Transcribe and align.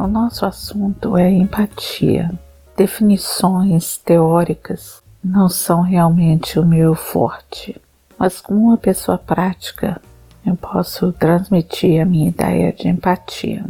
O 0.00 0.06
nosso 0.06 0.46
assunto 0.46 1.14
é 1.14 1.30
empatia. 1.30 2.30
Definições 2.74 3.98
teóricas 3.98 5.02
não 5.22 5.46
são 5.46 5.82
realmente 5.82 6.58
o 6.58 6.64
meu 6.64 6.94
forte, 6.94 7.78
mas 8.18 8.40
como 8.40 8.68
uma 8.68 8.78
pessoa 8.78 9.18
prática, 9.18 10.00
eu 10.46 10.56
posso 10.56 11.12
transmitir 11.12 12.00
a 12.00 12.06
minha 12.06 12.30
ideia 12.30 12.72
de 12.72 12.88
empatia. 12.88 13.62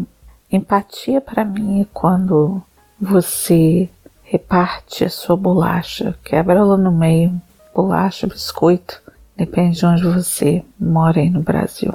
Empatia 0.52 1.20
para 1.20 1.44
mim 1.44 1.80
é 1.80 1.86
quando 1.92 2.62
você 3.00 3.90
reparte 4.22 5.04
a 5.04 5.10
sua 5.10 5.36
bolacha, 5.36 6.16
quebra 6.22 6.60
ela 6.60 6.76
no 6.76 6.92
meio, 6.92 7.42
bolacha, 7.74 8.28
biscoito, 8.28 9.02
depende 9.36 9.78
de 9.78 9.84
onde 9.84 10.04
você 10.04 10.64
mora 10.78 11.18
aí 11.18 11.28
no 11.28 11.40
Brasil. 11.40 11.92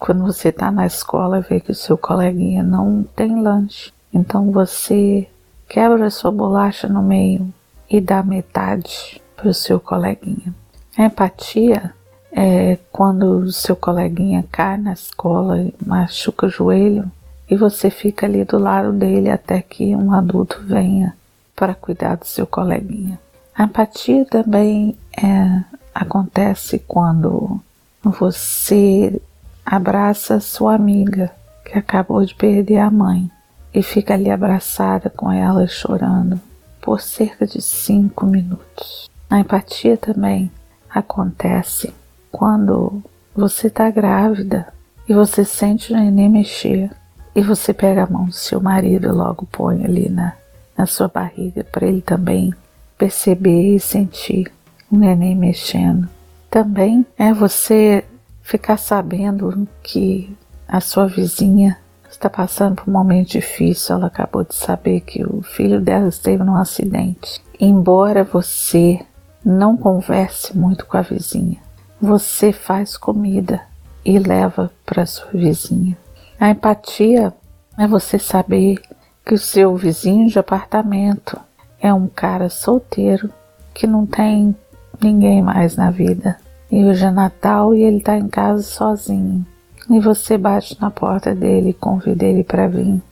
Quando 0.00 0.24
você 0.24 0.48
está 0.48 0.70
na 0.70 0.86
escola 0.86 1.38
e 1.38 1.42
vê 1.42 1.60
que 1.60 1.70
o 1.70 1.74
seu 1.74 1.98
coleguinha 1.98 2.62
não 2.62 3.02
tem 3.14 3.42
lanche, 3.42 3.92
então 4.12 4.50
você 4.50 5.28
quebra 5.68 6.06
a 6.06 6.10
sua 6.10 6.32
bolacha 6.32 6.88
no 6.88 7.02
meio 7.02 7.52
e 7.88 8.00
dá 8.00 8.22
metade 8.22 9.20
para 9.36 9.50
o 9.50 9.54
seu 9.54 9.78
coleguinha. 9.78 10.54
A 10.96 11.04
empatia 11.04 11.92
é 12.32 12.78
quando 12.90 13.24
o 13.24 13.52
seu 13.52 13.76
coleguinha 13.76 14.42
cai 14.50 14.78
na 14.78 14.94
escola 14.94 15.60
e 15.60 15.74
machuca 15.84 16.46
o 16.46 16.50
joelho 16.50 17.10
e 17.48 17.54
você 17.54 17.90
fica 17.90 18.24
ali 18.24 18.42
do 18.42 18.58
lado 18.58 18.92
dele 18.92 19.28
até 19.28 19.60
que 19.60 19.94
um 19.94 20.14
adulto 20.14 20.62
venha 20.64 21.14
para 21.54 21.74
cuidar 21.74 22.16
do 22.16 22.24
seu 22.24 22.46
coleguinha. 22.46 23.20
A 23.54 23.64
empatia 23.64 24.24
também 24.24 24.96
é, 25.14 25.62
acontece 25.94 26.78
quando 26.88 27.60
você 28.02 29.20
abraça 29.64 30.40
sua 30.40 30.74
amiga 30.74 31.30
que 31.64 31.78
acabou 31.78 32.24
de 32.24 32.34
perder 32.34 32.78
a 32.78 32.90
mãe 32.90 33.30
e 33.72 33.82
fica 33.82 34.14
ali 34.14 34.30
abraçada 34.30 35.08
com 35.10 35.30
ela 35.30 35.66
chorando 35.66 36.40
por 36.80 37.00
cerca 37.00 37.46
de 37.46 37.60
cinco 37.60 38.26
minutos. 38.26 39.08
A 39.28 39.38
empatia 39.38 39.96
também 39.96 40.50
acontece 40.88 41.94
quando 42.32 43.02
você 43.34 43.68
está 43.68 43.90
grávida 43.90 44.72
e 45.08 45.14
você 45.14 45.44
sente 45.44 45.92
o 45.92 45.96
neném 45.96 46.28
mexer 46.28 46.90
e 47.34 47.40
você 47.40 47.72
pega 47.72 48.04
a 48.04 48.10
mão 48.10 48.26
do 48.26 48.32
seu 48.32 48.60
marido 48.60 49.06
e 49.06 49.12
logo 49.12 49.46
põe 49.50 49.84
ali 49.84 50.08
na, 50.08 50.34
na 50.76 50.86
sua 50.86 51.08
barriga 51.08 51.62
para 51.64 51.86
ele 51.86 52.02
também 52.02 52.52
perceber 52.98 53.76
e 53.76 53.80
sentir 53.80 54.52
o 54.90 54.96
neném 54.96 55.36
mexendo. 55.36 56.08
Também 56.50 57.06
é 57.16 57.32
você 57.32 58.04
ficar 58.50 58.78
sabendo 58.78 59.68
que 59.80 60.36
a 60.66 60.80
sua 60.80 61.06
vizinha 61.06 61.78
está 62.10 62.28
passando 62.28 62.76
por 62.76 62.90
um 62.90 62.92
momento 62.92 63.30
difícil. 63.30 63.94
Ela 63.94 64.08
acabou 64.08 64.42
de 64.42 64.56
saber 64.56 65.02
que 65.02 65.24
o 65.24 65.40
filho 65.40 65.80
dela 65.80 66.08
esteve 66.08 66.42
num 66.42 66.56
acidente. 66.56 67.40
Embora 67.60 68.24
você 68.24 69.00
não 69.44 69.76
converse 69.76 70.56
muito 70.58 70.84
com 70.84 70.96
a 70.96 71.02
vizinha, 71.02 71.58
você 72.02 72.52
faz 72.52 72.96
comida 72.96 73.62
e 74.04 74.18
leva 74.18 74.68
para 74.84 75.06
sua 75.06 75.30
vizinha. 75.30 75.96
A 76.38 76.50
empatia 76.50 77.32
é 77.78 77.86
você 77.86 78.18
saber 78.18 78.80
que 79.24 79.34
o 79.34 79.38
seu 79.38 79.76
vizinho 79.76 80.28
de 80.28 80.40
apartamento 80.40 81.38
é 81.80 81.94
um 81.94 82.08
cara 82.08 82.48
solteiro 82.48 83.30
que 83.72 83.86
não 83.86 84.04
tem 84.04 84.56
ninguém 85.00 85.40
mais 85.40 85.76
na 85.76 85.90
vida. 85.92 86.36
E 86.70 86.84
hoje 86.84 87.04
é 87.04 87.10
Natal 87.10 87.74
e 87.74 87.82
ele 87.82 87.96
está 87.96 88.16
em 88.16 88.28
casa 88.28 88.62
sozinho. 88.62 89.44
E 89.88 89.98
você 89.98 90.38
bate 90.38 90.80
na 90.80 90.88
porta 90.88 91.34
dele 91.34 91.70
e 91.70 91.74
convida 91.74 92.24
ele 92.24 92.44
para 92.44 92.68
vir 92.68 93.02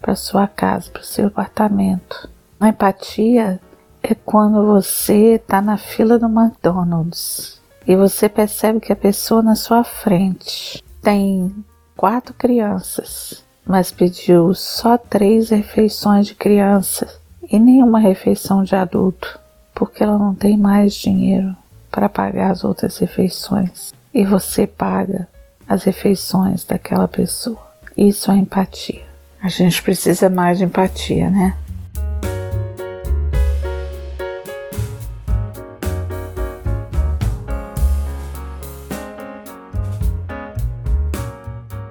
para 0.00 0.16
sua 0.16 0.46
casa, 0.46 0.90
para 0.90 1.02
o 1.02 1.04
seu 1.04 1.26
apartamento. 1.26 2.30
A 2.58 2.68
empatia 2.68 3.60
é 4.02 4.14
quando 4.14 4.64
você 4.64 5.34
está 5.34 5.60
na 5.60 5.76
fila 5.76 6.18
do 6.18 6.26
McDonald's 6.26 7.60
e 7.86 7.94
você 7.94 8.26
percebe 8.26 8.80
que 8.80 8.92
a 8.92 8.96
pessoa 8.96 9.42
na 9.42 9.54
sua 9.54 9.84
frente 9.84 10.82
tem 11.02 11.54
quatro 11.94 12.32
crianças, 12.32 13.44
mas 13.66 13.92
pediu 13.92 14.54
só 14.54 14.96
três 14.96 15.50
refeições 15.50 16.26
de 16.26 16.34
criança 16.34 17.06
e 17.50 17.58
nenhuma 17.58 17.98
refeição 17.98 18.62
de 18.62 18.74
adulto, 18.74 19.38
porque 19.74 20.02
ela 20.02 20.16
não 20.16 20.34
tem 20.34 20.56
mais 20.56 20.94
dinheiro 20.94 21.54
para 21.98 22.08
pagar 22.08 22.52
as 22.52 22.62
outras 22.62 22.96
refeições. 22.98 23.92
E 24.14 24.24
você 24.24 24.68
paga 24.68 25.26
as 25.68 25.82
refeições 25.82 26.62
daquela 26.62 27.08
pessoa. 27.08 27.58
Isso 27.96 28.30
é 28.30 28.36
empatia. 28.36 29.04
A 29.42 29.48
gente 29.48 29.82
precisa 29.82 30.30
mais 30.30 30.58
de 30.58 30.64
empatia, 30.64 31.28
né? 31.28 31.56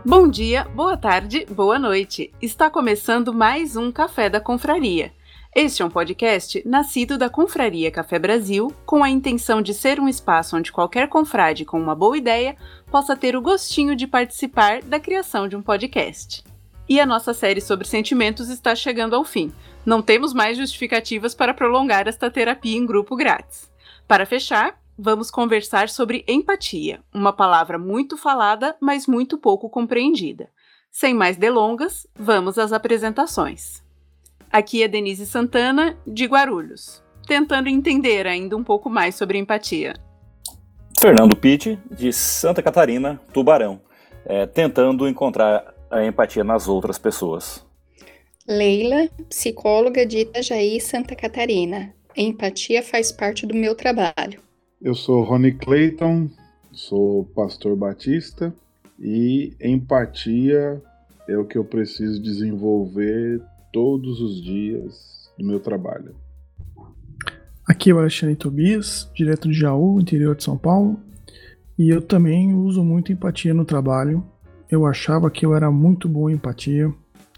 Bom 0.05 0.29
dia, 0.29 0.63
boa 0.73 0.95
tarde, 0.95 1.45
boa 1.51 1.77
noite. 1.77 2.33
Está 2.41 2.69
começando 2.69 3.33
mais 3.33 3.75
um 3.75 3.91
Café 3.91 4.29
da 4.29 4.39
Confraria. 4.39 5.16
Este 5.59 5.81
é 5.81 5.85
um 5.85 5.89
podcast 5.89 6.61
nascido 6.67 7.17
da 7.17 7.31
Confraria 7.31 7.89
Café 7.89 8.19
Brasil, 8.19 8.71
com 8.85 9.03
a 9.03 9.09
intenção 9.09 9.59
de 9.59 9.73
ser 9.73 9.99
um 9.99 10.07
espaço 10.07 10.55
onde 10.55 10.71
qualquer 10.71 11.09
confrade 11.09 11.65
com 11.65 11.81
uma 11.81 11.95
boa 11.95 12.15
ideia 12.15 12.55
possa 12.91 13.17
ter 13.17 13.35
o 13.35 13.41
gostinho 13.41 13.95
de 13.95 14.05
participar 14.05 14.83
da 14.83 14.99
criação 14.99 15.47
de 15.47 15.55
um 15.55 15.61
podcast. 15.63 16.43
E 16.87 16.99
a 16.99 17.07
nossa 17.07 17.33
série 17.33 17.59
sobre 17.59 17.87
sentimentos 17.87 18.49
está 18.49 18.75
chegando 18.75 19.15
ao 19.15 19.23
fim. 19.23 19.51
Não 19.83 19.99
temos 19.99 20.31
mais 20.31 20.59
justificativas 20.59 21.33
para 21.33 21.55
prolongar 21.55 22.07
esta 22.07 22.29
terapia 22.29 22.77
em 22.77 22.85
grupo 22.85 23.15
grátis. 23.15 23.67
Para 24.07 24.27
fechar, 24.27 24.79
vamos 24.95 25.31
conversar 25.31 25.89
sobre 25.89 26.23
empatia, 26.27 27.01
uma 27.11 27.33
palavra 27.33 27.79
muito 27.79 28.15
falada, 28.15 28.77
mas 28.79 29.07
muito 29.07 29.39
pouco 29.39 29.71
compreendida. 29.71 30.51
Sem 30.91 31.15
mais 31.15 31.35
delongas, 31.35 32.05
vamos 32.15 32.59
às 32.59 32.71
apresentações. 32.71 33.86
Aqui 34.57 34.81
é 34.81 34.87
Denise 34.87 35.27
Santana, 35.27 35.95
de 36.03 36.25
Guarulhos, 36.25 37.03
tentando 37.27 37.69
entender 37.69 38.25
ainda 38.25 38.57
um 38.57 38.63
pouco 38.63 38.89
mais 38.89 39.13
sobre 39.13 39.37
empatia. 39.37 39.93
Fernando 40.99 41.35
Pitti, 41.35 41.77
de 41.95 42.11
Santa 42.11 42.63
Catarina, 42.63 43.21
Tubarão, 43.31 43.79
é, 44.25 44.47
tentando 44.47 45.07
encontrar 45.07 45.75
a 45.91 46.03
empatia 46.03 46.43
nas 46.43 46.67
outras 46.67 46.97
pessoas. 46.97 47.63
Leila, 48.47 49.07
psicóloga 49.29 50.03
de 50.07 50.21
Itajaí, 50.21 50.81
Santa 50.81 51.15
Catarina. 51.15 51.93
Empatia 52.15 52.81
faz 52.81 53.11
parte 53.11 53.45
do 53.45 53.53
meu 53.53 53.75
trabalho. 53.75 54.41
Eu 54.81 54.95
sou 54.95 55.21
Rony 55.21 55.51
Clayton, 55.51 56.31
sou 56.71 57.25
pastor 57.35 57.75
batista 57.75 58.51
e 58.99 59.53
empatia 59.61 60.81
é 61.29 61.37
o 61.37 61.45
que 61.45 61.59
eu 61.59 61.63
preciso 61.63 62.19
desenvolver 62.19 63.39
todos 63.71 64.21
os 64.21 64.41
dias 64.41 65.31
do 65.37 65.45
meu 65.45 65.59
trabalho. 65.59 66.15
Aqui 67.67 67.89
é 67.89 67.93
o 67.93 67.99
Alexandre 67.99 68.35
Tobias, 68.35 69.11
direto 69.13 69.49
de 69.49 69.53
Jaú, 69.53 69.99
interior 69.99 70.35
de 70.35 70.43
São 70.43 70.57
Paulo, 70.57 70.99
e 71.77 71.89
eu 71.89 72.01
também 72.01 72.53
uso 72.53 72.83
muito 72.83 73.11
empatia 73.11 73.53
no 73.53 73.65
trabalho. 73.65 74.25
Eu 74.69 74.85
achava 74.85 75.29
que 75.29 75.45
eu 75.45 75.53
era 75.53 75.69
muito 75.69 76.07
bom 76.07 76.29
em 76.29 76.33
empatia 76.33 76.93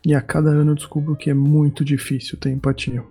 e 0.05 0.15
a 0.15 0.21
cada 0.21 0.49
ano 0.49 0.71
eu 0.71 0.75
descubro 0.75 1.15
que 1.15 1.29
é 1.29 1.33
muito 1.33 1.83
difícil 1.83 2.37
ter 2.37 2.51
empatia. 2.51 3.03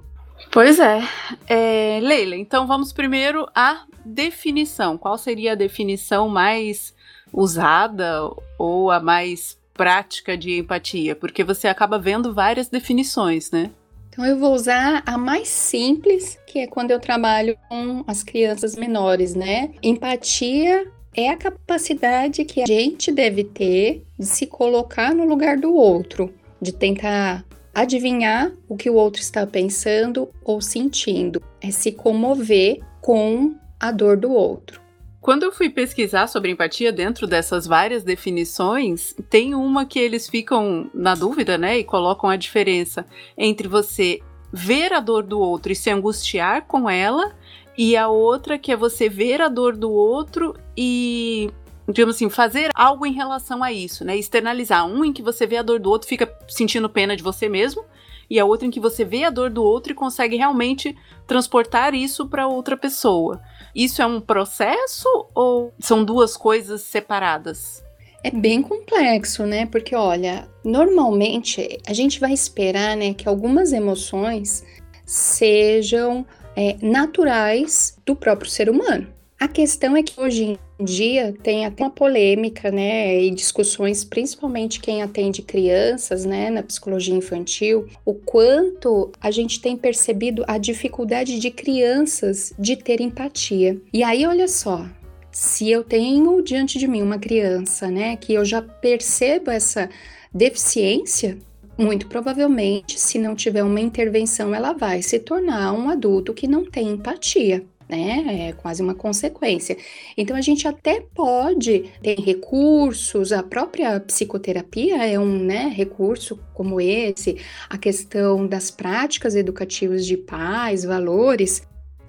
Pois 0.50 0.78
é. 0.78 1.00
é. 1.46 2.00
Leila, 2.00 2.36
então 2.36 2.66
vamos 2.66 2.92
primeiro 2.92 3.46
à 3.54 3.84
definição. 4.04 4.96
Qual 4.96 5.18
seria 5.18 5.52
a 5.52 5.56
definição 5.56 6.28
mais 6.28 6.94
usada 7.32 8.30
ou 8.56 8.90
a 8.90 9.00
mais 9.00 9.57
prática 9.78 10.36
de 10.36 10.58
empatia? 10.58 11.14
Porque 11.14 11.44
você 11.44 11.68
acaba 11.68 11.98
vendo 11.98 12.34
várias 12.34 12.68
definições, 12.68 13.50
né? 13.52 13.70
Então 14.10 14.26
eu 14.26 14.36
vou 14.36 14.52
usar 14.52 15.02
a 15.06 15.16
mais 15.16 15.46
simples, 15.46 16.36
que 16.44 16.58
é 16.58 16.66
quando 16.66 16.90
eu 16.90 16.98
trabalho 16.98 17.56
com 17.68 18.02
as 18.04 18.24
crianças 18.24 18.74
menores, 18.74 19.36
né? 19.36 19.70
Empatia 19.80 20.90
é 21.14 21.30
a 21.30 21.36
capacidade 21.36 22.44
que 22.44 22.60
a 22.60 22.66
gente 22.66 23.12
deve 23.12 23.44
ter 23.44 24.04
de 24.18 24.26
se 24.26 24.44
colocar 24.46 25.14
no 25.14 25.24
lugar 25.24 25.56
do 25.56 25.72
outro, 25.72 26.34
de 26.60 26.72
tentar 26.72 27.44
adivinhar 27.72 28.50
o 28.68 28.76
que 28.76 28.90
o 28.90 28.94
outro 28.94 29.22
está 29.22 29.46
pensando 29.46 30.28
ou 30.44 30.60
sentindo, 30.60 31.40
é 31.60 31.70
se 31.70 31.92
comover 31.92 32.80
com 33.00 33.54
a 33.78 33.92
dor 33.92 34.16
do 34.16 34.32
outro. 34.32 34.87
Quando 35.20 35.42
eu 35.42 35.52
fui 35.52 35.68
pesquisar 35.68 36.28
sobre 36.28 36.50
empatia 36.50 36.92
dentro 36.92 37.26
dessas 37.26 37.66
várias 37.66 38.04
definições, 38.04 39.14
tem 39.28 39.54
uma 39.54 39.84
que 39.84 39.98
eles 39.98 40.28
ficam 40.28 40.88
na 40.94 41.14
dúvida, 41.14 41.58
né, 41.58 41.78
e 41.78 41.84
colocam 41.84 42.30
a 42.30 42.36
diferença 42.36 43.04
entre 43.36 43.66
você 43.66 44.20
ver 44.52 44.92
a 44.92 45.00
dor 45.00 45.24
do 45.24 45.38
outro 45.40 45.72
e 45.72 45.76
se 45.76 45.90
angustiar 45.90 46.66
com 46.66 46.88
ela, 46.88 47.32
e 47.76 47.96
a 47.96 48.08
outra 48.08 48.58
que 48.58 48.72
é 48.72 48.76
você 48.76 49.08
ver 49.08 49.40
a 49.40 49.48
dor 49.48 49.76
do 49.76 49.90
outro 49.90 50.54
e 50.76 51.50
digamos 51.90 52.16
assim, 52.16 52.28
fazer 52.28 52.68
algo 52.74 53.06
em 53.06 53.12
relação 53.12 53.64
a 53.64 53.72
isso, 53.72 54.04
né? 54.04 54.14
Externalizar. 54.14 54.86
Um 54.86 55.06
em 55.06 55.12
que 55.12 55.22
você 55.22 55.46
vê 55.46 55.56
a 55.56 55.62
dor 55.62 55.80
do 55.80 55.88
outro, 55.88 56.06
fica 56.06 56.30
sentindo 56.46 56.86
pena 56.86 57.16
de 57.16 57.22
você 57.22 57.48
mesmo, 57.48 57.82
e 58.30 58.38
a 58.38 58.44
outra 58.44 58.66
em 58.66 58.70
que 58.70 58.80
você 58.80 59.04
vê 59.04 59.24
a 59.24 59.30
dor 59.30 59.50
do 59.50 59.62
outro 59.62 59.92
e 59.92 59.94
consegue 59.94 60.36
realmente 60.36 60.96
transportar 61.26 61.94
isso 61.94 62.28
para 62.28 62.46
outra 62.46 62.76
pessoa. 62.76 63.40
Isso 63.74 64.02
é 64.02 64.06
um 64.06 64.20
processo 64.20 65.08
ou 65.34 65.72
são 65.78 66.04
duas 66.04 66.36
coisas 66.36 66.82
separadas? 66.82 67.82
É 68.22 68.30
bem 68.30 68.60
complexo, 68.60 69.46
né? 69.46 69.66
Porque 69.66 69.94
olha, 69.94 70.48
normalmente 70.64 71.78
a 71.86 71.92
gente 71.92 72.18
vai 72.18 72.32
esperar, 72.32 72.96
né, 72.96 73.14
que 73.14 73.28
algumas 73.28 73.72
emoções 73.72 74.64
sejam 75.06 76.26
é, 76.56 76.76
naturais 76.82 77.96
do 78.04 78.16
próprio 78.16 78.50
ser 78.50 78.68
humano. 78.68 79.06
A 79.38 79.46
questão 79.46 79.96
é 79.96 80.02
que 80.02 80.20
hoje 80.20 80.58
dia 80.80 81.34
tem 81.42 81.66
até 81.66 81.84
uma 81.84 81.90
polêmica, 81.90 82.70
né, 82.70 83.22
e 83.22 83.30
discussões, 83.30 84.04
principalmente 84.04 84.80
quem 84.80 85.02
atende 85.02 85.42
crianças, 85.42 86.24
né, 86.24 86.50
na 86.50 86.62
psicologia 86.62 87.14
infantil, 87.14 87.86
o 88.04 88.14
quanto 88.14 89.10
a 89.20 89.30
gente 89.30 89.60
tem 89.60 89.76
percebido 89.76 90.44
a 90.46 90.58
dificuldade 90.58 91.38
de 91.38 91.50
crianças 91.50 92.52
de 92.58 92.76
ter 92.76 93.00
empatia. 93.00 93.76
E 93.92 94.02
aí, 94.02 94.26
olha 94.26 94.46
só, 94.48 94.86
se 95.30 95.70
eu 95.70 95.82
tenho 95.82 96.42
diante 96.42 96.78
de 96.78 96.86
mim 96.86 97.02
uma 97.02 97.18
criança, 97.18 97.88
né, 97.90 98.16
que 98.16 98.34
eu 98.34 98.44
já 98.44 98.62
percebo 98.62 99.50
essa 99.50 99.90
deficiência, 100.32 101.38
muito 101.76 102.08
provavelmente, 102.08 102.98
se 102.98 103.18
não 103.18 103.36
tiver 103.36 103.62
uma 103.62 103.80
intervenção, 103.80 104.54
ela 104.54 104.72
vai 104.72 105.00
se 105.00 105.18
tornar 105.18 105.72
um 105.72 105.88
adulto 105.88 106.34
que 106.34 106.48
não 106.48 106.64
tem 106.64 106.88
empatia 106.88 107.64
né? 107.88 108.48
É 108.48 108.52
quase 108.52 108.82
uma 108.82 108.94
consequência. 108.94 109.76
Então 110.16 110.36
a 110.36 110.40
gente 110.40 110.68
até 110.68 111.00
pode 111.00 111.90
ter 112.02 112.18
recursos, 112.20 113.32
a 113.32 113.42
própria 113.42 113.98
psicoterapia 114.00 115.06
é 115.06 115.18
um 115.18 115.38
né, 115.38 115.72
recurso 115.74 116.38
como 116.54 116.80
esse, 116.80 117.38
a 117.68 117.78
questão 117.78 118.46
das 118.46 118.70
práticas 118.70 119.34
educativas 119.34 120.04
de 120.04 120.16
paz, 120.16 120.84
valores, 120.84 121.62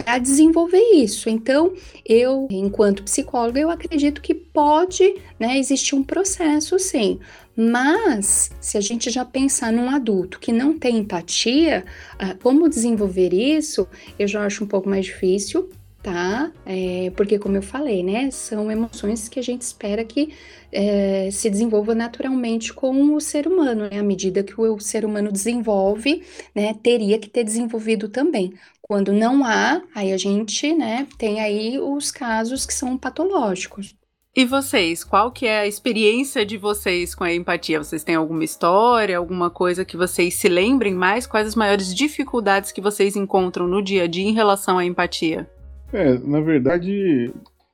para 0.04 0.18
desenvolver 0.18 0.82
isso. 0.94 1.30
Então, 1.30 1.74
eu, 2.06 2.48
enquanto 2.50 3.04
psicóloga, 3.04 3.60
eu 3.60 3.70
acredito 3.70 4.22
que 4.22 4.34
pode 4.34 5.16
né, 5.38 5.58
existir 5.58 5.96
um 5.96 6.04
processo, 6.04 6.80
sim. 6.80 7.20
Mas, 7.62 8.52
se 8.62 8.78
a 8.78 8.82
gente 8.82 9.10
já 9.10 9.26
pensar 9.26 9.70
num 9.74 9.90
adulto 9.90 10.40
que 10.40 10.54
não 10.54 10.80
tem 10.80 11.00
empatia, 11.00 11.84
uh, 12.16 12.38
como 12.42 12.70
desenvolver 12.70 13.34
isso, 13.34 13.86
eu 14.18 14.30
já 14.30 14.46
acho 14.46 14.64
um 14.64 14.68
pouco 14.68 14.88
mais 14.88 15.08
difícil, 15.08 15.70
tá? 16.02 16.54
É, 16.66 17.12
porque, 17.18 17.38
como 17.38 17.58
eu 17.58 17.62
falei, 17.62 18.02
né, 18.02 18.32
são 18.32 18.72
emoções 18.72 19.28
que 19.28 19.42
a 19.42 19.44
gente 19.44 19.64
espera 19.64 20.06
que 20.06 20.34
é, 20.72 21.30
se 21.32 21.50
desenvolva 21.50 21.94
naturalmente 21.94 22.74
com 22.74 23.14
o 23.14 23.20
ser 23.20 23.46
humano, 23.46 23.90
né? 23.92 24.00
À 24.00 24.04
medida 24.04 24.42
que 24.42 24.60
o 24.60 24.80
ser 24.80 25.04
humano 25.04 25.30
desenvolve, 25.30 26.24
né, 26.56 26.74
teria 26.82 27.20
que 27.20 27.30
ter 27.30 27.44
desenvolvido 27.44 28.08
também. 28.08 28.54
Quando 28.82 29.12
não 29.12 29.44
há, 29.44 29.82
aí 29.94 30.14
a 30.14 30.18
gente, 30.18 30.74
né, 30.74 31.06
tem 31.18 31.42
aí 31.42 31.78
os 31.78 32.10
casos 32.10 32.66
que 32.66 32.74
são 32.74 32.98
patológicos. 32.98 33.99
E 34.40 34.46
vocês, 34.46 35.04
qual 35.04 35.34
que 35.34 35.46
é 35.46 35.60
a 35.60 35.68
experiência 35.68 36.46
de 36.46 36.56
vocês 36.56 37.14
com 37.14 37.26
a 37.26 37.34
empatia? 37.34 37.78
Vocês 37.78 38.06
têm 38.06 38.16
alguma 38.16 38.46
história, 38.46 39.18
alguma 39.18 39.50
coisa 39.50 39.84
que 39.84 39.98
vocês 39.98 40.36
se 40.36 40.48
lembrem 40.48 40.94
mais? 40.94 41.28
Quais 41.28 41.46
as 41.46 41.56
maiores 41.56 41.94
dificuldades 41.94 42.72
que 42.72 42.80
vocês 42.80 43.18
encontram 43.18 43.68
no 43.68 43.84
dia 43.84 44.04
a 44.04 44.08
dia 44.08 44.24
em 44.24 44.32
relação 44.32 44.78
à 44.78 44.86
empatia? 44.86 45.46
É, 45.92 46.18
na 46.20 46.40
verdade, 46.40 47.34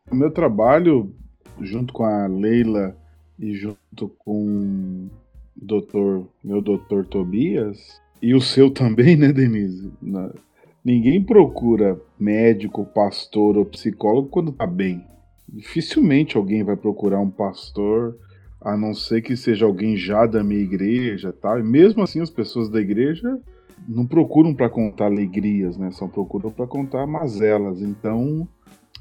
o 0.10 0.16
meu 0.16 0.32
trabalho, 0.32 1.14
junto 1.62 1.94
com 1.94 2.04
a 2.04 2.26
Leila 2.26 2.98
e 3.38 3.54
junto 3.54 4.10
com 4.18 4.48
o 4.48 5.10
doutor, 5.56 6.28
meu 6.44 6.64
doutor 6.64 7.06
Tobias, 7.06 8.02
e 8.20 8.34
o 8.34 8.42
seu 8.42 8.72
também, 8.74 9.16
né, 9.16 9.32
Denise? 9.32 9.92
Ninguém 10.84 11.22
procura 11.22 12.02
médico, 12.20 12.84
pastor 12.86 13.56
ou 13.56 13.66
psicólogo 13.66 14.30
quando 14.30 14.52
tá 14.52 14.66
bem. 14.66 15.06
Dificilmente 15.48 16.38
alguém 16.38 16.64
vai 16.64 16.76
procurar 16.76 17.20
um 17.20 17.30
pastor, 17.30 18.18
a 18.62 18.76
não 18.76 18.94
ser 18.94 19.22
que 19.22 19.38
seja 19.38 19.66
alguém 19.66 19.96
já 19.96 20.26
da 20.26 20.44
minha 20.44 20.62
igreja, 20.62 21.32
tá? 21.32 21.60
E 21.60 21.64
mesmo 21.64 22.02
assim, 22.02 22.20
as 22.20 22.32
pessoas 22.32 22.70
da 22.70 22.82
igreja 22.82 23.40
não 23.88 24.08
procuram 24.08 24.54
para 24.54 24.70
contar 24.70 25.06
alegrias, 25.06 25.78
né? 25.78 25.92
Só 25.92 26.08
procuram 26.08 26.52
para 26.52 26.66
contar 26.66 27.06
mazelas. 27.06 27.82
Então, 27.82 28.48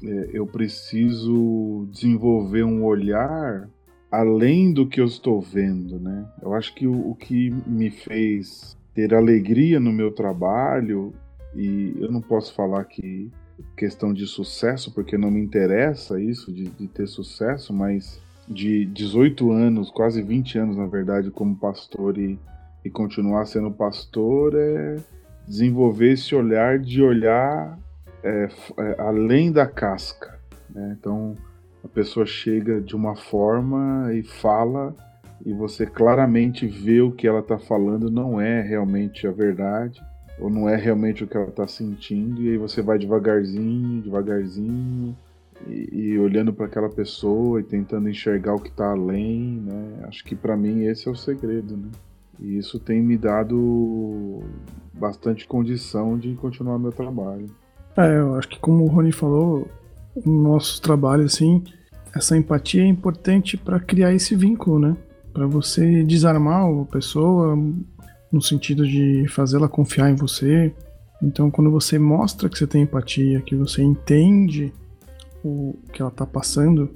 é, 0.03 0.29
eu 0.33 0.45
preciso 0.45 1.87
desenvolver 1.91 2.63
um 2.63 2.83
olhar 2.83 3.67
além 4.11 4.71
do 4.71 4.87
que 4.87 5.01
eu 5.01 5.05
estou 5.05 5.41
vendo, 5.41 5.99
né? 5.99 6.25
Eu 6.41 6.53
acho 6.53 6.73
que 6.75 6.85
o, 6.85 7.09
o 7.09 7.15
que 7.15 7.51
me 7.65 7.89
fez 7.89 8.77
ter 8.93 9.13
alegria 9.13 9.79
no 9.79 9.91
meu 9.91 10.11
trabalho 10.11 11.11
e 11.55 11.93
eu 11.99 12.11
não 12.11 12.21
posso 12.21 12.53
falar 12.53 12.83
que 12.85 13.31
questão 13.75 14.13
de 14.13 14.25
sucesso, 14.25 14.93
porque 14.93 15.17
não 15.17 15.31
me 15.31 15.39
interessa 15.39 16.19
isso 16.19 16.51
de, 16.51 16.65
de, 16.65 16.87
ter 16.87 17.07
sucesso, 17.07 17.73
mas 17.73 18.21
de 18.47 18.85
18 18.85 19.51
anos, 19.51 19.89
quase 19.89 20.21
20 20.21 20.59
anos 20.59 20.77
na 20.77 20.85
verdade, 20.85 21.31
como 21.31 21.55
pastor 21.55 22.17
e, 22.17 22.39
e 22.83 22.89
continuar 22.89 23.45
sendo 23.45 23.71
pastor 23.71 24.53
é 24.55 24.97
desenvolver 25.47 26.13
esse 26.13 26.33
olhar 26.33 26.79
de 26.79 27.01
olhar 27.01 27.77
é, 28.23 28.49
é, 28.79 28.95
além 28.99 29.51
da 29.51 29.65
casca. 29.65 30.39
Né? 30.69 30.95
Então 30.99 31.35
a 31.83 31.87
pessoa 31.87 32.25
chega 32.25 32.81
de 32.81 32.95
uma 32.95 33.15
forma 33.15 34.13
e 34.13 34.23
fala 34.23 34.95
e 35.45 35.53
você 35.53 35.85
claramente 35.85 36.65
vê 36.65 37.01
o 37.01 37.11
que 37.11 37.27
ela 37.27 37.41
está 37.41 37.59
falando 37.59 38.09
não 38.09 38.41
é 38.41 38.61
realmente 38.61 39.27
a 39.27 39.31
verdade 39.31 40.01
ou 40.39 40.49
não 40.49 40.67
é 40.67 40.75
realmente 40.75 41.23
o 41.23 41.27
que 41.27 41.37
ela 41.37 41.47
está 41.47 41.67
sentindo, 41.67 42.41
e 42.41 42.49
aí 42.49 42.57
você 42.57 42.81
vai 42.81 42.97
devagarzinho, 42.97 44.01
devagarzinho, 44.01 45.15
e, 45.67 45.89
e 45.91 46.19
olhando 46.19 46.53
para 46.53 46.65
aquela 46.65 46.89
pessoa 46.89 47.59
e 47.59 47.63
tentando 47.63 48.09
enxergar 48.09 48.55
o 48.55 48.59
que 48.59 48.69
está 48.69 48.91
além, 48.91 49.61
né? 49.65 50.05
Acho 50.07 50.23
que 50.23 50.35
para 50.35 50.57
mim 50.57 50.83
esse 50.83 51.07
é 51.07 51.11
o 51.11 51.15
segredo, 51.15 51.77
né? 51.77 51.89
E 52.39 52.57
isso 52.57 52.79
tem 52.79 53.01
me 53.01 53.17
dado 53.17 54.43
bastante 54.93 55.47
condição 55.47 56.17
de 56.17 56.35
continuar 56.35 56.77
meu 56.77 56.91
trabalho. 56.91 57.47
É, 57.95 58.17
eu 58.17 58.35
acho 58.35 58.49
que 58.49 58.59
como 58.59 58.83
o 58.83 58.87
Rony 58.87 59.13
falou, 59.13 59.67
o 60.15 60.29
nosso 60.29 60.81
trabalho, 60.81 61.23
assim, 61.23 61.63
essa 62.13 62.37
empatia 62.37 62.83
é 62.83 62.87
importante 62.87 63.55
para 63.55 63.79
criar 63.79 64.13
esse 64.13 64.35
vínculo, 64.35 64.79
né? 64.79 64.97
Para 65.33 65.47
você 65.47 66.03
desarmar 66.03 66.65
a 66.65 66.85
pessoa, 66.85 67.57
no 68.31 68.41
sentido 68.41 68.87
de 68.87 69.27
fazê-la 69.29 69.67
confiar 69.67 70.09
em 70.09 70.15
você. 70.15 70.73
Então, 71.21 71.49
quando 71.49 71.71
você 71.71 71.97
mostra 71.97 72.49
que 72.49 72.57
você 72.57 72.67
tem 72.67 72.83
empatia, 72.83 73.41
que 73.41 73.55
você 73.55 73.81
entende 73.81 74.73
o 75.43 75.77
que 75.93 76.01
ela 76.01 76.11
está 76.11 76.25
passando, 76.25 76.89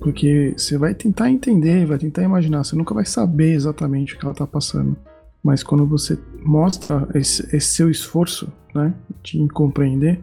porque 0.00 0.54
você 0.56 0.78
vai 0.78 0.94
tentar 0.94 1.30
entender, 1.30 1.86
vai 1.86 1.98
tentar 1.98 2.22
imaginar, 2.22 2.64
você 2.64 2.74
nunca 2.74 2.94
vai 2.94 3.04
saber 3.04 3.52
exatamente 3.52 4.14
o 4.14 4.18
que 4.18 4.24
ela 4.24 4.32
está 4.32 4.46
passando. 4.46 4.96
Mas 5.42 5.62
quando 5.62 5.86
você 5.86 6.18
mostra 6.42 7.06
esse, 7.14 7.44
esse, 7.54 7.68
seu 7.68 7.90
esforço, 7.90 8.50
né, 8.74 8.92
de 9.22 9.46
compreender, 9.48 10.20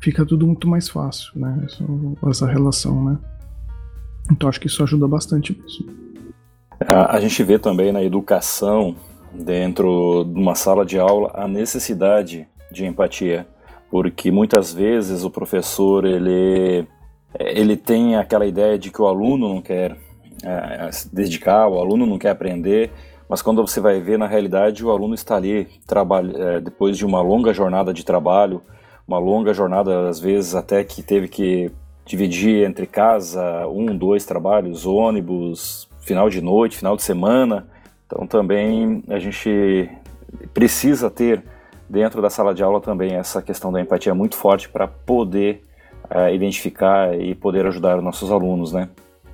fica 0.00 0.24
tudo 0.24 0.46
muito 0.46 0.68
mais 0.68 0.88
fácil, 0.88 1.32
né, 1.34 1.64
essa, 1.64 1.84
essa 2.28 2.46
relação, 2.46 3.04
né. 3.04 3.18
Então 4.30 4.48
acho 4.48 4.60
que 4.60 4.66
isso 4.66 4.82
ajuda 4.82 5.08
bastante 5.08 5.58
mesmo. 5.60 5.86
A, 6.80 7.16
a 7.16 7.20
gente 7.20 7.42
vê 7.42 7.58
também 7.58 7.92
na 7.92 8.02
educação 8.02 8.96
dentro 9.34 10.24
de 10.24 10.38
uma 10.38 10.54
sala 10.54 10.84
de 10.84 10.98
aula 10.98 11.30
a 11.34 11.48
necessidade 11.48 12.46
de 12.70 12.84
empatia, 12.84 13.46
porque 13.90 14.30
muitas 14.30 14.72
vezes 14.72 15.24
o 15.24 15.30
professor 15.30 16.04
ele 16.04 16.86
ele 17.38 17.76
tem 17.76 18.16
aquela 18.16 18.44
ideia 18.46 18.78
de 18.78 18.90
que 18.90 19.00
o 19.00 19.06
aluno 19.06 19.48
não 19.48 19.62
quer 19.62 19.96
é, 20.42 20.90
se 20.92 21.14
dedicar, 21.14 21.66
o 21.66 21.78
aluno 21.78 22.04
não 22.04 22.18
quer 22.18 22.30
aprender, 22.30 22.90
mas 23.28 23.40
quando 23.40 23.66
você 23.66 23.80
vai 23.80 24.00
ver 24.00 24.18
na 24.18 24.26
realidade 24.26 24.84
o 24.84 24.90
aluno 24.90 25.14
está 25.14 25.36
ali 25.36 25.66
trabalha, 25.86 26.36
é, 26.36 26.60
depois 26.60 26.96
de 26.96 27.06
uma 27.06 27.22
longa 27.22 27.54
jornada 27.54 27.92
de 27.92 28.04
trabalho, 28.04 28.62
uma 29.08 29.18
longa 29.18 29.54
jornada 29.54 30.08
às 30.08 30.20
vezes 30.20 30.54
até 30.54 30.84
que 30.84 31.02
teve 31.02 31.28
que 31.28 31.70
dividir 32.04 32.66
entre 32.66 32.86
casa 32.86 33.66
um, 33.68 33.96
dois 33.96 34.24
trabalhos, 34.24 34.84
ônibus, 34.86 35.88
final 36.00 36.28
de 36.28 36.40
noite, 36.40 36.76
final 36.76 36.96
de 36.96 37.02
semana, 37.02 37.66
então 38.12 38.26
também 38.26 39.02
a 39.08 39.18
gente 39.18 39.88
precisa 40.52 41.10
ter 41.10 41.42
dentro 41.88 42.22
da 42.22 42.30
sala 42.30 42.54
de 42.54 42.62
aula 42.62 42.80
também 42.80 43.14
essa 43.14 43.42
questão 43.42 43.72
da 43.72 43.80
empatia 43.80 44.14
muito 44.14 44.36
forte 44.36 44.68
para 44.68 44.86
poder 44.86 45.62
uh, 46.10 46.32
identificar 46.34 47.18
e 47.18 47.34
poder 47.34 47.66
ajudar 47.66 47.98
os 47.98 48.04
nossos 48.04 48.30
alunos, 48.30 48.72
né? 48.72 48.88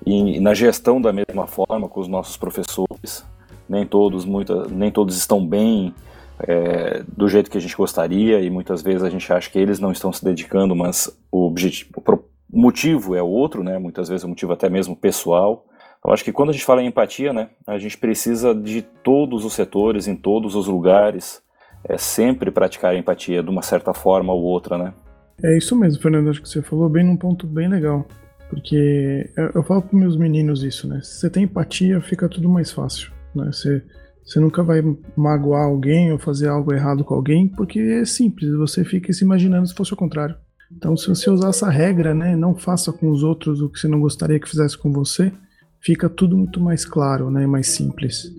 E, 0.07 0.37
e, 0.37 0.41
na 0.41 0.55
gestão 0.55 1.01
da 1.01 1.13
mesma 1.13 1.47
forma 1.47 1.89
com 1.89 2.01
os 2.01 2.09
nossos 2.09 2.37
professores, 2.37 3.25
nem 3.69 3.85
todos 3.85 4.25
muita, 4.25 4.67
nem 4.69 4.91
todos 4.91 5.17
estão 5.17 5.45
bem 5.47 5.95
é, 6.41 7.03
do 7.17 7.29
jeito 7.29 7.51
que 7.51 7.59
a 7.59 7.61
gente 7.61 7.77
gostaria 7.77 8.41
e 8.41 8.49
muitas 8.49 8.81
vezes 8.81 9.03
a 9.03 9.11
gente 9.11 9.31
acha 9.33 9.51
que 9.51 9.59
eles 9.59 9.81
não 9.81 9.91
estão 9.91 10.13
se 10.13 10.25
dedicando, 10.25 10.75
mas 10.75 11.11
o 11.31 11.47
objetivo, 11.47 11.91
o 12.07 12.61
motivo 12.61 13.15
é 13.15 13.23
outro, 13.23 13.63
né? 13.63 13.79
Muitas 13.79 14.09
vezes 14.09 14.25
o 14.25 14.29
motivo 14.29 14.53
até 14.53 14.71
mesmo 14.71 14.97
pessoal. 14.97 15.65
Eu 16.05 16.13
acho 16.13 16.25
que 16.25 16.33
quando 16.33 16.51
a 16.51 16.53
gente 16.53 16.65
fala 16.65 16.83
em 16.83 16.87
empatia, 16.87 17.33
né, 17.33 17.51
a 17.67 17.79
gente 17.79 17.99
precisa 17.99 18.55
de 18.55 18.83
todos 18.83 19.45
os 19.45 19.53
setores, 19.53 20.07
em 20.07 20.17
todos 20.17 20.55
os 20.55 20.67
lugares, 20.67 21.43
é 21.85 21.99
sempre 21.99 22.51
praticar 22.51 22.93
a 22.93 22.99
empatia 22.99 23.43
de 23.43 23.51
uma 23.51 23.63
certa 23.63 23.93
forma 23.93 24.33
ou 24.33 24.43
outra, 24.43 24.79
né? 24.79 24.95
É 25.43 25.57
isso 25.57 25.77
mesmo, 25.77 26.03
Fernando, 26.03 26.31
acho 26.31 26.43
que 26.43 26.49
você 26.49 26.63
falou 26.63 26.89
bem 26.89 27.05
num 27.05 27.17
ponto 27.17 27.47
bem 27.47 27.69
legal. 27.69 28.07
Porque 28.49 29.31
eu 29.55 29.63
falo 29.63 29.83
para 29.83 29.99
meus 29.99 30.17
meninos 30.17 30.63
isso, 30.63 30.89
né? 30.89 31.01
Se 31.03 31.21
você 31.21 31.31
tem 31.31 31.45
empatia, 31.45 32.01
fica 32.01 32.29
tudo 32.29 32.49
mais 32.49 32.73
fácil, 32.73 33.13
né? 33.35 33.51
Você, 33.53 33.85
você 34.25 34.41
nunca 34.41 34.63
vai 34.63 34.83
magoar 35.17 35.65
alguém 35.65 36.11
ou 36.13 36.19
fazer 36.19 36.49
algo 36.49 36.73
errado 36.73 37.05
com 37.05 37.15
alguém, 37.15 37.47
porque 37.47 37.79
é 37.79 38.05
simples, 38.05 38.51
você 38.55 38.85
fica 38.85 39.13
se 39.13 39.25
imaginando 39.25 39.67
se 39.67 39.75
fosse 39.75 39.93
o 39.93 39.97
contrário. 39.97 40.35
Então, 40.75 40.97
se 40.97 41.09
você 41.09 41.31
usar 41.31 41.49
essa 41.49 41.71
regra, 41.71 42.15
né, 42.15 42.37
não 42.37 42.55
faça 42.55 42.93
com 42.93 43.11
os 43.11 43.23
outros 43.23 43.61
o 43.61 43.69
que 43.69 43.79
você 43.79 43.89
não 43.89 44.01
gostaria 44.01 44.41
que 44.41 44.49
fizesse 44.49 44.77
com 44.77 44.93
você, 44.93 45.33
fica 45.81 46.09
tudo 46.09 46.37
muito 46.37 46.61
mais 46.61 46.85
claro, 46.85 47.31
né, 47.31 47.47
mais 47.47 47.69
simples. 47.69 48.33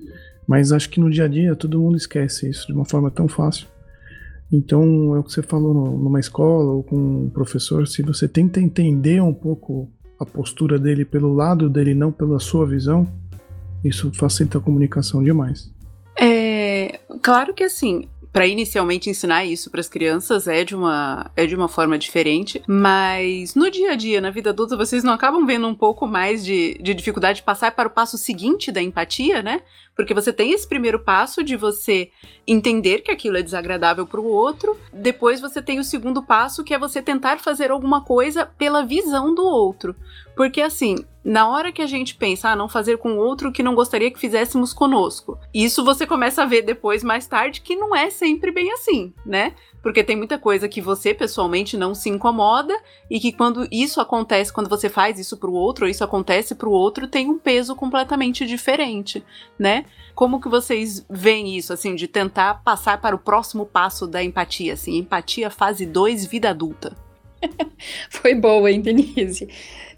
Mas 0.48 0.72
acho 0.72 0.90
que 0.90 1.00
no 1.00 1.10
dia 1.10 1.26
a 1.26 1.28
dia 1.28 1.56
todo 1.56 1.80
mundo 1.80 1.98
esquece 1.98 2.50
isso 2.50 2.68
de 2.68 2.74
uma 2.74 2.86
forma 2.86 3.12
tão 3.12 3.28
fácil. 3.28 3.68
Então, 4.52 5.16
é 5.16 5.20
o 5.20 5.24
que 5.24 5.32
você 5.32 5.44
falou 5.44 5.74
numa 5.74 6.20
escola 6.20 6.72
ou 6.72 6.84
com 6.84 6.96
um 6.96 7.30
professor, 7.30 7.88
se 7.88 8.02
você 8.02 8.28
tenta 8.28 8.60
entender 8.60 9.22
um 9.22 9.34
pouco 9.34 9.88
a 10.20 10.26
postura 10.26 10.80
dele 10.80 11.06
pelo 11.06 11.34
lado 11.34 11.70
dele, 11.70 11.94
não 11.94 12.12
pela 12.12 12.40
sua 12.40 12.66
visão, 12.66 13.08
isso 13.84 14.12
facilita 14.14 14.58
a 14.58 14.62
comunicação 14.62 15.24
demais. 15.24 15.72
É, 16.20 17.00
claro 17.22 17.54
que 17.54 17.64
assim, 17.64 18.10
para 18.32 18.46
inicialmente 18.46 19.10
ensinar 19.10 19.46
isso 19.46 19.70
para 19.70 19.80
as 19.80 19.90
crianças 19.90 20.48
é 20.48 20.64
de 20.64 20.76
uma 20.76 21.32
é 21.36 21.46
de 21.46 21.56
uma 21.56 21.68
forma 21.68 21.98
diferente, 21.98 22.62
mas 22.68 23.56
no 23.56 23.70
dia 23.72 23.92
a 23.92 23.96
dia, 23.96 24.22
na 24.22 24.30
vida 24.30 24.52
adulta, 24.52 24.78
vocês 24.78 25.04
não 25.04 25.14
acabam 25.14 25.46
vendo 25.46 25.68
um 25.68 25.76
pouco 25.76 26.08
mais 26.08 26.46
de, 26.46 26.78
de 26.82 26.94
dificuldade 26.94 27.38
de 27.38 27.44
passar 27.44 27.72
para 27.72 27.88
o 27.88 27.92
passo 27.92 28.18
seguinte 28.18 28.72
da 28.72 28.82
empatia, 28.82 29.42
né? 29.42 29.62
Porque 30.00 30.14
você 30.14 30.32
tem 30.32 30.54
esse 30.54 30.66
primeiro 30.66 30.98
passo 30.98 31.44
de 31.44 31.58
você 31.58 32.10
entender 32.48 33.00
que 33.00 33.12
aquilo 33.12 33.36
é 33.36 33.42
desagradável 33.42 34.08
para 34.08 34.22
o 34.22 34.26
outro, 34.26 34.80
depois 34.94 35.42
você 35.42 35.62
tem 35.62 35.78
o 35.78 35.84
segundo 35.84 36.24
passo 36.24 36.64
que 36.64 36.74
é 36.74 36.80
você 36.80 37.02
tentar 37.02 37.38
fazer 37.38 37.70
alguma 37.70 38.00
coisa 38.00 38.46
pela 38.46 38.86
visão 38.86 39.36
do 39.36 39.44
outro. 39.44 39.94
Porque 40.38 40.62
assim, 40.62 41.04
na 41.22 41.50
hora 41.50 41.70
que 41.70 41.82
a 41.82 41.86
gente 41.86 42.16
pensa, 42.16 42.48
ah, 42.48 42.56
não 42.56 42.70
fazer 42.70 42.98
com 42.98 43.12
o 43.12 43.18
outro 43.18 43.50
o 43.50 43.52
que 43.52 43.62
não 43.62 43.76
gostaria 43.76 44.10
que 44.10 44.18
fizéssemos 44.18 44.72
conosco, 44.72 45.38
isso 45.54 45.84
você 45.84 46.08
começa 46.08 46.44
a 46.44 46.46
ver 46.46 46.62
depois, 46.62 47.04
mais 47.04 47.28
tarde, 47.28 47.60
que 47.60 47.76
não 47.76 47.94
é 47.94 48.10
sempre 48.10 48.54
bem 48.54 48.72
assim, 48.72 49.14
né? 49.26 49.54
Porque 49.82 50.04
tem 50.04 50.16
muita 50.16 50.38
coisa 50.38 50.68
que 50.68 50.82
você 50.82 51.14
pessoalmente 51.14 51.78
não 51.78 51.96
se 51.96 52.10
incomoda 52.10 52.74
e 53.10 53.20
que 53.20 53.32
quando 53.32 53.68
isso 53.72 54.02
acontece, 54.02 54.52
quando 54.52 54.70
você 54.70 54.90
faz 54.90 55.20
isso 55.20 55.38
pro 55.38 55.54
outro, 55.54 55.86
ou 55.86 55.90
isso 55.90 56.04
acontece 56.04 56.56
pro 56.56 56.72
outro, 56.72 57.08
tem 57.08 57.30
um 57.30 57.40
peso 57.40 57.76
completamente 57.76 58.46
diferente, 58.46 59.24
né? 59.58 59.86
Como 60.14 60.42
que 60.42 60.50
vocês 60.50 61.06
veem 61.10 61.56
isso, 61.56 61.72
assim, 61.72 61.96
de 61.96 62.08
tentar 62.08 62.56
passar 62.64 63.00
para 63.00 63.16
o 63.16 63.20
próximo 63.20 63.66
passo 63.66 64.06
da 64.06 64.22
empatia, 64.24 64.74
assim, 64.74 64.98
empatia 64.98 65.50
fase 65.50 65.86
2, 65.86 66.26
vida 66.26 66.50
adulta? 66.50 66.96
Foi 68.10 68.36
boa, 68.36 68.70
hein, 68.70 68.82
Denise? 68.82 69.46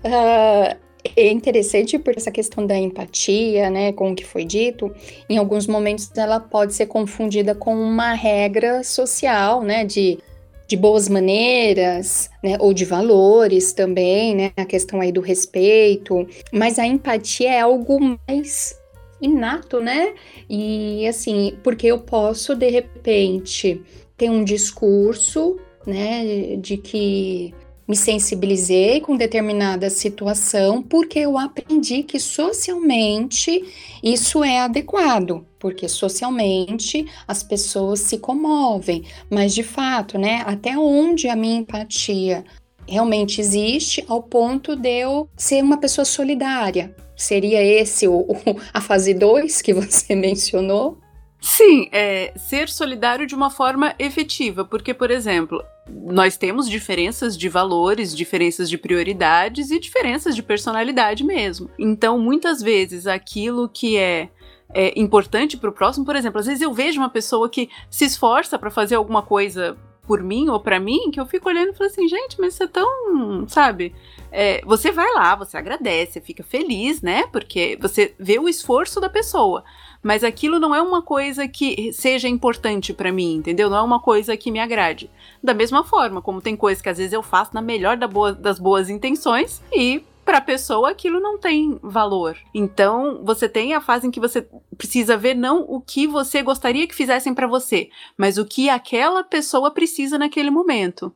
Uh, 0.05 0.77
é 1.15 1.31
interessante 1.31 1.98
por 1.98 2.15
essa 2.15 2.31
questão 2.31 2.65
da 2.65 2.77
empatia, 2.77 3.70
né, 3.70 3.91
com 3.91 4.12
o 4.12 4.15
que 4.15 4.25
foi 4.25 4.46
dito, 4.46 4.93
em 5.29 5.38
alguns 5.38 5.67
momentos 5.67 6.10
ela 6.15 6.39
pode 6.39 6.74
ser 6.74 6.86
confundida 6.86 7.55
com 7.55 7.74
uma 7.74 8.13
regra 8.13 8.84
social, 8.84 9.62
né, 9.63 9.84
de, 9.84 10.20
de 10.67 10.77
boas 10.77 11.10
maneiras, 11.10 12.29
né, 12.43 12.58
ou 12.60 12.74
de 12.74 12.86
valores 12.86 13.74
também, 13.74 14.36
né, 14.36 14.51
a 14.55 14.65
questão 14.65 15.01
aí 15.01 15.12
do 15.12 15.22
respeito, 15.22 16.27
mas 16.51 16.77
a 16.77 16.86
empatia 16.86 17.51
é 17.51 17.62
algo 17.62 18.00
mais 18.27 18.79
inato, 19.22 19.79
né, 19.79 20.13
e 20.50 21.08
assim, 21.08 21.58
porque 21.63 21.88
eu 21.88 22.00
posso 22.00 22.55
de 22.55 22.70
repente 22.70 23.81
ter 24.17 24.29
um 24.29 24.43
discurso, 24.43 25.58
né, 25.86 26.55
de 26.58 26.77
que 26.77 27.53
me 27.88 27.95
sensibilizei 27.95 29.01
com 29.01 29.17
determinada 29.17 29.89
situação 29.89 30.81
porque 30.81 31.19
eu 31.19 31.38
aprendi 31.38 32.03
que 32.03 32.19
socialmente 32.19 33.63
isso 34.03 34.43
é 34.43 34.59
adequado, 34.59 35.45
porque 35.59 35.89
socialmente 35.89 37.05
as 37.27 37.43
pessoas 37.43 38.00
se 38.01 38.17
comovem, 38.17 39.03
mas 39.29 39.53
de 39.53 39.63
fato, 39.63 40.17
né, 40.17 40.43
até 40.45 40.77
onde 40.77 41.27
a 41.27 41.35
minha 41.35 41.59
empatia 41.59 42.45
realmente 42.88 43.39
existe 43.39 44.03
ao 44.07 44.21
ponto 44.21 44.75
de 44.75 44.89
eu 44.89 45.29
ser 45.35 45.63
uma 45.63 45.77
pessoa 45.77 46.05
solidária. 46.05 46.95
Seria 47.15 47.63
esse 47.63 48.07
o, 48.07 48.21
o 48.21 48.38
a 48.73 48.81
fase 48.81 49.13
2 49.13 49.61
que 49.61 49.73
você 49.73 50.13
mencionou? 50.15 50.97
Sim, 51.39 51.89
é 51.91 52.33
ser 52.35 52.69
solidário 52.69 53.25
de 53.25 53.33
uma 53.33 53.50
forma 53.50 53.95
efetiva, 53.97 54.63
porque, 54.63 54.93
por 54.93 55.09
exemplo, 55.09 55.63
nós 55.89 56.38
temos 56.38 56.69
diferenças 56.69 57.38
de 57.38 57.50
valores, 57.50 58.15
diferenças 58.15 58.69
de 58.69 58.77
prioridades 58.77 59.71
e 59.71 59.79
diferenças 59.79 60.35
de 60.35 60.43
personalidade 60.43 61.23
mesmo. 61.23 61.69
Então, 61.77 62.19
muitas 62.19 62.61
vezes, 62.61 63.07
aquilo 63.07 63.67
que 63.67 63.97
é 63.97 64.29
é, 64.73 64.97
importante 65.00 65.57
para 65.57 65.69
o 65.69 65.73
próximo. 65.73 66.05
Por 66.05 66.15
exemplo, 66.15 66.39
às 66.39 66.45
vezes 66.45 66.61
eu 66.61 66.73
vejo 66.73 67.00
uma 67.00 67.09
pessoa 67.09 67.50
que 67.50 67.69
se 67.89 68.05
esforça 68.05 68.57
para 68.57 68.71
fazer 68.71 68.95
alguma 68.95 69.21
coisa 69.21 69.77
por 70.07 70.23
mim 70.23 70.50
ou 70.50 70.59
para 70.59 70.79
mim, 70.79 71.11
que 71.11 71.19
eu 71.19 71.25
fico 71.25 71.47
olhando 71.47 71.69
e 71.69 71.73
falo 71.73 71.89
assim, 71.89 72.07
gente, 72.07 72.39
mas 72.39 72.55
você 72.55 72.63
é 72.63 72.67
tão, 72.67 73.47
sabe? 73.47 73.93
É, 74.31 74.61
você 74.65 74.91
vai 74.91 75.13
lá, 75.13 75.35
você 75.35 75.57
agradece, 75.57 76.19
fica 76.19 76.43
feliz, 76.43 77.01
né? 77.01 77.27
Porque 77.27 77.77
você 77.79 78.13
vê 78.19 78.39
o 78.39 78.50
esforço 78.50 79.00
da 79.00 79.09
pessoa 79.09 79.63
mas 80.01 80.24
aquilo 80.24 80.60
não 80.60 80.74
é 80.74 80.81
uma 80.81 81.01
coisa 81.01 81.48
que 81.48 81.91
seja 81.93 82.27
importante 82.27 82.93
para 82.93 83.12
mim, 83.12 83.36
entendeu? 83.36 83.70
Não 83.70 83.77
é 83.77 83.81
uma 83.81 84.00
coisa 84.00 84.36
que 84.36 84.51
me 84.51 84.60
agrade. 84.60 85.10
Da 85.43 85.53
mesma 85.53 85.84
forma, 85.84 86.22
como 86.22 86.41
tem 86.41 86.55
coisas 86.55 86.81
que 86.81 86.89
às 86.89 86.98
vezes 86.98 87.13
eu 87.13 87.24
faço 87.24 87.53
na 87.53 87.62
melhor 87.62 87.98
da 87.98 88.08
boa, 88.08 88.34
das 88.34 88.60
boas 88.60 88.89
intenções 88.89 89.62
e 89.72 90.03
para 90.25 90.38
a 90.38 90.41
pessoa 90.41 90.91
aquilo 90.91 91.20
não 91.20 91.38
tem 91.38 91.79
valor. 91.81 92.38
Então, 92.53 93.22
você 93.24 93.50
tem 93.50 93.74
a 93.74 93.81
fase 93.81 94.08
em 94.08 94.12
que 94.12 94.20
você 94.20 94.48
precisa 94.77 95.17
ver 95.17 95.36
não 95.36 95.65
o 95.67 95.81
que 95.81 96.08
você 96.08 96.41
gostaria 96.41 96.88
que 96.88 96.96
fizessem 96.96 97.34
para 97.34 97.48
você, 97.48 97.89
mas 98.17 98.38
o 98.38 98.46
que 98.46 98.70
aquela 98.70 99.24
pessoa 99.24 99.72
precisa 99.72 100.17
naquele 100.17 100.50
momento. 100.50 101.12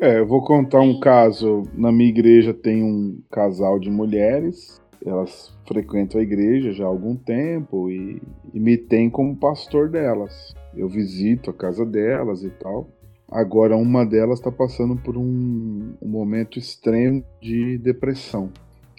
É, 0.00 0.18
eu 0.18 0.26
vou 0.26 0.42
contar 0.42 0.80
um 0.80 0.98
caso. 0.98 1.64
Na 1.74 1.92
minha 1.92 2.08
igreja 2.08 2.54
tem 2.54 2.82
um 2.82 3.20
casal 3.30 3.78
de 3.78 3.90
mulheres 3.90 4.79
elas 5.04 5.52
frequentam 5.66 6.20
a 6.20 6.22
igreja 6.22 6.72
já 6.72 6.84
há 6.84 6.88
algum 6.88 7.16
tempo 7.16 7.90
e, 7.90 8.20
e 8.52 8.60
me 8.60 8.76
têm 8.76 9.08
como 9.08 9.36
pastor 9.36 9.88
delas. 9.88 10.54
Eu 10.74 10.88
visito 10.88 11.50
a 11.50 11.54
casa 11.54 11.84
delas 11.84 12.42
e 12.42 12.50
tal. 12.50 12.88
Agora, 13.30 13.76
uma 13.76 14.04
delas 14.04 14.38
está 14.38 14.50
passando 14.50 14.96
por 14.96 15.16
um, 15.16 15.94
um, 16.02 16.08
momento 16.08 16.58
extremo 16.58 17.22
de 17.40 17.78
depressão. 17.78 18.50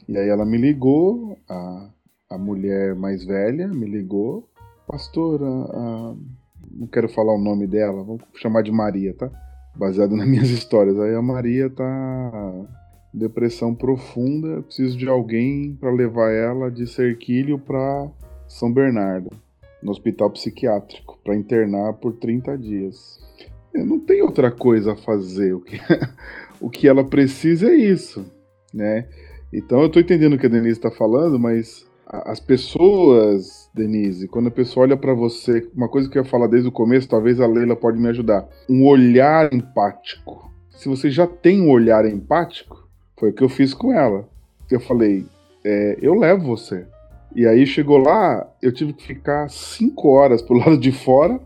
E 0.08 0.18
aí 0.18 0.30
ela 0.30 0.46
me 0.46 0.58
ligou, 0.58 1.38
a, 1.50 1.90
a 2.30 2.38
mulher 2.38 2.96
mais 2.96 3.26
velha 3.26 3.68
me 3.68 3.86
ligou, 3.86 4.50
pastora, 4.88 5.46
a, 5.46 6.16
não 6.72 6.88
quero 6.88 7.10
falar 7.10 7.36
o 7.36 7.42
nome 7.44 7.68
dela, 7.68 8.04
vamos 8.04 8.24
chamar 8.36 8.64
de 8.64 8.72
Maria, 8.72 9.14
tá? 9.14 9.30
Baseado 9.76 10.16
nas 10.16 10.28
minhas 10.28 10.50
histórias. 10.50 10.98
Aí 11.00 11.14
a 11.14 11.22
Maria 11.22 11.70
tá 11.70 12.68
depressão 13.14 13.76
profunda, 13.76 14.62
preciso 14.62 14.98
de 14.98 15.08
alguém 15.08 15.78
para 15.80 15.92
levar 15.92 16.32
ela 16.32 16.72
de 16.72 16.88
Serquilho 16.88 17.60
para 17.60 18.10
São 18.48 18.72
Bernardo, 18.72 19.30
no 19.84 19.92
hospital 19.92 20.30
psiquiátrico, 20.30 21.20
para 21.24 21.36
internar 21.36 21.94
por 21.94 22.14
30 22.14 22.58
dias. 22.58 23.20
Eu 23.74 23.86
não 23.86 24.00
tem 24.00 24.22
outra 24.22 24.52
coisa 24.52 24.94
a 24.94 24.98
fazer, 24.98 25.54
o 25.54 25.62
que, 25.62 25.80
o 26.60 26.70
que 26.70 26.88
ela 26.88 27.04
precisa 27.04 27.70
é 27.70 27.76
isso, 27.76 28.26
né? 28.74 29.08
Então 29.54 29.82
eu 29.82 29.88
estou 29.88 30.02
entendendo 30.02 30.34
o 30.34 30.38
que 30.38 30.46
a 30.46 30.50
Denise 30.50 30.80
está 30.80 30.92
falando, 30.92 31.38
mas 31.38 31.86
as 32.08 32.40
pessoas, 32.40 33.70
Denise, 33.74 34.28
quando 34.28 34.48
a 34.48 34.52
pessoa 34.52 34.86
olha 34.86 34.98
para 34.98 35.14
você, 35.14 35.68
uma 35.74 35.88
coisa 35.88 36.10
que 36.10 36.18
eu 36.18 36.24
ia 36.24 36.30
falar 36.30 36.48
desde 36.48 36.68
o 36.68 36.72
começo, 36.72 37.08
talvez 37.08 37.40
a 37.40 37.48
Leila 37.48 37.76
pode 37.76 38.00
me 38.00 38.08
ajudar, 38.10 38.48
um 38.70 38.86
olhar 38.86 39.54
empático. 39.54 40.52
Se 40.72 40.90
você 40.90 41.10
já 41.10 41.26
tem 41.28 41.62
um 41.62 41.70
olhar 41.70 42.06
empático, 42.06 42.81
foi 43.22 43.30
o 43.30 43.34
que 43.34 43.44
eu 43.44 43.50
fiz 43.50 43.72
com 43.72 43.94
ela. 43.94 44.28
Eu 44.70 44.80
falei, 44.80 45.28
é, 45.64 45.96
eu 46.02 46.16
levo 46.16 46.44
você. 46.44 46.88
E 47.36 47.46
aí 47.46 47.68
chegou 47.68 48.00
lá, 48.00 48.52
eu 48.60 48.74
tive 48.74 48.94
que 48.94 49.06
ficar 49.06 49.48
cinco 49.48 50.10
horas 50.10 50.42
pro 50.42 50.58
lado 50.58 50.76
de 50.76 50.92
fora 50.92 51.40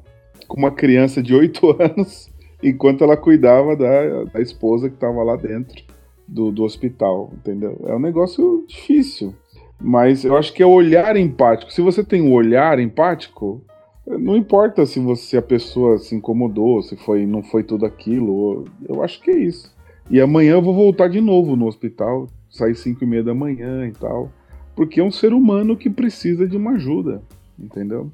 com 0.47 0.57
uma 0.57 0.71
criança 0.71 1.21
de 1.21 1.35
oito 1.35 1.75
anos, 1.77 2.31
enquanto 2.63 3.03
ela 3.03 3.17
cuidava 3.17 3.75
da, 3.75 4.23
da 4.23 4.41
esposa 4.41 4.87
que 4.87 4.95
estava 4.95 5.21
lá 5.21 5.35
dentro 5.35 5.83
do, 6.25 6.49
do 6.49 6.63
hospital, 6.63 7.29
entendeu? 7.33 7.77
É 7.87 7.93
um 7.93 7.99
negócio 7.99 8.63
difícil. 8.65 9.35
Mas 9.77 10.23
eu 10.23 10.37
acho 10.37 10.53
que 10.53 10.63
é 10.63 10.65
o 10.65 10.71
olhar 10.71 11.17
empático. 11.17 11.73
Se 11.73 11.81
você 11.81 12.05
tem 12.05 12.21
um 12.21 12.31
olhar 12.31 12.79
empático, 12.79 13.61
não 14.07 14.37
importa 14.37 14.85
se 14.85 14.97
você 14.97 15.35
a 15.35 15.41
pessoa 15.41 15.97
se 15.97 16.15
incomodou, 16.15 16.81
se 16.81 16.95
foi 16.95 17.25
não 17.25 17.43
foi 17.43 17.63
tudo 17.63 17.85
aquilo. 17.85 18.63
Eu 18.87 19.03
acho 19.03 19.21
que 19.21 19.29
é 19.29 19.37
isso. 19.37 19.74
E 20.09 20.21
amanhã 20.21 20.53
eu 20.53 20.61
vou 20.61 20.73
voltar 20.73 21.07
de 21.07 21.19
novo 21.19 21.55
no 21.55 21.67
hospital, 21.67 22.27
sair 22.49 22.75
5 22.75 23.03
e 23.03 23.07
meia 23.07 23.23
da 23.23 23.33
manhã 23.33 23.87
e 23.87 23.91
tal. 23.91 24.31
Porque 24.75 24.99
é 24.99 25.03
um 25.03 25.11
ser 25.11 25.33
humano 25.33 25.75
que 25.75 25.89
precisa 25.89 26.47
de 26.47 26.57
uma 26.57 26.71
ajuda, 26.71 27.21
entendeu? 27.57 28.09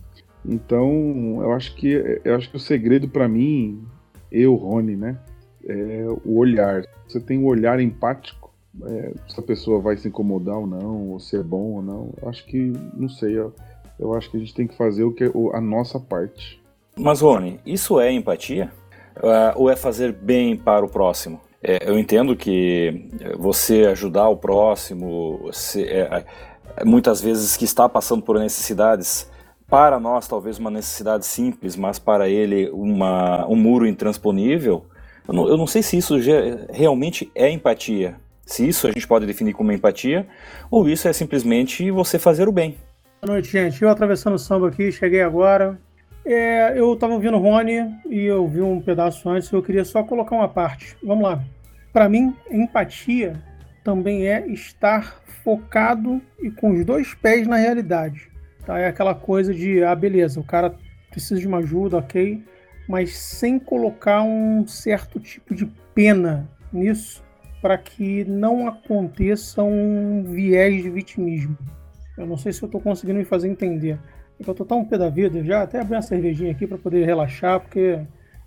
Então, 0.45 1.39
eu 1.41 1.51
acho 1.53 1.75
que 1.75 2.21
eu 2.23 2.35
acho 2.35 2.49
que 2.49 2.55
o 2.55 2.59
segredo 2.59 3.07
para 3.07 3.27
mim, 3.27 3.83
eu, 4.31 4.55
Rony, 4.55 4.95
né, 4.95 5.17
é 5.65 6.05
o 6.25 6.37
olhar. 6.37 6.85
Você 7.07 7.19
tem 7.19 7.37
um 7.37 7.45
olhar 7.45 7.79
empático, 7.79 8.51
é, 8.83 9.13
se 9.27 9.39
a 9.39 9.43
pessoa 9.43 9.79
vai 9.79 9.97
se 9.97 10.07
incomodar 10.07 10.57
ou 10.57 10.67
não, 10.67 11.09
ou 11.09 11.19
se 11.19 11.35
é 11.35 11.43
bom 11.43 11.73
ou 11.73 11.81
não. 11.81 12.13
Eu 12.21 12.29
acho 12.29 12.45
que, 12.45 12.71
não 12.95 13.09
sei, 13.09 13.37
eu, 13.37 13.53
eu 13.99 14.13
acho 14.13 14.29
que 14.31 14.37
a 14.37 14.39
gente 14.39 14.53
tem 14.53 14.67
que 14.67 14.75
fazer 14.75 15.03
o 15.03 15.11
que 15.11 15.25
a 15.53 15.61
nossa 15.61 15.99
parte. 15.99 16.61
Mas, 16.97 17.21
Rony, 17.21 17.59
isso 17.65 17.99
é 17.99 18.11
empatia? 18.11 18.71
Uh, 19.17 19.53
ou 19.55 19.69
é 19.69 19.75
fazer 19.75 20.13
bem 20.13 20.55
para 20.55 20.85
o 20.85 20.89
próximo? 20.89 21.39
É, 21.63 21.89
eu 21.89 21.97
entendo 21.97 22.35
que 22.35 23.07
você 23.37 23.85
ajudar 23.85 24.27
o 24.29 24.37
próximo, 24.37 25.49
se, 25.53 25.83
é, 25.83 26.25
é, 26.77 26.85
muitas 26.85 27.21
vezes 27.21 27.55
que 27.55 27.65
está 27.65 27.87
passando 27.87 28.23
por 28.23 28.39
necessidades, 28.39 29.29
para 29.69 29.99
nós 29.99 30.27
talvez 30.27 30.57
uma 30.57 30.71
necessidade 30.71 31.25
simples, 31.25 31.75
mas 31.75 31.99
para 31.99 32.27
ele 32.27 32.69
uma, 32.71 33.47
um 33.47 33.55
muro 33.55 33.87
intransponível, 33.87 34.85
eu 35.27 35.33
não, 35.33 35.47
eu 35.47 35.57
não 35.57 35.67
sei 35.67 35.83
se 35.83 35.97
isso 35.97 36.15
realmente 36.69 37.31
é 37.35 37.49
empatia. 37.49 38.15
Se 38.43 38.67
isso 38.67 38.87
a 38.87 38.91
gente 38.91 39.07
pode 39.07 39.25
definir 39.25 39.53
como 39.53 39.71
empatia, 39.71 40.27
ou 40.69 40.89
isso 40.89 41.07
é 41.07 41.13
simplesmente 41.13 41.89
você 41.91 42.19
fazer 42.19 42.49
o 42.49 42.51
bem. 42.51 42.75
Boa 43.21 43.33
noite, 43.33 43.49
gente. 43.51 43.81
Eu 43.81 43.89
atravessando 43.89 44.33
o 44.33 44.39
samba 44.39 44.67
aqui, 44.67 44.91
cheguei 44.91 45.21
agora. 45.21 45.79
É, 46.23 46.77
eu 46.77 46.93
estava 46.93 47.13
ouvindo 47.13 47.37
o 47.37 47.39
Rony 47.39 47.95
e 48.09 48.21
eu 48.25 48.47
vi 48.47 48.61
um 48.61 48.79
pedaço 48.79 49.27
antes 49.27 49.51
eu 49.51 49.63
queria 49.63 49.83
só 49.83 50.03
colocar 50.03 50.35
uma 50.35 50.47
parte. 50.47 50.95
Vamos 51.03 51.23
lá. 51.23 51.43
Para 51.91 52.07
mim, 52.07 52.35
empatia 52.49 53.41
também 53.83 54.27
é 54.27 54.47
estar 54.47 55.21
focado 55.43 56.21
e 56.41 56.51
com 56.51 56.71
os 56.71 56.85
dois 56.85 57.13
pés 57.15 57.47
na 57.47 57.57
realidade. 57.57 58.29
Tá? 58.65 58.79
É 58.79 58.87
aquela 58.87 59.15
coisa 59.15 59.53
de, 59.53 59.83
ah, 59.83 59.95
beleza, 59.95 60.39
o 60.39 60.43
cara 60.43 60.75
precisa 61.09 61.39
de 61.39 61.47
uma 61.47 61.57
ajuda, 61.57 61.97
ok, 61.97 62.43
mas 62.87 63.17
sem 63.17 63.59
colocar 63.59 64.21
um 64.21 64.65
certo 64.67 65.19
tipo 65.19 65.55
de 65.55 65.65
pena 65.93 66.49
nisso 66.71 67.23
para 67.61 67.77
que 67.77 68.23
não 68.25 68.67
aconteça 68.67 69.61
um 69.61 70.23
viés 70.23 70.81
de 70.81 70.89
vitimismo. 70.89 71.57
Eu 72.17 72.25
não 72.25 72.37
sei 72.37 72.51
se 72.51 72.61
eu 72.61 72.67
estou 72.67 72.81
conseguindo 72.81 73.19
me 73.19 73.25
fazer 73.25 73.47
entender. 73.47 73.99
É 74.41 74.49
eu 74.49 74.51
estou 74.51 74.65
tão 74.65 74.83
pé 74.83 74.97
da 74.97 75.09
vida 75.09 75.43
já, 75.43 75.61
até 75.61 75.79
abri 75.79 75.95
uma 75.95 76.01
cervejinha 76.01 76.51
aqui 76.51 76.65
para 76.65 76.77
poder 76.77 77.05
relaxar, 77.05 77.59
porque 77.59 77.99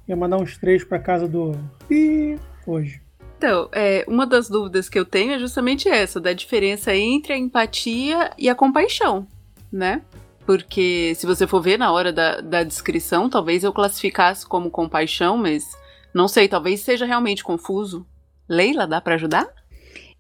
ia 0.09 0.17
mandar 0.17 0.39
uns 0.39 0.59
três 0.59 0.83
para 0.83 0.99
casa 0.99 1.29
do 1.29 1.53
Pi 1.89 2.39
hoje. 2.67 3.01
Então, 3.39 3.69
é, 3.73 4.05
uma 4.09 4.27
das 4.27 4.49
dúvidas 4.49 4.89
que 4.89 4.99
eu 4.99 5.05
tenho 5.05 5.33
é 5.33 5.39
justamente 5.39 5.89
essa, 5.89 6.21
da 6.21 6.33
diferença 6.33 6.95
entre 6.95 7.33
a 7.33 7.39
empatia 7.39 8.31
e 8.39 8.49
a 8.49 8.55
compaixão, 8.55 9.27
né? 9.73 10.03
Porque 10.45 11.15
se 11.15 11.27
você 11.27 11.47
for 11.47 11.61
ver 11.61 11.79
na 11.79 11.93
hora 11.93 12.13
da, 12.13 12.41
da 12.41 12.63
descrição, 12.63 13.31
talvez 13.31 13.65
eu 13.65 13.73
classificasse 13.73 14.47
como 14.47 14.71
compaixão, 14.71 15.37
mas 15.37 15.65
não 16.13 16.27
sei, 16.29 16.49
talvez 16.49 16.81
seja 16.81 17.07
realmente 17.07 17.45
confuso. 17.45 18.07
Leila, 18.49 18.87
dá 18.87 19.01
para 19.01 19.15
ajudar? 19.15 19.47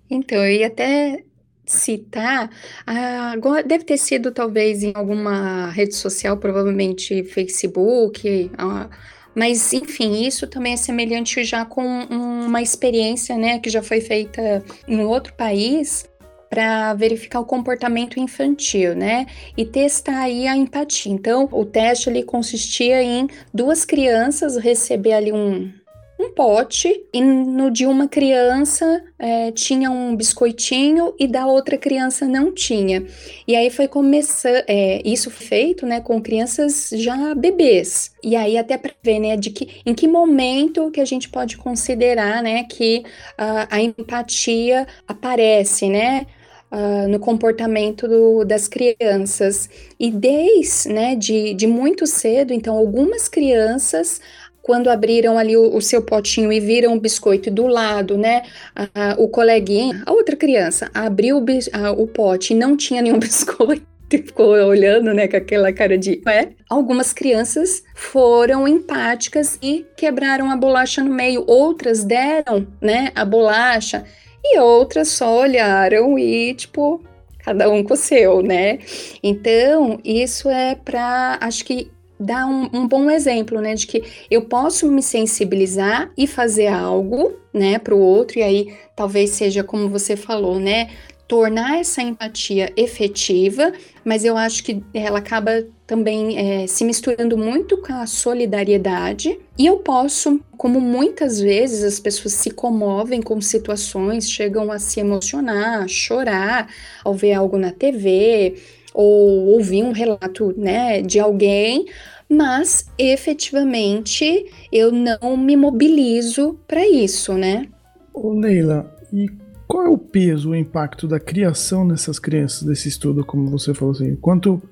Então, 0.08 0.38
eu 0.38 0.52
ia 0.52 0.66
até 0.68 1.24
citar, 1.66 2.50
ah, 2.86 3.34
deve 3.66 3.84
ter 3.84 3.96
sido 3.96 4.30
talvez 4.30 4.82
em 4.82 4.92
alguma 4.94 5.70
rede 5.70 5.94
social, 5.94 6.36
provavelmente 6.36 7.24
Facebook, 7.24 8.50
ah, 8.58 8.88
mas 9.34 9.72
enfim, 9.72 10.24
isso 10.24 10.46
também 10.46 10.74
é 10.74 10.76
semelhante 10.76 11.42
já 11.42 11.64
com 11.64 11.82
uma 11.82 12.62
experiência, 12.62 13.36
né, 13.36 13.58
que 13.58 13.68
já 13.68 13.82
foi 13.82 14.00
feita 14.00 14.62
em 14.86 15.00
outro 15.00 15.34
país 15.34 16.08
para 16.48 16.94
verificar 16.94 17.40
o 17.40 17.44
comportamento 17.44 18.20
infantil, 18.20 18.94
né, 18.94 19.26
e 19.56 19.64
testar 19.64 20.20
aí 20.20 20.46
a 20.46 20.56
empatia. 20.56 21.12
Então, 21.12 21.48
o 21.50 21.64
teste 21.64 22.08
ali 22.08 22.22
consistia 22.22 23.02
em 23.02 23.26
duas 23.52 23.84
crianças 23.84 24.56
receber 24.56 25.14
ali 25.14 25.32
um 25.32 25.72
um 26.18 26.30
pote 26.30 27.04
e 27.12 27.20
no 27.20 27.70
de 27.70 27.86
uma 27.86 28.06
criança 28.06 29.02
é, 29.18 29.50
tinha 29.50 29.90
um 29.90 30.14
biscoitinho 30.14 31.14
e 31.18 31.26
da 31.26 31.46
outra 31.46 31.76
criança 31.76 32.26
não 32.26 32.52
tinha. 32.52 33.04
E 33.46 33.56
aí 33.56 33.68
foi 33.68 33.88
começar 33.88 34.64
é, 34.68 35.02
isso 35.04 35.30
feito, 35.30 35.84
né, 35.86 36.00
com 36.00 36.22
crianças 36.22 36.90
já 36.94 37.34
bebês. 37.34 38.12
E 38.22 38.36
aí 38.36 38.56
até 38.56 38.78
para 38.78 38.92
ver, 39.02 39.18
né, 39.18 39.36
de 39.36 39.50
que 39.50 39.80
em 39.84 39.94
que 39.94 40.06
momento 40.06 40.90
que 40.90 41.00
a 41.00 41.04
gente 41.04 41.28
pode 41.28 41.56
considerar, 41.56 42.42
né, 42.42 42.64
que 42.64 43.02
uh, 43.38 43.66
a 43.70 43.80
empatia 43.80 44.86
aparece, 45.06 45.88
né? 45.88 46.26
Uh, 46.72 47.06
no 47.06 47.20
comportamento 47.20 48.08
do, 48.08 48.44
das 48.44 48.66
crianças. 48.66 49.70
E 50.00 50.10
desde 50.10 50.88
né, 50.88 51.14
de, 51.14 51.54
de 51.54 51.68
muito 51.68 52.04
cedo, 52.04 52.52
então, 52.52 52.76
algumas 52.76 53.28
crianças 53.28 54.20
quando 54.64 54.88
abriram 54.88 55.36
ali 55.36 55.58
o, 55.58 55.76
o, 55.76 55.82
seu 55.82 56.00
potinho 56.00 56.50
e 56.50 56.58
viram 56.58 56.94
o 56.94 57.00
biscoito 57.00 57.50
do 57.50 57.66
lado, 57.66 58.16
né? 58.16 58.44
A, 58.74 59.14
o 59.18 59.28
coleguinha, 59.28 60.02
a 60.06 60.12
outra 60.12 60.34
criança, 60.34 60.90
abriu 60.94 61.36
o, 61.36 61.44
a, 61.70 61.92
o 61.92 62.06
pote 62.06 62.54
e 62.54 62.56
não 62.56 62.74
tinha 62.74 63.02
nenhum 63.02 63.18
biscoito. 63.20 63.86
Ficou 64.10 64.52
olhando, 64.52 65.12
né, 65.12 65.26
com 65.26 65.36
aquela 65.36 65.72
cara 65.72 65.98
de. 65.98 66.22
É. 66.26 66.48
Algumas 66.70 67.12
crianças 67.12 67.82
foram 67.94 68.66
empáticas 68.66 69.58
e 69.60 69.84
quebraram 69.96 70.50
a 70.50 70.56
bolacha 70.56 71.02
no 71.02 71.12
meio. 71.12 71.44
Outras 71.46 72.04
deram, 72.04 72.66
né, 72.80 73.10
a 73.14 73.24
bolacha. 73.24 74.04
E 74.42 74.58
outras 74.60 75.08
só 75.08 75.40
olharam 75.40 76.18
e, 76.18 76.54
tipo, 76.54 77.02
cada 77.44 77.68
um 77.68 77.82
com 77.82 77.94
o 77.94 77.96
seu, 77.96 78.40
né? 78.40 78.78
Então, 79.22 79.98
isso 80.04 80.48
é 80.48 80.74
para, 80.74 81.38
acho 81.40 81.64
que 81.64 81.90
dá 82.18 82.46
um, 82.46 82.68
um, 82.72 82.88
bom 82.88 83.10
exemplo, 83.10 83.60
né, 83.60 83.74
de 83.74 83.86
que 83.86 84.02
eu 84.30 84.42
posso 84.42 84.90
me 84.90 85.02
sensibilizar 85.02 86.10
e 86.16 86.26
fazer 86.26 86.68
algo, 86.68 87.32
né, 87.52 87.78
para 87.78 87.94
o 87.94 88.00
outro, 88.00 88.38
e 88.38 88.42
aí 88.42 88.74
talvez 88.94 89.30
seja 89.30 89.64
como 89.64 89.88
você 89.88 90.16
falou, 90.16 90.58
né, 90.58 90.90
tornar 91.26 91.80
essa 91.80 92.02
empatia 92.02 92.72
efetiva, 92.76 93.72
mas 94.04 94.24
eu 94.24 94.36
acho 94.36 94.62
que 94.62 94.82
ela 94.92 95.18
acaba 95.18 95.64
também 95.86 96.38
é, 96.38 96.66
se 96.66 96.84
misturando 96.84 97.36
muito 97.36 97.78
com 97.78 97.92
a 97.92 98.06
solidariedade. 98.06 99.38
E 99.58 99.66
eu 99.66 99.78
posso, 99.78 100.40
como 100.56 100.80
muitas 100.80 101.40
vezes 101.40 101.82
as 101.82 101.98
pessoas 101.98 102.34
se 102.34 102.50
comovem 102.50 103.22
com 103.22 103.40
situações, 103.40 104.30
chegam 104.30 104.70
a 104.70 104.78
se 104.78 105.00
emocionar, 105.00 105.88
chorar 105.88 106.68
ao 107.02 107.14
ver 107.14 107.32
algo 107.32 107.56
na 107.56 107.72
TV 107.72 108.56
ou 108.94 109.48
ouvir 109.48 109.82
um 109.82 109.90
relato, 109.90 110.54
né, 110.56 111.02
de 111.02 111.18
alguém, 111.18 111.86
mas 112.28 112.88
efetivamente 112.96 114.46
eu 114.72 114.92
não 114.92 115.36
me 115.36 115.56
mobilizo 115.56 116.58
para 116.66 116.88
isso, 116.88 117.34
né? 117.34 117.66
Ô 118.12 118.32
Leila, 118.32 118.96
e 119.12 119.28
qual 119.66 119.84
é 119.84 119.88
o 119.88 119.98
peso, 119.98 120.50
o 120.50 120.56
impacto 120.56 121.08
da 121.08 121.18
criação 121.18 121.86
dessas 121.86 122.18
crianças, 122.18 122.62
desse 122.62 122.88
estudo, 122.88 123.24
como 123.24 123.50
você 123.50 123.74
falou 123.74 123.92
assim? 123.92 124.14
Quanto 124.14 124.62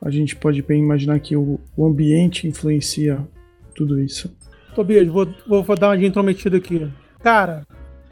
a 0.00 0.10
gente 0.10 0.36
pode 0.36 0.64
imaginar 0.68 1.18
que 1.20 1.36
o, 1.36 1.58
o 1.76 1.86
ambiente 1.86 2.46
influencia 2.46 3.18
tudo 3.74 4.00
isso? 4.00 4.32
Tobias, 4.74 5.06
vou, 5.08 5.26
vou, 5.46 5.62
vou 5.62 5.76
dar 5.76 5.88
uma 5.88 5.98
de 5.98 6.06
intrometida 6.06 6.56
aqui. 6.56 6.88
Cara, 7.22 7.66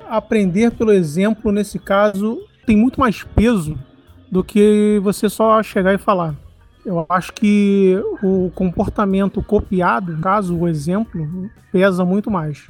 aprender 0.09 0.72
pelo 0.72 0.92
exemplo, 0.92 1.52
nesse 1.52 1.78
caso, 1.78 2.38
tem 2.66 2.76
muito 2.76 3.00
mais 3.00 3.22
peso 3.22 3.78
do 4.30 4.44
que 4.44 5.00
você 5.02 5.28
só 5.28 5.62
chegar 5.62 5.94
e 5.94 5.98
falar. 5.98 6.34
Eu 6.84 7.04
acho 7.08 7.32
que 7.32 7.94
o 8.22 8.50
comportamento 8.54 9.42
copiado, 9.42 10.18
caso 10.20 10.56
o 10.56 10.68
exemplo, 10.68 11.50
pesa 11.70 12.04
muito 12.04 12.30
mais. 12.30 12.68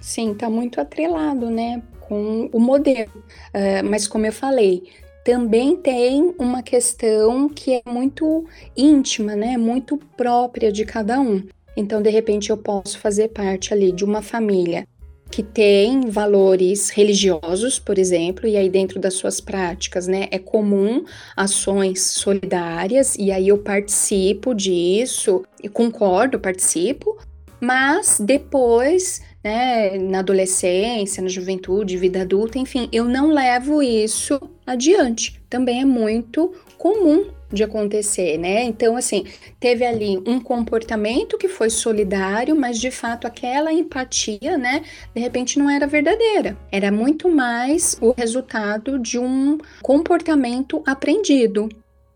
Sim, 0.00 0.32
está 0.32 0.50
muito 0.50 0.80
atrelado, 0.80 1.48
né, 1.50 1.82
com 2.00 2.48
o 2.52 2.58
modelo. 2.58 3.12
Uh, 3.54 3.88
mas 3.88 4.08
como 4.08 4.26
eu 4.26 4.32
falei, 4.32 4.82
também 5.24 5.76
tem 5.76 6.34
uma 6.38 6.62
questão 6.62 7.48
que 7.48 7.74
é 7.74 7.82
muito 7.86 8.44
íntima, 8.76 9.36
né, 9.36 9.56
muito 9.56 9.96
própria 10.16 10.72
de 10.72 10.84
cada 10.84 11.20
um. 11.20 11.42
Então, 11.76 12.02
de 12.02 12.10
repente, 12.10 12.50
eu 12.50 12.56
posso 12.56 12.98
fazer 12.98 13.28
parte 13.28 13.72
ali 13.72 13.90
de 13.92 14.04
uma 14.04 14.22
família 14.22 14.86
que 15.30 15.42
tem 15.42 16.08
valores 16.10 16.90
religiosos, 16.90 17.78
por 17.78 17.98
exemplo, 17.98 18.46
e 18.46 18.56
aí 18.56 18.68
dentro 18.68 19.00
das 19.00 19.14
suas 19.14 19.40
práticas, 19.40 20.06
né, 20.06 20.28
é 20.30 20.38
comum 20.38 21.04
ações 21.36 22.02
solidárias, 22.02 23.16
e 23.18 23.32
aí 23.32 23.48
eu 23.48 23.58
participo 23.58 24.54
disso, 24.54 25.44
e 25.62 25.68
concordo, 25.68 26.38
participo, 26.38 27.18
mas 27.60 28.20
depois, 28.20 29.22
né, 29.42 29.98
na 29.98 30.18
adolescência, 30.20 31.22
na 31.22 31.28
juventude, 31.28 31.96
vida 31.96 32.22
adulta, 32.22 32.58
enfim, 32.58 32.88
eu 32.92 33.04
não 33.04 33.32
levo 33.32 33.82
isso 33.82 34.38
adiante. 34.66 35.40
Também 35.48 35.80
é 35.80 35.84
muito 35.84 36.52
comum 36.76 37.26
de 37.54 37.64
acontecer, 37.64 38.36
né? 38.36 38.64
Então, 38.64 38.96
assim, 38.96 39.24
teve 39.58 39.84
ali 39.84 40.20
um 40.26 40.40
comportamento 40.40 41.38
que 41.38 41.48
foi 41.48 41.70
solidário, 41.70 42.56
mas 42.56 42.78
de 42.78 42.90
fato 42.90 43.26
aquela 43.26 43.72
empatia, 43.72 44.58
né, 44.58 44.82
de 45.14 45.20
repente 45.20 45.58
não 45.58 45.70
era 45.70 45.86
verdadeira. 45.86 46.56
Era 46.70 46.90
muito 46.90 47.28
mais 47.28 47.96
o 48.00 48.12
resultado 48.12 48.98
de 48.98 49.18
um 49.18 49.58
comportamento 49.82 50.82
aprendido. 50.86 51.68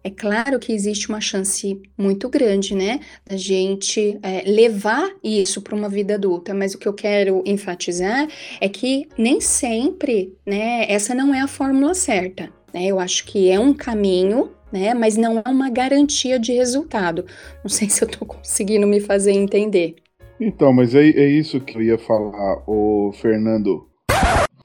É 0.04 0.10
claro 0.10 0.58
que 0.58 0.72
existe 0.72 1.08
uma 1.08 1.20
chance 1.20 1.80
muito 1.96 2.28
grande, 2.28 2.74
né, 2.74 3.00
da 3.28 3.36
gente 3.36 4.18
é, 4.22 4.42
levar 4.46 5.10
isso 5.22 5.60
para 5.60 5.74
uma 5.74 5.88
vida 5.88 6.14
adulta, 6.14 6.54
mas 6.54 6.72
o 6.72 6.78
que 6.78 6.86
eu 6.86 6.94
quero 6.94 7.42
enfatizar 7.44 8.28
é 8.60 8.68
que 8.68 9.08
nem 9.18 9.40
sempre, 9.40 10.34
né, 10.46 10.86
essa 10.88 11.14
não 11.14 11.34
é 11.34 11.40
a 11.40 11.48
fórmula 11.48 11.94
certa. 11.94 12.50
Né? 12.72 12.86
Eu 12.86 13.00
acho 13.00 13.24
que 13.24 13.50
é 13.50 13.58
um 13.58 13.74
caminho, 13.74 14.50
né? 14.72 14.94
Mas 14.94 15.16
não 15.16 15.42
é 15.44 15.48
uma 15.48 15.70
garantia 15.70 16.38
de 16.38 16.52
resultado. 16.52 17.24
Não 17.62 17.68
sei 17.68 17.88
se 17.88 18.02
eu 18.02 18.08
estou 18.08 18.26
conseguindo 18.26 18.86
me 18.86 19.00
fazer 19.00 19.32
entender. 19.32 19.96
Então, 20.40 20.72
mas 20.72 20.94
é, 20.94 21.00
é 21.00 21.28
isso 21.28 21.60
que 21.60 21.76
eu 21.76 21.82
ia 21.82 21.98
falar, 21.98 22.62
o 22.66 23.12
Fernando. 23.20 23.86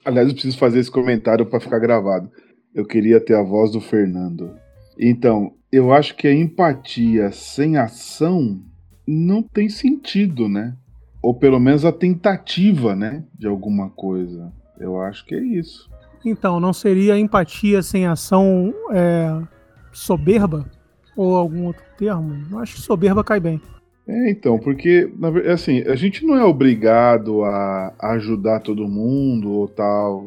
Aliás, 0.04 0.28
eu 0.28 0.34
preciso 0.34 0.58
fazer 0.58 0.78
esse 0.78 0.90
comentário 0.90 1.46
para 1.46 1.60
ficar 1.60 1.78
gravado. 1.78 2.30
Eu 2.74 2.84
queria 2.86 3.20
ter 3.20 3.34
a 3.34 3.42
voz 3.42 3.72
do 3.72 3.80
Fernando. 3.80 4.54
Então, 4.98 5.52
eu 5.72 5.92
acho 5.92 6.14
que 6.14 6.28
a 6.28 6.34
empatia 6.34 7.32
sem 7.32 7.76
ação 7.76 8.60
não 9.06 9.42
tem 9.42 9.68
sentido, 9.68 10.48
né? 10.48 10.76
Ou 11.20 11.34
pelo 11.34 11.58
menos 11.58 11.84
a 11.84 11.92
tentativa, 11.92 12.94
né, 12.94 13.24
de 13.36 13.46
alguma 13.46 13.90
coisa. 13.90 14.52
Eu 14.78 15.00
acho 15.00 15.24
que 15.24 15.34
é 15.34 15.42
isso. 15.42 15.90
Então, 16.24 16.60
não 16.60 16.72
seria 16.72 17.18
empatia 17.18 17.82
sem 17.82 18.06
ação 18.06 18.72
é, 18.92 19.42
soberba? 19.98 20.64
Ou 21.16 21.36
algum 21.36 21.66
outro 21.66 21.84
termo? 21.96 22.36
Eu 22.50 22.58
acho 22.58 22.74
que 22.74 22.82
soberba 22.82 23.24
cai 23.24 23.40
bem. 23.40 23.60
É, 24.06 24.30
então, 24.30 24.58
porque, 24.58 25.10
assim, 25.50 25.80
a 25.82 25.94
gente 25.94 26.26
não 26.26 26.36
é 26.36 26.44
obrigado 26.44 27.42
a 27.42 27.94
ajudar 28.12 28.60
todo 28.60 28.88
mundo 28.88 29.50
ou 29.50 29.66
tal, 29.66 30.26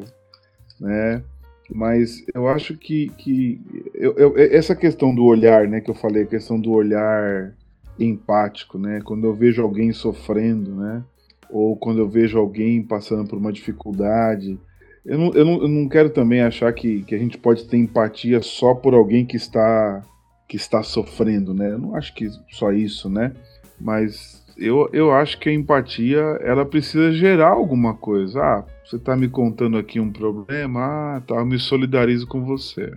né? 0.80 1.22
Mas 1.70 2.26
eu 2.34 2.48
acho 2.48 2.76
que, 2.78 3.10
que 3.18 3.62
eu, 3.94 4.14
eu, 4.14 4.38
essa 4.38 4.76
questão 4.76 5.14
do 5.14 5.24
olhar, 5.26 5.68
né, 5.68 5.82
que 5.82 5.92
eu 5.92 5.96
falei, 5.96 6.24
a 6.24 6.28
questão 6.28 6.60
do 6.60 6.72
olhar 6.72 7.54
empático, 8.00 8.78
né? 8.80 9.02
Quando 9.04 9.28
eu 9.28 9.34
vejo 9.34 9.62
alguém 9.62 9.92
sofrendo, 9.92 10.76
né? 10.76 11.04
Ou 11.50 11.76
quando 11.76 12.00
eu 12.00 12.08
vejo 12.08 12.38
alguém 12.38 12.82
passando 12.82 13.28
por 13.28 13.38
uma 13.38 13.52
dificuldade, 13.52 14.60
eu 15.08 15.18
não, 15.18 15.34
eu 15.34 15.46
não, 15.46 15.62
eu 15.62 15.68
não 15.70 15.88
quero 15.88 16.10
também 16.10 16.42
achar 16.42 16.72
que, 16.74 17.02
que 17.04 17.16
a 17.16 17.18
gente 17.18 17.38
pode 17.38 17.64
ter 17.64 17.78
empatia 17.78 18.42
só 18.42 18.76
por 18.76 18.94
alguém 18.94 19.26
que 19.26 19.38
está 19.38 20.04
que 20.48 20.56
está 20.58 20.82
sofrendo, 20.82 21.54
né? 21.54 21.72
Eu 21.72 21.78
não 21.78 21.96
acho 21.96 22.14
que 22.14 22.30
só 22.50 22.72
isso, 22.72 23.10
né? 23.10 23.34
Mas 23.80 24.46
eu, 24.58 24.90
eu 24.94 25.12
acho 25.12 25.40
que 25.40 25.50
a 25.50 25.54
empatia 25.54 26.20
ela 26.42 26.66
precisa 26.66 27.12
gerar 27.12 27.50
alguma 27.50 27.94
coisa. 27.94 28.42
Ah, 28.42 28.66
você 28.84 28.98
está 28.98 29.16
me 29.16 29.30
contando 29.30 29.78
aqui 29.78 30.00
um 30.00 30.12
problema, 30.12 31.18
ah, 31.18 31.22
tá, 31.26 31.36
eu 31.36 31.46
me 31.46 31.60
solidarizo 31.60 32.28
com 32.28 32.44
você. 32.44 32.94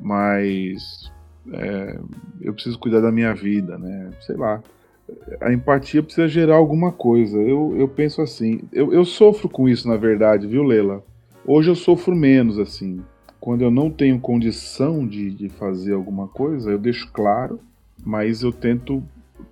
Mas 0.00 1.10
é, 1.52 1.98
eu 2.40 2.52
preciso 2.52 2.78
cuidar 2.78 3.00
da 3.00 3.12
minha 3.12 3.34
vida, 3.34 3.78
né? 3.78 4.10
Sei 4.20 4.36
lá. 4.36 4.62
A 5.40 5.52
empatia 5.52 6.02
precisa 6.02 6.28
gerar 6.28 6.56
alguma 6.56 6.90
coisa. 6.92 7.38
Eu, 7.38 7.74
eu 7.76 7.88
penso 7.88 8.20
assim. 8.22 8.62
Eu, 8.72 8.92
eu 8.92 9.04
sofro 9.04 9.48
com 9.48 9.68
isso, 9.68 9.88
na 9.88 9.96
verdade, 9.96 10.46
viu, 10.46 10.62
Lela? 10.62 11.02
Hoje 11.46 11.70
eu 11.70 11.74
sofro 11.74 12.16
menos, 12.16 12.58
assim. 12.58 13.02
Quando 13.38 13.62
eu 13.62 13.70
não 13.70 13.90
tenho 13.90 14.18
condição 14.18 15.06
de, 15.06 15.30
de 15.30 15.50
fazer 15.50 15.92
alguma 15.92 16.26
coisa, 16.26 16.70
eu 16.70 16.78
deixo 16.78 17.10
claro, 17.12 17.60
mas 18.02 18.42
eu 18.42 18.50
tento 18.50 19.02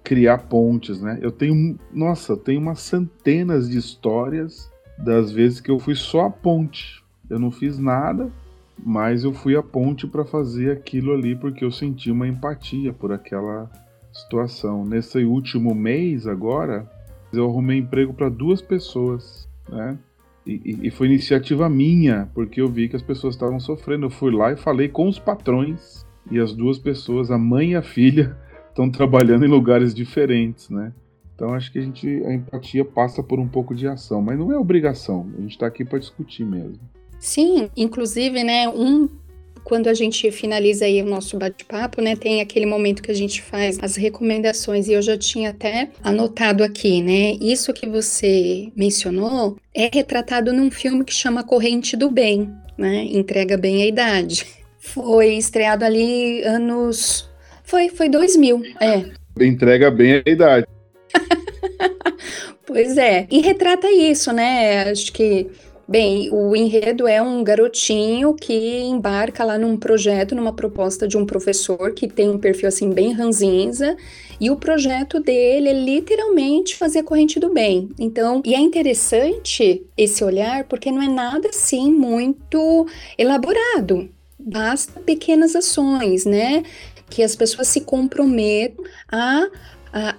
criar 0.02 0.38
pontes, 0.38 1.02
né? 1.02 1.18
Eu 1.20 1.30
tenho, 1.30 1.78
nossa, 1.92 2.32
eu 2.32 2.36
tenho 2.38 2.60
umas 2.60 2.80
centenas 2.80 3.68
de 3.68 3.76
histórias 3.76 4.72
das 4.96 5.30
vezes 5.30 5.60
que 5.60 5.70
eu 5.70 5.78
fui 5.78 5.94
só 5.94 6.26
a 6.26 6.30
ponte. 6.30 7.04
Eu 7.28 7.38
não 7.38 7.50
fiz 7.50 7.78
nada, 7.78 8.30
mas 8.78 9.24
eu 9.24 9.34
fui 9.34 9.54
a 9.54 9.62
ponte 9.62 10.06
para 10.06 10.24
fazer 10.24 10.70
aquilo 10.70 11.12
ali 11.12 11.36
porque 11.36 11.62
eu 11.62 11.70
senti 11.70 12.10
uma 12.10 12.26
empatia 12.26 12.92
por 12.92 13.12
aquela 13.12 13.70
situação. 14.10 14.84
Nesse 14.86 15.24
último 15.24 15.74
mês 15.74 16.26
agora, 16.26 16.90
eu 17.32 17.44
arrumei 17.44 17.78
emprego 17.78 18.14
para 18.14 18.30
duas 18.30 18.62
pessoas, 18.62 19.46
né? 19.68 19.98
E, 20.46 20.78
e, 20.82 20.90
foi 20.90 21.06
iniciativa 21.06 21.68
minha, 21.68 22.28
porque 22.34 22.60
eu 22.60 22.68
vi 22.68 22.88
que 22.88 22.96
as 22.96 23.02
pessoas 23.02 23.34
estavam 23.34 23.60
sofrendo. 23.60 24.06
Eu 24.06 24.10
fui 24.10 24.32
lá 24.32 24.52
e 24.52 24.56
falei 24.56 24.88
com 24.88 25.08
os 25.08 25.18
patrões, 25.18 26.04
e 26.30 26.38
as 26.40 26.52
duas 26.52 26.78
pessoas, 26.78 27.30
a 27.30 27.38
mãe 27.38 27.72
e 27.72 27.76
a 27.76 27.82
filha, 27.82 28.36
estão 28.68 28.90
trabalhando 28.90 29.44
em 29.44 29.48
lugares 29.48 29.94
diferentes, 29.94 30.68
né? 30.68 30.92
Então 31.34 31.54
acho 31.54 31.72
que 31.72 31.78
a 31.78 31.82
gente 31.82 32.08
a 32.24 32.34
empatia 32.34 32.84
passa 32.84 33.22
por 33.22 33.40
um 33.40 33.48
pouco 33.48 33.74
de 33.74 33.86
ação, 33.86 34.20
mas 34.20 34.38
não 34.38 34.52
é 34.52 34.58
obrigação. 34.58 35.30
A 35.36 35.40
gente 35.40 35.52
está 35.52 35.66
aqui 35.66 35.84
para 35.84 35.98
discutir 35.98 36.44
mesmo. 36.44 36.78
Sim, 37.18 37.70
inclusive, 37.76 38.42
né, 38.42 38.68
um 38.68 39.08
quando 39.64 39.88
a 39.88 39.94
gente 39.94 40.30
finaliza 40.30 40.84
aí 40.84 41.00
o 41.02 41.06
nosso 41.06 41.38
bate-papo, 41.38 42.00
né, 42.00 42.16
tem 42.16 42.40
aquele 42.40 42.66
momento 42.66 43.02
que 43.02 43.10
a 43.10 43.14
gente 43.14 43.40
faz 43.40 43.78
as 43.80 43.96
recomendações 43.96 44.88
e 44.88 44.92
eu 44.92 45.02
já 45.02 45.16
tinha 45.16 45.50
até 45.50 45.90
anotado 46.02 46.64
aqui, 46.64 47.02
né? 47.02 47.36
Isso 47.40 47.72
que 47.72 47.88
você 47.88 48.70
mencionou 48.76 49.56
é 49.74 49.88
retratado 49.92 50.52
num 50.52 50.70
filme 50.70 51.04
que 51.04 51.14
chama 51.14 51.44
Corrente 51.44 51.96
do 51.96 52.10
Bem, 52.10 52.50
né? 52.76 53.04
Entrega 53.04 53.56
bem 53.56 53.82
a 53.82 53.86
idade. 53.86 54.46
Foi 54.78 55.34
estreado 55.34 55.84
ali 55.84 56.42
anos 56.42 57.30
foi 57.72 57.88
foi 57.88 58.08
2000, 58.10 58.62
é. 58.80 59.04
Entrega 59.42 59.90
bem 59.90 60.22
a 60.26 60.30
idade. 60.30 60.66
pois 62.66 62.98
é. 62.98 63.26
E 63.30 63.40
retrata 63.40 63.90
isso, 63.90 64.30
né? 64.30 64.90
Acho 64.90 65.10
que 65.10 65.46
Bem, 65.86 66.30
o 66.32 66.54
enredo 66.56 67.06
é 67.06 67.20
um 67.20 67.42
garotinho 67.42 68.34
que 68.34 68.80
embarca 68.80 69.44
lá 69.44 69.58
num 69.58 69.76
projeto, 69.76 70.34
numa 70.34 70.52
proposta 70.52 71.06
de 71.06 71.18
um 71.18 71.26
professor 71.26 71.92
que 71.92 72.08
tem 72.08 72.30
um 72.30 72.38
perfil 72.38 72.68
assim 72.68 72.90
bem 72.90 73.12
ranzinza, 73.12 73.96
e 74.40 74.50
o 74.50 74.56
projeto 74.56 75.20
dele 75.20 75.68
é 75.68 75.72
literalmente 75.72 76.76
fazer 76.76 77.00
a 77.00 77.04
corrente 77.04 77.38
do 77.38 77.52
bem. 77.52 77.90
Então, 77.98 78.40
e 78.44 78.54
é 78.54 78.58
interessante 78.58 79.84
esse 79.96 80.24
olhar 80.24 80.64
porque 80.64 80.90
não 80.90 81.02
é 81.02 81.08
nada 81.08 81.48
assim 81.48 81.92
muito 81.92 82.86
elaborado. 83.18 84.08
Basta 84.38 85.00
pequenas 85.00 85.54
ações, 85.54 86.24
né? 86.24 86.62
Que 87.10 87.22
as 87.22 87.36
pessoas 87.36 87.68
se 87.68 87.82
comprometam 87.82 88.84
a 89.10 89.46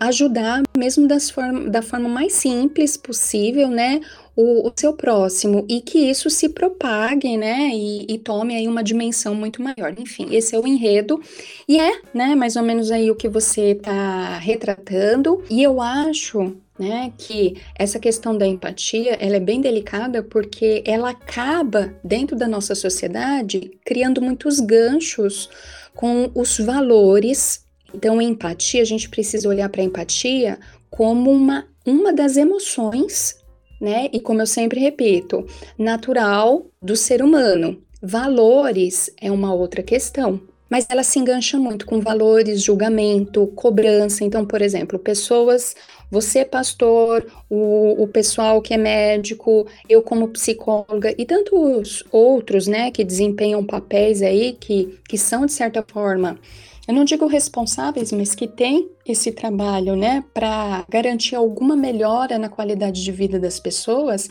ajudar, 0.02 0.62
mesmo 0.78 1.08
das 1.08 1.34
da 1.68 1.82
forma 1.82 2.08
mais 2.08 2.34
simples 2.34 2.96
possível, 2.96 3.70
né, 3.70 4.02
o, 4.36 4.68
o, 4.68 4.74
seu 4.76 4.94
próximo 4.94 5.66
e 5.70 5.80
que 5.82 6.00
isso 6.10 6.30
se 6.30 6.50
propague, 6.50 7.38
né, 7.38 7.70
e, 7.74 8.06
e, 8.10 8.18
tome 8.18 8.56
aí 8.56 8.68
uma 8.68 8.84
dimensão 8.84 9.36
muito 9.36 9.62
maior. 9.62 9.94
Enfim, 9.98 10.28
esse 10.32 10.56
é 10.56 10.60
o 10.60 10.68
enredo 10.68 11.22
e 11.68 11.80
é, 11.80 12.02
né, 12.14 12.36
mais 12.36 12.56
ou 12.56 12.64
menos 12.64 12.92
aí 12.92 13.12
o 13.12 13.16
que 13.16 13.30
você 13.30 13.72
está 13.72 14.38
retratando. 14.40 15.44
E 15.50 15.62
eu 15.62 15.80
acho, 15.80 16.56
né, 16.80 17.14
que 17.18 17.62
essa 17.76 18.00
questão 18.00 18.36
da 18.36 18.48
empatia, 18.48 19.14
ela 19.20 19.36
é 19.36 19.40
bem 19.40 19.62
delicada 19.62 20.24
porque 20.24 20.84
ela 20.86 21.12
acaba 21.12 21.94
dentro 22.04 22.36
da 22.36 22.48
nossa 22.48 22.74
sociedade 22.74 23.72
criando 23.86 24.22
muitos 24.22 24.60
ganchos 24.60 25.50
com 25.94 26.32
os 26.34 26.58
valores. 26.58 27.64
Então, 27.94 28.20
empatia, 28.20 28.82
a 28.82 28.86
gente 28.86 29.08
precisa 29.10 29.48
olhar 29.48 29.70
para 29.70 29.82
a 29.82 29.86
empatia 29.86 30.58
como 30.90 31.30
uma, 31.32 31.68
uma 31.86 32.12
das 32.12 32.38
emoções 32.38 33.43
né? 33.84 34.08
E 34.14 34.20
como 34.22 34.42
eu 34.42 34.48
sempre 34.48 34.80
repito, 34.80 35.46
natural 35.78 36.66
do 36.82 36.96
ser 36.96 37.22
humano. 37.22 37.78
Valores 38.02 39.12
é 39.20 39.30
uma 39.30 39.54
outra 39.54 39.84
questão, 39.84 40.40
mas 40.70 40.88
ela 40.90 41.04
se 41.04 41.20
engancha 41.20 41.60
muito 41.60 41.86
com 41.86 42.00
valores, 42.00 42.64
julgamento, 42.64 43.46
cobrança. 43.48 44.24
Então, 44.24 44.46
por 44.46 44.62
exemplo, 44.62 44.98
pessoas, 44.98 45.76
você 46.10 46.46
pastor, 46.46 47.26
o, 47.50 48.04
o 48.04 48.08
pessoal 48.08 48.62
que 48.62 48.74
é 48.74 48.78
médico, 48.78 49.68
eu 49.90 50.02
como 50.02 50.30
psicóloga 50.30 51.14
e 51.18 51.26
tantos 51.26 52.06
outros, 52.10 52.68
né, 52.68 52.90
que 52.90 53.04
desempenham 53.04 53.66
papéis 53.66 54.22
aí 54.22 54.54
que, 54.54 54.98
que 55.10 55.18
são 55.18 55.46
de 55.46 55.52
certa 55.52 55.84
forma 55.86 56.40
eu 56.88 56.94
não 56.94 57.06
digo 57.06 57.28
responsáveis, 57.28 58.12
mas 58.12 58.36
que 58.36 58.46
têm 58.46 58.90
esse 59.06 59.32
trabalho, 59.32 59.96
né, 59.96 60.24
para 60.34 60.86
garantir 60.90 61.36
alguma 61.36 61.78
melhora 61.78 62.38
na 62.38 62.50
qualidade 62.50 63.02
de 63.02 63.12
vida 63.12 63.40
das 63.40 63.58
pessoas, 63.58 64.30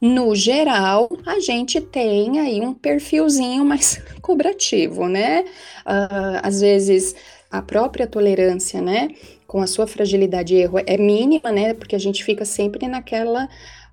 no 0.00 0.34
geral, 0.34 1.08
a 1.24 1.40
gente 1.40 1.80
tem 1.80 2.38
aí 2.38 2.60
um 2.60 2.74
perfilzinho 2.74 3.64
mais 3.64 4.02
cobrativo, 4.20 5.08
né? 5.08 5.44
Uh, 5.86 6.40
às 6.42 6.60
vezes 6.60 7.14
a 7.50 7.62
própria 7.62 8.06
tolerância, 8.06 8.82
né, 8.82 9.08
com 9.46 9.62
a 9.62 9.66
sua 9.66 9.86
fragilidade 9.86 10.54
e 10.54 10.58
erro 10.58 10.78
é 10.86 10.98
mínima, 10.98 11.50
né? 11.50 11.72
Porque 11.72 11.96
a 11.96 11.98
gente 11.98 12.22
fica 12.22 12.44
sempre 12.44 12.86
naquela 12.86 13.48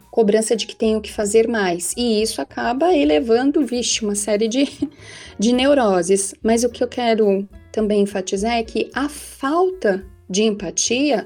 cobrança 0.10 0.54
de 0.54 0.68
que 0.68 0.76
tenho 0.76 1.00
que 1.00 1.12
fazer 1.12 1.48
mais. 1.48 1.94
E 1.96 2.22
isso 2.22 2.42
acaba 2.42 2.94
elevando, 2.94 3.66
vixe, 3.66 4.04
uma 4.04 4.16
série 4.16 4.50
de, 4.50 4.68
de 5.40 5.54
neuroses. 5.54 6.36
Mas 6.44 6.66
o 6.66 6.70
que 6.70 6.84
eu 6.84 6.88
quero 6.90 7.48
também 7.72 8.02
enfatizar 8.02 8.54
é 8.54 8.64
que 8.64 8.90
a 8.94 9.08
falta 9.08 10.06
de 10.30 10.44
empatia 10.44 11.26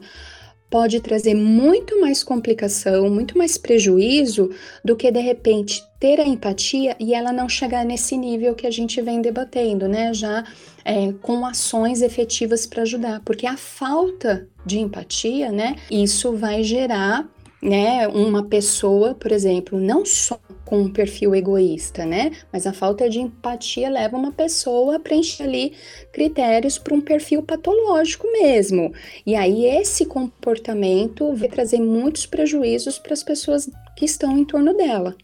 pode 0.70 1.00
trazer 1.00 1.34
muito 1.36 2.02
mais 2.02 2.24
complicação, 2.24 3.10
muito 3.10 3.38
mais 3.38 3.58
prejuízo 3.58 4.50
do 4.84 4.96
que 4.96 5.12
de 5.12 5.20
repente 5.20 5.82
ter 6.00 6.20
a 6.20 6.28
empatia 6.28 6.96
e 7.00 7.14
ela 7.14 7.32
não 7.32 7.48
chegar 7.48 7.86
nesse 7.86 8.18
nível 8.18 8.56
que 8.56 8.68
a 8.68 8.72
gente 8.72 9.02
vem 9.02 9.22
debatendo, 9.22 9.88
né? 9.88 10.14
Já 10.14 10.44
é, 10.84 11.14
com 11.22 11.46
ações 11.46 12.02
efetivas 12.02 12.66
para 12.66 12.82
ajudar, 12.82 13.22
porque 13.24 13.48
a 13.48 13.56
falta 13.56 14.48
de 14.66 14.80
empatia, 14.80 15.52
né? 15.52 15.76
Isso 15.90 16.34
vai 16.34 16.64
gerar 16.64 17.28
né, 17.62 18.08
uma 18.08 18.44
pessoa, 18.44 19.16
por 19.16 19.32
exemplo, 19.32 19.80
não 19.80 20.06
só 20.06 20.40
com 20.64 20.82
um 20.82 20.92
perfil 20.92 21.36
egoísta, 21.36 22.06
né, 22.06 22.32
mas 22.52 22.66
a 22.68 22.74
falta 22.74 23.10
de 23.10 23.20
empatia 23.20 23.90
leva 23.90 24.18
uma 24.18 24.32
pessoa 24.32 24.96
a 24.96 25.00
preencher 25.00 25.44
ali 25.44 25.74
critérios 26.12 26.78
para 26.78 26.94
um 26.94 27.02
perfil 27.02 27.44
patológico 27.44 28.28
mesmo. 28.32 28.94
E 29.26 29.36
aí 29.36 29.66
esse 29.66 30.06
comportamento 30.06 31.34
vai 31.36 31.50
trazer 31.50 31.80
muitos 31.80 32.26
prejuízos 32.26 33.00
para 33.00 33.14
as 33.14 33.24
pessoas 33.24 33.70
que 33.96 34.06
estão 34.06 34.38
em 34.38 34.46
torno 34.46 34.76
dela. 34.76 35.16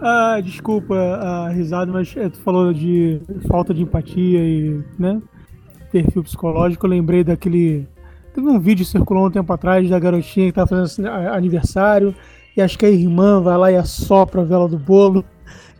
Ah, 0.00 0.40
desculpa 0.42 0.94
a 0.96 1.48
risada, 1.50 1.92
mas 1.92 2.14
é, 2.16 2.28
tu 2.28 2.38
falou 2.38 2.72
de 2.72 3.20
falta 3.48 3.74
de 3.74 3.82
empatia 3.82 4.40
e, 4.40 4.82
né, 4.98 5.20
perfil 5.90 6.22
psicológico, 6.22 6.86
eu 6.86 6.90
lembrei 6.90 7.24
daquele 7.24 7.86
Teve 8.34 8.48
um 8.48 8.60
vídeo 8.60 8.84
que 8.84 8.90
circulou 8.90 9.26
um 9.26 9.30
tempo 9.30 9.52
atrás 9.52 9.88
da 9.88 9.98
garotinha 9.98 10.46
que 10.46 10.50
estava 10.60 10.68
fazendo 10.68 11.08
aniversário 11.08 12.14
e 12.56 12.62
acho 12.62 12.78
que 12.78 12.86
a 12.86 12.90
irmã 12.90 13.40
vai 13.40 13.56
lá 13.56 13.72
e 13.72 13.76
assopra 13.76 14.42
a 14.42 14.44
vela 14.44 14.68
do 14.68 14.78
bolo 14.78 15.24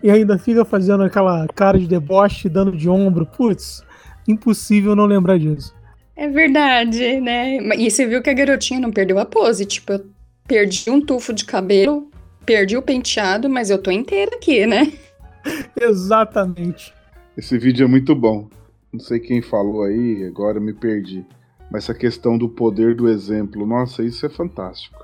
e 0.02 0.10
ainda 0.10 0.38
fica 0.38 0.64
fazendo 0.64 1.02
aquela 1.02 1.46
cara 1.48 1.78
de 1.78 1.86
deboche, 1.86 2.48
dando 2.48 2.76
de 2.76 2.88
ombro. 2.88 3.26
Putz, 3.26 3.82
impossível 4.26 4.96
não 4.96 5.06
lembrar 5.06 5.38
disso. 5.38 5.74
É 6.16 6.28
verdade, 6.28 7.20
né? 7.20 7.58
E 7.76 7.90
você 7.90 8.06
viu 8.06 8.22
que 8.22 8.30
a 8.30 8.34
garotinha 8.34 8.80
não 8.80 8.90
perdeu 8.90 9.18
a 9.18 9.24
pose. 9.24 9.64
Tipo, 9.64 9.92
eu 9.94 10.06
perdi 10.46 10.90
um 10.90 11.00
tufo 11.00 11.32
de 11.32 11.44
cabelo, 11.44 12.10
perdi 12.44 12.76
o 12.76 12.82
penteado, 12.82 13.48
mas 13.48 13.70
eu 13.70 13.78
tô 13.78 13.90
inteira 13.90 14.36
aqui, 14.36 14.66
né? 14.66 14.92
Exatamente.Esse 15.80 17.58
vídeo 17.58 17.84
é 17.84 17.88
muito 17.88 18.14
bom. 18.14 18.48
Não 18.92 19.00
sei 19.00 19.20
quem 19.20 19.40
falou 19.40 19.84
aí, 19.84 20.24
agora 20.24 20.58
me 20.58 20.72
perdi. 20.72 21.24
Mas 21.70 21.84
essa 21.84 21.94
questão 21.94 22.36
do 22.36 22.48
poder 22.48 22.94
do 22.94 23.08
exemplo, 23.08 23.64
nossa, 23.64 24.02
isso 24.02 24.26
é 24.26 24.28
fantástico. 24.28 24.98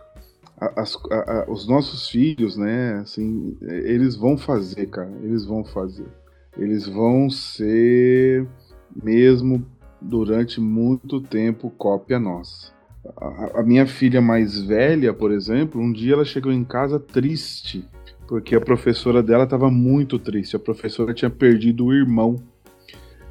As, 0.59 0.97
a, 1.11 1.15
a, 1.15 1.51
os 1.51 1.69
nossos 1.69 2.09
filhos, 2.09 2.57
né, 2.57 2.95
assim, 2.95 3.57
eles 3.61 4.17
vão 4.17 4.37
fazer, 4.37 4.87
cara, 4.87 5.13
eles 5.23 5.45
vão 5.45 5.65
fazer. 5.65 6.07
Eles 6.59 6.87
vão 6.87 7.29
ser, 7.29 8.47
mesmo 9.03 9.65
durante 10.01 10.61
muito 10.61 11.21
tempo, 11.21 11.71
cópia 11.71 12.19
nossa. 12.19 12.73
A, 13.17 13.61
a 13.61 13.63
minha 13.63 13.87
filha 13.87 14.21
mais 14.21 14.61
velha, 14.61 15.13
por 15.13 15.31
exemplo, 15.31 15.81
um 15.81 15.93
dia 15.93 16.15
ela 16.15 16.25
chegou 16.25 16.51
em 16.51 16.65
casa 16.65 16.99
triste, 16.99 17.85
porque 18.27 18.57
a 18.57 18.61
professora 18.61 19.23
dela 19.23 19.45
estava 19.45 19.71
muito 19.71 20.19
triste. 20.19 20.57
A 20.57 20.59
professora 20.59 21.15
tinha 21.15 21.31
perdido 21.31 21.87
o 21.87 21.95
irmão 21.95 22.37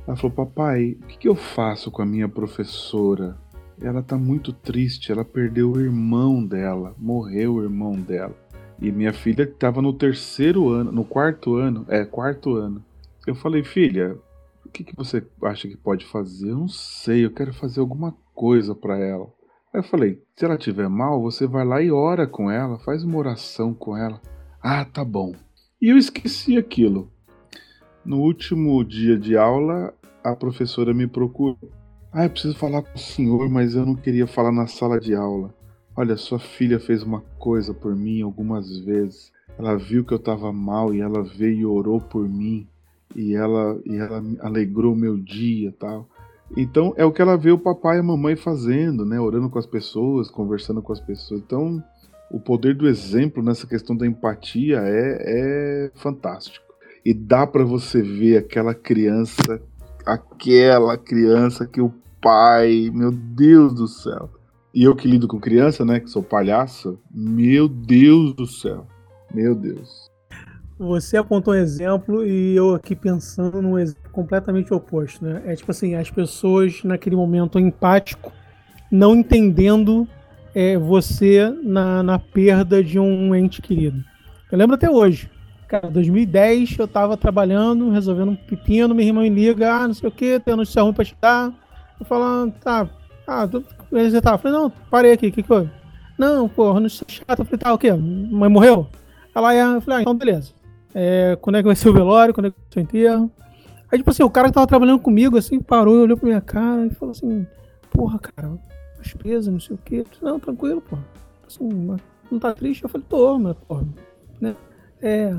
ela 0.07 0.15
falou: 0.15 0.35
Papai, 0.35 0.97
o 1.01 1.07
que, 1.07 1.17
que 1.19 1.27
eu 1.27 1.35
faço 1.35 1.89
com 1.89 2.01
a 2.01 2.05
minha 2.05 2.29
professora? 2.29 3.37
Ela 3.81 4.01
tá 4.01 4.17
muito 4.17 4.53
triste, 4.53 5.11
ela 5.11 5.25
perdeu 5.25 5.71
o 5.71 5.79
irmão 5.79 6.45
dela, 6.45 6.95
morreu 6.97 7.55
o 7.55 7.63
irmão 7.63 7.93
dela. 7.93 8.35
E 8.79 8.91
minha 8.91 9.13
filha 9.13 9.43
estava 9.43 9.81
no 9.81 9.93
terceiro 9.93 10.69
ano, 10.69 10.91
no 10.91 11.03
quarto 11.03 11.55
ano, 11.55 11.85
é, 11.89 12.05
quarto 12.05 12.55
ano. 12.55 12.83
Eu 13.25 13.35
falei, 13.35 13.63
filha, 13.63 14.17
o 14.65 14.69
que, 14.69 14.83
que 14.83 14.95
você 14.95 15.25
acha 15.43 15.67
que 15.67 15.77
pode 15.77 16.05
fazer? 16.05 16.51
Eu 16.51 16.57
não 16.57 16.67
sei, 16.67 17.25
eu 17.25 17.31
quero 17.31 17.53
fazer 17.53 17.79
alguma 17.79 18.15
coisa 18.33 18.75
para 18.75 18.97
ela. 18.97 19.25
Aí 19.73 19.79
eu 19.79 19.83
falei, 19.83 20.21
se 20.35 20.45
ela 20.45 20.57
tiver 20.57 20.87
mal, 20.87 21.21
você 21.21 21.47
vai 21.47 21.65
lá 21.65 21.81
e 21.81 21.91
ora 21.91 22.27
com 22.27 22.49
ela, 22.49 22.79
faz 22.79 23.03
uma 23.03 23.17
oração 23.17 23.73
com 23.73 23.97
ela. 23.97 24.21
Ah, 24.61 24.85
tá 24.85 25.03
bom. 25.03 25.33
E 25.81 25.89
eu 25.89 25.97
esqueci 25.97 26.57
aquilo. 26.57 27.11
No 28.05 28.19
último 28.19 28.85
dia 28.85 29.17
de 29.17 29.35
aula, 29.35 29.91
a 30.23 30.35
professora 30.35 30.93
me 30.93 31.07
procurou. 31.07 31.57
Ah, 32.13 32.25
eu 32.25 32.29
preciso 32.29 32.55
falar 32.55 32.83
com 32.83 32.93
o 32.93 32.99
senhor, 32.99 33.49
mas 33.49 33.73
eu 33.73 33.83
não 33.83 33.95
queria 33.95 34.27
falar 34.27 34.51
na 34.51 34.67
sala 34.67 34.99
de 34.99 35.15
aula. 35.15 35.51
Olha, 35.97 36.15
sua 36.15 36.37
filha 36.37 36.79
fez 36.79 37.01
uma 37.01 37.21
coisa 37.39 37.73
por 37.73 37.95
mim 37.95 38.21
algumas 38.21 38.77
vezes. 38.77 39.31
Ela 39.57 39.75
viu 39.75 40.05
que 40.05 40.13
eu 40.13 40.17
estava 40.17 40.53
mal 40.53 40.93
e 40.93 41.01
ela 41.01 41.23
veio 41.23 41.61
e 41.61 41.65
orou 41.65 41.99
por 41.99 42.29
mim. 42.29 42.67
E 43.15 43.33
ela, 43.33 43.81
e 43.83 43.95
ela 43.95 44.23
alegrou 44.39 44.95
meu 44.95 45.17
dia 45.17 45.73
tal. 45.79 46.07
Então 46.55 46.93
é 46.97 47.03
o 47.03 47.11
que 47.11 47.23
ela 47.23 47.35
vê 47.35 47.49
o 47.49 47.57
papai 47.57 47.97
e 47.97 48.01
a 48.01 48.03
mamãe 48.03 48.35
fazendo, 48.35 49.03
né? 49.03 49.19
Orando 49.19 49.49
com 49.49 49.57
as 49.57 49.65
pessoas, 49.65 50.29
conversando 50.29 50.79
com 50.79 50.93
as 50.93 50.99
pessoas. 50.99 51.41
Então 51.41 51.83
o 52.29 52.39
poder 52.39 52.75
do 52.75 52.87
exemplo 52.87 53.41
nessa 53.41 53.65
questão 53.65 53.97
da 53.97 54.05
empatia 54.05 54.79
é, 54.83 55.87
é 55.87 55.91
fantástico 55.95 56.64
e 57.05 57.13
dá 57.13 57.45
para 57.45 57.63
você 57.63 58.01
ver 58.01 58.37
aquela 58.37 58.73
criança, 58.73 59.61
aquela 60.03 60.97
criança 60.97 61.67
que 61.67 61.79
o 61.79 61.93
pai, 62.19 62.89
meu 62.91 63.11
Deus 63.11 63.75
do 63.75 63.87
céu. 63.87 64.31
E 64.73 64.83
eu 64.83 64.95
que 64.95 65.07
lido 65.07 65.27
com 65.27 65.39
criança, 65.39 65.85
né, 65.85 65.99
que 65.99 66.09
sou 66.09 66.23
palhaço, 66.23 66.99
meu 67.13 67.69
Deus 67.69 68.33
do 68.33 68.47
céu. 68.47 68.87
Meu 69.31 69.53
Deus. 69.53 70.09
Você 70.77 71.15
apontou 71.15 71.53
um 71.53 71.57
exemplo 71.57 72.25
e 72.25 72.55
eu 72.55 72.73
aqui 72.73 72.95
pensando 72.95 73.61
num 73.61 73.77
exemplo 73.79 74.09
completamente 74.11 74.73
oposto, 74.73 75.23
né? 75.23 75.41
É 75.45 75.55
tipo 75.55 75.71
assim, 75.71 75.95
as 75.95 76.09
pessoas 76.09 76.83
naquele 76.83 77.15
momento 77.15 77.57
empático, 77.57 78.33
não 78.91 79.15
entendendo 79.15 80.07
é, 80.53 80.77
você 80.77 81.49
na, 81.63 82.03
na 82.03 82.19
perda 82.19 82.83
de 82.83 82.99
um 82.99 83.33
ente 83.33 83.61
querido. 83.61 84.03
Eu 84.51 84.57
lembro 84.57 84.75
até 84.75 84.89
hoje. 84.89 85.29
Cara, 85.67 85.89
2010 85.89 86.77
eu 86.77 86.87
tava 86.87 87.17
trabalhando, 87.17 87.89
resolvendo 87.89 88.31
um 88.31 88.35
pepino, 88.35 88.93
minha 88.93 89.07
irmã 89.07 89.21
me 89.21 89.29
liga, 89.29 89.73
ah, 89.73 89.87
não 89.87 89.93
sei 89.93 90.09
o 90.09 90.11
que, 90.11 90.39
tem 90.39 90.55
notícia 90.55 90.81
ruim 90.81 90.93
pra 90.93 91.05
te 91.05 91.15
dar. 91.19 91.51
Eu 91.99 92.05
falo, 92.05 92.51
tá, 92.51 92.87
ah, 93.27 93.47
tu, 93.47 93.65
você 93.89 94.21
tá? 94.21 94.33
Eu 94.33 94.37
falei, 94.37 94.57
não, 94.57 94.69
parei 94.69 95.11
aqui, 95.13 95.27
o 95.27 95.31
que 95.31 95.41
que 95.41 95.47
foi? 95.47 95.69
Não, 96.17 96.47
porra, 96.47 96.79
notícia 96.79 97.05
chata. 97.09 97.41
Eu 97.41 97.45
falei, 97.45 97.59
tá, 97.59 97.73
o 97.73 97.77
quê? 97.77 97.91
Mãe 97.91 98.49
morreu? 98.49 98.87
Ela 99.33 99.55
ia, 99.55 99.63
eu 99.63 99.81
falei, 99.81 99.99
ah, 99.99 100.01
então 100.01 100.15
beleza. 100.15 100.53
É, 100.93 101.37
quando 101.41 101.57
é 101.57 101.61
que 101.61 101.67
vai 101.67 101.75
ser 101.75 101.89
o 101.89 101.93
velório, 101.93 102.33
quando 102.33 102.47
é 102.47 102.51
que 102.51 102.57
vai 102.57 102.67
ser 102.71 102.79
o 102.79 102.83
enterro? 102.83 103.31
Aí, 103.91 103.97
tipo 103.99 104.09
assim, 104.09 104.23
o 104.23 104.29
cara 104.29 104.47
que 104.47 104.53
tava 104.53 104.67
trabalhando 104.67 104.99
comigo, 104.99 105.37
assim, 105.37 105.59
parou 105.59 106.01
olhou 106.01 106.17
pra 106.17 106.27
minha 106.27 106.41
cara 106.41 106.85
e 106.85 106.89
falou 106.91 107.11
assim, 107.11 107.45
porra, 107.91 108.19
cara, 108.19 108.57
despesa, 109.01 109.51
não 109.51 109.59
sei 109.59 109.75
o. 109.75 109.79
Falei, 109.79 110.05
não, 110.21 110.39
tranquilo, 110.39 110.81
porra. 110.81 111.03
Assim, 111.47 111.97
não 112.31 112.39
tá 112.39 112.53
triste? 112.53 112.83
Eu 112.83 112.89
falei, 112.89 113.05
tô, 113.09 113.37
mas, 113.37 113.55
porra, 113.67 113.85
né? 114.39 114.55
É, 115.01 115.35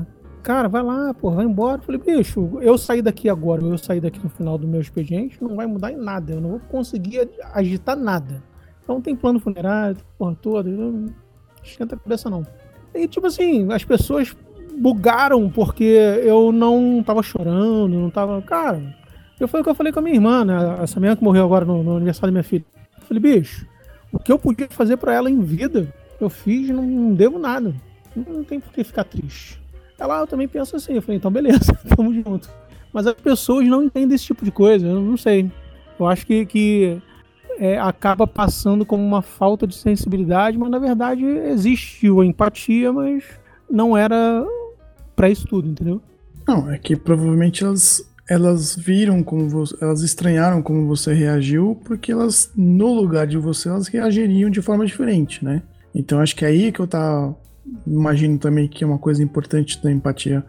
cara, 0.47 0.69
vai 0.69 0.81
lá, 0.81 1.13
pô, 1.13 1.29
vai 1.29 1.43
embora. 1.43 1.77
Eu 1.77 1.83
falei, 1.83 1.99
bicho, 1.99 2.57
eu 2.61 2.77
sair 2.77 3.01
daqui 3.01 3.27
agora, 3.27 3.61
eu 3.61 3.77
sair 3.77 3.99
daqui 3.99 4.17
no 4.23 4.29
final 4.29 4.57
do 4.57 4.65
meu 4.65 4.79
expediente, 4.79 5.37
não 5.41 5.57
vai 5.57 5.67
mudar 5.67 5.91
em 5.91 5.97
nada. 5.97 6.31
Eu 6.31 6.39
não 6.39 6.51
vou 6.51 6.59
conseguir 6.69 7.29
agitar 7.53 7.97
nada. 7.97 8.41
Então 8.81 9.01
tem 9.01 9.13
plano 9.13 9.41
funerário, 9.41 9.97
porra 10.17 10.37
toda. 10.41 10.69
Não 10.69 11.07
esquenta 11.61 11.95
a 11.95 11.99
cabeça, 11.99 12.29
não. 12.29 12.47
E 12.95 13.09
tipo 13.09 13.27
assim, 13.27 13.69
as 13.73 13.83
pessoas 13.83 14.33
bugaram 14.77 15.49
porque 15.49 15.83
eu 16.23 16.53
não 16.53 17.03
tava 17.05 17.21
chorando, 17.21 17.89
não 17.89 18.09
tava. 18.09 18.41
Cara, 18.41 18.81
eu 19.37 19.49
foi 19.49 19.59
o 19.59 19.63
que 19.65 19.69
eu 19.69 19.75
falei 19.75 19.91
com 19.91 19.99
a 19.99 20.01
minha 20.01 20.15
irmã, 20.15 20.45
né? 20.45 20.77
Essa 20.81 20.97
menina 20.97 21.17
que 21.17 21.23
morreu 21.25 21.43
agora 21.43 21.65
no, 21.65 21.83
no 21.83 21.97
aniversário 21.97 22.31
da 22.31 22.37
minha 22.39 22.43
filha. 22.43 22.63
Eu 23.01 23.05
falei, 23.05 23.21
bicho, 23.21 23.67
o 24.13 24.17
que 24.17 24.31
eu 24.31 24.39
podia 24.39 24.69
fazer 24.69 24.95
para 24.95 25.13
ela 25.13 25.29
em 25.29 25.41
vida, 25.41 25.93
eu 26.21 26.29
fiz, 26.29 26.69
não, 26.69 26.83
não 26.83 27.13
devo 27.13 27.37
nada. 27.37 27.75
Não 28.15 28.45
tem 28.45 28.61
por 28.61 28.71
que 28.71 28.81
ficar 28.85 29.03
triste. 29.03 29.66
Ela, 29.99 30.21
eu 30.21 30.27
também 30.27 30.47
penso 30.47 30.75
assim. 30.75 30.93
Eu 30.93 31.01
falei, 31.01 31.17
então 31.17 31.31
beleza, 31.31 31.73
tamo 31.95 32.13
junto. 32.13 32.49
Mas 32.93 33.07
as 33.07 33.13
pessoas 33.13 33.67
não 33.67 33.83
entendem 33.83 34.15
esse 34.15 34.25
tipo 34.25 34.43
de 34.43 34.51
coisa, 34.51 34.87
eu 34.87 35.01
não 35.01 35.17
sei. 35.17 35.51
Eu 35.99 36.07
acho 36.07 36.25
que, 36.25 36.45
que 36.45 37.01
é, 37.59 37.77
acaba 37.77 38.27
passando 38.27 38.85
como 38.85 39.03
uma 39.03 39.21
falta 39.21 39.65
de 39.65 39.75
sensibilidade, 39.75 40.57
mas 40.57 40.69
na 40.69 40.79
verdade 40.79 41.25
existiu 41.25 42.21
a 42.21 42.25
empatia, 42.25 42.93
mas 42.93 43.23
não 43.69 43.97
era 43.97 44.45
para 45.15 45.29
isso 45.29 45.47
tudo, 45.47 45.67
entendeu? 45.67 46.01
Não, 46.47 46.71
é 46.71 46.77
que 46.77 46.95
provavelmente 46.95 47.63
elas, 47.63 48.07
elas 48.29 48.75
viram 48.75 49.21
como 49.23 49.49
você, 49.49 49.75
elas 49.81 50.01
estranharam 50.01 50.61
como 50.61 50.87
você 50.87 51.13
reagiu, 51.13 51.79
porque 51.83 52.11
elas, 52.11 52.51
no 52.55 52.93
lugar 52.93 53.27
de 53.27 53.37
você, 53.37 53.67
elas 53.67 53.87
reagiriam 53.87 54.49
de 54.49 54.61
forma 54.61 54.85
diferente, 54.85 55.43
né? 55.43 55.63
Então 55.93 56.19
acho 56.19 56.35
que 56.35 56.45
é 56.45 56.49
aí 56.49 56.71
que 56.71 56.79
eu 56.79 56.87
tava 56.87 57.35
imagino 57.85 58.37
também 58.37 58.67
que 58.67 58.83
é 58.83 58.87
uma 58.87 58.97
coisa 58.97 59.23
importante 59.23 59.81
da 59.81 59.91
empatia 59.91 60.43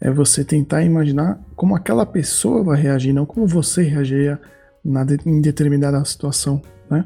é 0.00 0.10
você 0.10 0.42
tentar 0.42 0.82
imaginar 0.82 1.38
como 1.54 1.76
aquela 1.76 2.06
pessoa 2.06 2.64
vai 2.64 2.80
reagir, 2.80 3.12
não 3.12 3.26
como 3.26 3.46
você 3.46 3.82
reagiria 3.82 4.40
na 4.84 5.04
de, 5.04 5.18
em 5.26 5.40
determinada 5.40 6.02
situação, 6.04 6.62
né? 6.90 7.04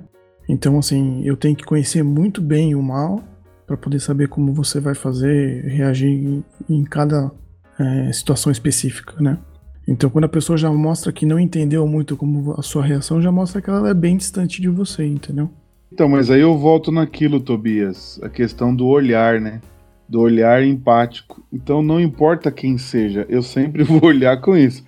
Então, 0.49 0.79
assim, 0.79 1.23
eu 1.25 1.37
tenho 1.37 1.57
que 1.57 1.65
conhecer 1.65 2.03
muito 2.05 2.41
bem 2.41 2.75
o 2.75 2.83
mal 2.83 3.23
para 3.67 3.77
poder 3.77 3.99
saber 3.99 4.29
como 4.29 4.53
você 4.53 4.79
vai 4.79 4.95
fazer, 4.95 5.65
reagir 5.65 6.11
em, 6.11 6.45
em 6.69 6.85
cada 6.85 7.33
é, 7.79 8.13
situação 8.13 8.53
específica, 8.53 9.15
né? 9.21 9.39
Então, 9.89 10.09
quando 10.09 10.25
a 10.25 10.29
pessoa 10.29 10.57
já 10.57 10.71
mostra 10.71 11.13
que 11.13 11.27
não 11.27 11.39
entendeu 11.39 11.87
muito 11.87 12.17
como 12.17 12.55
a 12.59 12.63
sua 12.63 12.85
reação, 12.85 13.21
já 13.21 13.33
mostra 13.33 13.61
que 13.61 13.69
ela 13.69 13.89
é 13.89 13.95
bem 13.95 14.17
distante 14.17 14.61
de 14.61 14.69
você, 14.69 15.05
entendeu? 15.05 15.51
Então, 15.95 16.09
mas 16.09 16.29
aí 16.29 16.41
eu 16.41 16.59
volto 16.59 16.91
naquilo, 16.91 17.39
Tobias, 17.39 18.19
a 18.21 18.29
questão 18.29 18.75
do 18.75 18.85
olhar, 18.89 19.41
né? 19.41 19.61
Do 20.09 20.21
olhar 20.21 20.65
empático. 20.65 21.41
Então, 21.53 21.85
não 21.85 22.01
importa 22.01 22.51
quem 22.51 22.77
seja, 22.77 23.25
eu 23.29 23.45
sempre 23.45 23.85
vou 23.87 24.05
olhar 24.05 24.41
com 24.41 24.57
isso. 24.57 24.85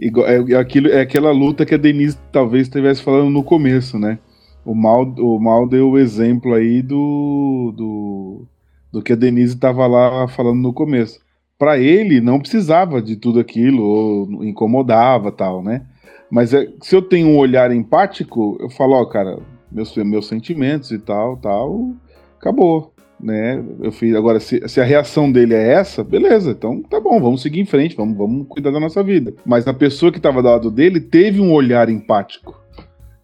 É, 0.00 0.54
é, 0.54 0.56
aquilo, 0.56 0.88
é 0.88 1.02
aquela 1.02 1.30
luta 1.30 1.66
que 1.66 1.74
a 1.74 1.76
Denise 1.76 2.16
talvez 2.32 2.68
estivesse 2.68 3.02
falando 3.02 3.28
no 3.28 3.42
começo, 3.42 3.98
né? 3.98 4.18
O 4.64 4.74
mal, 4.74 5.02
o 5.02 5.38
mal 5.38 5.68
deu 5.68 5.90
o 5.90 5.98
exemplo 5.98 6.54
aí 6.54 6.80
do, 6.80 7.74
do, 7.76 8.46
do 8.90 9.02
que 9.02 9.12
a 9.12 9.16
Denise 9.16 9.56
estava 9.56 9.86
lá 9.86 10.26
falando 10.26 10.62
no 10.62 10.72
começo 10.72 11.20
para 11.58 11.78
ele 11.78 12.20
não 12.20 12.38
precisava 12.38 13.00
de 13.00 13.16
tudo 13.16 13.40
aquilo, 13.40 13.82
ou 13.82 14.44
incomodava 14.44 15.32
tal, 15.32 15.62
né? 15.62 15.82
Mas 16.30 16.52
é, 16.52 16.66
se 16.82 16.94
eu 16.94 17.02
tenho 17.02 17.28
um 17.28 17.38
olhar 17.38 17.70
empático, 17.70 18.56
eu 18.60 18.68
falo, 18.68 18.94
ó, 18.94 19.04
cara, 19.06 19.38
meus, 19.76 19.94
meus 19.96 20.26
sentimentos 20.26 20.90
e 20.90 20.98
tal, 20.98 21.36
tal, 21.36 21.92
acabou, 22.40 22.94
né? 23.20 23.62
Eu 23.82 23.92
fiz, 23.92 24.14
agora, 24.14 24.40
se, 24.40 24.66
se, 24.66 24.80
a 24.80 24.84
reação 24.84 25.30
dele 25.30 25.52
é 25.52 25.74
essa, 25.74 26.02
beleza, 26.02 26.52
então 26.52 26.82
tá 26.82 26.98
bom, 26.98 27.20
vamos 27.20 27.42
seguir 27.42 27.60
em 27.60 27.66
frente, 27.66 27.94
vamos, 27.94 28.16
vamos 28.16 28.46
cuidar 28.48 28.70
da 28.70 28.80
nossa 28.80 29.02
vida. 29.02 29.34
Mas 29.44 29.68
a 29.68 29.74
pessoa 29.74 30.10
que 30.10 30.18
estava 30.18 30.40
do 30.40 30.48
lado 30.48 30.70
dele 30.70 30.98
teve 30.98 31.42
um 31.42 31.52
olhar 31.52 31.90
empático, 31.90 32.58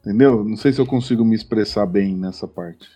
entendeu? 0.01 0.45
Não 0.45 0.57
sei 0.57 0.75
se 0.75 0.81
eu 0.81 0.87
consigo 0.87 1.25
me 1.25 1.35
expressar 1.35 1.87
bem 1.87 2.15
nessa 2.15 2.47
parte. 2.47 2.87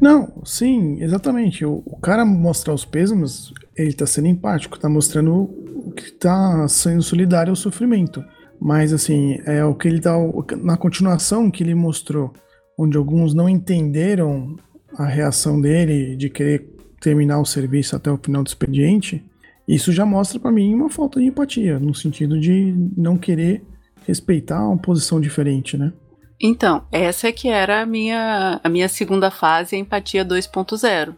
Não, 0.00 0.40
sim, 0.44 1.02
exatamente. 1.02 1.64
O, 1.64 1.82
o 1.84 1.96
cara 1.96 2.24
mostrar 2.24 2.72
os 2.72 2.84
pesos, 2.84 3.52
ele 3.76 3.92
tá 3.92 4.06
sendo 4.06 4.28
empático, 4.28 4.78
tá 4.78 4.88
mostrando 4.88 5.34
o 5.34 5.90
que 5.90 6.12
tá 6.12 6.66
sendo 6.68 7.02
solidário 7.02 7.50
ao 7.50 7.56
sofrimento. 7.56 8.24
Mas, 8.60 8.92
assim, 8.92 9.40
é 9.44 9.64
o 9.64 9.74
que 9.74 9.88
ele 9.88 10.00
dá. 10.00 10.14
Na 10.62 10.76
continuação 10.76 11.50
que 11.50 11.62
ele 11.62 11.74
mostrou, 11.74 12.32
onde 12.80 12.96
alguns 12.96 13.34
não 13.34 13.46
entenderam 13.46 14.56
a 14.96 15.04
reação 15.04 15.60
dele 15.60 16.16
de 16.16 16.30
querer 16.30 16.66
terminar 16.98 17.38
o 17.38 17.44
serviço 17.44 17.94
até 17.94 18.10
o 18.10 18.16
final 18.16 18.42
do 18.42 18.48
expediente, 18.48 19.22
isso 19.68 19.92
já 19.92 20.06
mostra 20.06 20.40
para 20.40 20.50
mim 20.50 20.74
uma 20.74 20.88
falta 20.88 21.20
de 21.20 21.26
empatia, 21.26 21.78
no 21.78 21.94
sentido 21.94 22.40
de 22.40 22.74
não 22.96 23.18
querer 23.18 23.62
respeitar 24.06 24.66
uma 24.66 24.78
posição 24.78 25.20
diferente, 25.20 25.76
né? 25.76 25.92
Então, 26.40 26.82
essa 26.90 27.28
é 27.28 27.32
que 27.32 27.48
era 27.48 27.82
a 27.82 27.86
minha, 27.86 28.58
a 28.64 28.68
minha 28.70 28.88
segunda 28.88 29.30
fase, 29.30 29.76
a 29.76 29.78
empatia 29.78 30.24
2.0. 30.24 31.14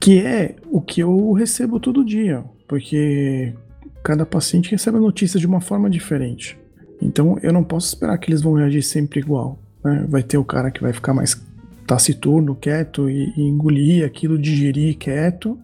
Que 0.00 0.18
é 0.18 0.56
o 0.68 0.80
que 0.80 1.00
eu 1.00 1.32
recebo 1.32 1.78
todo 1.78 2.04
dia, 2.04 2.44
porque 2.66 3.54
cada 4.02 4.26
paciente 4.26 4.72
recebe 4.72 4.98
a 4.98 5.00
notícia 5.00 5.38
de 5.38 5.46
uma 5.46 5.60
forma 5.60 5.88
diferente. 5.88 6.58
Então 7.00 7.38
eu 7.42 7.52
não 7.52 7.62
posso 7.62 7.88
esperar 7.88 8.18
que 8.18 8.28
eles 8.28 8.42
vão 8.42 8.54
reagir 8.54 8.82
sempre 8.82 9.20
igual. 9.20 9.58
Né? 9.86 10.04
Vai 10.08 10.22
ter 10.22 10.36
o 10.36 10.44
cara 10.44 10.70
que 10.70 10.82
vai 10.82 10.92
ficar 10.92 11.14
mais 11.14 11.40
taciturno, 11.86 12.56
quieto 12.56 13.08
e, 13.08 13.32
e 13.36 13.42
engolir 13.42 14.04
aquilo, 14.04 14.38
digerir 14.38 14.96
quieto. 14.98 15.58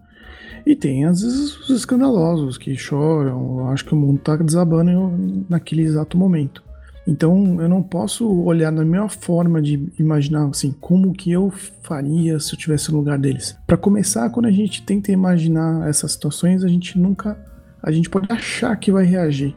E 0.65 0.75
tem 0.75 1.05
às 1.05 1.21
vezes 1.21 1.57
os 1.59 1.69
escandalosos 1.69 2.57
que 2.57 2.73
choram, 2.75 3.67
acho 3.67 3.83
que 3.83 3.93
o 3.93 3.97
mundo 3.97 4.19
tá 4.19 4.37
desabando 4.37 5.45
naquele 5.49 5.81
exato 5.81 6.17
momento. 6.17 6.63
Então 7.05 7.61
eu 7.61 7.67
não 7.67 7.83
posso 7.83 8.25
olhar 8.43 8.71
na 8.71 8.85
minha 8.85 9.09
forma 9.09 9.61
de 9.61 9.91
imaginar 9.99 10.47
assim 10.47 10.73
como 10.79 11.11
que 11.11 11.29
eu 11.29 11.51
faria 11.81 12.39
se 12.39 12.53
eu 12.53 12.57
tivesse 12.57 12.91
no 12.91 12.99
lugar 12.99 13.19
deles. 13.19 13.57
Para 13.67 13.75
começar, 13.75 14.29
quando 14.29 14.45
a 14.45 14.51
gente 14.51 14.83
tenta 14.83 15.11
imaginar 15.11 15.89
essas 15.89 16.13
situações, 16.13 16.63
a 16.63 16.67
gente 16.69 16.97
nunca 16.97 17.37
a 17.81 17.91
gente 17.91 18.09
pode 18.09 18.31
achar 18.31 18.73
que 18.77 18.89
vai 18.89 19.03
reagir, 19.03 19.53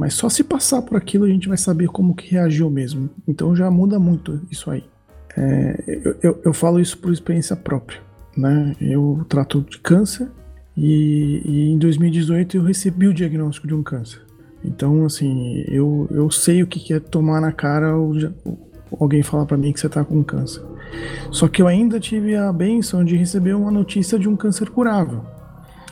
mas 0.00 0.14
só 0.14 0.30
se 0.30 0.42
passar 0.42 0.80
por 0.80 0.96
aquilo 0.96 1.26
a 1.26 1.28
gente 1.28 1.46
vai 1.46 1.58
saber 1.58 1.88
como 1.88 2.14
que 2.14 2.30
reagiu 2.30 2.70
mesmo. 2.70 3.10
Então 3.28 3.54
já 3.54 3.70
muda 3.70 3.98
muito 3.98 4.40
isso 4.50 4.70
aí. 4.70 4.82
É, 5.36 5.84
eu, 5.86 6.16
eu, 6.22 6.40
eu, 6.46 6.52
falo 6.54 6.80
isso 6.80 6.96
por 6.96 7.12
experiência 7.12 7.54
própria, 7.54 8.00
né? 8.34 8.74
Eu 8.80 9.26
trato 9.28 9.60
de 9.60 9.78
câncer 9.78 10.26
e, 10.74 11.42
e 11.44 11.70
em 11.70 11.76
2018 11.76 12.56
eu 12.56 12.62
recebi 12.62 13.08
o 13.08 13.12
diagnóstico 13.12 13.66
de 13.66 13.74
um 13.74 13.82
câncer. 13.82 14.22
Então, 14.64 15.04
assim, 15.04 15.66
eu, 15.68 16.08
eu 16.10 16.30
sei 16.30 16.62
o 16.62 16.66
que 16.66 16.94
é 16.94 16.98
tomar 16.98 17.38
na 17.42 17.52
cara 17.52 17.92
alguém 18.98 19.22
falar 19.22 19.44
para 19.44 19.58
mim 19.58 19.70
que 19.70 19.80
você 19.80 19.88
tá 19.88 20.02
com 20.02 20.24
câncer. 20.24 20.62
Só 21.30 21.46
que 21.46 21.60
eu 21.60 21.68
ainda 21.68 22.00
tive 22.00 22.34
a 22.34 22.50
benção 22.50 23.04
de 23.04 23.16
receber 23.16 23.52
uma 23.52 23.70
notícia 23.70 24.18
de 24.18 24.30
um 24.30 24.36
câncer 24.36 24.70
curável. 24.70 25.22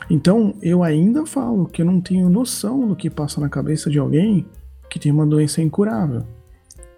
Então, 0.09 0.55
eu 0.61 0.83
ainda 0.83 1.25
falo 1.25 1.67
que 1.67 1.81
eu 1.81 1.85
não 1.85 2.01
tenho 2.01 2.29
noção 2.29 2.87
do 2.87 2.95
que 2.95 3.09
passa 3.09 3.39
na 3.39 3.47
cabeça 3.47 3.89
de 3.89 3.99
alguém 3.99 4.45
que 4.89 4.97
tem 4.97 5.11
uma 5.11 5.25
doença 5.25 5.61
incurável, 5.61 6.23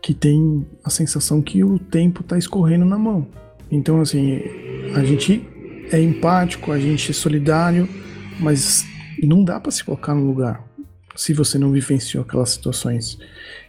que 0.02 0.14
tem 0.14 0.66
a 0.84 0.90
sensação 0.90 1.42
que 1.42 1.64
o 1.64 1.78
tempo 1.78 2.24
tá 2.24 2.38
escorrendo 2.38 2.86
na 2.86 2.98
mão. 2.98 3.28
Então, 3.70 4.00
assim, 4.00 4.42
a 4.96 5.04
gente 5.04 5.46
é 5.92 6.02
empático, 6.02 6.72
a 6.72 6.80
gente 6.80 7.12
é 7.12 7.14
solidário, 7.14 7.88
mas 8.40 8.86
não 9.22 9.44
dá 9.44 9.60
para 9.60 9.72
se 9.72 9.84
colocar 9.84 10.16
no 10.16 10.26
lugar 10.26 10.64
se 11.16 11.34
você 11.34 11.58
não 11.60 11.72
vivenciou 11.72 12.24
aquelas 12.24 12.52
situações. 12.52 13.18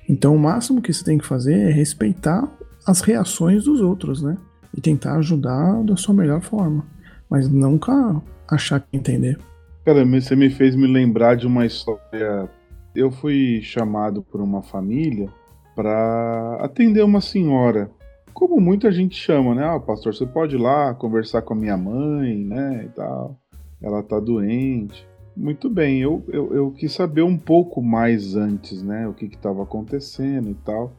Então, 0.08 0.34
o 0.34 0.38
máximo 0.38 0.80
que 0.80 0.92
você 0.92 1.04
tem 1.04 1.18
que 1.18 1.26
fazer 1.26 1.54
é 1.54 1.70
respeitar 1.70 2.48
as 2.86 3.00
reações 3.00 3.64
dos 3.64 3.80
outros, 3.80 4.22
né? 4.22 4.36
E 4.76 4.80
tentar 4.80 5.16
ajudar 5.16 5.82
da 5.82 5.96
sua 5.96 6.14
melhor 6.14 6.40
forma. 6.40 6.86
Mas 7.28 7.48
nunca 7.48 8.22
achar 8.54 8.80
que 8.80 8.96
entender. 8.96 9.38
Cara, 9.84 10.04
você 10.04 10.36
me 10.36 10.48
fez 10.48 10.76
me 10.76 10.86
lembrar 10.86 11.36
de 11.36 11.46
uma 11.46 11.66
história. 11.66 12.48
Eu 12.94 13.10
fui 13.10 13.60
chamado 13.62 14.22
por 14.22 14.40
uma 14.40 14.62
família 14.62 15.28
para 15.74 16.58
atender 16.60 17.02
uma 17.02 17.20
senhora. 17.20 17.90
Como 18.32 18.60
muita 18.60 18.92
gente 18.92 19.16
chama, 19.16 19.54
né? 19.54 19.64
Ah, 19.64 19.80
pastor, 19.80 20.14
você 20.14 20.26
pode 20.26 20.56
ir 20.56 20.60
lá 20.60 20.94
conversar 20.94 21.42
com 21.42 21.54
a 21.54 21.56
minha 21.56 21.76
mãe, 21.76 22.36
né? 22.36 22.84
E 22.86 22.88
tal. 22.90 23.36
Ela 23.82 24.02
tá 24.02 24.20
doente. 24.20 25.06
Muito 25.36 25.70
bem, 25.70 26.00
eu, 26.00 26.22
eu, 26.28 26.54
eu, 26.54 26.70
quis 26.72 26.92
saber 26.92 27.22
um 27.22 27.38
pouco 27.38 27.82
mais 27.82 28.36
antes, 28.36 28.82
né? 28.82 29.08
O 29.08 29.14
que 29.14 29.24
estava 29.24 29.62
acontecendo 29.62 30.50
e 30.50 30.54
tal. 30.54 30.92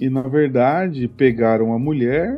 E 0.00 0.08
na 0.08 0.22
verdade, 0.22 1.08
pegaram 1.08 1.74
a 1.74 1.78
mulher, 1.78 2.36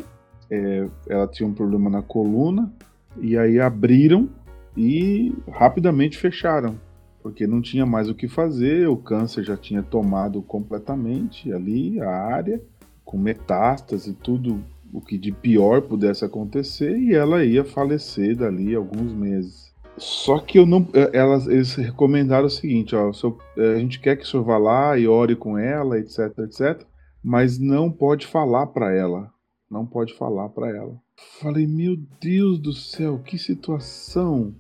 é, 0.50 0.88
ela 1.08 1.28
tinha 1.28 1.46
um 1.48 1.52
problema 1.52 1.90
na 1.90 2.02
coluna, 2.02 2.72
e 3.20 3.37
aí 3.37 3.61
abriram 3.61 4.28
e 4.76 5.35
rapidamente 5.50 6.18
fecharam, 6.18 6.78
porque 7.22 7.46
não 7.46 7.61
tinha 7.61 7.87
mais 7.87 8.08
o 8.08 8.14
que 8.14 8.28
fazer, 8.28 8.88
o 8.88 8.96
câncer 8.96 9.44
já 9.44 9.56
tinha 9.56 9.82
tomado 9.82 10.42
completamente 10.42 11.52
ali 11.52 12.00
a 12.00 12.11
área, 12.11 12.62
com 13.04 13.18
metástase 13.18 14.11
e 14.11 14.14
tudo 14.14 14.62
o 14.92 15.00
que 15.00 15.16
de 15.16 15.32
pior 15.32 15.82
pudesse 15.82 16.24
acontecer, 16.24 16.96
e 16.98 17.14
ela 17.14 17.44
ia 17.44 17.64
falecer 17.64 18.37
dali 18.37 18.74
alguns 18.74 19.12
meses. 19.12 19.72
Só 19.96 20.38
que 20.38 20.58
eu 20.58 20.66
não. 20.66 20.88
Eh, 20.94 21.11
elas, 21.12 21.46
eles 21.46 21.74
recomendaram 21.74 22.46
o 22.46 22.50
seguinte: 22.50 22.94
ó, 22.96 23.11
eh, 23.56 23.74
a 23.74 23.78
gente 23.78 24.00
quer 24.00 24.16
que 24.16 24.24
o 24.24 24.26
senhor 24.26 24.42
vá 24.42 24.58
lá 24.58 24.98
e 24.98 25.06
ore 25.06 25.37
com 25.37 25.58
ela, 25.58 25.98
etc, 25.98 26.38
etc, 26.38 26.82
mas 27.22 27.58
não 27.58 27.90
pode 27.90 28.26
falar 28.26 28.66
para 28.68 28.92
ela. 28.92 29.30
Não 29.70 29.87
pode 29.87 30.14
falar 30.14 30.50
para 30.50 30.68
ela. 30.68 31.00
Falei, 31.40 31.66
meu 31.66 31.96
Deus 32.20 32.58
do 32.58 32.72
céu, 32.72 33.18
que 33.20 33.38
situação. 33.38 34.54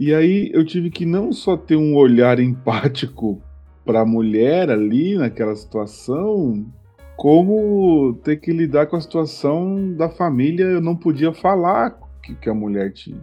E 0.00 0.14
aí 0.14 0.50
eu 0.54 0.64
tive 0.64 0.88
que 0.88 1.04
não 1.04 1.30
só 1.30 1.58
ter 1.58 1.76
um 1.76 1.94
olhar 1.94 2.40
empático 2.40 3.38
para 3.84 4.00
a 4.00 4.06
mulher 4.06 4.70
ali 4.70 5.14
naquela 5.14 5.54
situação, 5.54 6.64
como 7.18 8.14
ter 8.24 8.36
que 8.36 8.50
lidar 8.50 8.86
com 8.86 8.96
a 8.96 9.00
situação 9.00 9.92
da 9.92 10.08
família. 10.08 10.64
Eu 10.64 10.80
não 10.80 10.96
podia 10.96 11.34
falar 11.34 12.00
que, 12.22 12.34
que 12.34 12.48
a 12.48 12.54
mulher 12.54 12.94
tinha. 12.94 13.20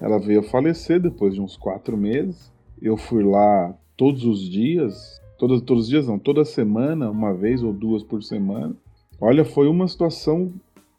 Ela 0.00 0.18
veio 0.18 0.40
a 0.40 0.42
falecer 0.42 0.98
depois 0.98 1.32
de 1.32 1.40
uns 1.40 1.56
quatro 1.56 1.96
meses. 1.96 2.52
Eu 2.82 2.96
fui 2.96 3.22
lá 3.22 3.72
todos 3.96 4.24
os 4.24 4.50
dias, 4.50 5.22
todos, 5.38 5.62
todos 5.62 5.84
os 5.84 5.88
dias 5.88 6.08
não, 6.08 6.18
toda 6.18 6.44
semana, 6.44 7.08
uma 7.08 7.32
vez 7.32 7.62
ou 7.62 7.72
duas 7.72 8.02
por 8.02 8.20
semana. 8.24 8.74
Olha, 9.20 9.44
foi 9.44 9.68
uma 9.68 9.86
situação 9.86 10.52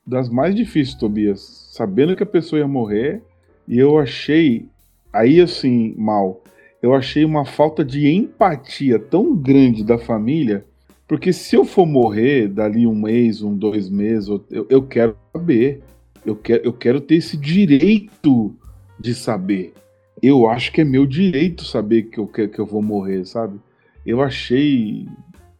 das 0.06 0.30
mais 0.30 0.56
difíceis, 0.56 0.98
Tobias. 0.98 1.42
Sabendo 1.74 2.15
que 2.15 2.23
a 2.23 2.25
pessoa 2.25 2.60
ia 2.60 2.67
morrer, 2.67 3.21
e 3.67 3.78
eu 3.78 4.00
achei, 4.00 4.69
aí 5.18 5.42
assim, 5.42 5.94
mal, 5.98 6.44
eu 6.82 6.94
achei 6.94 7.26
uma 7.26 7.46
falta 7.46 7.84
de 7.84 8.08
empatia 8.08 9.00
tão 9.00 9.36
grande 9.36 9.84
da 9.84 9.98
família, 9.98 10.65
porque 11.08 11.32
se 11.32 11.56
eu 11.56 11.65
for 11.65 11.86
morrer 11.86 12.48
dali 12.48 12.86
um 12.86 12.96
mês, 12.96 13.42
um 13.42 13.56
dois 13.56 13.90
meses, 13.90 14.28
eu, 14.52 14.68
eu 14.70 14.84
quero 14.84 15.15
saber. 15.34 15.82
Eu 16.26 16.36
quero, 16.36 16.63
eu 16.65 16.74
quero 16.74 17.00
ter 17.00 17.15
esse 17.15 17.38
direito 17.38 18.54
de 19.00 19.15
saber. 19.15 19.74
Eu 20.22 20.48
acho 20.50 20.74
que 20.74 20.82
é 20.82 20.84
meu 20.84 21.06
direito 21.06 21.63
saber 21.63 22.04
que 22.04 22.18
eu, 22.20 22.28
que, 22.28 22.48
que 22.50 22.60
eu 22.60 22.65
vou 22.65 22.82
morrer, 22.82 23.24
sabe? 23.26 23.58
Eu 24.06 24.22
achei 24.22 25.08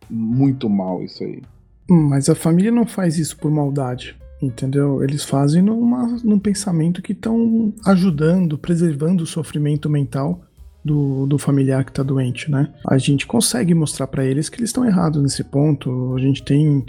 muito 0.10 0.70
mal 0.70 1.02
isso 1.02 1.24
aí. 1.24 1.42
Mas 1.90 2.28
a 2.28 2.36
família 2.36 2.72
não 2.72 2.86
faz 2.86 3.18
isso 3.18 3.38
por 3.38 3.50
maldade, 3.50 4.18
entendeu? 4.42 5.04
Eles 5.04 5.24
fazem 5.24 5.62
numa, 5.62 6.06
num 6.24 6.40
pensamento 6.40 7.02
que 7.02 7.14
estão 7.14 7.74
ajudando, 7.86 8.58
preservando 8.58 9.24
o 9.24 9.28
sofrimento 9.28 9.90
mental 9.90 10.42
do, 10.84 11.26
do 11.26 11.38
familiar 11.38 11.84
que 11.84 11.92
está 11.92 12.04
doente, 12.04 12.50
né? 12.50 12.74
A 12.88 12.98
gente 12.98 13.26
consegue 13.28 13.74
mostrar 13.74 14.08
para 14.08 14.26
eles 14.26 14.50
que 14.50 14.60
eles 14.60 14.70
estão 14.70 14.86
errados 14.86 15.22
nesse 15.22 15.44
ponto. 15.44 16.16
A 16.16 16.20
gente 16.20 16.44
tem 16.44 16.86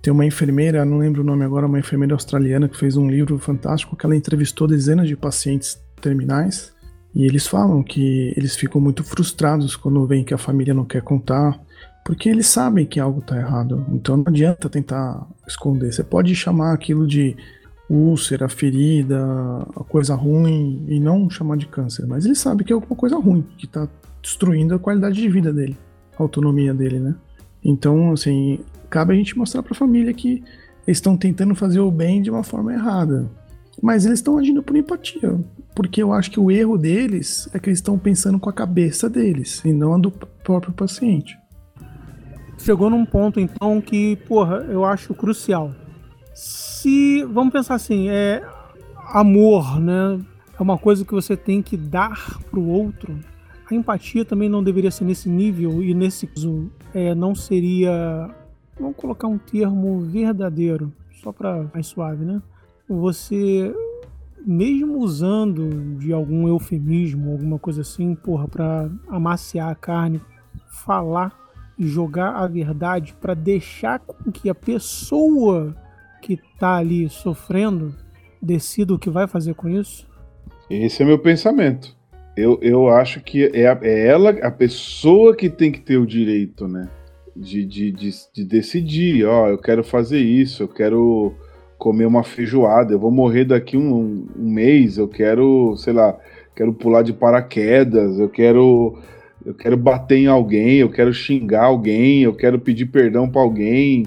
tem 0.00 0.12
uma 0.12 0.26
enfermeira, 0.26 0.84
não 0.84 0.98
lembro 0.98 1.22
o 1.22 1.24
nome 1.24 1.44
agora, 1.44 1.64
uma 1.64 1.78
enfermeira 1.78 2.12
australiana 2.12 2.68
que 2.68 2.76
fez 2.76 2.96
um 2.96 3.08
livro 3.08 3.38
fantástico 3.38 3.94
que 3.94 4.04
ela 4.04 4.16
entrevistou 4.16 4.66
dezenas 4.66 5.06
de 5.06 5.16
pacientes 5.16 5.80
terminais 6.00 6.72
e 7.14 7.24
eles 7.24 7.46
falam 7.46 7.84
que 7.84 8.34
eles 8.36 8.56
ficam 8.56 8.80
muito 8.80 9.04
frustrados 9.04 9.76
quando 9.76 10.04
veem 10.04 10.24
que 10.24 10.34
a 10.34 10.38
família 10.38 10.74
não 10.74 10.84
quer 10.84 11.02
contar, 11.02 11.60
porque 12.04 12.28
eles 12.28 12.46
sabem 12.46 12.86
que 12.86 12.98
algo 12.98 13.20
está 13.20 13.36
errado. 13.36 13.86
Então 13.92 14.16
não 14.16 14.24
adianta 14.26 14.68
tentar 14.68 15.26
esconder. 15.46 15.92
Você 15.92 16.02
pode 16.02 16.34
chamar 16.34 16.72
aquilo 16.72 17.06
de 17.06 17.36
úlcera, 17.88 18.48
ferida, 18.48 19.18
coisa 19.88 20.14
ruim 20.14 20.84
e 20.88 20.98
não 20.98 21.28
chamar 21.28 21.56
de 21.56 21.66
câncer, 21.66 22.06
mas 22.06 22.24
ele 22.24 22.34
sabe 22.34 22.64
que 22.64 22.72
é 22.72 22.74
alguma 22.74 22.96
coisa 22.96 23.16
ruim, 23.16 23.44
que 23.58 23.66
está 23.66 23.86
destruindo 24.22 24.74
a 24.74 24.78
qualidade 24.78 25.20
de 25.20 25.28
vida 25.28 25.52
dele, 25.52 25.76
a 26.18 26.22
autonomia 26.22 26.72
dele, 26.72 26.98
né? 26.98 27.14
Então, 27.62 28.12
assim, 28.12 28.60
cabe 28.88 29.12
a 29.12 29.16
gente 29.16 29.36
mostrar 29.36 29.62
para 29.62 29.72
a 29.72 29.76
família 29.76 30.12
que 30.14 30.42
eles 30.86 30.98
estão 30.98 31.16
tentando 31.16 31.54
fazer 31.54 31.80
o 31.80 31.90
bem 31.90 32.22
de 32.22 32.30
uma 32.30 32.42
forma 32.42 32.72
errada, 32.72 33.30
mas 33.82 34.06
eles 34.06 34.20
estão 34.20 34.38
agindo 34.38 34.62
por 34.62 34.76
empatia, 34.76 35.38
porque 35.74 36.02
eu 36.02 36.12
acho 36.12 36.30
que 36.30 36.40
o 36.40 36.50
erro 36.50 36.78
deles 36.78 37.48
é 37.52 37.58
que 37.58 37.68
eles 37.68 37.78
estão 37.78 37.98
pensando 37.98 38.38
com 38.38 38.48
a 38.48 38.52
cabeça 38.54 39.08
deles 39.08 39.62
e 39.64 39.72
não 39.72 39.94
a 39.94 39.98
do 39.98 40.10
próprio 40.10 40.72
paciente. 40.72 41.41
Chegou 42.58 42.88
num 42.88 43.04
ponto 43.04 43.40
então 43.40 43.80
que, 43.80 44.16
porra, 44.28 44.58
eu 44.68 44.84
acho 44.84 45.14
crucial 45.14 45.72
se 46.82 47.22
vamos 47.26 47.52
pensar 47.52 47.76
assim, 47.76 48.08
é 48.08 48.44
amor, 49.12 49.78
né? 49.78 50.20
É 50.58 50.60
uma 50.60 50.76
coisa 50.76 51.04
que 51.04 51.12
você 51.12 51.36
tem 51.36 51.62
que 51.62 51.76
dar 51.76 52.40
para 52.50 52.58
o 52.58 52.68
outro. 52.68 53.20
A 53.70 53.72
empatia 53.72 54.24
também 54.24 54.48
não 54.48 54.64
deveria 54.64 54.90
ser 54.90 55.04
nesse 55.04 55.28
nível 55.28 55.80
e 55.80 55.94
nesse 55.94 56.26
caso 56.26 56.68
é, 56.92 57.14
não 57.14 57.36
seria, 57.36 58.28
vamos 58.76 58.96
colocar 58.96 59.28
um 59.28 59.38
termo 59.38 60.00
verdadeiro, 60.00 60.92
só 61.22 61.30
para 61.30 61.70
mais 61.72 61.86
suave, 61.86 62.24
né? 62.24 62.42
Você 62.88 63.72
mesmo 64.44 64.98
usando 64.98 65.96
de 66.00 66.12
algum 66.12 66.48
eufemismo, 66.48 67.30
alguma 67.30 67.60
coisa 67.60 67.82
assim, 67.82 68.12
porra, 68.16 68.48
para 68.48 68.90
amaciar 69.08 69.70
a 69.70 69.74
carne, 69.76 70.20
falar 70.66 71.32
jogar 71.86 72.30
a 72.36 72.46
verdade 72.46 73.14
para 73.20 73.34
deixar 73.34 73.98
com 73.98 74.30
que 74.30 74.48
a 74.48 74.54
pessoa 74.54 75.74
que 76.20 76.34
está 76.34 76.76
ali 76.76 77.08
sofrendo 77.08 77.94
decida 78.40 78.94
o 78.94 78.98
que 78.98 79.10
vai 79.10 79.26
fazer 79.26 79.54
com 79.54 79.68
isso? 79.68 80.08
Esse 80.68 81.02
é 81.02 81.06
meu 81.06 81.18
pensamento. 81.18 81.94
Eu, 82.36 82.58
eu 82.62 82.88
acho 82.88 83.20
que 83.20 83.44
é, 83.44 83.78
é 83.82 84.06
ela, 84.06 84.30
a 84.30 84.50
pessoa 84.50 85.36
que 85.36 85.50
tem 85.50 85.70
que 85.70 85.80
ter 85.80 85.98
o 85.98 86.06
direito, 86.06 86.66
né? 86.66 86.88
De, 87.36 87.64
de, 87.64 87.90
de, 87.90 88.10
de 88.34 88.44
decidir, 88.44 89.24
ó, 89.24 89.48
eu 89.48 89.58
quero 89.58 89.82
fazer 89.82 90.18
isso, 90.18 90.62
eu 90.62 90.68
quero 90.68 91.34
comer 91.78 92.06
uma 92.06 92.22
feijoada, 92.22 92.92
eu 92.92 92.98
vou 92.98 93.10
morrer 93.10 93.44
daqui 93.44 93.76
um, 93.76 94.26
um 94.38 94.50
mês, 94.50 94.98
eu 94.98 95.08
quero, 95.08 95.74
sei 95.76 95.92
lá, 95.92 96.16
quero 96.54 96.72
pular 96.72 97.02
de 97.02 97.12
paraquedas, 97.12 98.18
eu 98.18 98.28
quero 98.28 98.98
eu 99.44 99.54
quero 99.54 99.76
bater 99.76 100.18
em 100.18 100.26
alguém, 100.26 100.78
eu 100.78 100.90
quero 100.90 101.12
xingar 101.12 101.64
alguém, 101.64 102.22
eu 102.22 102.34
quero 102.34 102.58
pedir 102.58 102.86
perdão 102.86 103.28
para 103.28 103.40
alguém, 103.40 104.06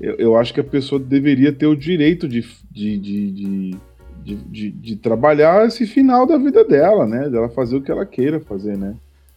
eu, 0.00 0.14
eu, 0.16 0.36
acho 0.36 0.52
que 0.52 0.60
a 0.60 0.64
pessoa 0.64 1.00
deveria 1.00 1.52
ter 1.52 1.66
o 1.66 1.76
direito 1.76 2.28
de, 2.28 2.44
de, 2.70 2.98
de, 2.98 3.76
de, 4.24 4.70
de, 4.70 4.96
trabalhar 4.96 5.66
esse 5.66 5.86
final 5.86 6.26
da 6.26 6.36
vida 6.36 6.64
dela, 6.64 7.06
né? 7.06 7.28
Dela 7.28 7.48
fazer 7.48 7.76
o 7.76 7.82
que 7.82 7.90
ela 7.90 8.04
queira 8.04 8.40
fazer, 8.40 8.76
né? 8.76 8.96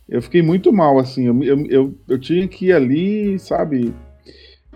Eu 0.10 0.22
fiquei 0.22 0.42
muito 0.42 0.72
mal, 0.72 0.98
assim, 0.98 1.28
eu, 1.28 1.44
eu, 1.44 1.66
eu, 1.68 1.96
eu 2.08 2.20
tinha 2.20 2.48
que 2.48 2.68
ir 2.68 2.74
ali, 2.74 3.38
sabe? 3.38 3.94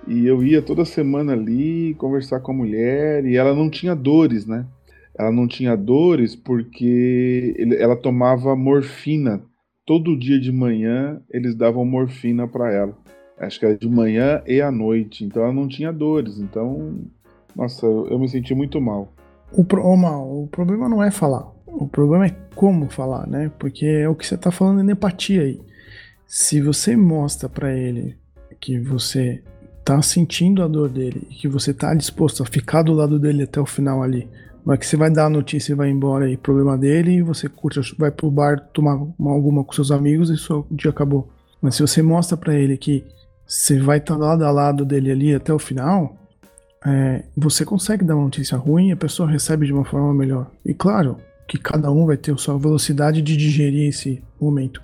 E 0.07 0.25
eu 0.25 0.43
ia 0.43 0.61
toda 0.61 0.83
semana 0.83 1.33
ali 1.33 1.93
conversar 1.95 2.39
com 2.39 2.51
a 2.51 2.55
mulher 2.55 3.25
e 3.25 3.35
ela 3.35 3.53
não 3.53 3.69
tinha 3.69 3.95
dores, 3.95 4.45
né? 4.45 4.65
Ela 5.17 5.31
não 5.31 5.47
tinha 5.47 5.75
dores 5.75 6.35
porque 6.35 7.55
ela 7.77 7.95
tomava 7.95 8.55
morfina. 8.55 9.41
Todo 9.91 10.17
dia 10.17 10.39
de 10.39 10.51
manhã 10.53 11.21
eles 11.29 11.53
davam 11.53 11.83
morfina 11.83 12.47
para 12.47 12.71
ela 12.71 12.97
acho 13.41 13.59
que 13.59 13.65
era 13.65 13.77
de 13.77 13.89
manhã 13.89 14.41
e 14.45 14.61
à 14.61 14.71
noite, 14.71 15.25
então 15.25 15.43
ela 15.43 15.53
não 15.53 15.67
tinha 15.67 15.91
dores, 15.91 16.37
então, 16.37 16.99
nossa, 17.55 17.85
eu, 17.85 18.19
me 18.19 18.29
senti 18.29 18.53
muito 18.53 18.79
mal. 18.79 19.11
O, 19.51 19.65
pro, 19.65 19.83
oh, 19.83 19.97
mal, 19.97 20.43
o 20.43 20.47
problema 20.47 20.87
não 20.87 21.03
é 21.03 21.09
falar, 21.09 21.51
o 21.65 21.87
problema 21.87 22.27
é 22.27 22.35
como 22.55 22.89
falar, 22.89 23.27
né? 23.27 23.51
Porque 23.57 23.85
é 23.85 24.07
o 24.07 24.15
que 24.15 24.25
você 24.25 24.37
tá 24.37 24.51
falando 24.51 24.87
em 24.87 24.91
empatia 24.91 25.41
aí. 25.41 25.59
Se 26.27 26.61
você 26.61 26.95
mostra 26.95 27.49
para 27.49 27.75
ele 27.75 28.15
que 28.59 28.79
você 28.79 29.43
tá 29.83 30.01
sentindo 30.01 30.61
a 30.61 30.67
dor 30.67 30.87
dele 30.87 31.27
e 31.29 31.33
que 31.33 31.47
você 31.47 31.73
tá 31.73 31.93
disposto 31.95 32.43
a 32.43 32.45
ficar 32.45 32.83
do 32.83 32.93
lado 32.93 33.19
dele 33.19 33.43
até 33.43 33.59
o 33.59 33.65
final 33.65 34.03
ali, 34.03 34.29
é 34.69 34.77
que 34.77 34.85
você 34.85 34.95
vai 34.95 35.09
dar 35.09 35.25
a 35.25 35.29
notícia 35.29 35.71
e 35.71 35.75
vai 35.75 35.89
embora 35.89 36.25
aí, 36.25 36.37
problema 36.37 36.77
dele, 36.77 37.13
e 37.13 37.21
você 37.21 37.49
curte, 37.49 37.79
vai 37.97 38.11
pro 38.11 38.29
bar 38.29 38.59
tomar 38.73 38.91
alguma 38.91 39.63
com 39.63 39.73
seus 39.73 39.91
amigos 39.91 40.29
e 40.29 40.37
seu 40.37 40.65
dia 40.69 40.91
acabou. 40.91 41.29
Mas 41.61 41.75
se 41.75 41.81
você 41.81 42.01
mostra 42.01 42.37
para 42.37 42.53
ele 42.53 42.77
que 42.77 43.03
você 43.45 43.79
vai 43.79 43.97
estar 43.97 44.15
lado 44.15 44.45
a 44.45 44.51
lado 44.51 44.85
dele 44.85 45.11
ali 45.11 45.35
até 45.35 45.53
o 45.53 45.59
final, 45.59 46.15
é, 46.85 47.23
você 47.35 47.65
consegue 47.65 48.03
dar 48.03 48.15
uma 48.15 48.23
notícia 48.23 48.57
ruim 48.57 48.89
e 48.89 48.91
a 48.91 48.97
pessoa 48.97 49.29
recebe 49.29 49.65
de 49.65 49.73
uma 49.73 49.85
forma 49.85 50.13
melhor. 50.13 50.49
E 50.65 50.73
claro 50.73 51.17
que 51.47 51.57
cada 51.57 51.91
um 51.91 52.05
vai 52.05 52.17
ter 52.17 52.33
a 52.33 52.37
sua 52.37 52.57
velocidade 52.57 53.21
de 53.21 53.35
digerir 53.35 53.89
esse 53.89 54.23
momento. 54.39 54.81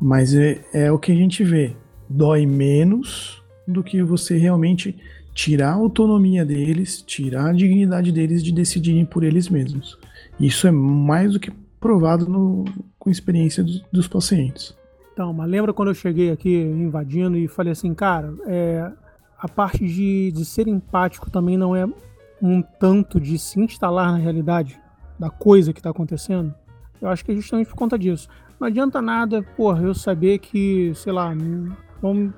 Mas 0.00 0.34
é, 0.34 0.60
é 0.72 0.92
o 0.92 0.98
que 0.98 1.12
a 1.12 1.14
gente 1.14 1.44
vê. 1.44 1.76
Dói 2.08 2.44
menos 2.46 3.42
do 3.66 3.82
que 3.82 4.02
você 4.02 4.36
realmente 4.36 4.98
tirar 5.34 5.72
a 5.72 5.74
autonomia 5.74 6.44
deles, 6.44 7.02
tirar 7.02 7.50
a 7.50 7.52
dignidade 7.52 8.12
deles 8.12 8.42
de 8.42 8.52
decidirem 8.52 9.04
por 9.04 9.24
eles 9.24 9.48
mesmos. 9.48 9.98
Isso 10.38 10.66
é 10.66 10.70
mais 10.70 11.32
do 11.32 11.40
que 11.40 11.50
provado 11.80 12.26
no, 12.28 12.64
com 12.98 13.10
a 13.10 13.12
experiência 13.12 13.62
dos, 13.62 13.84
dos 13.92 14.08
pacientes. 14.08 14.74
Então, 15.12 15.32
mas 15.32 15.50
lembra 15.50 15.72
quando 15.72 15.88
eu 15.88 15.94
cheguei 15.94 16.30
aqui 16.30 16.54
invadindo 16.54 17.36
e 17.36 17.46
falei 17.46 17.72
assim, 17.72 17.92
cara, 17.92 18.32
é, 18.46 18.90
a 19.38 19.48
parte 19.48 19.86
de, 19.86 20.32
de 20.32 20.44
ser 20.44 20.66
empático 20.66 21.30
também 21.30 21.58
não 21.58 21.74
é 21.74 21.86
um 22.40 22.62
tanto 22.62 23.20
de 23.20 23.38
se 23.38 23.60
instalar 23.60 24.12
na 24.12 24.18
realidade 24.18 24.80
da 25.18 25.30
coisa 25.30 25.72
que 25.72 25.80
está 25.80 25.90
acontecendo? 25.90 26.54
Eu 27.00 27.08
acho 27.08 27.24
que 27.24 27.32
é 27.32 27.34
justamente 27.34 27.68
por 27.68 27.76
conta 27.76 27.98
disso. 27.98 28.28
Não 28.58 28.68
adianta 28.68 29.02
nada, 29.02 29.42
porra, 29.56 29.82
eu 29.82 29.94
saber 29.94 30.38
que, 30.38 30.92
sei 30.94 31.12
lá, 31.12 31.34
vamos, 32.00 32.32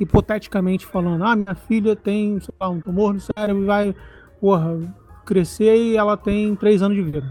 hipoteticamente 0.00 0.86
falando, 0.86 1.24
ah, 1.24 1.36
minha 1.36 1.54
filha 1.54 1.94
tem, 1.94 2.40
sei 2.40 2.54
lá, 2.58 2.68
um 2.68 2.80
tumor 2.80 3.14
no 3.14 3.20
cérebro 3.20 3.62
e 3.62 3.66
vai, 3.66 3.94
porra, 4.40 4.78
crescer 5.24 5.76
e 5.76 5.96
ela 5.96 6.16
tem 6.16 6.56
três 6.56 6.82
anos 6.82 6.96
de 6.96 7.02
vida. 7.02 7.22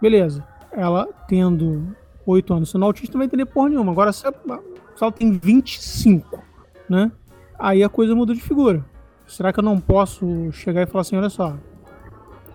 Beleza. 0.00 0.46
Ela 0.72 1.06
tendo 1.28 1.94
8 2.26 2.54
anos 2.54 2.70
sendo 2.70 2.84
autista, 2.84 3.14
não 3.14 3.20
vai 3.20 3.26
entender 3.26 3.46
porra 3.46 3.68
nenhuma. 3.68 3.92
Agora, 3.92 4.12
se 4.12 4.24
ela 4.26 5.12
tem 5.12 5.32
25, 5.32 6.42
né? 6.88 7.12
Aí 7.58 7.82
a 7.84 7.88
coisa 7.88 8.14
muda 8.14 8.34
de 8.34 8.40
figura. 8.40 8.84
Será 9.26 9.52
que 9.52 9.60
eu 9.60 9.64
não 9.64 9.78
posso 9.78 10.50
chegar 10.52 10.82
e 10.82 10.86
falar 10.86 11.02
assim, 11.02 11.16
olha 11.16 11.30
só, 11.30 11.56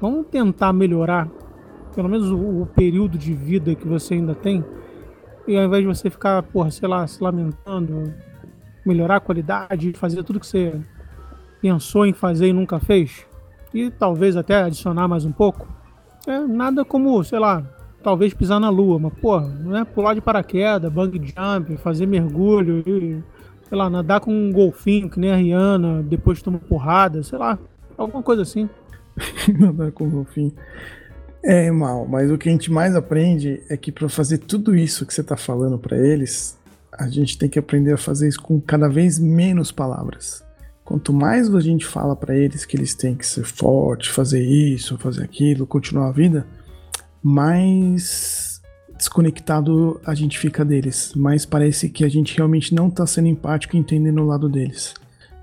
vamos 0.02 0.28
tentar 0.28 0.74
melhorar 0.74 1.30
pelo 1.98 2.10
menos 2.10 2.30
o, 2.30 2.62
o 2.62 2.66
período 2.68 3.18
de 3.18 3.34
vida 3.34 3.74
que 3.74 3.88
você 3.88 4.14
ainda 4.14 4.36
tem, 4.36 4.64
e 5.48 5.58
ao 5.58 5.64
invés 5.64 5.82
de 5.82 5.88
você 5.88 6.12
ficar, 6.12 6.44
porra, 6.44 6.70
sei 6.70 6.88
lá, 6.88 7.08
se 7.08 7.24
lamentando, 7.24 8.14
melhorar 8.88 9.18
a 9.18 9.20
qualidade, 9.20 9.94
fazer 9.94 10.24
tudo 10.24 10.40
que 10.40 10.48
você 10.48 10.80
pensou 11.62 12.06
em 12.06 12.14
fazer 12.14 12.48
e 12.48 12.54
nunca 12.54 12.80
fez, 12.80 13.26
e 13.74 13.90
talvez 13.90 14.36
até 14.36 14.64
adicionar 14.64 15.08
mais 15.08 15.26
um 15.26 15.32
pouco, 15.32 15.68
é 16.26 16.40
nada 16.40 16.84
como, 16.86 17.24
sei 17.24 17.40
lá, 17.40 17.64
talvez 18.04 18.34
pisar 18.34 18.60
na 18.60 18.70
lua, 18.70 19.00
mas, 19.00 19.14
pô, 19.14 19.40
não 19.40 19.78
é 19.78 19.84
pular 19.86 20.14
de 20.14 20.22
paraquedas, 20.22 20.92
bang 20.92 21.18
jump, 21.18 21.78
fazer 21.78 22.06
mergulho, 22.06 22.84
e, 22.86 23.24
sei 23.68 23.78
lá, 23.78 23.90
nadar 23.90 24.20
com 24.20 24.32
um 24.32 24.52
golfinho, 24.52 25.10
que 25.10 25.20
nem 25.20 25.32
a 25.32 25.36
Rihanna, 25.36 26.04
depois 26.04 26.42
tomar 26.42 26.60
porrada, 26.60 27.24
sei 27.24 27.38
lá, 27.38 27.58
alguma 27.98 28.24
coisa 28.24 28.42
assim. 28.42 28.70
nadar 29.60 29.92
com 29.92 30.06
um 30.06 30.10
golfinho. 30.10 30.54
É 31.44 31.72
mal, 31.72 32.06
mas 32.08 32.32
o 32.32 32.38
que 32.38 32.50
a 32.50 32.52
gente 32.52 32.72
mais 32.72 32.96
aprende 32.96 33.62
é 33.70 33.78
que 33.78 33.92
para 33.92 34.10
fazer 34.10 34.40
tudo 34.40 34.76
isso 34.76 35.06
que 35.06 35.14
você 35.14 35.24
tá 35.24 35.38
falando 35.38 35.78
para 35.78 35.98
eles, 35.98 36.57
a 36.98 37.08
gente 37.08 37.38
tem 37.38 37.48
que 37.48 37.60
aprender 37.60 37.94
a 37.94 37.98
fazer 37.98 38.28
isso 38.28 38.42
com 38.42 38.60
cada 38.60 38.88
vez 38.88 39.20
menos 39.20 39.72
palavras. 39.72 40.44
Quanto 40.84 41.14
mais 41.14 41.54
a 41.54 41.60
gente 41.60 41.86
fala 41.86 42.16
para 42.16 42.36
eles 42.36 42.66
que 42.66 42.78
eles 42.78 42.96
têm 42.96 43.14
que 43.16 43.28
ser 43.28 43.44
forte, 43.44 44.10
fazer 44.10 44.42
isso, 44.42 44.98
fazer 44.98 45.24
aquilo, 45.24 45.68
continuar 45.68 46.08
a 46.08 46.14
vida, 46.14 46.48
mais 47.22 48.62
desconectado 48.98 50.00
a 50.06 50.16
gente 50.16 50.40
fica 50.40 50.66
deles, 50.66 51.14
mais 51.14 51.46
parece 51.46 51.90
que 51.90 52.04
a 52.04 52.10
gente 52.10 52.36
realmente 52.36 52.74
não 52.74 52.88
está 52.88 53.06
sendo 53.06 53.28
empático 53.28 53.76
e 53.76 53.80
entendendo 53.80 54.22
o 54.22 54.26
lado 54.26 54.50
deles. 54.50 54.94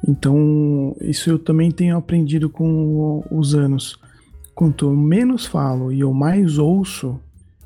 Então, 0.06 0.96
isso 1.00 1.30
eu 1.30 1.38
também 1.38 1.70
tenho 1.70 1.96
aprendido 1.96 2.50
com 2.50 3.24
os 3.30 3.54
anos. 3.54 3.98
Quanto 4.54 4.90
menos 4.90 5.46
falo 5.46 5.92
e 5.92 6.00
eu 6.00 6.12
mais 6.12 6.58
ouço, 6.58 7.18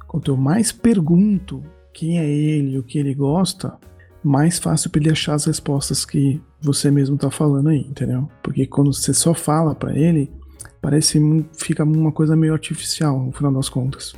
quanto 0.07 0.31
eu 0.31 0.37
mais 0.37 0.73
pergunto 0.73 1.63
quem 1.93 2.19
é 2.19 2.29
ele, 2.29 2.79
o 2.79 2.83
que 2.83 2.99
ele 2.99 3.15
gosta, 3.15 3.75
mais 4.23 4.59
fácil 4.59 4.91
para 4.91 5.01
ele 5.01 5.11
achar 5.11 5.35
as 5.35 5.45
respostas 5.45 6.05
que 6.05 6.41
você 6.61 6.91
mesmo 6.91 7.17
tá 7.17 7.31
falando 7.31 7.69
aí, 7.69 7.81
entendeu? 7.81 8.29
Porque 8.43 8.67
quando 8.67 8.93
você 8.93 9.15
só 9.15 9.35
fala 9.35 9.75
para 9.75 9.97
ele, 9.97 10.31
parece 10.81 11.21
fica 11.57 11.85
uma 11.85 12.13
coisa 12.13 12.37
meio 12.37 12.53
artificial 12.53 13.19
no 13.19 13.33
final 13.33 13.53
das 13.53 13.69
contas. 13.69 14.15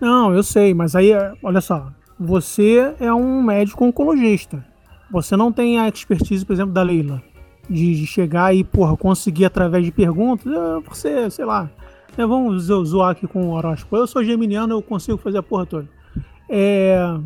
Não, 0.00 0.34
eu 0.34 0.42
sei, 0.42 0.72
mas 0.72 0.96
aí, 0.96 1.12
olha 1.42 1.60
só, 1.60 1.92
você 2.18 2.94
é 2.98 3.12
um 3.12 3.42
médico 3.42 3.84
oncologista. 3.84 4.64
Você 5.10 5.36
não 5.36 5.52
tem 5.52 5.78
a 5.78 5.88
expertise, 5.88 6.44
por 6.44 6.52
exemplo, 6.52 6.72
da 6.72 6.82
Leila, 6.82 7.22
de, 7.68 7.94
de 7.96 8.06
chegar 8.06 8.54
e, 8.54 8.62
porra, 8.62 8.96
conseguir 8.96 9.44
através 9.44 9.84
de 9.84 9.90
perguntas, 9.90 10.46
ah, 10.52 10.80
você, 10.88 11.28
sei 11.30 11.44
lá, 11.44 11.70
né, 12.20 12.26
vamos 12.26 12.64
zoar 12.64 13.10
aqui 13.10 13.26
com 13.26 13.46
o 13.46 13.52
horóscopo. 13.52 13.96
Eu 13.96 14.06
sou 14.06 14.22
geminiano, 14.22 14.74
eu 14.74 14.82
consigo 14.82 15.16
fazer 15.16 15.38
a 15.38 15.42
porra 15.42 15.64
toda. 15.64 15.88
É, 16.48 17.18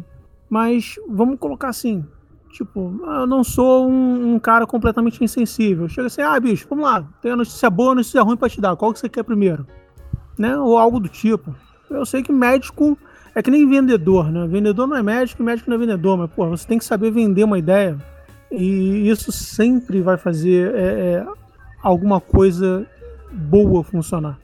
mas 0.48 0.96
vamos 1.08 1.38
colocar 1.38 1.68
assim, 1.68 2.04
tipo, 2.52 3.00
eu 3.04 3.26
não 3.26 3.42
sou 3.42 3.88
um, 3.90 4.34
um, 4.34 4.38
cara 4.38 4.66
completamente 4.66 5.22
insensível. 5.22 5.88
Chega 5.88 6.06
assim, 6.06 6.22
ah, 6.22 6.38
bicho, 6.38 6.66
vamos 6.68 6.84
lá, 6.84 7.04
tem 7.20 7.32
a 7.32 7.36
notícia 7.36 7.68
boa 7.68 7.92
a 7.92 7.94
notícia 7.96 8.22
ruim 8.22 8.36
pra 8.36 8.48
te 8.48 8.60
dar, 8.60 8.76
qual 8.76 8.92
que 8.92 9.00
você 9.00 9.08
quer 9.08 9.24
primeiro? 9.24 9.66
Né? 10.38 10.56
Ou 10.56 10.78
algo 10.78 11.00
do 11.00 11.08
tipo. 11.08 11.54
Eu 11.90 12.06
sei 12.06 12.22
que 12.22 12.32
médico 12.32 12.96
é 13.34 13.42
que 13.42 13.50
nem 13.50 13.68
vendedor, 13.68 14.30
né? 14.30 14.46
Vendedor 14.46 14.86
não 14.86 14.96
é 14.96 15.02
médico 15.02 15.42
médico 15.42 15.68
não 15.68 15.76
é 15.76 15.80
vendedor, 15.80 16.16
mas, 16.16 16.30
pô, 16.30 16.48
você 16.48 16.66
tem 16.66 16.78
que 16.78 16.84
saber 16.84 17.10
vender 17.10 17.42
uma 17.42 17.58
ideia. 17.58 17.98
E 18.50 19.08
isso 19.08 19.32
sempre 19.32 20.00
vai 20.00 20.16
fazer 20.16 20.72
é, 20.74 20.82
é, 20.82 21.26
alguma 21.82 22.20
coisa 22.20 22.86
boa 23.32 23.82
funcionar. 23.82 24.38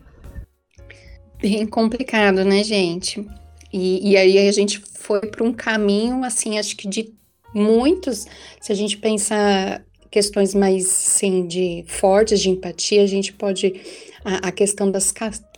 Bem 1.40 1.66
complicado, 1.66 2.44
né, 2.44 2.62
gente? 2.62 3.26
E, 3.72 4.10
e 4.10 4.16
aí 4.16 4.46
a 4.46 4.52
gente 4.52 4.78
foi 4.94 5.20
para 5.20 5.42
um 5.42 5.52
caminho, 5.52 6.22
assim, 6.22 6.58
acho 6.58 6.76
que 6.76 6.86
de 6.86 7.14
muitos, 7.54 8.26
se 8.60 8.70
a 8.70 8.74
gente 8.74 8.98
pensar 8.98 9.82
questões 10.10 10.54
mais, 10.54 10.84
assim, 10.84 11.46
de 11.46 11.84
fortes 11.86 12.40
de 12.40 12.50
empatia, 12.50 13.02
a 13.02 13.06
gente 13.06 13.32
pode, 13.32 13.80
a, 14.22 14.48
a 14.48 14.52
questão 14.52 14.90
das 14.90 15.12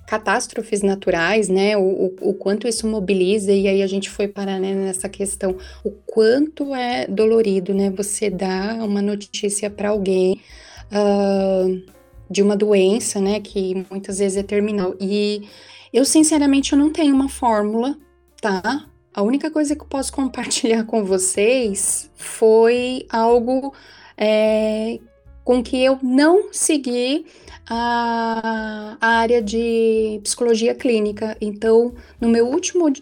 catástrofes 0.07 0.83
naturais, 0.83 1.49
né, 1.49 1.77
o, 1.77 1.81
o, 1.81 2.15
o, 2.31 2.35
quanto 2.35 2.69
isso 2.69 2.87
mobiliza, 2.87 3.51
e 3.51 3.67
aí 3.67 3.83
a 3.83 3.87
gente 3.87 4.09
foi 4.09 4.29
parar 4.29 4.61
né, 4.61 4.75
nessa 4.75 5.09
questão, 5.09 5.57
o 5.83 5.91
quanto 5.91 6.75
é 6.75 7.09
dolorido, 7.09 7.75
né, 7.75 7.91
você 7.91 8.31
dar 8.31 8.75
uma 8.85 9.03
notícia 9.03 9.69
para 9.69 9.89
alguém 9.89 10.41
uh, 10.93 11.83
de 12.31 12.41
uma 12.41 12.57
doença, 12.57 13.21
né, 13.21 13.41
que 13.41 13.85
muitas 13.91 14.19
vezes 14.19 14.37
é 14.37 14.43
terminal, 14.43 14.95
e 15.01 15.43
eu 15.93 16.05
sinceramente 16.05 16.73
eu 16.73 16.79
não 16.79 16.91
tenho 16.91 17.15
uma 17.15 17.29
fórmula, 17.29 17.97
tá, 18.41 18.87
a 19.15 19.23
única 19.23 19.51
coisa 19.51 19.77
que 19.77 19.83
eu 19.83 19.87
posso 19.87 20.13
compartilhar 20.15 20.85
com 20.85 21.05
vocês 21.05 22.11
foi 22.17 23.07
algo 23.11 23.75
é, 24.17 24.99
com 25.45 25.63
que 25.63 25.83
eu 25.83 25.99
não 26.03 26.53
segui 26.53 27.27
a, 27.69 28.97
a 29.01 29.09
área 29.19 29.43
de 29.43 30.21
psicologia 30.23 30.75
clínica. 30.75 31.37
Então, 31.41 31.95
no 32.21 32.29
meu 32.29 32.47
último 32.47 32.93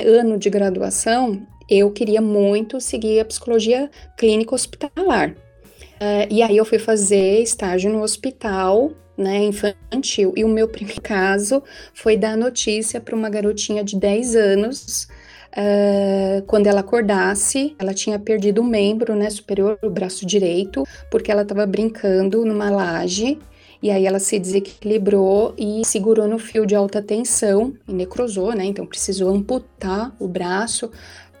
ano 0.00 0.38
de 0.38 0.50
graduação, 0.50 1.46
eu 1.68 1.90
queria 1.90 2.20
muito 2.20 2.80
seguir 2.80 3.20
a 3.20 3.24
psicologia 3.24 3.90
clínica 4.16 4.54
hospitalar. 4.54 5.30
Uh, 5.30 6.28
e 6.30 6.42
aí 6.42 6.56
eu 6.56 6.64
fui 6.64 6.78
fazer 6.78 7.40
estágio 7.40 7.90
no 7.90 8.02
hospital, 8.02 8.92
né, 9.16 9.44
infantil. 9.44 10.32
E 10.36 10.44
o 10.44 10.48
meu 10.48 10.68
primeiro 10.68 11.00
caso 11.02 11.62
foi 11.94 12.16
dar 12.16 12.36
notícia 12.36 13.00
para 13.00 13.14
uma 13.14 13.30
garotinha 13.30 13.82
de 13.82 13.96
10 13.96 14.36
anos 14.36 15.08
Uh, 15.56 16.42
quando 16.46 16.66
ela 16.66 16.80
acordasse, 16.80 17.74
ela 17.78 17.94
tinha 17.94 18.18
perdido 18.18 18.60
um 18.60 18.64
membro 18.64 19.14
né, 19.16 19.30
superior, 19.30 19.78
o 19.82 19.88
braço 19.88 20.26
direito, 20.26 20.84
porque 21.10 21.32
ela 21.32 21.42
estava 21.42 21.64
brincando 21.66 22.44
numa 22.44 22.68
laje. 22.68 23.38
E 23.82 23.90
aí 23.90 24.04
ela 24.06 24.18
se 24.18 24.38
desequilibrou 24.38 25.54
e 25.56 25.82
segurou 25.84 26.28
no 26.28 26.38
fio 26.38 26.66
de 26.66 26.74
alta 26.74 27.00
tensão 27.00 27.74
e 27.88 27.92
necrosou, 27.92 28.54
né? 28.54 28.64
Então 28.64 28.86
precisou 28.86 29.34
amputar 29.34 30.14
o 30.18 30.26
braço, 30.26 30.90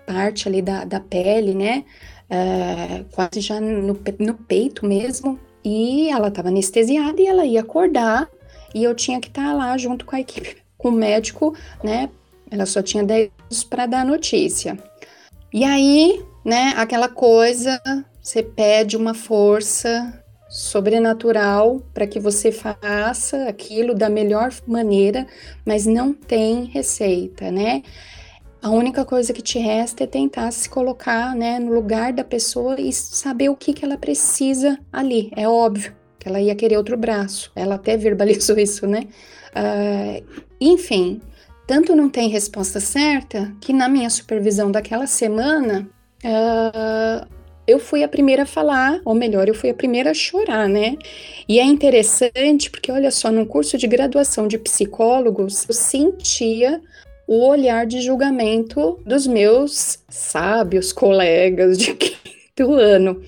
parte 0.06 0.48
ali 0.48 0.62
da, 0.62 0.84
da 0.84 1.00
pele, 1.00 1.54
né? 1.54 1.84
Uh, 2.30 3.04
quase 3.10 3.40
já 3.40 3.60
no, 3.60 3.98
no 4.18 4.34
peito 4.34 4.86
mesmo. 4.86 5.38
E 5.68 6.08
ela 6.10 6.28
estava 6.28 6.46
anestesiada 6.46 7.20
e 7.20 7.26
ela 7.26 7.44
ia 7.44 7.60
acordar. 7.60 8.30
E 8.72 8.84
eu 8.84 8.94
tinha 8.94 9.20
que 9.20 9.26
estar 9.26 9.46
tá 9.46 9.52
lá 9.52 9.76
junto 9.76 10.06
com 10.06 10.14
a 10.14 10.20
equipe, 10.20 10.58
com 10.78 10.90
o 10.90 10.92
médico, 10.92 11.56
né? 11.82 12.08
Ela 12.48 12.64
só 12.64 12.80
tinha 12.80 13.02
10 13.02 13.30
anos 13.42 13.64
para 13.64 13.84
dar 13.86 14.04
notícia. 14.04 14.78
E 15.52 15.64
aí, 15.64 16.24
né, 16.44 16.72
aquela 16.76 17.08
coisa, 17.08 17.82
você 18.22 18.44
pede 18.44 18.96
uma 18.96 19.12
força 19.12 20.22
sobrenatural 20.48 21.82
para 21.92 22.06
que 22.06 22.20
você 22.20 22.52
faça 22.52 23.48
aquilo 23.48 23.92
da 23.92 24.08
melhor 24.08 24.52
maneira, 24.68 25.26
mas 25.64 25.84
não 25.84 26.12
tem 26.12 26.66
receita, 26.66 27.50
né? 27.50 27.82
A 28.66 28.70
única 28.70 29.04
coisa 29.04 29.32
que 29.32 29.40
te 29.40 29.60
resta 29.60 30.02
é 30.02 30.08
tentar 30.08 30.50
se 30.50 30.68
colocar, 30.68 31.36
né, 31.36 31.56
no 31.60 31.72
lugar 31.72 32.12
da 32.12 32.24
pessoa 32.24 32.74
e 32.80 32.92
saber 32.92 33.48
o 33.48 33.54
que, 33.54 33.72
que 33.72 33.84
ela 33.84 33.96
precisa 33.96 34.76
ali. 34.92 35.30
É 35.36 35.48
óbvio 35.48 35.94
que 36.18 36.28
ela 36.28 36.40
ia 36.40 36.52
querer 36.52 36.76
outro 36.76 36.96
braço. 36.96 37.52
Ela 37.54 37.76
até 37.76 37.96
verbalizou 37.96 38.58
isso, 38.58 38.84
né? 38.84 39.04
Uh, 39.54 40.42
enfim, 40.60 41.20
tanto 41.64 41.94
não 41.94 42.08
tem 42.08 42.28
resposta 42.28 42.80
certa 42.80 43.54
que 43.60 43.72
na 43.72 43.88
minha 43.88 44.10
supervisão 44.10 44.68
daquela 44.68 45.06
semana 45.06 45.88
uh, 46.24 47.24
eu 47.68 47.78
fui 47.78 48.02
a 48.02 48.08
primeira 48.08 48.42
a 48.42 48.46
falar, 48.46 49.00
ou 49.04 49.14
melhor, 49.14 49.46
eu 49.46 49.54
fui 49.54 49.70
a 49.70 49.74
primeira 49.74 50.10
a 50.10 50.14
chorar, 50.14 50.68
né? 50.68 50.96
E 51.48 51.60
é 51.60 51.64
interessante 51.64 52.68
porque, 52.68 52.90
olha 52.90 53.12
só, 53.12 53.30
no 53.30 53.46
curso 53.46 53.78
de 53.78 53.86
graduação 53.86 54.48
de 54.48 54.58
psicólogos, 54.58 55.64
eu 55.68 55.72
sentia 55.72 56.82
o 57.26 57.46
olhar 57.46 57.86
de 57.86 58.00
julgamento 58.00 58.98
dos 59.04 59.26
meus 59.26 59.98
sábios 60.08 60.92
colegas 60.92 61.76
de 61.78 61.92
quinto 61.96 62.74
ano. 62.74 63.20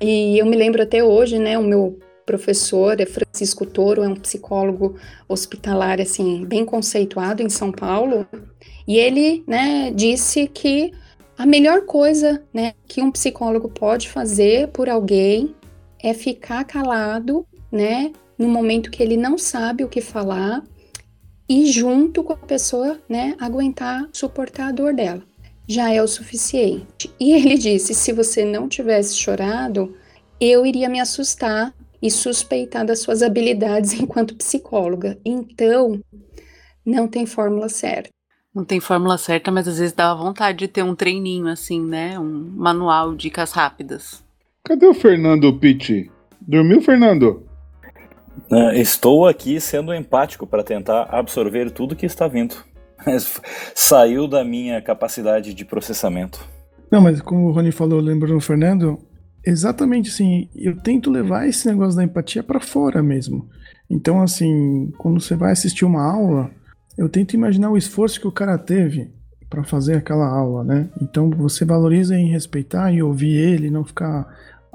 E 0.00 0.38
eu 0.38 0.46
me 0.46 0.56
lembro 0.56 0.82
até 0.82 1.02
hoje, 1.02 1.38
né? 1.38 1.58
O 1.58 1.62
meu 1.62 1.98
professor 2.26 3.00
é 3.00 3.06
Francisco 3.06 3.64
Toro, 3.64 4.02
é 4.02 4.08
um 4.08 4.16
psicólogo 4.16 4.96
hospitalar 5.28 6.00
assim 6.00 6.44
bem 6.44 6.64
conceituado 6.64 7.42
em 7.42 7.48
São 7.48 7.70
Paulo, 7.70 8.26
e 8.86 8.98
ele, 8.98 9.44
né, 9.46 9.92
disse 9.94 10.48
que 10.48 10.92
a 11.38 11.46
melhor 11.46 11.82
coisa, 11.82 12.42
né, 12.52 12.72
que 12.88 13.00
um 13.00 13.12
psicólogo 13.12 13.68
pode 13.68 14.08
fazer 14.08 14.68
por 14.68 14.88
alguém 14.88 15.54
é 16.02 16.12
ficar 16.12 16.64
calado, 16.64 17.46
né, 17.70 18.12
no 18.36 18.48
momento 18.48 18.90
que 18.90 19.02
ele 19.02 19.16
não 19.16 19.38
sabe 19.38 19.84
o 19.84 19.88
que 19.88 20.00
falar 20.00 20.62
e 21.48 21.66
junto 21.70 22.22
com 22.24 22.32
a 22.32 22.36
pessoa, 22.36 22.98
né, 23.08 23.34
aguentar, 23.38 24.08
suportar 24.12 24.68
a 24.68 24.72
dor 24.72 24.94
dela. 24.94 25.22
Já 25.68 25.92
é 25.92 26.02
o 26.02 26.06
suficiente. 26.06 27.12
E 27.18 27.32
ele 27.32 27.56
disse: 27.56 27.94
se 27.94 28.12
você 28.12 28.44
não 28.44 28.68
tivesse 28.68 29.16
chorado, 29.16 29.96
eu 30.40 30.64
iria 30.64 30.88
me 30.88 31.00
assustar 31.00 31.74
e 32.00 32.10
suspeitar 32.10 32.84
das 32.84 33.00
suas 33.00 33.22
habilidades 33.22 33.92
enquanto 33.98 34.36
psicóloga. 34.36 35.18
Então, 35.24 36.00
não 36.84 37.08
tem 37.08 37.26
fórmula 37.26 37.68
certa. 37.68 38.10
Não 38.54 38.64
tem 38.64 38.80
fórmula 38.80 39.18
certa, 39.18 39.50
mas 39.50 39.68
às 39.68 39.78
vezes 39.78 39.92
dá 39.92 40.14
vontade 40.14 40.58
de 40.58 40.68
ter 40.68 40.82
um 40.82 40.94
treininho 40.94 41.46
assim, 41.46 41.84
né? 41.84 42.18
Um 42.18 42.52
manual, 42.56 43.14
dicas 43.14 43.52
rápidas. 43.52 44.24
Cadê 44.64 44.86
o 44.86 44.94
Fernando 44.94 45.52
Pitti? 45.58 46.10
Dormiu, 46.40 46.80
Fernando? 46.80 47.45
Uh, 48.50 48.72
estou 48.74 49.26
aqui 49.26 49.60
sendo 49.60 49.94
empático 49.94 50.46
para 50.46 50.62
tentar 50.62 51.04
absorver 51.10 51.70
tudo 51.70 51.96
que 51.96 52.06
está 52.06 52.28
vindo. 52.28 52.54
Saiu 53.74 54.26
da 54.26 54.44
minha 54.44 54.80
capacidade 54.80 55.52
de 55.54 55.64
processamento. 55.64 56.40
Não, 56.90 57.00
mas 57.00 57.20
como 57.20 57.48
o 57.48 57.52
Rony 57.52 57.72
falou, 57.72 58.00
lembrando 58.00 58.36
o 58.36 58.40
Fernando, 58.40 58.98
Exatamente, 59.46 60.10
assim, 60.10 60.48
eu 60.56 60.76
tento 60.76 61.08
levar 61.08 61.46
esse 61.46 61.68
negócio 61.68 61.96
da 61.96 62.02
empatia 62.02 62.42
para 62.42 62.58
fora 62.58 63.00
mesmo. 63.00 63.48
Então, 63.88 64.20
assim, 64.20 64.92
quando 64.98 65.20
você 65.20 65.36
vai 65.36 65.52
assistir 65.52 65.84
uma 65.84 66.02
aula, 66.02 66.50
eu 66.98 67.08
tento 67.08 67.34
imaginar 67.34 67.70
o 67.70 67.76
esforço 67.76 68.20
que 68.20 68.26
o 68.26 68.32
cara 68.32 68.58
teve 68.58 69.08
para 69.48 69.62
fazer 69.62 69.94
aquela 69.94 70.26
aula, 70.26 70.64
né? 70.64 70.88
Então, 71.00 71.30
você 71.30 71.64
valoriza 71.64 72.16
em 72.16 72.26
respeitar 72.26 72.90
e 72.92 73.00
ouvir 73.00 73.36
ele, 73.36 73.70
não 73.70 73.84
ficar 73.84 74.26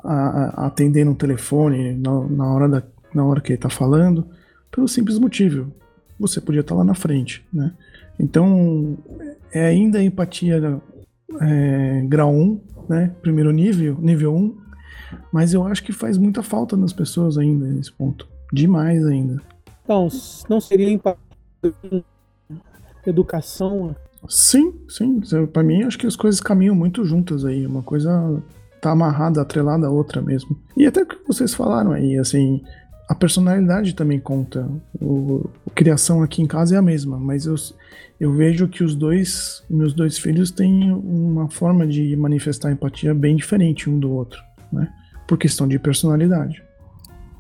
a, 0.02 0.14
a, 0.14 0.68
atendendo 0.68 1.12
o 1.12 1.16
telefone 1.16 1.94
na, 1.94 2.22
na, 2.30 2.54
hora 2.54 2.70
da, 2.70 2.84
na 3.14 3.26
hora 3.26 3.42
que 3.42 3.54
ele 3.54 3.62
tá 3.62 3.70
falando, 3.70 4.26
pelo 4.72 4.88
simples 4.88 5.20
motivo, 5.20 5.72
você 6.20 6.40
podia 6.40 6.62
estar 6.62 6.76
tá 6.76 6.80
lá 6.80 6.84
na 6.84 6.94
frente, 6.94 7.46
né? 7.52 7.74
Então, 8.20 8.98
é 9.52 9.66
ainda 9.66 10.02
empatia 10.02 10.82
é, 11.42 12.02
grau 12.08 12.32
1, 12.32 12.62
né? 12.88 13.16
Primeiro 13.22 13.52
nível, 13.52 13.98
nível 14.00 14.36
1, 14.36 14.58
mas 15.32 15.54
eu 15.54 15.66
acho 15.66 15.84
que 15.84 15.92
faz 15.92 16.18
muita 16.18 16.44
falta 16.44 16.78
nas 16.78 16.94
pessoas 16.94 17.38
ainda 17.38 17.66
nesse 17.68 17.92
ponto. 17.92 18.28
Demais 18.54 19.06
ainda. 19.06 19.42
Então, 19.84 20.08
não 20.50 20.62
seria 20.62 20.90
empatia 20.90 21.22
educação. 23.06 23.96
Sim, 24.28 24.74
sim. 24.88 25.22
Para 25.52 25.64
mim, 25.64 25.84
acho 25.84 25.98
que 25.98 26.08
as 26.08 26.16
coisas 26.16 26.40
caminham 26.40 26.76
muito 26.76 27.04
juntas 27.04 27.44
aí. 27.44 27.66
Uma 27.66 27.82
coisa 27.82 28.42
tá 28.80 28.92
amarrada, 28.92 29.42
atrelada 29.42 29.88
à 29.88 29.90
outra 29.90 30.22
mesmo. 30.22 30.58
E 30.76 30.86
até 30.86 31.04
o 31.04 31.06
que 31.06 31.18
vocês 31.28 31.54
falaram 31.54 31.92
aí, 31.92 32.18
assim, 32.18 32.62
a 33.12 33.16
personalidade 33.16 33.94
também 33.94 34.22
conta. 34.22 34.70
O, 35.02 35.50
criação 35.76 36.24
aqui 36.24 36.42
em 36.42 36.48
casa 36.48 36.76
é 36.76 36.78
a 36.78 36.82
mesma, 36.82 37.20
mas 37.20 37.46
eu, 37.46 37.56
eu 38.18 38.32
vejo 38.32 38.70
que 38.70 38.86
os 38.86 38.96
dois, 38.96 39.66
meus 39.70 39.94
dois 39.94 40.18
filhos 40.18 40.50
têm 40.50 40.94
uma 40.94 41.50
forma 41.50 41.86
de 41.86 42.16
manifestar 42.16 42.72
empatia 42.72 43.14
bem 43.14 43.36
diferente 43.36 43.90
um 43.90 44.00
do 44.00 44.10
outro, 44.14 44.42
né? 44.72 44.88
Por 45.28 45.38
questão 45.38 45.68
de 45.68 45.78
personalidade. 45.78 46.64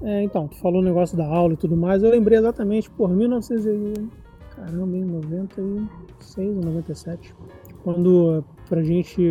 É, 0.01 0.21
então, 0.23 0.45
tu 0.49 0.57
falou 0.57 0.81
o 0.81 0.83
negócio 0.83 1.15
da 1.15 1.25
aula 1.25 1.53
e 1.53 1.57
tudo 1.57 1.77
mais, 1.77 2.03
eu 2.03 2.11
lembrei 2.11 2.37
exatamente, 2.37 2.89
por 2.89 3.09
1900 3.09 4.09
caramba, 4.53 4.97
em 4.97 5.05
96 5.05 6.57
ou 6.57 6.63
97, 6.65 7.33
quando 7.81 8.43
pra 8.67 8.83
gente 8.83 9.23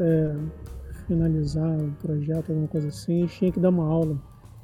é, 0.00 0.36
finalizar 1.06 1.78
o 1.78 1.92
projeto, 2.02 2.50
alguma 2.50 2.66
coisa 2.66 2.88
assim, 2.88 3.26
tinha 3.26 3.52
que 3.52 3.60
dar 3.60 3.68
uma 3.68 3.86
aula. 3.86 4.18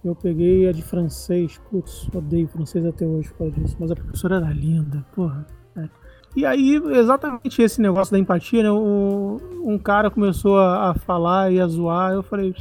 Eu 0.04 0.14
peguei 0.14 0.68
a 0.68 0.72
de 0.72 0.82
francês, 0.82 1.60
putz, 1.70 2.08
odeio 2.14 2.48
francês 2.48 2.84
até 2.84 3.06
hoje 3.06 3.28
por 3.28 3.38
causa 3.38 3.52
disso, 3.52 3.76
mas 3.78 3.90
a 3.90 3.94
professora 3.94 4.36
era 4.36 4.50
linda, 4.50 5.04
porra. 5.14 5.46
É. 5.76 5.88
E 6.34 6.44
aí, 6.44 6.74
exatamente 6.74 7.62
esse 7.62 7.80
negócio 7.80 8.12
da 8.12 8.18
empatia, 8.18 8.62
né? 8.62 8.70
O, 8.70 9.40
um 9.64 9.78
cara 9.78 10.10
começou 10.10 10.58
a, 10.58 10.90
a, 10.90 10.94
falar 10.94 11.52
e 11.52 11.60
a 11.60 11.66
zoar, 11.66 12.12
eu 12.12 12.22
falei, 12.22 12.54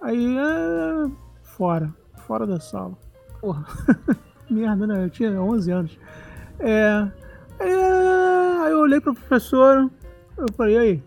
aí 0.00 0.36
é, 0.38 1.10
fora 1.42 1.92
fora 2.32 2.46
da 2.46 2.58
sala. 2.58 2.96
Porra, 3.40 3.66
merda, 4.48 4.86
né? 4.86 5.04
Eu 5.04 5.10
tinha 5.10 5.30
11 5.30 5.70
anos. 5.70 5.98
É, 6.58 7.08
é, 7.60 7.74
aí 8.64 8.72
eu 8.72 8.80
olhei 8.80 9.00
pra 9.00 9.12
professora, 9.12 9.88
eu 10.36 10.46
falei, 10.56 10.78
aí? 10.78 11.02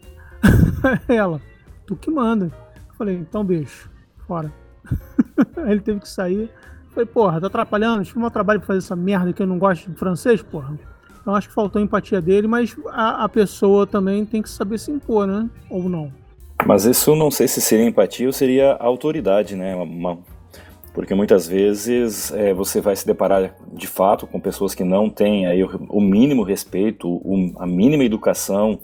Ela, 1.07 1.41
tu 1.87 1.95
que 1.95 2.11
manda. 2.11 2.51
Eu 2.75 2.95
falei, 2.95 3.15
então 3.15 3.43
beijo, 3.43 3.89
fora. 4.27 4.53
ele 5.67 5.79
teve 5.79 5.99
que 5.99 6.09
sair. 6.09 6.49
Falei, 6.89 7.05
porra, 7.05 7.41
tá 7.41 7.47
atrapalhando? 7.47 8.03
Tive 8.03 8.19
um 8.19 8.29
trabalho 8.29 8.59
pra 8.59 8.67
fazer 8.67 8.79
essa 8.79 8.95
merda 8.95 9.33
que 9.33 9.41
eu 9.41 9.47
não 9.47 9.59
gosto 9.59 9.89
de 9.89 9.97
francês, 9.97 10.41
porra. 10.41 10.77
Então 11.21 11.35
acho 11.35 11.47
que 11.49 11.53
faltou 11.53 11.81
empatia 11.81 12.21
dele, 12.21 12.47
mas 12.47 12.75
a, 12.89 13.23
a 13.23 13.29
pessoa 13.29 13.85
também 13.87 14.25
tem 14.25 14.41
que 14.41 14.49
saber 14.49 14.77
se 14.77 14.91
impor, 14.91 15.25
né? 15.25 15.49
Ou 15.69 15.89
não. 15.89 16.11
Mas 16.65 16.85
isso 16.85 17.15
não 17.15 17.29
sei 17.29 17.47
se 17.47 17.59
seria 17.59 17.85
empatia 17.85 18.27
ou 18.27 18.33
seria 18.33 18.73
autoridade, 18.73 19.55
né? 19.55 19.75
Uma, 19.75 20.19
porque 20.93 21.13
muitas 21.13 21.45
vezes 21.45 22.31
é, 22.31 22.53
você 22.53 22.79
vai 22.79 22.95
se 22.95 23.05
deparar 23.05 23.53
de 23.73 23.85
fato 23.85 24.25
com 24.25 24.39
pessoas 24.39 24.73
que 24.73 24.83
não 24.83 25.09
têm 25.09 25.45
aí 25.45 25.61
o, 25.61 25.69
o 25.89 25.99
mínimo 25.99 26.41
respeito, 26.41 27.09
o, 27.09 27.51
a 27.59 27.67
mínima 27.67 28.05
educação 28.05 28.79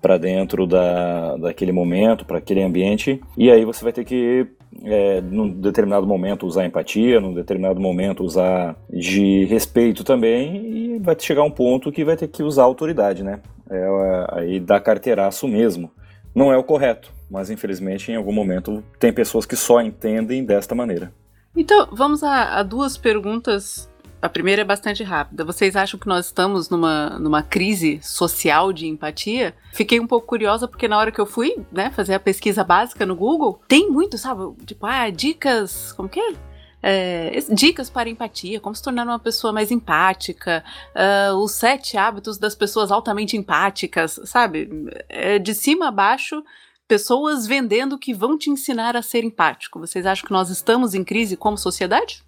para 0.00 0.16
dentro 0.16 0.66
da, 0.66 1.36
daquele 1.36 1.72
momento, 1.72 2.24
para 2.24 2.38
aquele 2.38 2.62
ambiente, 2.62 3.20
e 3.36 3.50
aí 3.50 3.64
você 3.64 3.82
vai 3.82 3.92
ter 3.92 4.04
que, 4.04 4.46
é, 4.84 5.20
num 5.20 5.48
determinado 5.48 6.06
momento, 6.06 6.46
usar 6.46 6.66
empatia, 6.66 7.20
num 7.20 7.34
determinado 7.34 7.80
momento, 7.80 8.24
usar 8.24 8.76
de 8.90 9.44
respeito 9.44 10.04
também, 10.04 10.66
e 10.66 10.98
vai 10.98 11.16
chegar 11.18 11.42
um 11.42 11.50
ponto 11.50 11.92
que 11.92 12.04
vai 12.04 12.16
ter 12.16 12.28
que 12.28 12.42
usar 12.42 12.64
autoridade, 12.64 13.22
né? 13.22 13.40
É, 13.70 14.26
aí 14.32 14.60
dá 14.60 14.78
carteiraço 14.80 15.48
mesmo. 15.48 15.90
Não 16.34 16.52
é 16.52 16.56
o 16.56 16.64
correto, 16.64 17.12
mas 17.30 17.50
infelizmente 17.50 18.12
em 18.12 18.16
algum 18.16 18.32
momento 18.32 18.82
tem 18.98 19.12
pessoas 19.12 19.46
que 19.46 19.56
só 19.56 19.80
entendem 19.80 20.44
desta 20.44 20.74
maneira. 20.74 21.12
Então, 21.56 21.88
vamos 21.90 22.22
a, 22.22 22.58
a, 22.58 22.62
duas 22.62 22.98
perguntas. 22.98 23.90
A 24.20 24.28
primeira 24.28 24.62
é 24.62 24.64
bastante 24.64 25.02
rápida. 25.02 25.44
Vocês 25.44 25.76
acham 25.76 26.00
que 26.00 26.06
nós 26.06 26.26
estamos 26.26 26.70
numa, 26.70 27.18
numa 27.18 27.42
crise 27.42 28.00
social 28.02 28.72
de 28.72 28.86
empatia? 28.86 29.54
Fiquei 29.72 30.00
um 30.00 30.06
pouco 30.06 30.26
curiosa 30.26 30.66
porque 30.66 30.88
na 30.88 30.98
hora 30.98 31.12
que 31.12 31.20
eu 31.20 31.26
fui 31.26 31.54
né, 31.70 31.90
fazer 31.90 32.14
a 32.14 32.20
pesquisa 32.20 32.64
básica 32.64 33.04
no 33.04 33.14
Google, 33.14 33.60
tem 33.68 33.90
muito, 33.90 34.16
sabe? 34.16 34.42
Tipo, 34.64 34.86
ah, 34.86 35.10
dicas. 35.10 35.92
Como 35.92 36.08
que 36.08 36.18
é? 36.18 36.34
É, 36.82 37.38
dicas 37.52 37.90
para 37.90 38.08
empatia, 38.08 38.60
como 38.60 38.74
se 38.74 38.82
tornar 38.82 39.04
uma 39.04 39.18
pessoa 39.18 39.52
mais 39.52 39.70
empática, 39.70 40.62
uh, 40.94 41.34
os 41.36 41.52
sete 41.52 41.96
hábitos 41.96 42.38
das 42.38 42.54
pessoas 42.54 42.92
altamente 42.92 43.36
empáticas, 43.36 44.20
sabe? 44.24 44.68
É, 45.08 45.38
de 45.38 45.52
cima 45.52 45.88
a 45.88 45.90
baixo, 45.90 46.44
pessoas 46.86 47.46
vendendo 47.46 47.98
que 47.98 48.14
vão 48.14 48.38
te 48.38 48.50
ensinar 48.50 48.96
a 48.96 49.02
ser 49.02 49.24
empático. 49.24 49.80
Vocês 49.80 50.06
acham 50.06 50.26
que 50.26 50.32
nós 50.32 50.48
estamos 50.48 50.94
em 50.94 51.02
crise 51.02 51.36
como 51.36 51.58
sociedade? 51.58 52.22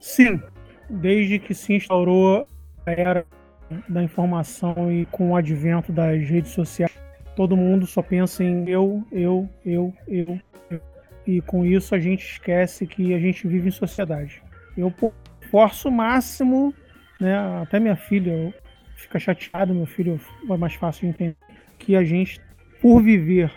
Sim. 0.00 0.40
Desde 0.88 1.38
que 1.38 1.54
se 1.54 1.74
instaurou 1.74 2.46
a 2.86 2.90
era 2.90 3.26
da 3.88 4.02
informação 4.02 4.92
e 4.92 5.06
com 5.06 5.30
o 5.30 5.36
advento 5.36 5.92
das 5.92 6.28
redes 6.28 6.52
sociais, 6.52 6.92
todo 7.34 7.56
mundo 7.56 7.86
só 7.86 8.02
pensa 8.02 8.44
em 8.44 8.68
eu, 8.68 9.04
eu, 9.10 9.48
eu, 9.64 9.92
eu, 10.06 10.40
eu. 10.70 10.80
E 11.26 11.40
com 11.40 11.64
isso 11.64 11.94
a 11.94 11.98
gente 11.98 12.24
esquece 12.24 12.86
que 12.86 13.12
a 13.12 13.18
gente 13.18 13.46
vive 13.46 13.68
em 13.68 13.72
sociedade. 13.72 14.42
Eu 14.76 14.92
forço 15.50 15.88
o 15.88 15.92
máximo, 15.92 16.72
né, 17.20 17.36
até 17.62 17.80
minha 17.80 17.96
filha 17.96 18.54
fica 18.94 19.18
chateada, 19.18 19.74
meu 19.74 19.86
filho 19.86 20.20
é 20.48 20.56
mais 20.56 20.74
fácil 20.74 21.02
de 21.02 21.08
entender, 21.08 21.36
que 21.78 21.94
a 21.96 22.04
gente, 22.04 22.40
por 22.80 23.02
viver 23.02 23.52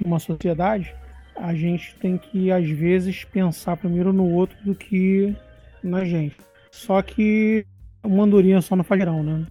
numa 0.00 0.18
sociedade, 0.18 0.94
a 1.36 1.54
gente 1.54 1.94
tem 1.96 2.16
que, 2.16 2.50
às 2.50 2.68
vezes, 2.68 3.24
pensar 3.24 3.76
primeiro 3.76 4.12
no 4.12 4.28
outro 4.30 4.56
do 4.64 4.74
que 4.74 5.36
na 5.82 6.04
gente. 6.04 6.36
Só 6.70 7.00
que 7.02 7.66
uma 8.02 8.24
andorinha 8.24 8.60
só 8.60 8.76
não 8.76 8.84
faz 8.84 8.98
verão, 8.98 9.22
né? 9.22 9.46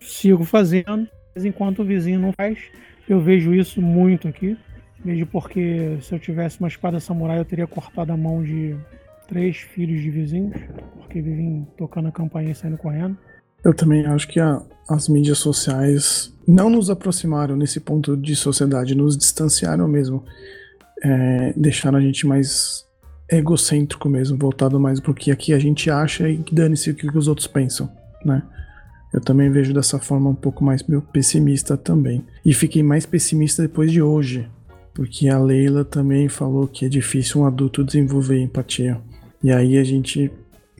Sigo 0.00 0.44
fazendo, 0.44 1.08
enquanto 1.36 1.80
o 1.80 1.84
vizinho 1.84 2.20
não 2.20 2.32
faz, 2.32 2.58
eu 3.08 3.20
vejo 3.20 3.54
isso 3.54 3.80
muito 3.80 4.28
aqui. 4.28 4.56
Vejo 5.04 5.26
porque 5.26 5.98
se 6.00 6.12
eu 6.12 6.18
tivesse 6.18 6.58
uma 6.58 6.68
espada 6.68 6.98
samurai, 6.98 7.38
eu 7.38 7.44
teria 7.44 7.66
cortado 7.66 8.12
a 8.12 8.16
mão 8.16 8.42
de 8.42 8.76
três 9.28 9.58
filhos 9.58 10.00
de 10.00 10.10
vizinhos, 10.10 10.56
porque 10.96 11.20
vivem 11.20 11.66
tocando 11.76 12.08
a 12.08 12.12
campainha 12.12 12.52
e 12.52 12.54
saindo 12.54 12.78
correndo. 12.78 13.16
Eu 13.64 13.74
também 13.74 14.06
acho 14.06 14.26
que 14.28 14.40
a, 14.40 14.62
as 14.88 15.08
mídias 15.08 15.38
sociais 15.38 16.34
não 16.46 16.70
nos 16.70 16.90
aproximaram 16.90 17.56
nesse 17.56 17.80
ponto 17.80 18.16
de 18.16 18.34
sociedade, 18.34 18.94
nos 18.94 19.16
distanciaram 19.16 19.86
mesmo. 19.86 20.24
É, 21.02 21.52
deixaram 21.56 21.98
a 21.98 22.00
gente 22.00 22.26
mais 22.26 22.87
egocêntrico 23.30 24.08
mesmo, 24.08 24.38
voltado 24.38 24.80
mais 24.80 25.00
pro 25.00 25.14
que 25.14 25.30
aqui 25.30 25.52
a 25.52 25.58
gente 25.58 25.90
acha 25.90 26.28
e 26.28 26.42
dane-se 26.50 26.90
o 26.90 26.94
que 26.94 27.06
os 27.16 27.28
outros 27.28 27.46
pensam, 27.46 27.90
né? 28.24 28.42
Eu 29.12 29.20
também 29.20 29.50
vejo 29.50 29.72
dessa 29.72 29.98
forma 29.98 30.30
um 30.30 30.34
pouco 30.34 30.62
mais 30.62 30.82
meio 30.82 31.00
pessimista 31.00 31.76
também. 31.76 32.24
E 32.44 32.52
fiquei 32.52 32.82
mais 32.82 33.06
pessimista 33.06 33.62
depois 33.62 33.90
de 33.90 34.02
hoje, 34.02 34.48
porque 34.92 35.28
a 35.28 35.38
Leila 35.38 35.84
também 35.84 36.28
falou 36.28 36.66
que 36.66 36.84
é 36.84 36.88
difícil 36.88 37.40
um 37.40 37.46
adulto 37.46 37.84
desenvolver 37.84 38.38
empatia. 38.40 39.00
E 39.42 39.50
aí 39.50 39.78
a 39.78 39.84
gente 39.84 40.30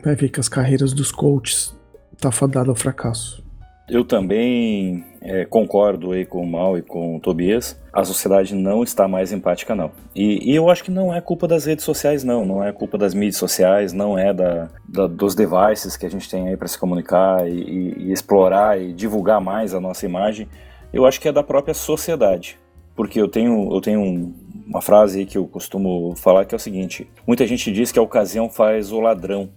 vai 0.05 0.14
ver 0.14 0.28
que 0.28 0.40
as 0.40 0.49
carreiras 0.49 0.92
dos 0.92 1.11
coaches 1.11 1.74
tá 2.18 2.30
fadado 2.30 2.70
ao 2.70 2.76
fracasso. 2.76 3.42
Eu 3.89 4.05
também 4.05 5.05
é, 5.22 5.47
concordo 5.47 6.12
aí 6.12 6.26
com 6.26 6.43
o 6.43 6.47
Mal 6.47 6.76
e 6.76 6.82
com 6.82 7.16
o 7.16 7.20
Tobias. 7.20 7.80
A 7.93 8.05
sociedade 8.05 8.55
não 8.55 8.82
está 8.82 9.09
mais 9.09 9.32
empática, 9.32 9.74
não. 9.74 9.91
E, 10.14 10.51
e, 10.51 10.55
eu 10.55 10.68
acho 10.68 10.84
que 10.84 10.91
não 10.91 11.14
é 11.14 11.20
culpa 11.20 11.49
das 11.49 11.64
redes 11.64 11.84
sociais, 11.84 12.22
não. 12.22 12.45
Não 12.45 12.62
é 12.62 12.70
culpa 12.70 12.99
das 12.99 13.14
mídias 13.14 13.36
sociais, 13.36 13.93
não 13.93 14.18
é 14.18 14.32
da, 14.34 14.68
da 14.86 15.07
dos 15.07 15.34
devices 15.34 15.97
que 15.97 16.05
a 16.05 16.11
gente 16.11 16.28
tem 16.28 16.49
aí 16.49 16.57
para 16.57 16.68
se 16.68 16.78
comunicar 16.78 17.49
e, 17.49 17.53
e, 17.53 17.95
e 18.09 18.12
explorar 18.12 18.80
e 18.80 18.93
divulgar 18.93 19.41
mais 19.41 19.74
a 19.74 19.80
nossa 19.80 20.05
imagem. 20.05 20.49
Eu 20.93 21.07
acho 21.07 21.20
que 21.20 21.28
é 21.28 21.32
da 21.32 21.43
própria 21.43 21.74
sociedade. 21.74 22.59
Porque 22.95 23.20
eu 23.20 23.28
tenho, 23.28 23.72
eu 23.72 23.80
tenho 23.80 24.01
um, 24.01 24.34
uma 24.66 24.82
frase 24.82 25.20
aí 25.20 25.26
que 25.26 25.39
eu 25.39 25.47
costumo 25.47 26.14
falar 26.16 26.45
que 26.45 26.55
é 26.55 26.57
o 26.57 26.61
seguinte: 26.61 27.09
muita 27.26 27.47
gente 27.47 27.72
diz 27.72 27.91
que 27.91 27.99
a 27.99 28.03
ocasião 28.03 28.51
faz 28.51 28.93
o 28.93 29.01
ladrão 29.01 29.49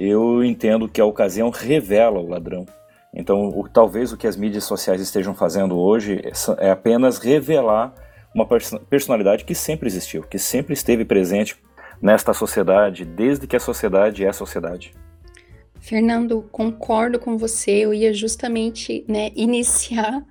eu 0.00 0.42
entendo 0.42 0.88
que 0.88 0.98
a 0.98 1.04
ocasião 1.04 1.50
revela 1.50 2.18
o 2.18 2.26
ladrão. 2.26 2.64
Então, 3.12 3.48
o, 3.48 3.68
talvez 3.68 4.12
o 4.12 4.16
que 4.16 4.26
as 4.26 4.36
mídias 4.36 4.64
sociais 4.64 5.00
estejam 5.00 5.34
fazendo 5.34 5.76
hoje 5.76 6.20
é, 6.24 6.66
é 6.66 6.70
apenas 6.70 7.18
revelar 7.18 7.92
uma 8.34 8.46
personalidade 8.88 9.44
que 9.44 9.54
sempre 9.54 9.88
existiu, 9.88 10.22
que 10.22 10.38
sempre 10.38 10.72
esteve 10.72 11.04
presente 11.04 11.56
nesta 12.00 12.32
sociedade, 12.32 13.04
desde 13.04 13.46
que 13.46 13.56
a 13.56 13.60
sociedade 13.60 14.24
é 14.24 14.32
sociedade. 14.32 14.94
Fernando, 15.80 16.42
concordo 16.52 17.18
com 17.18 17.36
você. 17.36 17.70
Eu 17.70 17.92
ia 17.92 18.12
justamente 18.12 19.04
né, 19.08 19.30
iniciar 19.34 20.22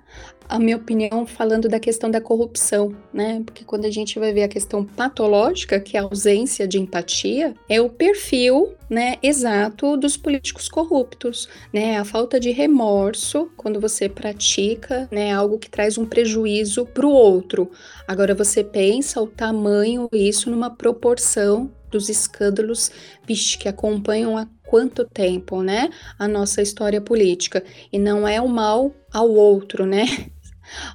a 0.50 0.58
minha 0.58 0.76
opinião 0.76 1.24
falando 1.24 1.68
da 1.68 1.78
questão 1.78 2.10
da 2.10 2.20
corrupção, 2.20 2.94
né? 3.12 3.40
Porque 3.46 3.64
quando 3.64 3.84
a 3.84 3.90
gente 3.90 4.18
vai 4.18 4.32
ver 4.32 4.42
a 4.42 4.48
questão 4.48 4.84
patológica, 4.84 5.78
que 5.78 5.96
é 5.96 6.00
a 6.00 6.02
ausência 6.02 6.66
de 6.66 6.76
empatia, 6.76 7.54
é 7.68 7.80
o 7.80 7.88
perfil, 7.88 8.74
né, 8.90 9.16
exato 9.22 9.96
dos 9.96 10.16
políticos 10.16 10.68
corruptos, 10.68 11.48
né? 11.72 11.98
A 11.98 12.04
falta 12.04 12.40
de 12.40 12.50
remorso 12.50 13.48
quando 13.56 13.80
você 13.80 14.08
pratica, 14.08 15.08
né, 15.12 15.32
algo 15.32 15.56
que 15.56 15.70
traz 15.70 15.96
um 15.96 16.04
prejuízo 16.04 16.84
para 16.84 17.06
o 17.06 17.12
outro. 17.12 17.70
Agora 18.08 18.34
você 18.34 18.64
pensa 18.64 19.22
o 19.22 19.28
tamanho 19.28 20.08
isso 20.12 20.50
numa 20.50 20.68
proporção 20.68 21.70
dos 21.92 22.08
escândalos 22.08 22.90
vixe, 23.26 23.56
que 23.56 23.68
acompanham 23.68 24.36
a 24.36 24.46
quanto 24.66 25.04
tempo, 25.04 25.62
né, 25.62 25.90
a 26.18 26.26
nossa 26.26 26.60
história 26.60 27.00
política. 27.00 27.62
E 27.92 27.98
não 27.98 28.26
é 28.26 28.40
o 28.40 28.48
mal 28.48 28.92
ao 29.12 29.30
outro, 29.30 29.86
né? 29.86 30.04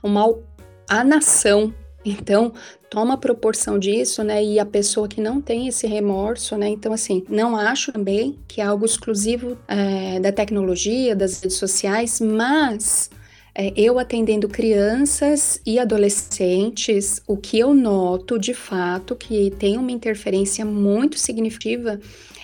O 0.01 0.07
mal 0.07 0.41
à 0.89 1.03
nação. 1.03 1.73
Então, 2.05 2.53
toma 2.89 3.17
proporção 3.17 3.80
disso, 3.80 4.23
né? 4.23 4.43
E 4.43 4.59
a 4.59 4.65
pessoa 4.65 5.07
que 5.07 5.19
não 5.19 5.41
tem 5.41 5.67
esse 5.67 5.88
remorso, 5.88 6.55
né? 6.55 6.69
Então, 6.69 6.93
assim, 6.93 7.23
não 7.28 7.57
acho 7.57 7.91
também 7.91 8.38
que 8.47 8.61
é 8.61 8.63
algo 8.63 8.86
exclusivo 8.86 9.57
é, 9.67 10.19
da 10.19 10.32
tecnologia, 10.32 11.15
das 11.15 11.41
redes 11.41 11.57
sociais, 11.57 12.21
mas 12.21 13.09
é, 13.57 13.73
eu 13.76 13.97
atendendo 13.97 14.49
crianças 14.49 15.61
e 15.65 15.80
adolescentes, 15.80 17.21
o 17.26 17.38
que 17.38 17.57
eu 17.57 17.73
noto 17.73 18.38
de 18.38 18.53
fato 18.53 19.15
que 19.15 19.49
tem 19.51 19.78
uma 19.78 19.91
interferência 19.91 20.65
muito 20.65 21.17
significativa 21.17 21.99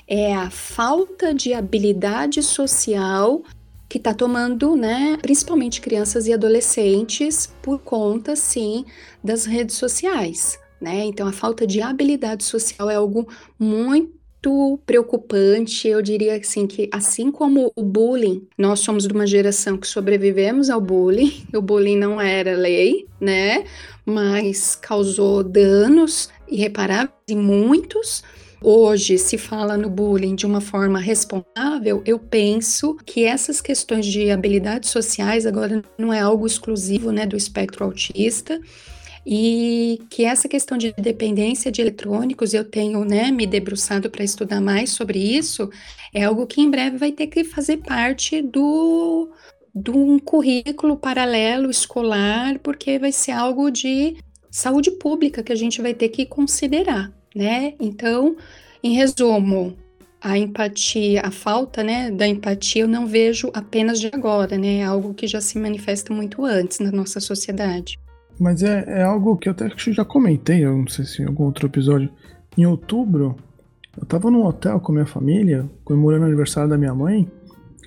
é 0.07 0.33
a 0.33 0.49
falta 0.49 1.33
de 1.33 1.53
habilidade 1.53 2.41
social 2.41 3.43
que 3.91 3.97
está 3.97 4.13
tomando, 4.13 4.73
né, 4.77 5.17
principalmente 5.21 5.81
crianças 5.81 6.25
e 6.25 6.31
adolescentes, 6.31 7.53
por 7.61 7.77
conta, 7.77 8.37
sim, 8.37 8.85
das 9.21 9.43
redes 9.43 9.75
sociais, 9.75 10.57
né? 10.79 11.03
Então, 11.03 11.27
a 11.27 11.33
falta 11.33 11.67
de 11.67 11.81
habilidade 11.81 12.45
social 12.45 12.89
é 12.89 12.95
algo 12.95 13.27
muito 13.59 14.79
preocupante. 14.85 15.89
Eu 15.89 16.01
diria 16.01 16.37
assim 16.37 16.65
que 16.67 16.89
assim 16.89 17.29
como 17.29 17.69
o 17.75 17.83
bullying, 17.83 18.47
nós 18.57 18.79
somos 18.79 19.05
de 19.05 19.13
uma 19.13 19.27
geração 19.27 19.77
que 19.77 19.85
sobrevivemos 19.85 20.69
ao 20.69 20.79
bullying. 20.79 21.43
O 21.53 21.61
bullying 21.61 21.97
não 21.97 22.21
era 22.21 22.55
lei, 22.55 23.05
né? 23.19 23.65
Mas 24.05 24.73
causou 24.73 25.43
danos 25.43 26.29
irreparáveis 26.47 27.11
e 27.27 27.35
muitos. 27.35 28.23
Hoje 28.63 29.17
se 29.17 29.39
fala 29.39 29.75
no 29.75 29.89
bullying 29.89 30.35
de 30.35 30.45
uma 30.45 30.61
forma 30.61 30.99
responsável, 30.99 32.03
eu 32.05 32.19
penso 32.19 32.95
que 33.05 33.25
essas 33.25 33.59
questões 33.59 34.05
de 34.05 34.29
habilidades 34.29 34.91
sociais 34.91 35.47
agora 35.47 35.81
não 35.97 36.13
é 36.13 36.19
algo 36.19 36.45
exclusivo, 36.45 37.11
né, 37.11 37.25
do 37.25 37.35
espectro 37.35 37.83
autista 37.83 38.61
e 39.25 39.99
que 40.11 40.25
essa 40.25 40.47
questão 40.47 40.77
de 40.77 40.93
dependência 40.93 41.71
de 41.71 41.81
eletrônicos, 41.81 42.53
eu 42.53 42.63
tenho 42.63 43.03
né, 43.03 43.31
me 43.31 43.47
debruçado 43.47 44.11
para 44.11 44.23
estudar 44.23 44.61
mais 44.61 44.91
sobre 44.91 45.17
isso, 45.17 45.67
é 46.13 46.23
algo 46.23 46.45
que 46.45 46.61
em 46.61 46.69
breve 46.69 46.97
vai 46.97 47.11
ter 47.11 47.27
que 47.27 47.43
fazer 47.43 47.77
parte 47.77 48.43
do 48.43 49.31
de 49.73 49.89
um 49.89 50.19
currículo 50.19 50.97
paralelo 50.97 51.71
escolar, 51.71 52.59
porque 52.59 52.99
vai 52.99 53.11
ser 53.11 53.31
algo 53.31 53.71
de 53.71 54.17
saúde 54.51 54.91
pública 54.91 55.41
que 55.41 55.51
a 55.51 55.55
gente 55.55 55.81
vai 55.81 55.93
ter 55.93 56.09
que 56.09 56.25
considerar, 56.25 57.11
né? 57.35 57.73
Então, 57.79 58.35
em 58.83 58.93
resumo, 58.93 59.75
a 60.21 60.37
empatia, 60.37 61.21
a 61.21 61.31
falta, 61.31 61.83
né, 61.83 62.11
da 62.11 62.27
empatia 62.27 62.83
eu 62.83 62.87
não 62.87 63.07
vejo 63.07 63.49
apenas 63.53 63.99
de 63.99 64.07
agora, 64.13 64.57
né? 64.57 64.77
É 64.77 64.83
algo 64.83 65.13
que 65.13 65.25
já 65.27 65.41
se 65.41 65.57
manifesta 65.57 66.13
muito 66.13 66.45
antes 66.45 66.79
na 66.79 66.91
nossa 66.91 67.19
sociedade. 67.19 67.99
Mas 68.39 68.61
é, 68.61 68.85
é 68.87 69.03
algo 69.03 69.37
que 69.37 69.49
eu 69.49 69.51
até 69.51 69.69
já 69.75 70.05
comentei, 70.05 70.63
eu 70.63 70.77
não 70.77 70.87
sei 70.87 71.05
se 71.05 71.21
em 71.21 71.25
algum 71.25 71.45
outro 71.45 71.67
episódio. 71.67 72.09
Em 72.57 72.65
outubro, 72.65 73.35
eu 73.97 74.05
tava 74.05 74.29
num 74.29 74.45
hotel 74.45 74.79
com 74.79 74.91
minha 74.91 75.05
família, 75.05 75.69
comemorando 75.83 76.23
o 76.23 76.27
aniversário 76.27 76.69
da 76.69 76.77
minha 76.77 76.93
mãe, 76.93 77.29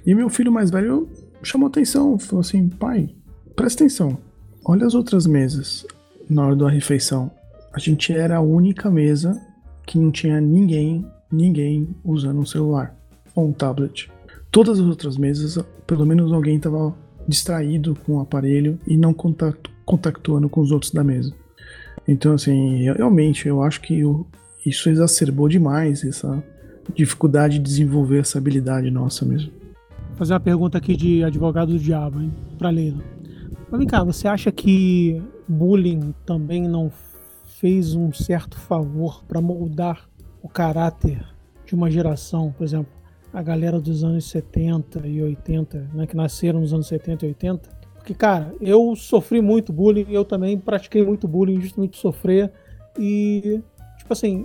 e 0.04 0.14
meu 0.14 0.28
filho 0.28 0.52
mais 0.52 0.70
velho 0.70 1.08
chamou 1.42 1.68
atenção, 1.68 2.18
falou 2.18 2.40
assim: 2.40 2.68
pai, 2.68 3.14
presta 3.54 3.84
atenção, 3.84 4.18
olha 4.64 4.86
as 4.86 4.94
outras 4.94 5.26
mesas 5.26 5.86
na 6.28 6.46
hora 6.46 6.56
da 6.56 6.68
refeição. 6.68 7.30
A 7.74 7.80
gente 7.80 8.12
era 8.12 8.36
a 8.36 8.40
única 8.40 8.88
mesa 8.88 9.36
que 9.84 9.98
não 9.98 10.12
tinha 10.12 10.40
ninguém, 10.40 11.04
ninguém 11.30 11.88
usando 12.04 12.38
um 12.38 12.46
celular 12.46 12.94
ou 13.34 13.48
um 13.48 13.52
tablet. 13.52 14.08
Todas 14.48 14.78
as 14.78 14.86
outras 14.86 15.18
mesas, 15.18 15.58
pelo 15.84 16.06
menos 16.06 16.32
alguém 16.32 16.54
estava 16.54 16.94
distraído 17.26 17.96
com 18.06 18.12
o 18.12 18.20
aparelho 18.20 18.78
e 18.86 18.96
não 18.96 19.12
contato, 19.12 19.72
contactuando 19.84 20.48
com 20.48 20.60
os 20.60 20.70
outros 20.70 20.92
da 20.92 21.02
mesa. 21.02 21.34
Então, 22.06 22.34
assim, 22.34 22.84
realmente 22.84 23.48
eu 23.48 23.60
acho 23.60 23.80
que 23.80 24.02
isso 24.64 24.88
exacerbou 24.88 25.48
demais 25.48 26.04
essa 26.04 26.40
dificuldade 26.94 27.58
de 27.58 27.64
desenvolver 27.64 28.20
essa 28.20 28.38
habilidade 28.38 28.88
nossa 28.88 29.24
mesmo. 29.24 29.50
Vou 30.10 30.18
fazer 30.18 30.34
uma 30.34 30.40
pergunta 30.40 30.78
aqui 30.78 30.96
de 30.96 31.24
advogado 31.24 31.72
do 31.72 31.78
diabo, 31.80 32.20
hein, 32.20 32.32
pra 32.56 32.70
Leila. 32.70 33.02
Mas 33.68 33.78
vem 33.80 33.88
cá, 33.88 34.04
você 34.04 34.28
acha 34.28 34.52
que 34.52 35.20
bullying 35.48 36.14
também 36.24 36.68
não 36.68 36.88
fez 37.64 37.94
um 37.94 38.12
certo 38.12 38.58
favor 38.58 39.24
para 39.26 39.40
moldar 39.40 40.06
o 40.42 40.50
caráter 40.50 41.26
de 41.64 41.74
uma 41.74 41.90
geração? 41.90 42.52
Por 42.52 42.62
exemplo, 42.62 42.92
a 43.32 43.42
galera 43.42 43.80
dos 43.80 44.04
anos 44.04 44.26
70 44.26 45.06
e 45.06 45.22
80, 45.22 45.88
né, 45.94 46.06
que 46.06 46.14
nasceram 46.14 46.60
nos 46.60 46.74
anos 46.74 46.86
70 46.88 47.24
e 47.24 47.28
80, 47.28 47.70
porque, 47.94 48.12
cara, 48.12 48.54
eu 48.60 48.94
sofri 48.94 49.40
muito 49.40 49.72
bullying, 49.72 50.04
eu 50.10 50.26
também 50.26 50.58
pratiquei 50.58 51.02
muito 51.02 51.26
bullying, 51.26 51.58
justamente 51.58 51.96
sofrer. 51.96 52.52
E, 52.98 53.62
tipo 53.96 54.12
assim, 54.12 54.44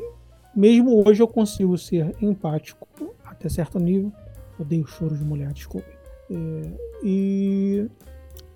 mesmo 0.56 1.06
hoje 1.06 1.22
eu 1.22 1.28
consigo 1.28 1.78
ser 1.78 2.16
empático 2.22 2.88
até 3.26 3.50
certo 3.50 3.78
nível. 3.80 4.14
Odeio 4.58 4.88
choro 4.88 5.18
de 5.18 5.26
mulher, 5.26 5.52
desculpe. 5.52 5.92
É, 6.32 6.72
e, 7.04 7.86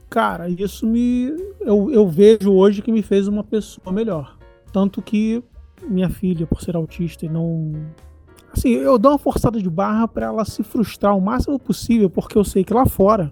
cara, 0.09 0.47
isso 0.47 0.87
me. 0.87 1.35
Eu, 1.59 1.91
eu 1.91 2.07
vejo 2.07 2.53
hoje 2.53 2.81
que 2.81 2.93
me 2.93 3.01
fez 3.01 3.27
uma 3.27 3.43
pessoa 3.43 3.91
melhor. 3.93 4.41
Tanto 4.73 5.01
que 5.01 5.41
minha 5.87 6.09
filha, 6.09 6.47
por 6.47 6.61
ser 6.61 6.75
autista 6.75 7.25
e 7.25 7.29
não. 7.29 7.71
Assim, 8.51 8.69
eu 8.69 8.97
dou 8.97 9.11
uma 9.11 9.17
forçada 9.17 9.61
de 9.61 9.69
barra 9.69 10.07
para 10.07 10.25
ela 10.25 10.43
se 10.43 10.63
frustrar 10.63 11.15
o 11.15 11.21
máximo 11.21 11.57
possível, 11.59 12.09
porque 12.09 12.37
eu 12.37 12.43
sei 12.43 12.63
que 12.63 12.73
lá 12.73 12.85
fora 12.85 13.31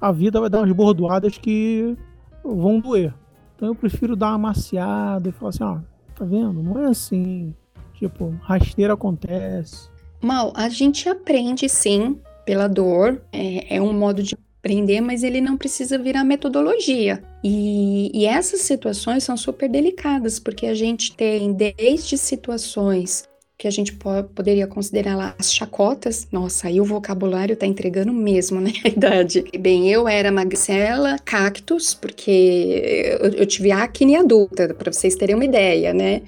a 0.00 0.12
vida 0.12 0.40
vai 0.40 0.48
dar 0.48 0.58
umas 0.58 0.72
bordoadas 0.72 1.36
que 1.38 1.96
vão 2.44 2.80
doer. 2.80 3.12
Então 3.54 3.68
eu 3.68 3.74
prefiro 3.74 4.14
dar 4.14 4.28
uma 4.30 4.38
maciada 4.38 5.28
e 5.28 5.32
falar 5.32 5.50
assim, 5.50 5.64
ó, 5.64 5.78
tá 6.14 6.24
vendo? 6.24 6.62
Não 6.62 6.78
é 6.78 6.86
assim. 6.86 7.54
Tipo, 7.94 8.34
rasteira 8.42 8.94
acontece. 8.94 9.88
Mal, 10.22 10.52
a 10.54 10.68
gente 10.68 11.08
aprende 11.08 11.68
sim 11.68 12.20
pela 12.44 12.68
dor, 12.68 13.22
é, 13.32 13.76
é 13.76 13.82
um 13.82 13.92
modo 13.92 14.22
de 14.22 14.36
aprender, 14.66 15.00
mas 15.00 15.22
ele 15.22 15.40
não 15.40 15.56
precisa 15.56 15.96
virar 15.96 16.24
metodologia. 16.24 17.22
E, 17.42 18.10
e 18.12 18.26
essas 18.26 18.62
situações 18.62 19.22
são 19.22 19.36
super 19.36 19.68
delicadas, 19.68 20.40
porque 20.40 20.66
a 20.66 20.74
gente 20.74 21.14
tem 21.14 21.52
desde 21.52 22.18
situações 22.18 23.24
que 23.56 23.68
a 23.68 23.70
gente 23.70 23.96
poderia 24.34 24.66
considerar 24.66 25.16
lá 25.16 25.34
as 25.38 25.54
chacotas. 25.54 26.26
Nossa, 26.30 26.66
aí 26.66 26.80
o 26.80 26.84
vocabulário 26.84 27.56
tá 27.56 27.64
entregando 27.64 28.12
mesmo, 28.12 28.60
né? 28.60 28.72
A 28.84 28.88
idade. 28.88 29.44
Bem, 29.58 29.88
eu 29.90 30.06
era 30.06 30.32
magricela, 30.32 31.16
cactus, 31.24 31.94
porque 31.94 33.16
eu, 33.20 33.30
eu 33.30 33.46
tive 33.46 33.70
acne 33.70 34.16
adulta, 34.16 34.74
para 34.74 34.92
vocês 34.92 35.14
terem 35.14 35.36
uma 35.36 35.44
ideia, 35.44 35.94
né? 35.94 36.22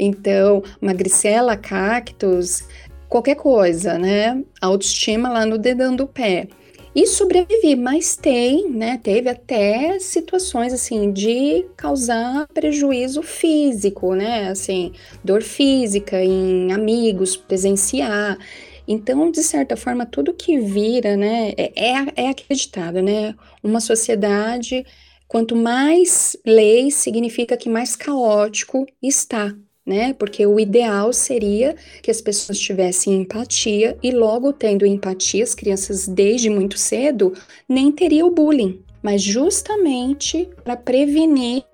Então, 0.00 0.64
magricela, 0.80 1.56
cactus, 1.56 2.64
qualquer 3.08 3.36
coisa, 3.36 3.96
né? 3.96 4.42
Autoestima 4.60 5.28
lá 5.28 5.46
no 5.46 5.58
dedão 5.58 5.94
do 5.94 6.08
pé 6.08 6.48
e 6.94 7.06
sobrevivi, 7.06 7.74
mas 7.76 8.16
tem, 8.16 8.70
né, 8.70 8.98
teve 9.02 9.28
até 9.28 9.98
situações 9.98 10.72
assim 10.72 11.12
de 11.12 11.66
causar 11.76 12.46
prejuízo 12.54 13.22
físico, 13.22 14.14
né, 14.14 14.48
assim, 14.48 14.92
dor 15.22 15.42
física 15.42 16.22
em 16.22 16.72
amigos, 16.72 17.36
presenciar. 17.36 18.38
Então, 18.86 19.30
de 19.30 19.42
certa 19.42 19.76
forma, 19.76 20.06
tudo 20.06 20.34
que 20.34 20.58
vira, 20.58 21.16
né, 21.16 21.52
é, 21.56 21.72
é, 21.76 22.24
é 22.26 22.28
acreditado, 22.28 23.02
né, 23.02 23.34
uma 23.62 23.80
sociedade, 23.80 24.84
quanto 25.26 25.56
mais 25.56 26.36
leis, 26.46 26.94
significa 26.94 27.56
que 27.56 27.68
mais 27.68 27.96
caótico 27.96 28.86
está, 29.02 29.54
né? 29.84 30.14
Porque 30.14 30.46
o 30.46 30.58
ideal 30.58 31.12
seria 31.12 31.76
que 32.02 32.10
as 32.10 32.20
pessoas 32.20 32.58
tivessem 32.58 33.20
empatia 33.20 33.98
e 34.02 34.10
logo 34.10 34.52
tendo 34.52 34.86
empatia, 34.86 35.44
as 35.44 35.54
crianças 35.54 36.06
desde 36.08 36.48
muito 36.48 36.78
cedo 36.78 37.32
nem 37.68 37.92
teria 37.92 38.24
o 38.24 38.30
bullying, 38.30 38.82
mas 39.02 39.22
justamente 39.22 40.48
para 40.62 40.76
prevenir 40.76 41.64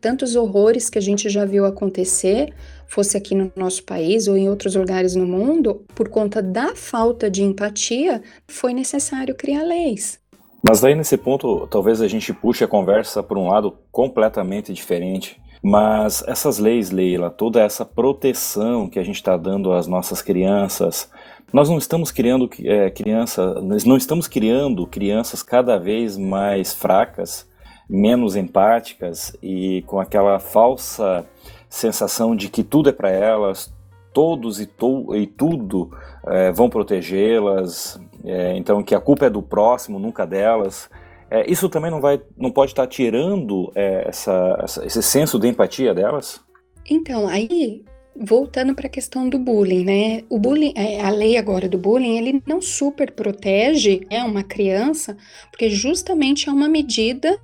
tantos 0.00 0.34
horrores 0.34 0.88
que 0.88 0.98
a 0.98 1.02
gente 1.02 1.28
já 1.28 1.44
viu 1.44 1.64
acontecer, 1.64 2.52
fosse 2.88 3.16
aqui 3.16 3.34
no 3.34 3.52
nosso 3.54 3.84
país 3.84 4.26
ou 4.26 4.36
em 4.36 4.48
outros 4.48 4.74
lugares 4.74 5.14
no 5.14 5.26
mundo, 5.26 5.84
por 5.94 6.08
conta 6.08 6.42
da 6.42 6.74
falta 6.74 7.30
de 7.30 7.42
empatia, 7.42 8.22
foi 8.48 8.72
necessário 8.72 9.34
criar 9.34 9.62
leis. 9.62 10.18
Mas 10.66 10.80
daí 10.80 10.94
nesse 10.94 11.16
ponto, 11.16 11.66
talvez 11.68 12.00
a 12.00 12.08
gente 12.08 12.32
puxe 12.32 12.64
a 12.64 12.68
conversa 12.68 13.22
por 13.22 13.38
um 13.38 13.48
lado 13.48 13.78
completamente 13.92 14.72
diferente 14.72 15.40
mas 15.62 16.24
essas 16.26 16.58
leis, 16.58 16.90
Leila, 16.90 17.30
toda 17.30 17.60
essa 17.60 17.84
proteção 17.84 18.88
que 18.88 18.98
a 18.98 19.02
gente 19.02 19.16
está 19.16 19.36
dando 19.36 19.72
às 19.72 19.86
nossas 19.86 20.22
crianças, 20.22 21.10
nós 21.52 21.68
não 21.68 21.78
estamos 21.78 22.10
criando 22.10 22.48
é, 22.64 22.90
criança, 22.90 23.60
nós 23.60 23.84
não 23.84 23.96
estamos 23.96 24.26
criando 24.26 24.86
crianças 24.86 25.42
cada 25.42 25.78
vez 25.78 26.16
mais 26.16 26.72
fracas, 26.72 27.46
menos 27.88 28.36
empáticas 28.36 29.36
e 29.42 29.82
com 29.86 30.00
aquela 30.00 30.38
falsa 30.38 31.26
sensação 31.68 32.34
de 32.34 32.48
que 32.48 32.62
tudo 32.62 32.88
é 32.88 32.92
para 32.92 33.10
elas, 33.10 33.72
todos 34.12 34.60
e, 34.60 34.66
to, 34.66 35.14
e 35.14 35.26
tudo 35.26 35.90
é, 36.26 36.50
vão 36.52 36.70
protegê-las, 36.70 38.00
é, 38.24 38.56
então 38.56 38.82
que 38.82 38.94
a 38.94 39.00
culpa 39.00 39.26
é 39.26 39.30
do 39.30 39.42
próximo, 39.42 39.98
nunca 39.98 40.26
delas. 40.26 40.88
É, 41.30 41.50
isso 41.50 41.68
também 41.68 41.90
não 41.90 42.00
vai, 42.00 42.20
não 42.36 42.50
pode 42.50 42.72
estar 42.72 42.86
tirando 42.86 43.70
é, 43.74 44.08
essa, 44.08 44.58
essa, 44.62 44.84
esse 44.84 45.02
senso 45.02 45.38
de 45.38 45.48
empatia 45.48 45.94
delas? 45.94 46.40
Então, 46.88 47.28
aí 47.28 47.84
voltando 48.16 48.74
para 48.74 48.86
a 48.86 48.90
questão 48.90 49.28
do 49.28 49.38
bullying, 49.38 49.84
né? 49.84 50.22
O 50.28 50.38
bullying, 50.38 50.74
é, 50.76 51.00
a 51.00 51.10
lei 51.10 51.36
agora 51.36 51.68
do 51.68 51.78
bullying, 51.78 52.18
ele 52.18 52.42
não 52.46 52.60
super 52.60 53.12
protege 53.12 54.06
né, 54.10 54.22
uma 54.24 54.42
criança, 54.42 55.16
porque 55.50 55.70
justamente 55.70 56.48
é 56.48 56.52
uma 56.52 56.68
medida 56.68 57.38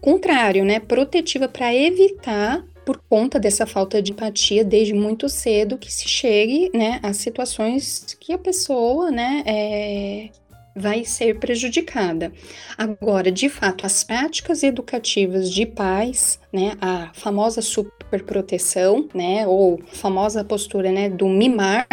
contrário, 0.00 0.64
né? 0.64 0.78
Protetiva 0.78 1.48
para 1.48 1.74
evitar 1.74 2.64
por 2.84 2.98
conta 3.08 3.38
dessa 3.38 3.66
falta 3.66 4.02
de 4.02 4.12
empatia 4.12 4.64
desde 4.64 4.94
muito 4.94 5.28
cedo 5.28 5.78
que 5.78 5.92
se 5.92 6.08
chegue 6.08 6.70
né, 6.74 6.98
a 7.02 7.12
situações 7.12 8.16
que 8.18 8.32
a 8.32 8.38
pessoa 8.38 9.10
né, 9.10 9.42
é, 9.46 10.30
vai 10.74 11.04
ser 11.04 11.38
prejudicada. 11.38 12.32
Agora, 12.76 13.30
de 13.30 13.48
fato, 13.48 13.84
as 13.84 14.04
práticas 14.04 14.62
educativas 14.62 15.50
de 15.50 15.66
pais, 15.66 16.38
né, 16.52 16.72
a 16.80 17.10
famosa 17.12 17.60
superproteção, 17.60 19.08
né, 19.14 19.46
ou 19.46 19.80
famosa 19.92 20.44
postura, 20.44 20.90
né, 20.90 21.08
do 21.08 21.28
mimar, 21.28 21.86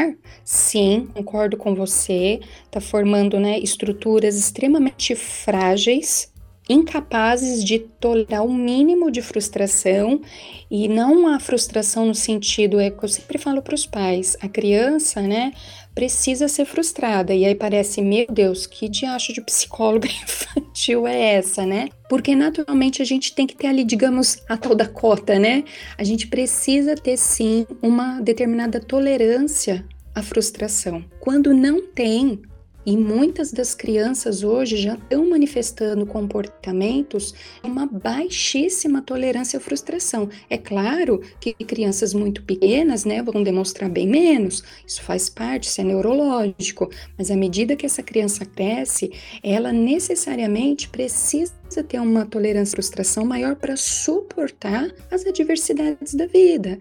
sim, 0.43 1.07
concordo 1.13 1.57
com 1.57 1.73
você, 1.75 2.39
tá 2.69 2.79
formando, 2.79 3.39
né, 3.39 3.59
estruturas 3.59 4.37
extremamente 4.37 5.15
frágeis 5.15 6.31
incapazes 6.69 7.63
de 7.63 7.79
tolerar 7.79 8.45
o 8.45 8.53
mínimo 8.53 9.09
de 9.09 9.21
frustração 9.21 10.21
e 10.69 10.87
não 10.87 11.27
a 11.27 11.39
frustração 11.39 12.05
no 12.05 12.15
sentido 12.15 12.79
é 12.79 12.91
que 12.91 13.03
eu 13.03 13.09
sempre 13.09 13.37
falo 13.37 13.61
para 13.61 13.75
os 13.75 13.85
pais, 13.85 14.35
a 14.41 14.49
criança, 14.49 15.21
né, 15.21 15.53
precisa 15.97 16.47
ser 16.47 16.65
frustrada 16.65 17.33
e 17.33 17.43
aí 17.43 17.55
parece, 17.55 18.03
meu 18.03 18.27
Deus, 18.29 18.67
que 18.67 18.87
diacho 18.87 19.33
de 19.33 19.41
psicóloga 19.41 20.05
infantil 20.23 21.07
é 21.07 21.33
essa, 21.33 21.65
né? 21.65 21.89
Porque 22.07 22.35
naturalmente 22.35 23.01
a 23.01 23.05
gente 23.05 23.33
tem 23.33 23.47
que 23.47 23.55
ter 23.55 23.65
ali, 23.65 23.83
digamos, 23.83 24.43
a 24.47 24.55
tal 24.55 24.75
da 24.75 24.87
cota, 24.87 25.39
né? 25.39 25.63
A 25.97 26.03
gente 26.03 26.27
precisa 26.27 26.93
ter 26.93 27.17
sim 27.17 27.65
uma 27.81 28.21
determinada 28.21 28.79
tolerância 28.79 29.83
à 30.13 30.21
frustração. 30.21 31.03
Quando 31.19 31.51
não 31.51 31.81
tem, 31.81 32.43
e 32.87 32.95
muitas 32.95 33.51
das 33.51 33.75
crianças 33.75 34.43
hoje 34.43 34.77
já 34.77 34.93
estão 34.93 35.29
manifestando 35.29 36.05
comportamentos 36.05 37.35
uma 37.61 37.85
baixíssima 37.85 39.01
tolerância 39.01 39.57
à 39.57 39.59
frustração. 39.59 40.29
É 40.49 40.57
claro 40.57 41.21
que 41.41 41.53
crianças 41.65 42.13
muito 42.13 42.41
pequenas, 42.43 43.03
né, 43.03 43.21
vão 43.21 43.43
demonstrar 43.43 43.89
bem 43.89 44.07
menos. 44.07 44.63
Isso 44.87 45.01
faz 45.01 45.27
parte, 45.27 45.67
isso 45.67 45.81
é 45.81 45.83
neurológico. 45.83 46.89
Mas 47.17 47.29
à 47.29 47.35
medida 47.35 47.75
que 47.75 47.85
essa 47.85 48.01
criança 48.01 48.45
cresce, 48.45 49.11
ela 49.43 49.73
necessariamente 49.73 50.87
precisa 50.87 51.51
ter 51.85 51.99
uma 51.99 52.25
tolerância 52.25 52.71
à 52.71 52.77
frustração 52.77 53.25
maior 53.25 53.57
para 53.57 53.75
suportar 53.75 54.89
as 55.11 55.25
adversidades 55.25 56.13
da 56.13 56.25
vida. 56.25 56.79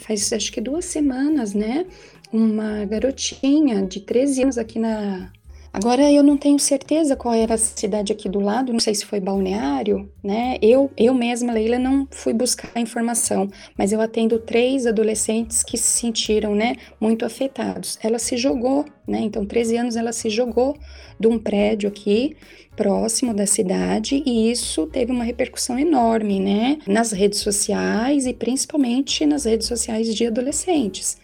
Faz 0.00 0.32
acho 0.32 0.50
que 0.50 0.60
duas 0.60 0.86
semanas, 0.86 1.54
né? 1.54 1.86
Uma 2.32 2.84
garotinha 2.84 3.84
de 3.86 4.00
13 4.00 4.42
anos 4.42 4.58
aqui 4.58 4.78
na. 4.78 5.30
Agora 5.72 6.10
eu 6.10 6.24
não 6.24 6.36
tenho 6.36 6.58
certeza 6.58 7.14
qual 7.14 7.32
era 7.32 7.54
a 7.54 7.58
cidade 7.58 8.12
aqui 8.12 8.28
do 8.28 8.40
lado, 8.40 8.72
não 8.72 8.80
sei 8.80 8.92
se 8.92 9.06
foi 9.06 9.20
balneário, 9.20 10.10
né? 10.22 10.58
Eu, 10.60 10.90
eu 10.96 11.14
mesma, 11.14 11.52
Leila, 11.52 11.78
não 11.78 12.08
fui 12.10 12.32
buscar 12.32 12.72
a 12.74 12.80
informação, 12.80 13.48
mas 13.78 13.92
eu 13.92 14.00
atendo 14.00 14.40
três 14.40 14.84
adolescentes 14.84 15.62
que 15.62 15.78
se 15.78 16.00
sentiram, 16.00 16.56
né, 16.56 16.74
muito 17.00 17.24
afetados. 17.24 18.00
Ela 18.02 18.18
se 18.18 18.36
jogou, 18.36 18.84
né? 19.06 19.20
Então, 19.20 19.46
13 19.46 19.76
anos 19.76 19.94
ela 19.94 20.12
se 20.12 20.28
jogou 20.28 20.76
de 21.20 21.28
um 21.28 21.38
prédio 21.38 21.88
aqui 21.88 22.36
próximo 22.74 23.32
da 23.32 23.46
cidade 23.46 24.22
e 24.26 24.50
isso 24.50 24.86
teve 24.86 25.12
uma 25.12 25.22
repercussão 25.22 25.78
enorme, 25.78 26.40
né, 26.40 26.78
nas 26.84 27.12
redes 27.12 27.38
sociais 27.40 28.26
e 28.26 28.32
principalmente 28.32 29.24
nas 29.24 29.44
redes 29.44 29.68
sociais 29.68 30.12
de 30.12 30.26
adolescentes. 30.26 31.19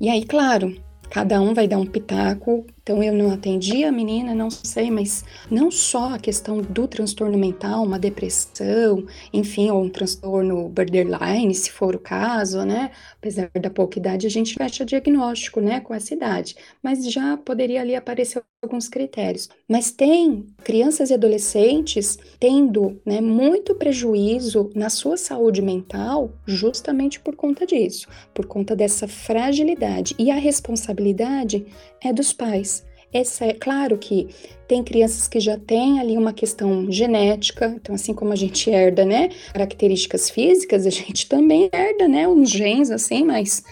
E 0.00 0.08
aí, 0.08 0.24
claro, 0.24 0.74
cada 1.10 1.40
um 1.40 1.54
vai 1.54 1.68
dar 1.68 1.78
um 1.78 1.86
pitaco. 1.86 2.66
Então 2.84 3.02
eu 3.02 3.14
não 3.14 3.30
atendi 3.32 3.82
a 3.82 3.90
menina, 3.90 4.34
não 4.34 4.50
sei, 4.50 4.90
mas 4.90 5.24
não 5.50 5.70
só 5.70 6.10
a 6.14 6.18
questão 6.18 6.60
do 6.60 6.86
transtorno 6.86 7.38
mental, 7.38 7.82
uma 7.82 7.98
depressão, 7.98 9.06
enfim, 9.32 9.70
ou 9.70 9.82
um 9.84 9.88
transtorno 9.88 10.68
borderline, 10.68 11.54
se 11.54 11.72
for 11.72 11.96
o 11.96 11.98
caso, 11.98 12.62
né? 12.62 12.90
Apesar 13.16 13.50
da 13.58 13.70
pouca 13.70 13.98
idade, 13.98 14.26
a 14.26 14.30
gente 14.30 14.52
fecha 14.54 14.84
diagnóstico, 14.84 15.62
né, 15.62 15.80
com 15.80 15.94
essa 15.94 16.12
idade, 16.12 16.56
mas 16.82 17.10
já 17.10 17.38
poderia 17.38 17.80
ali 17.80 17.94
aparecer 17.96 18.42
alguns 18.62 18.88
critérios. 18.88 19.48
Mas 19.68 19.90
tem 19.90 20.44
crianças 20.62 21.10
e 21.10 21.14
adolescentes 21.14 22.18
tendo, 22.38 23.00
né, 23.04 23.20
muito 23.20 23.74
prejuízo 23.74 24.70
na 24.74 24.90
sua 24.90 25.16
saúde 25.16 25.62
mental 25.62 26.32
justamente 26.46 27.20
por 27.20 27.34
conta 27.36 27.66
disso, 27.66 28.06
por 28.34 28.46
conta 28.46 28.74
dessa 28.76 29.06
fragilidade. 29.08 30.14
E 30.18 30.30
a 30.30 30.36
responsabilidade 30.36 31.66
é 32.02 32.12
dos 32.12 32.32
pais. 32.32 32.73
Essa 33.14 33.44
é 33.44 33.52
claro 33.52 33.96
que 33.96 34.28
tem 34.66 34.82
crianças 34.82 35.28
que 35.28 35.38
já 35.38 35.56
têm 35.56 36.00
ali 36.00 36.18
uma 36.18 36.32
questão 36.32 36.90
genética, 36.90 37.72
então 37.80 37.94
assim 37.94 38.12
como 38.12 38.32
a 38.32 38.36
gente 38.36 38.68
herda, 38.68 39.04
né, 39.04 39.28
características 39.52 40.28
físicas, 40.28 40.84
a 40.84 40.90
gente 40.90 41.28
também 41.28 41.70
herda, 41.72 42.08
né, 42.08 42.26
uns 42.26 42.50
genes 42.50 42.90
assim, 42.90 43.22
mas 43.24 43.62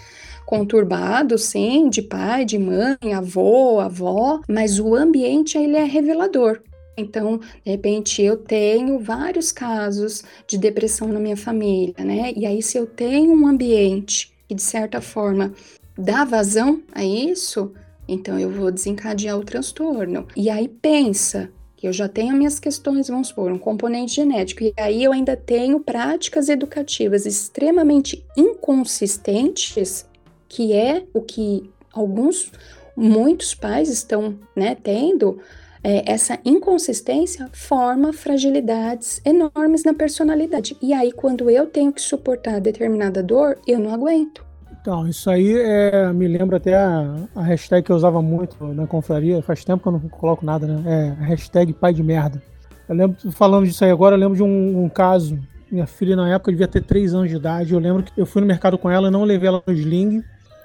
conturbados, 0.46 1.42
sim, 1.42 1.88
de 1.88 2.02
pai, 2.02 2.44
de 2.44 2.56
mãe, 2.56 3.14
avô, 3.16 3.80
avó, 3.80 4.40
mas 4.48 4.78
o 4.78 4.94
ambiente 4.94 5.58
ele 5.58 5.76
é 5.76 5.84
revelador. 5.84 6.62
Então, 6.96 7.38
de 7.64 7.70
repente, 7.70 8.22
eu 8.22 8.36
tenho 8.36 9.00
vários 9.00 9.50
casos 9.50 10.22
de 10.46 10.58
depressão 10.58 11.08
na 11.08 11.18
minha 11.18 11.36
família, 11.36 12.04
né? 12.04 12.32
E 12.36 12.44
aí, 12.44 12.62
se 12.62 12.76
eu 12.76 12.86
tenho 12.86 13.32
um 13.32 13.46
ambiente 13.46 14.30
que, 14.46 14.54
de 14.54 14.62
certa 14.62 15.00
forma, 15.00 15.54
dá 15.96 16.24
vazão 16.24 16.82
a 16.92 17.02
isso, 17.02 17.72
então 18.06 18.38
eu 18.38 18.50
vou 18.50 18.70
desencadear 18.70 19.38
o 19.38 19.44
transtorno. 19.44 20.26
E 20.36 20.50
aí 20.50 20.68
pensa 20.68 21.50
que 21.76 21.88
eu 21.88 21.92
já 21.92 22.08
tenho 22.08 22.36
minhas 22.36 22.60
questões, 22.60 23.08
vamos 23.08 23.28
supor, 23.28 23.50
um 23.50 23.58
componente 23.58 24.14
genético, 24.14 24.62
e 24.62 24.72
aí 24.76 25.02
eu 25.02 25.12
ainda 25.12 25.36
tenho 25.36 25.80
práticas 25.80 26.48
educativas 26.48 27.26
extremamente 27.26 28.24
inconsistentes, 28.36 30.06
que 30.48 30.72
é 30.72 31.04
o 31.12 31.20
que 31.20 31.68
alguns, 31.92 32.52
muitos 32.96 33.54
pais 33.54 33.88
estão 33.88 34.38
né, 34.54 34.76
tendo. 34.80 35.40
É, 35.84 36.12
essa 36.12 36.38
inconsistência 36.44 37.50
forma 37.52 38.12
fragilidades 38.12 39.20
enormes 39.24 39.82
na 39.82 39.92
personalidade. 39.92 40.76
E 40.80 40.92
aí, 40.92 41.10
quando 41.10 41.50
eu 41.50 41.66
tenho 41.66 41.92
que 41.92 42.00
suportar 42.00 42.60
determinada 42.60 43.20
dor, 43.20 43.58
eu 43.66 43.80
não 43.80 43.92
aguento. 43.92 44.51
Então, 44.82 45.06
isso 45.06 45.30
aí 45.30 45.56
é, 45.56 46.12
me 46.12 46.26
lembra 46.26 46.56
até 46.56 46.74
a, 46.74 47.14
a, 47.36 47.42
hashtag 47.42 47.86
que 47.86 47.92
eu 47.92 47.96
usava 47.96 48.20
muito 48.20 48.66
na 48.74 48.84
confraria, 48.84 49.40
faz 49.40 49.64
tempo 49.64 49.80
que 49.80 49.88
eu 49.88 49.92
não 49.92 50.00
coloco 50.08 50.44
nada, 50.44 50.66
né? 50.66 51.16
É 51.20 51.24
hashtag 51.24 51.72
pai 51.72 51.94
de 51.94 52.02
merda. 52.02 52.42
Eu 52.88 52.96
lembro, 52.96 53.30
falando 53.30 53.64
disso 53.64 53.84
aí 53.84 53.92
agora, 53.92 54.16
eu 54.16 54.18
lembro 54.18 54.34
de 54.34 54.42
um, 54.42 54.84
um 54.84 54.88
caso. 54.88 55.38
Minha 55.70 55.86
filha, 55.86 56.16
na 56.16 56.28
época, 56.28 56.50
devia 56.50 56.66
ter 56.66 56.82
3 56.82 57.14
anos 57.14 57.30
de 57.30 57.36
idade. 57.36 57.72
Eu 57.72 57.78
lembro 57.78 58.02
que 58.02 58.12
eu 58.20 58.26
fui 58.26 58.40
no 58.40 58.46
mercado 58.46 58.76
com 58.76 58.90
ela, 58.90 59.08
não 59.08 59.22
levei 59.22 59.46
ela 59.46 59.62
no 59.64 59.72
sling. 59.72 60.24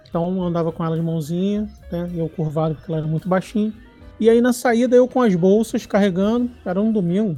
Então, 0.10 0.42
andava 0.42 0.72
com 0.72 0.84
ela 0.84 0.96
de 0.96 1.04
mãozinha, 1.04 1.70
né? 1.92 2.10
Eu 2.16 2.28
curvado, 2.28 2.74
porque 2.74 2.92
ela 2.92 3.02
era 3.02 3.08
muito 3.08 3.30
baixinha. 3.30 3.72
E 4.20 4.32
aí, 4.32 4.42
na 4.42 4.52
saída, 4.52 4.96
eu 4.96 5.08
com 5.08 5.22
as 5.22 5.36
bolsas 5.36 5.86
carregando. 5.86 6.50
Era 6.66 6.82
um 6.82 6.92
domingo, 6.92 7.38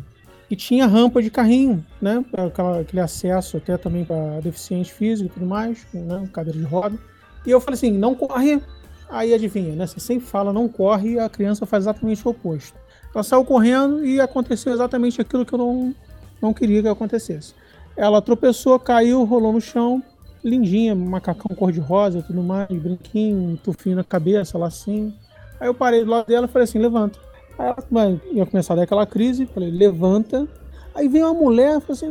e 0.49 0.55
tinha 0.55 0.87
rampa 0.87 1.21
de 1.21 1.29
carrinho, 1.29 1.85
né? 2.01 2.25
Aquela, 2.33 2.79
aquele 2.79 3.01
acesso 3.01 3.57
até 3.57 3.77
também 3.77 4.03
para 4.03 4.39
deficiente 4.41 4.91
físico 4.91 5.29
e 5.29 5.33
tudo 5.33 5.45
mais, 5.45 5.85
né? 5.93 6.27
Cadeira 6.33 6.57
de 6.57 6.65
roda. 6.65 6.97
E 7.45 7.51
eu 7.51 7.61
falei 7.61 7.75
assim: 7.75 7.91
não 7.91 8.15
corre. 8.15 8.61
Aí 9.09 9.33
adivinha, 9.33 9.75
né? 9.75 9.87
Você 9.87 9.99
sempre 9.99 10.27
fala 10.27 10.53
não 10.53 10.67
corre 10.67 11.13
e 11.13 11.19
a 11.19 11.29
criança 11.29 11.65
faz 11.65 11.83
exatamente 11.83 12.27
o 12.27 12.31
oposto. 12.31 12.77
Ela 13.13 13.23
saiu 13.23 13.43
correndo 13.43 14.05
e 14.05 14.19
aconteceu 14.21 14.71
exatamente 14.71 15.19
aquilo 15.19 15.45
que 15.45 15.53
eu 15.53 15.57
não, 15.57 15.95
não 16.41 16.53
queria 16.53 16.81
que 16.81 16.87
acontecesse. 16.87 17.55
Ela 17.97 18.21
tropeçou, 18.21 18.79
caiu, 18.79 19.23
rolou 19.23 19.51
no 19.51 19.59
chão, 19.59 20.03
lindinha, 20.43 20.93
macacão 20.93 21.55
cor-de-rosa 21.55 22.21
tudo 22.21 22.41
mais, 22.43 22.69
brinquinho, 22.69 23.57
tufinho 23.63 23.95
na 23.95 24.03
cabeça, 24.03 24.57
lacinho. 24.57 25.13
Aí 25.59 25.67
eu 25.67 25.73
parei 25.73 26.03
do 26.03 26.11
lado 26.11 26.27
dela 26.27 26.45
e 26.45 26.49
falei 26.49 26.63
assim: 26.65 26.79
levanta. 26.79 27.19
Aí 27.59 27.67
ela 27.67 28.21
ia 28.31 28.45
começar 28.45 28.73
a 28.73 28.77
dar 28.77 28.83
aquela 28.83 29.05
crise, 29.05 29.45
falei, 29.45 29.69
levanta. 29.69 30.47
Aí 30.95 31.09
veio 31.09 31.25
uma 31.25 31.33
mulher, 31.33 31.81
assim, 31.89 32.07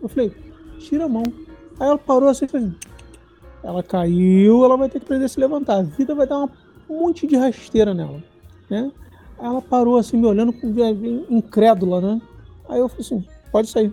eu 0.00 0.08
falei, 0.08 0.32
tira 0.78 1.06
a 1.06 1.08
mão. 1.08 1.24
Aí 1.80 1.88
ela 1.88 1.98
parou 1.98 2.28
assim, 2.28 2.46
falei, 2.46 2.70
ela 3.64 3.82
caiu, 3.82 4.64
ela 4.64 4.76
vai 4.76 4.88
ter 4.88 5.00
que 5.00 5.04
aprender 5.04 5.24
a 5.24 5.28
se 5.28 5.40
levantar. 5.40 5.78
A 5.78 5.82
vida 5.82 6.14
vai 6.14 6.28
dar 6.28 6.38
uma, 6.38 6.50
um 6.88 7.00
monte 7.00 7.26
de 7.26 7.36
rasteira 7.36 7.92
nela, 7.92 8.22
né? 8.70 8.92
Aí 9.36 9.46
ela 9.46 9.60
parou 9.60 9.98
assim, 9.98 10.16
me 10.16 10.28
olhando 10.28 10.54
incrédula, 11.28 12.00
né? 12.00 12.22
Aí 12.68 12.78
eu 12.78 12.88
falei 12.88 13.04
assim, 13.04 13.24
pode 13.50 13.68
sair. 13.68 13.92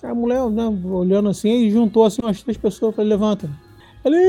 Aí 0.00 0.10
a 0.10 0.14
mulher, 0.14 0.48
né, 0.48 0.68
olhando 0.84 1.28
assim, 1.28 1.50
e 1.50 1.70
juntou 1.72 2.04
assim 2.04 2.22
umas 2.22 2.40
três 2.40 2.56
pessoas, 2.56 2.94
falei, 2.94 3.10
levanta. 3.10 3.50
Falei, 4.00 4.20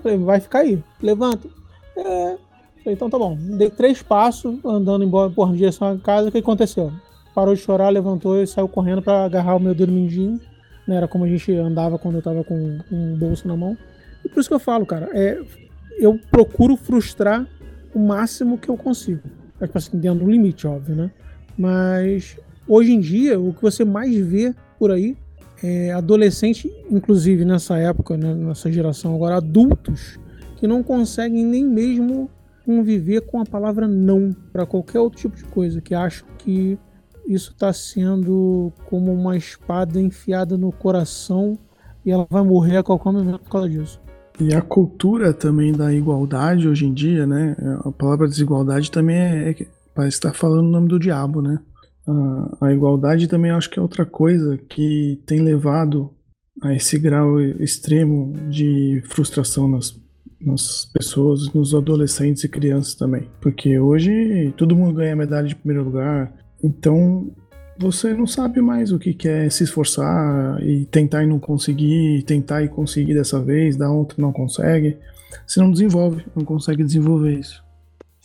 falei, 0.00 0.18
vai 0.18 0.38
ficar 0.38 0.60
aí, 0.60 0.80
levanta. 1.02 1.48
É. 1.96 2.45
Falei, 2.86 2.94
então 2.94 3.10
tá 3.10 3.18
bom. 3.18 3.36
Dei 3.36 3.68
três 3.68 4.00
passos 4.00 4.64
andando 4.64 5.02
embora 5.02 5.28
por 5.28 5.52
direção 5.52 5.88
à 5.88 5.98
casa. 5.98 6.28
O 6.28 6.32
que 6.32 6.38
aconteceu? 6.38 6.92
Parou 7.34 7.52
de 7.52 7.60
chorar, 7.60 7.88
levantou 7.88 8.40
e 8.40 8.46
saiu 8.46 8.68
correndo 8.68 9.02
para 9.02 9.24
agarrar 9.24 9.56
o 9.56 9.60
meu 9.60 9.74
dedo 9.74 9.90
mindinho. 9.90 10.40
Né? 10.86 10.94
Era 10.94 11.08
como 11.08 11.24
a 11.24 11.28
gente 11.28 11.52
andava 11.52 11.98
quando 11.98 12.14
eu 12.14 12.22
tava 12.22 12.44
com, 12.44 12.78
um 12.92 13.16
bolso 13.16 13.48
na 13.48 13.56
mão. 13.56 13.76
E 14.24 14.28
por 14.28 14.38
isso 14.38 14.48
que 14.48 14.54
eu 14.54 14.60
falo, 14.60 14.86
cara, 14.86 15.10
é, 15.12 15.36
eu 15.98 16.16
procuro 16.30 16.76
frustrar 16.76 17.44
o 17.92 17.98
máximo 17.98 18.56
que 18.56 18.68
eu 18.68 18.76
consigo. 18.76 19.22
É, 19.60 19.66
tipo 19.66 19.78
assim, 19.78 19.98
dentro 19.98 20.24
do 20.24 20.30
limite, 20.30 20.64
óbvio, 20.68 20.94
né? 20.94 21.10
Mas 21.58 22.38
hoje 22.68 22.92
em 22.92 23.00
dia, 23.00 23.40
o 23.40 23.52
que 23.52 23.62
você 23.62 23.84
mais 23.84 24.14
vê 24.14 24.54
por 24.78 24.92
aí 24.92 25.16
é 25.60 25.90
adolescente, 25.90 26.72
inclusive 26.88 27.44
nessa 27.44 27.78
época, 27.78 28.16
né, 28.16 28.32
nessa 28.32 28.70
geração 28.70 29.12
agora, 29.12 29.38
adultos 29.38 30.20
que 30.56 30.68
não 30.68 30.84
conseguem 30.84 31.44
nem 31.44 31.64
mesmo 31.64 32.30
conviver 32.66 33.20
com 33.20 33.40
a 33.40 33.46
palavra 33.46 33.86
não 33.86 34.34
para 34.52 34.66
qualquer 34.66 34.98
outro 34.98 35.20
tipo 35.20 35.36
de 35.36 35.44
coisa, 35.44 35.80
que 35.80 35.94
acham 35.94 36.26
que 36.36 36.76
isso 37.24 37.52
está 37.52 37.72
sendo 37.72 38.72
como 38.86 39.12
uma 39.12 39.36
espada 39.36 40.00
enfiada 40.00 40.58
no 40.58 40.72
coração 40.72 41.56
e 42.04 42.10
ela 42.10 42.26
vai 42.28 42.42
morrer 42.42 42.78
a 42.78 42.82
qualquer 42.82 43.12
momento 43.12 43.38
por 43.38 43.50
causa 43.50 43.68
disso. 43.68 44.00
E 44.40 44.52
a 44.52 44.60
cultura 44.60 45.32
também 45.32 45.72
da 45.72 45.94
igualdade 45.94 46.68
hoje 46.68 46.84
em 46.86 46.92
dia, 46.92 47.26
né? 47.26 47.56
A 47.84 47.92
palavra 47.92 48.28
desigualdade 48.28 48.90
também 48.90 49.16
é, 49.16 49.50
é 49.50 49.66
parece 49.94 50.16
estar 50.16 50.34
falando 50.34 50.66
o 50.66 50.70
nome 50.70 50.88
do 50.88 50.98
diabo, 50.98 51.40
né? 51.40 51.58
A, 52.06 52.66
a 52.66 52.72
igualdade 52.72 53.28
também 53.28 53.50
acho 53.50 53.70
que 53.70 53.78
é 53.78 53.82
outra 53.82 54.04
coisa 54.04 54.58
que 54.68 55.22
tem 55.24 55.40
levado 55.40 56.10
a 56.62 56.74
esse 56.74 56.98
grau 56.98 57.40
extremo 57.40 58.34
de 58.48 59.02
frustração 59.06 59.68
nas, 59.68 59.98
nas 60.40 60.84
pessoas, 60.86 61.52
nos 61.52 61.74
adolescentes 61.74 62.44
e 62.44 62.48
crianças 62.48 62.94
também. 62.94 63.28
Porque 63.40 63.78
hoje 63.78 64.52
todo 64.56 64.76
mundo 64.76 64.94
ganha 64.94 65.16
medalha 65.16 65.48
de 65.48 65.56
primeiro 65.56 65.84
lugar, 65.84 66.32
então 66.62 67.30
você 67.78 68.14
não 68.14 68.26
sabe 68.26 68.60
mais 68.60 68.90
o 68.92 68.98
que 68.98 69.28
é 69.28 69.50
se 69.50 69.64
esforçar 69.64 70.62
e 70.62 70.86
tentar 70.86 71.22
e 71.22 71.26
não 71.26 71.38
conseguir, 71.38 72.22
tentar 72.22 72.62
e 72.62 72.68
conseguir 72.68 73.14
dessa 73.14 73.40
vez, 73.40 73.76
da 73.76 73.90
outra 73.90 74.20
não 74.20 74.32
consegue. 74.32 74.96
Você 75.46 75.60
não 75.60 75.70
desenvolve, 75.70 76.24
não 76.34 76.44
consegue 76.44 76.82
desenvolver 76.82 77.38
isso. 77.38 77.65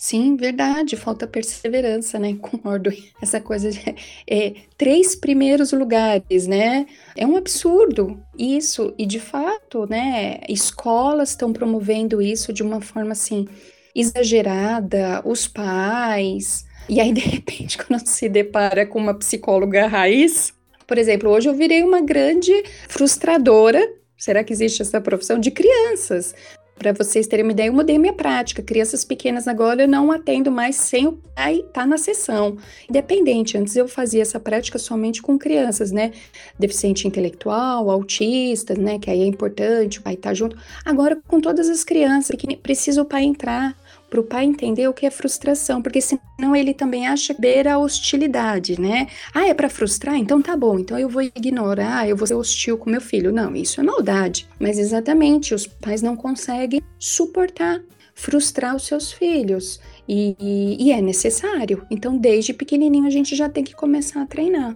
Sim, 0.01 0.35
verdade, 0.35 0.97
falta 0.97 1.27
perseverança, 1.27 2.17
né? 2.17 2.33
Concordo. 2.41 2.91
Essa 3.21 3.39
coisa 3.39 3.69
de 3.69 3.95
é, 4.27 4.55
três 4.75 5.15
primeiros 5.15 5.71
lugares, 5.73 6.47
né? 6.47 6.87
É 7.15 7.27
um 7.27 7.37
absurdo 7.37 8.19
isso. 8.35 8.95
E 8.97 9.05
de 9.05 9.19
fato, 9.19 9.85
né? 9.87 10.39
Escolas 10.49 11.29
estão 11.29 11.53
promovendo 11.53 12.19
isso 12.19 12.51
de 12.51 12.63
uma 12.63 12.81
forma 12.81 13.11
assim 13.11 13.47
exagerada, 13.93 15.21
os 15.23 15.47
pais. 15.47 16.65
E 16.89 16.99
aí, 16.99 17.13
de 17.13 17.21
repente, 17.29 17.77
quando 17.77 18.03
se 18.07 18.27
depara 18.27 18.87
com 18.87 18.97
uma 18.97 19.13
psicóloga 19.13 19.85
raiz, 19.85 20.51
por 20.87 20.97
exemplo, 20.97 21.29
hoje 21.29 21.47
eu 21.47 21.53
virei 21.53 21.83
uma 21.83 22.01
grande 22.01 22.51
frustradora 22.89 23.87
Será 24.21 24.43
que 24.43 24.53
existe 24.53 24.83
essa 24.83 25.01
profissão 25.01 25.39
de 25.39 25.49
crianças? 25.49 26.35
Para 26.81 26.93
vocês 26.93 27.27
terem 27.27 27.45
uma 27.45 27.51
ideia, 27.51 27.67
eu 27.67 27.73
mudei 27.73 27.99
minha 27.99 28.11
prática. 28.11 28.63
Crianças 28.63 29.05
pequenas 29.05 29.47
agora 29.47 29.83
eu 29.83 29.87
não 29.87 30.11
atendo 30.11 30.49
mais 30.49 30.75
sem 30.77 31.05
o 31.05 31.11
pai 31.11 31.57
estar 31.57 31.81
tá 31.81 31.85
na 31.85 31.95
sessão. 31.95 32.57
Independente, 32.89 33.55
antes 33.55 33.75
eu 33.75 33.87
fazia 33.87 34.23
essa 34.23 34.39
prática 34.39 34.79
somente 34.79 35.21
com 35.21 35.37
crianças, 35.37 35.91
né? 35.91 36.11
Deficiente 36.57 37.07
intelectual, 37.07 37.87
autista, 37.91 38.73
né? 38.73 38.97
Que 38.97 39.11
aí 39.11 39.21
é 39.21 39.25
importante 39.27 39.99
o 39.99 40.01
pai 40.01 40.15
estar 40.15 40.29
tá 40.29 40.33
junto. 40.33 40.57
Agora 40.83 41.21
com 41.27 41.39
todas 41.39 41.69
as 41.69 41.83
crianças, 41.83 42.35
que 42.35 42.57
precisa 42.57 42.99
o 42.99 43.05
pai 43.05 43.25
entrar 43.25 43.77
para 44.11 44.19
o 44.19 44.23
pai 44.25 44.43
entender 44.43 44.89
o 44.89 44.93
que 44.93 45.05
é 45.05 45.09
frustração, 45.09 45.81
porque 45.81 46.01
senão 46.01 46.53
ele 46.53 46.73
também 46.73 47.07
acha 47.07 47.33
beira 47.33 47.75
a 47.75 47.77
hostilidade, 47.77 48.79
né? 48.79 49.07
Ah, 49.33 49.47
é 49.47 49.53
para 49.53 49.69
frustrar? 49.69 50.17
Então 50.17 50.41
tá 50.41 50.57
bom, 50.57 50.77
então 50.77 50.99
eu 50.99 51.07
vou 51.07 51.21
ignorar, 51.21 52.09
eu 52.09 52.17
vou 52.17 52.27
ser 52.27 52.35
hostil 52.35 52.77
com 52.77 52.89
meu 52.89 52.99
filho. 52.99 53.31
Não, 53.31 53.55
isso 53.55 53.79
é 53.79 53.83
maldade. 53.83 54.49
Mas 54.59 54.77
exatamente, 54.77 55.55
os 55.55 55.65
pais 55.65 56.01
não 56.01 56.17
conseguem 56.17 56.81
suportar 56.99 57.81
frustrar 58.13 58.75
os 58.75 58.85
seus 58.85 59.13
filhos. 59.13 59.79
E, 60.05 60.35
e, 60.37 60.87
e, 60.87 60.91
é 60.91 61.01
necessário. 61.01 61.87
Então, 61.89 62.17
desde 62.17 62.53
pequenininho, 62.53 63.07
a 63.07 63.09
gente 63.09 63.33
já 63.33 63.47
tem 63.47 63.63
que 63.63 63.73
começar 63.73 64.21
a 64.21 64.25
treinar. 64.25 64.75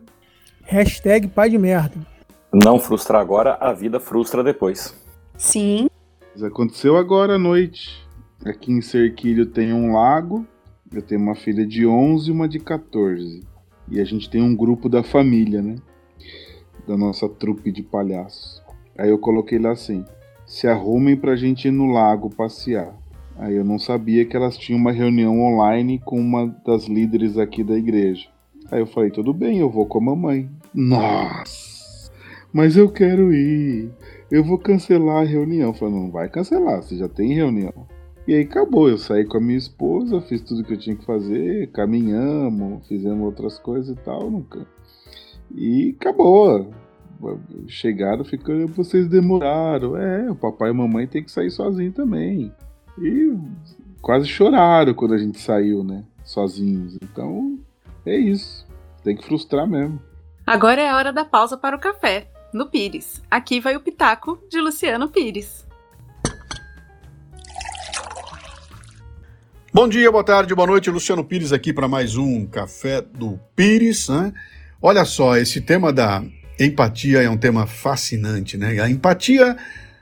Hashtag 0.63 1.27
pai 1.27 1.49
de 1.49 1.57
merda. 1.57 1.95
Não 2.53 2.79
frustrar 2.79 3.21
agora, 3.21 3.57
a 3.59 3.73
vida 3.73 3.99
frustra 3.99 4.41
depois. 4.41 4.95
Sim. 5.37 5.89
Isso 6.33 6.45
aconteceu 6.45 6.95
agora 6.95 7.35
à 7.35 7.37
noite. 7.37 8.04
Aqui 8.45 8.71
em 8.71 8.79
Cerquilho 8.79 9.47
tem 9.47 9.73
um 9.73 9.91
lago. 9.91 10.45
Eu 10.93 11.01
tenho 11.01 11.19
uma 11.19 11.33
filha 11.33 11.65
de 11.65 11.87
11 11.87 12.29
e 12.29 12.31
uma 12.31 12.47
de 12.47 12.59
14. 12.59 13.41
E 13.89 13.99
a 13.99 14.03
gente 14.05 14.29
tem 14.29 14.39
um 14.39 14.55
grupo 14.55 14.87
da 14.87 15.01
família, 15.01 15.63
né? 15.63 15.77
Da 16.87 16.95
nossa 16.95 17.27
trupe 17.27 17.71
de 17.71 17.81
palhaços. 17.81 18.61
Aí 18.95 19.09
eu 19.09 19.17
coloquei 19.17 19.57
lá 19.57 19.71
assim: 19.71 20.05
se 20.45 20.67
arrumem 20.67 21.17
pra 21.17 21.35
gente 21.35 21.69
ir 21.69 21.71
no 21.71 21.87
lago 21.87 22.29
passear. 22.29 22.95
Aí 23.35 23.55
eu 23.55 23.65
não 23.65 23.79
sabia 23.79 24.23
que 24.25 24.37
elas 24.37 24.55
tinham 24.55 24.79
uma 24.79 24.91
reunião 24.91 25.41
online 25.41 25.99
com 26.05 26.19
uma 26.19 26.47
das 26.63 26.85
líderes 26.85 27.39
aqui 27.39 27.63
da 27.63 27.75
igreja. 27.75 28.29
Aí 28.69 28.79
eu 28.79 28.85
falei: 28.85 29.09
tudo 29.09 29.33
bem, 29.33 29.57
eu 29.57 29.71
vou 29.71 29.87
com 29.87 29.97
a 29.97 30.01
mamãe. 30.01 30.47
Nossa, 30.71 32.11
mas 32.53 32.77
eu 32.77 32.91
quero 32.91 33.33
ir. 33.33 33.89
Eu 34.29 34.43
vou 34.43 34.59
cancelar 34.59 35.23
a 35.23 35.27
reunião. 35.27 35.69
Eu 35.69 35.73
falei: 35.73 35.95
não 35.95 36.11
vai 36.11 36.29
cancelar, 36.29 36.83
você 36.83 36.95
já 36.95 37.09
tem 37.09 37.33
reunião. 37.33 37.73
E 38.27 38.33
aí 38.33 38.41
acabou, 38.41 38.89
eu 38.89 38.97
saí 38.97 39.23
com 39.23 39.37
a 39.37 39.41
minha 39.41 39.57
esposa, 39.57 40.19
fiz 40.21 40.41
tudo 40.41 40.63
que 40.63 40.73
eu 40.73 40.79
tinha 40.79 40.95
que 40.95 41.05
fazer, 41.05 41.71
caminhamos, 41.71 42.87
fizemos 42.87 43.23
outras 43.23 43.59
coisas 43.59 43.95
e 43.95 43.99
tal, 43.99 44.31
nunca. 44.31 44.65
E 45.53 45.95
acabou. 45.99 46.73
Chegaram 47.67 48.25
ficando, 48.25 48.67
vocês 48.73 49.07
demoraram. 49.07 49.95
É, 49.95 50.29
o 50.29 50.35
papai 50.35 50.69
e 50.69 50.71
a 50.71 50.73
mamãe 50.73 51.07
tem 51.07 51.23
que 51.23 51.31
sair 51.31 51.51
sozinho 51.51 51.91
também. 51.91 52.51
E 52.99 53.37
quase 54.01 54.27
choraram 54.27 54.93
quando 54.93 55.13
a 55.13 55.17
gente 55.17 55.39
saiu, 55.39 55.83
né? 55.83 56.03
Sozinhos. 56.23 56.97
Então, 57.01 57.59
é 58.05 58.17
isso. 58.17 58.67
Tem 59.03 59.15
que 59.15 59.23
frustrar 59.23 59.67
mesmo. 59.67 60.01
Agora 60.45 60.81
é 60.81 60.89
a 60.89 60.95
hora 60.95 61.13
da 61.13 61.25
pausa 61.25 61.57
para 61.57 61.75
o 61.75 61.79
café, 61.79 62.27
no 62.53 62.67
Pires. 62.67 63.21
Aqui 63.29 63.59
vai 63.59 63.75
o 63.75 63.81
Pitaco 63.81 64.39
de 64.49 64.59
Luciano 64.59 65.09
Pires. 65.09 65.64
Bom 69.75 69.89
dia, 69.89 70.09
boa 70.09 70.23
tarde, 70.23 70.55
boa 70.55 70.65
noite. 70.65 70.89
Luciano 70.89 71.21
Pires 71.21 71.51
aqui 71.51 71.73
para 71.73 71.85
mais 71.85 72.15
um 72.15 72.45
Café 72.45 73.01
do 73.01 73.37
Pires. 73.57 74.07
Né? 74.07 74.31
Olha 74.81 75.03
só, 75.03 75.35
esse 75.35 75.59
tema 75.59 75.91
da 75.91 76.23
empatia 76.57 77.21
é 77.21 77.29
um 77.29 77.35
tema 77.35 77.67
fascinante, 77.67 78.57
né? 78.57 78.79
A 78.79 78.89
empatia 78.89 79.57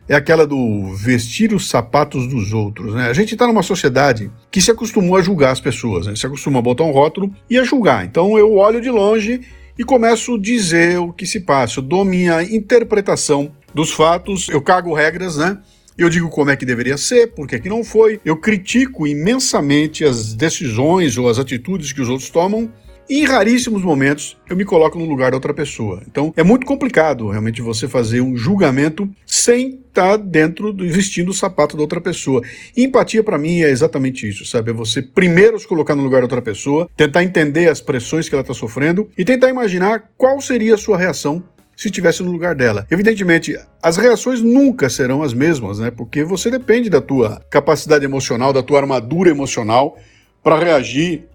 é 0.08 0.14
aquela 0.14 0.46
do 0.46 0.94
vestir 0.94 1.56
os 1.56 1.70
sapatos 1.70 2.28
dos 2.28 2.54
outros, 2.54 2.94
né? 2.94 3.08
A 3.08 3.14
gente 3.14 3.34
está 3.34 3.48
numa 3.48 3.64
sociedade 3.64 4.30
que 4.52 4.62
se 4.62 4.70
acostumou 4.70 5.18
a 5.18 5.24
julgar 5.24 5.50
as 5.50 5.60
pessoas, 5.60 6.06
né? 6.06 6.16
Se 6.16 6.28
acostuma 6.28 6.60
a 6.60 6.62
botar 6.62 6.84
um 6.84 6.92
rótulo 6.92 7.34
e 7.50 7.58
a 7.58 7.64
julgar. 7.64 8.06
Então 8.06 8.38
eu 8.38 8.54
olho 8.54 8.80
de 8.80 8.92
longe 8.92 9.42
e 9.76 9.84
começo 9.84 10.36
a 10.36 10.40
dizer 10.40 11.00
o 11.00 11.12
que 11.12 11.26
se 11.26 11.40
passa, 11.40 11.80
eu 11.80 11.84
dou 11.84 12.06
minha 12.06 12.44
interpretação 12.44 13.52
dos 13.74 13.92
fatos, 13.92 14.50
eu 14.50 14.62
cago 14.62 14.94
regras, 14.94 15.38
né? 15.38 15.58
Eu 15.98 16.10
digo 16.10 16.30
como 16.30 16.50
é 16.50 16.56
que 16.56 16.66
deveria 16.66 16.98
ser, 16.98 17.28
por 17.28 17.48
que, 17.48 17.60
que 17.60 17.70
não 17.70 17.84
foi. 17.84 18.20
Eu 18.26 18.38
critico 18.38 19.06
imensamente 19.06 20.04
as 20.04 20.34
decisões 20.34 21.18
ou 21.18 21.30
as 21.30 21.38
atitudes 21.38 21.94
que 21.94 22.02
os 22.02 22.10
outros 22.10 22.30
tomam. 22.30 22.72
E 23.10 23.20
em 23.20 23.26
raríssimos 23.26 23.84
momentos 23.84 24.38
eu 24.50 24.56
me 24.56 24.64
coloco 24.64 24.98
no 24.98 25.06
lugar 25.06 25.32
da 25.32 25.38
outra 25.38 25.54
pessoa. 25.54 26.02
Então 26.08 26.34
é 26.38 26.44
muito 26.44 26.66
complicado 26.66 27.30
realmente 27.30 27.62
você 27.62 27.88
fazer 27.88 28.22
um 28.22 28.36
julgamento 28.36 29.10
sem 29.26 29.82
estar 29.88 30.18
dentro 30.18 30.72
do 30.72 30.88
vestindo 30.88 31.30
o 31.30 31.34
sapato 31.34 31.76
da 31.76 31.84
outra 31.84 32.00
pessoa. 32.00 32.42
E 32.76 32.84
empatia 32.84 33.22
para 33.22 33.38
mim 33.38 33.62
é 33.62 33.70
exatamente 33.70 34.28
isso, 34.28 34.46
sabe? 34.46 34.72
É 34.72 34.74
você 34.74 35.02
primeiro 35.02 35.60
se 35.60 35.68
colocar 35.68 35.96
no 35.96 36.04
lugar 36.04 36.20
da 36.20 36.26
outra 36.26 36.42
pessoa, 36.42 36.90
tentar 36.96 37.24
entender 37.24 37.68
as 37.68 37.82
pressões 37.82 38.30
que 38.30 38.36
ela 38.36 38.42
está 38.42 38.54
sofrendo 38.54 39.10
e 39.18 39.26
tentar 39.26 39.50
imaginar 39.50 40.10
qual 40.18 40.40
seria 40.40 40.76
a 40.76 40.78
sua 40.78 40.98
reação 40.98 41.44
se 41.76 41.88
estivesse 41.88 42.22
no 42.24 42.32
lugar 42.32 42.56
dela. 42.56 42.86
Evidentemente, 42.90 43.58
as 43.82 43.98
reações 43.98 44.42
nunca 44.42 44.90
serão 44.90 45.24
as 45.24 45.34
mesmas, 45.34 45.80
né? 45.80 45.92
Porque 45.92 46.24
você 46.24 46.50
depende 46.52 46.90
da 46.90 47.02
tua 47.02 47.42
capacidade 47.50 48.06
emocional, 48.06 48.54
da 48.54 48.64
tua 48.64 48.80
armadura 48.80 49.30
emocional 49.30 49.98
para 50.44 50.58
reagir 50.58 51.28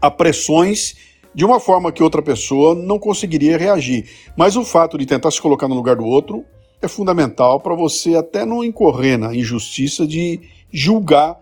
a 0.00 0.10
pressões 0.10 0.94
de 1.34 1.44
uma 1.44 1.60
forma 1.60 1.92
que 1.92 2.02
outra 2.02 2.22
pessoa 2.22 2.74
não 2.74 2.98
conseguiria 2.98 3.58
reagir. 3.58 4.08
Mas 4.36 4.56
o 4.56 4.64
fato 4.64 4.96
de 4.96 5.06
tentar 5.06 5.30
se 5.30 5.40
colocar 5.40 5.68
no 5.68 5.74
lugar 5.74 5.96
do 5.96 6.04
outro 6.04 6.44
é 6.80 6.88
fundamental 6.88 7.60
para 7.60 7.74
você 7.74 8.14
até 8.14 8.44
não 8.44 8.64
incorrer 8.64 9.18
na 9.18 9.34
injustiça 9.34 10.06
de 10.06 10.40
julgar 10.72 11.38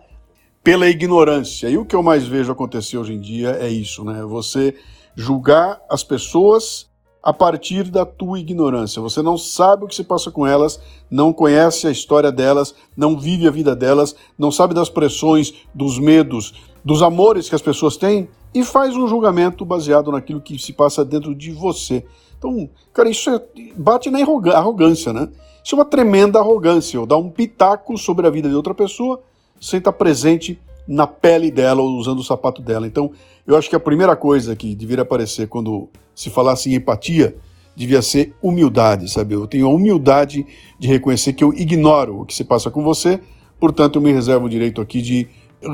pela 0.63 0.89
ignorância. 0.89 1.69
E 1.69 1.77
o 1.77 1.85
que 1.85 1.95
eu 1.95 2.03
mais 2.03 2.27
vejo 2.27 2.51
acontecer 2.51 2.97
hoje 2.97 3.13
em 3.13 3.21
dia 3.21 3.51
é 3.61 3.69
isso, 3.69 4.05
né? 4.05 4.23
Você 4.23 4.75
julgar 5.15 5.81
as 5.89 6.03
pessoas 6.03 6.89
a 7.25 7.33
partir 7.33 7.85
da 7.85 8.05
tua 8.05 8.39
ignorância. 8.39 9.01
Você 9.01 9.22
não 9.22 9.39
sabe 9.39 9.85
o 9.85 9.89
que 9.89 9.95
se 9.95 10.05
passa 10.05 10.31
com 10.31 10.47
elas, 10.47 10.79
não 11.11 11.33
conhece 11.33 11.87
a 11.87 11.91
história 11.91 12.31
delas, 12.31 12.75
não 12.95 13.18
vive 13.18 13.49
a 13.49 13.51
vida 13.51 13.75
delas, 13.75 14.14
não 14.39 14.53
sabe 14.53 14.75
das 14.75 14.91
pressões, 14.91 15.55
dos 15.75 15.99
medos, 15.99 16.53
dos 16.85 17.03
amores 17.03 17.49
que 17.49 17.55
as 17.55 17.62
pessoas 17.62 17.97
têm 17.97 18.29
e 18.53 18.62
faz 18.62 18.95
um 18.95 19.09
julgamento 19.09 19.64
baseado 19.64 20.12
naquilo 20.12 20.39
que 20.39 20.59
se 20.59 20.75
passa 20.75 21.03
dentro 21.03 21.35
de 21.35 21.51
você. 21.51 22.05
Então, 22.39 22.68
cara, 22.93 23.09
isso 23.09 23.31
é, 23.31 23.41
bate 23.75 24.11
na 24.11 24.18
arrogância, 24.53 25.11
né? 25.11 25.31
Isso 25.64 25.75
é 25.75 25.79
uma 25.79 25.85
tremenda 25.87 26.39
arrogância, 26.39 27.01
ou 27.01 27.07
dar 27.07 27.16
um 27.16 27.31
pitaco 27.31 27.97
sobre 27.97 28.27
a 28.27 28.31
vida 28.31 28.51
de 28.51 28.55
outra 28.55 28.75
pessoa 28.75 29.22
sem 29.59 29.79
estar 29.79 29.93
presente 29.93 30.61
na 30.87 31.07
pele 31.07 31.51
dela 31.51 31.82
ou 31.82 31.97
usando 31.97 32.18
o 32.18 32.24
sapato 32.24 32.61
dela. 32.62 32.87
Então, 32.87 33.11
eu 33.47 33.57
acho 33.57 33.68
que 33.68 33.76
a 33.76 33.80
primeira 33.80 34.14
coisa 34.16 34.55
que 34.55 34.74
deveria 34.74 35.03
aparecer 35.03 35.49
quando 35.49 35.89
se 36.14 36.30
falasse 36.30 36.70
em 36.70 36.74
empatia 36.74 37.37
devia 37.76 38.03
ser 38.03 38.35
humildade, 38.43 39.11
sabe? 39.11 39.35
Eu 39.35 39.47
tenho 39.47 39.66
a 39.66 39.70
humildade 39.70 40.47
de 40.78 40.89
reconhecer 40.89 41.32
que 41.32 41.43
eu 41.43 41.53
ignoro 41.53 42.20
o 42.20 42.24
que 42.24 42.35
se 42.35 42.45
passa 42.45 42.70
com 42.70 42.82
você, 42.82 43.20
portanto, 43.59 43.97
eu 43.97 44.03
me 44.03 44.12
reservo 44.12 44.47
o 44.47 44.49
direito 44.49 44.80
aqui 44.80 45.03
de 45.03 45.28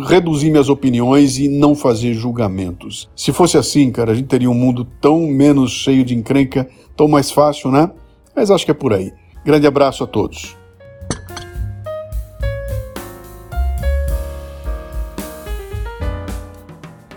reduzir 0.07 0.51
minhas 0.51 0.69
opiniões 0.69 1.39
e 1.39 1.49
não 1.49 1.75
fazer 1.75 2.15
julgamentos. 2.15 3.11
Se 3.15 3.33
fosse 3.33 3.59
assim, 3.59 3.91
cara, 3.91 4.13
a 4.13 4.15
gente 4.15 4.29
teria 4.29 4.51
um 4.51 4.55
mundo 4.55 4.87
tão 5.01 5.27
menos 5.27 5.73
cheio 5.73 6.05
de 6.05 6.15
encrenca, 6.15 6.69
tão 6.97 7.09
mais 7.09 7.31
fácil, 7.31 7.71
né? 7.71 7.91
Mas 8.35 8.51
acho 8.51 8.65
que 8.65 8.71
é 8.71 8.75
por 8.75 8.93
aí. 8.93 9.13
Grande 9.45 9.67
abraço 9.67 10.05
a 10.05 10.07
todos. 10.07 10.60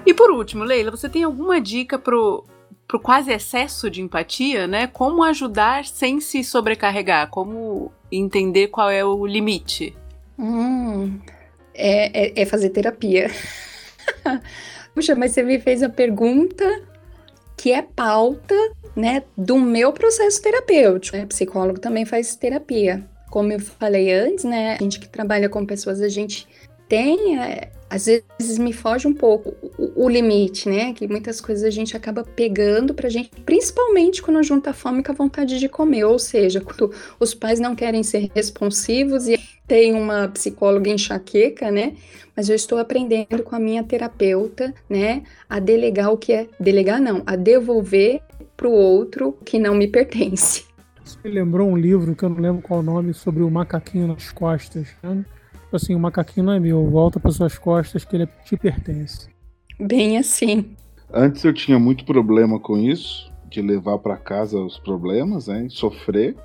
E 0.05 0.13
por 0.13 0.31
último, 0.31 0.63
Leila, 0.63 0.91
você 0.91 1.07
tem 1.07 1.23
alguma 1.23 1.61
dica 1.61 1.97
pro, 1.97 2.43
pro 2.87 2.99
quase 2.99 3.31
excesso 3.31 3.89
de 3.89 4.01
empatia, 4.01 4.67
né? 4.67 4.87
Como 4.87 5.23
ajudar 5.23 5.85
sem 5.85 6.19
se 6.19 6.43
sobrecarregar? 6.43 7.29
Como 7.29 7.91
entender 8.11 8.67
qual 8.67 8.89
é 8.89 9.03
o 9.03 9.25
limite? 9.25 9.95
Hum, 10.37 11.19
é, 11.73 12.27
é, 12.27 12.41
é 12.41 12.45
fazer 12.45 12.69
terapia. 12.69 13.31
Puxa, 14.93 15.15
mas 15.15 15.31
você 15.31 15.41
me 15.41 15.59
fez 15.59 15.81
a 15.81 15.89
pergunta 15.89 16.83
que 17.57 17.71
é 17.71 17.81
pauta, 17.81 18.55
né, 18.95 19.23
do 19.37 19.57
meu 19.57 19.91
processo 19.91 20.41
terapêutico. 20.41 21.17
O 21.17 21.27
psicólogo 21.27 21.79
também 21.79 22.05
faz 22.05 22.35
terapia. 22.35 23.07
Como 23.29 23.51
eu 23.51 23.59
falei 23.59 24.11
antes, 24.13 24.43
né, 24.43 24.75
a 24.79 24.83
gente 24.83 24.99
que 24.99 25.07
trabalha 25.07 25.49
com 25.49 25.65
pessoas, 25.65 26.01
a 26.01 26.09
gente 26.09 26.47
tem 26.87 27.39
é, 27.39 27.71
às 27.93 28.07
vezes 28.07 28.57
me 28.57 28.73
foge 28.73 29.07
um 29.07 29.13
pouco 29.13 29.53
o, 29.77 30.05
o, 30.05 30.09
limite, 30.09 30.67
né? 30.67 30.93
Que 30.93 31.07
muitas 31.07 31.39
coisas 31.39 31.63
a 31.63 31.69
gente 31.69 31.95
acaba 31.95 32.23
pegando 32.23 32.91
pra 32.91 33.07
gente, 33.07 33.29
principalmente 33.45 34.19
quando 34.19 34.41
junta 34.41 34.73
fome 34.73 35.03
com 35.03 35.11
a 35.11 35.15
vontade 35.15 35.59
de 35.59 35.69
comer, 35.69 36.03
ou 36.05 36.17
seja, 36.17 36.59
quando 36.59 36.91
os 37.19 37.35
pais 37.35 37.59
não 37.59 37.75
querem 37.75 38.01
ser 38.01 38.31
responsivos 38.33 39.27
e 39.27 39.39
tem 39.67 39.93
uma 39.93 40.27
psicóloga 40.27 40.89
enxaqueca, 40.89 41.69
né? 41.69 41.93
Mas 42.35 42.49
eu 42.49 42.55
estou 42.55 42.79
aprendendo 42.79 43.43
com 43.43 43.55
a 43.55 43.59
minha 43.59 43.83
terapeuta, 43.83 44.73
né, 44.89 45.21
a 45.47 45.59
delegar 45.59 46.11
o 46.11 46.17
que 46.17 46.33
é 46.33 46.47
delegar 46.59 46.99
não, 46.99 47.21
a 47.27 47.35
devolver 47.35 48.21
pro 48.57 48.71
outro 48.71 49.37
que 49.45 49.59
não 49.59 49.75
me 49.75 49.87
pertence. 49.87 50.65
Você 51.05 51.29
lembrou 51.29 51.69
um 51.69 51.77
livro 51.77 52.15
que 52.15 52.25
eu 52.25 52.29
não 52.29 52.39
lembro 52.39 52.63
qual 52.63 52.79
o 52.79 52.83
nome 52.83 53.13
sobre 53.13 53.43
o 53.43 53.51
macaquinho 53.51 54.07
nas 54.07 54.31
costas, 54.31 54.87
né? 55.03 55.23
Tipo 55.73 55.83
assim, 55.85 55.95
o 55.95 55.99
macaquinho 55.99 56.45
não 56.45 56.53
é 56.53 56.59
meu, 56.59 56.87
volta 56.87 57.19
para 57.19 57.31
suas 57.31 57.57
costas 57.57 58.05
que 58.05 58.15
ele 58.15 58.27
te 58.45 58.55
pertence. 58.55 59.27
Bem 59.79 60.19
assim. 60.19 60.75
Antes 61.11 61.43
eu 61.43 61.51
tinha 61.51 61.79
muito 61.79 62.05
problema 62.05 62.59
com 62.59 62.77
isso, 62.77 63.31
de 63.49 63.59
levar 63.59 63.97
para 63.97 64.15
casa 64.15 64.59
os 64.59 64.77
problemas, 64.77 65.47
né, 65.47 65.65
sofrer. 65.71 66.35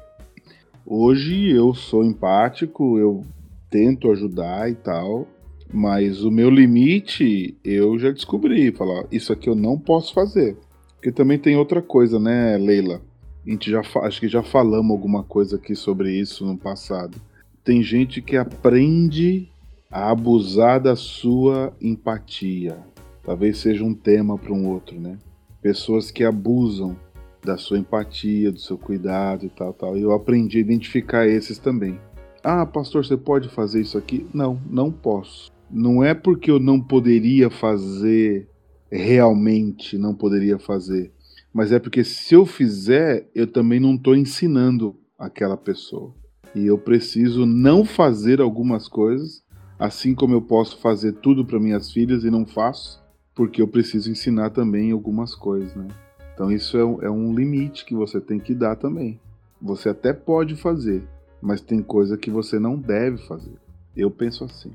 Hoje 0.87 1.51
eu 1.51 1.75
sou 1.75 2.03
empático, 2.03 2.99
eu 2.99 3.23
tento 3.69 4.11
ajudar 4.11 4.71
e 4.71 4.75
tal, 4.75 5.29
mas 5.71 6.25
o 6.25 6.31
meu 6.31 6.49
limite 6.49 7.55
eu 7.63 7.99
já 7.99 8.11
descobri, 8.11 8.73
falar, 8.73 9.05
isso 9.13 9.31
aqui 9.31 9.47
eu 9.47 9.55
não 9.55 9.79
posso 9.79 10.15
fazer. 10.15 10.57
Porque 10.95 11.13
também 11.13 11.39
tem 11.39 11.55
outra 11.55 11.83
coisa, 11.83 12.19
né, 12.19 12.57
Leila? 12.57 13.03
A 13.47 13.51
gente 13.51 13.71
já 13.71 13.83
acho 14.05 14.21
que 14.21 14.27
já 14.27 14.43
falamos 14.43 14.91
alguma 14.91 15.23
coisa 15.23 15.57
aqui 15.57 15.75
sobre 15.75 16.19
isso 16.19 16.47
no 16.47 16.57
passado 16.57 17.28
tem 17.69 17.83
gente 17.83 18.23
que 18.23 18.35
aprende 18.35 19.47
a 19.91 20.11
abusar 20.11 20.81
da 20.81 20.97
sua 20.97 21.77
empatia. 21.83 22.79
Talvez 23.23 23.59
seja 23.59 23.85
um 23.85 23.93
tema 23.93 24.39
para 24.39 24.55
um 24.55 24.67
outro, 24.67 24.99
né? 24.99 25.19
Pessoas 25.61 26.11
que 26.11 26.25
abusam 26.25 26.97
da 27.45 27.59
sua 27.59 27.77
empatia, 27.77 28.51
do 28.51 28.59
seu 28.59 28.79
cuidado 28.79 29.45
e 29.45 29.51
tal, 29.51 29.75
tal. 29.75 29.99
E 29.99 30.01
eu 30.01 30.13
aprendi 30.13 30.57
a 30.57 30.61
identificar 30.63 31.27
esses 31.27 31.59
também. 31.59 32.01
Ah, 32.43 32.65
pastor, 32.65 33.05
você 33.05 33.19
pode 33.19 33.51
fazer 33.51 33.83
isso 33.83 33.99
aqui? 33.99 34.27
Não, 34.33 34.59
não 34.71 34.91
posso. 34.91 35.53
Não 35.71 36.03
é 36.03 36.15
porque 36.15 36.51
eu 36.51 36.59
não 36.59 36.81
poderia 36.81 37.51
fazer 37.51 38.49
realmente, 38.91 39.99
não 39.99 40.15
poderia 40.15 40.59
fazer, 40.59 41.13
mas 41.53 41.71
é 41.71 41.79
porque 41.79 42.03
se 42.03 42.35
eu 42.35 42.47
fizer, 42.47 43.29
eu 43.35 43.47
também 43.47 43.79
não 43.79 43.95
estou 43.95 44.17
ensinando 44.17 44.97
aquela 45.19 45.59
pessoa. 45.59 46.15
E 46.55 46.67
eu 46.67 46.79
preciso 46.79 47.45
não 47.45 47.85
fazer 47.85 48.41
algumas 48.41 48.89
coisas, 48.89 49.43
assim 49.79 50.15
como 50.15 50.35
eu 50.35 50.43
posso 50.43 50.79
fazer 50.79 51.13
tudo 51.13 51.45
para 51.45 51.61
minhas 51.61 51.93
filhas 51.93 52.25
e 52.25 52.31
não 52.31 52.47
faço, 52.47 53.03
porque 53.35 53.63
eu 53.63 53.69
preciso 53.69 54.11
ensinar 54.11 54.51
também 54.51 54.91
algumas 54.91 55.35
coisas, 55.35 55.75
né? 55.75 55.89
Então 56.35 56.51
isso 56.51 56.77
é 56.77 56.85
um, 56.85 57.03
é 57.03 57.11
um 57.11 57.35
limite 57.35 57.85
que 57.85 57.95
você 57.95 58.21
tem 58.21 58.39
que 58.39 58.55
dar 58.55 58.77
também. 58.77 59.21
Você 59.61 59.89
até 59.89 60.13
pode 60.13 60.57
fazer, 60.57 61.03
mas 61.41 61.61
tem 61.61 61.83
coisa 61.83 62.17
que 62.17 62.31
você 62.31 62.59
não 62.59 62.77
deve 62.77 63.19
fazer. 63.27 63.55
Eu 63.97 64.11
penso 64.11 64.45
assim. 64.45 64.73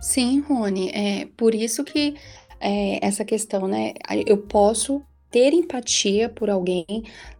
Sim, 0.00 0.40
Rony, 0.40 0.90
é 0.90 1.28
por 1.36 1.54
isso 1.54 1.84
que 1.84 2.14
é, 2.60 3.06
essa 3.06 3.24
questão, 3.24 3.68
né? 3.68 3.92
Eu 4.26 4.38
posso 4.38 5.02
ter 5.34 5.52
empatia 5.52 6.28
por 6.28 6.48
alguém, 6.48 6.86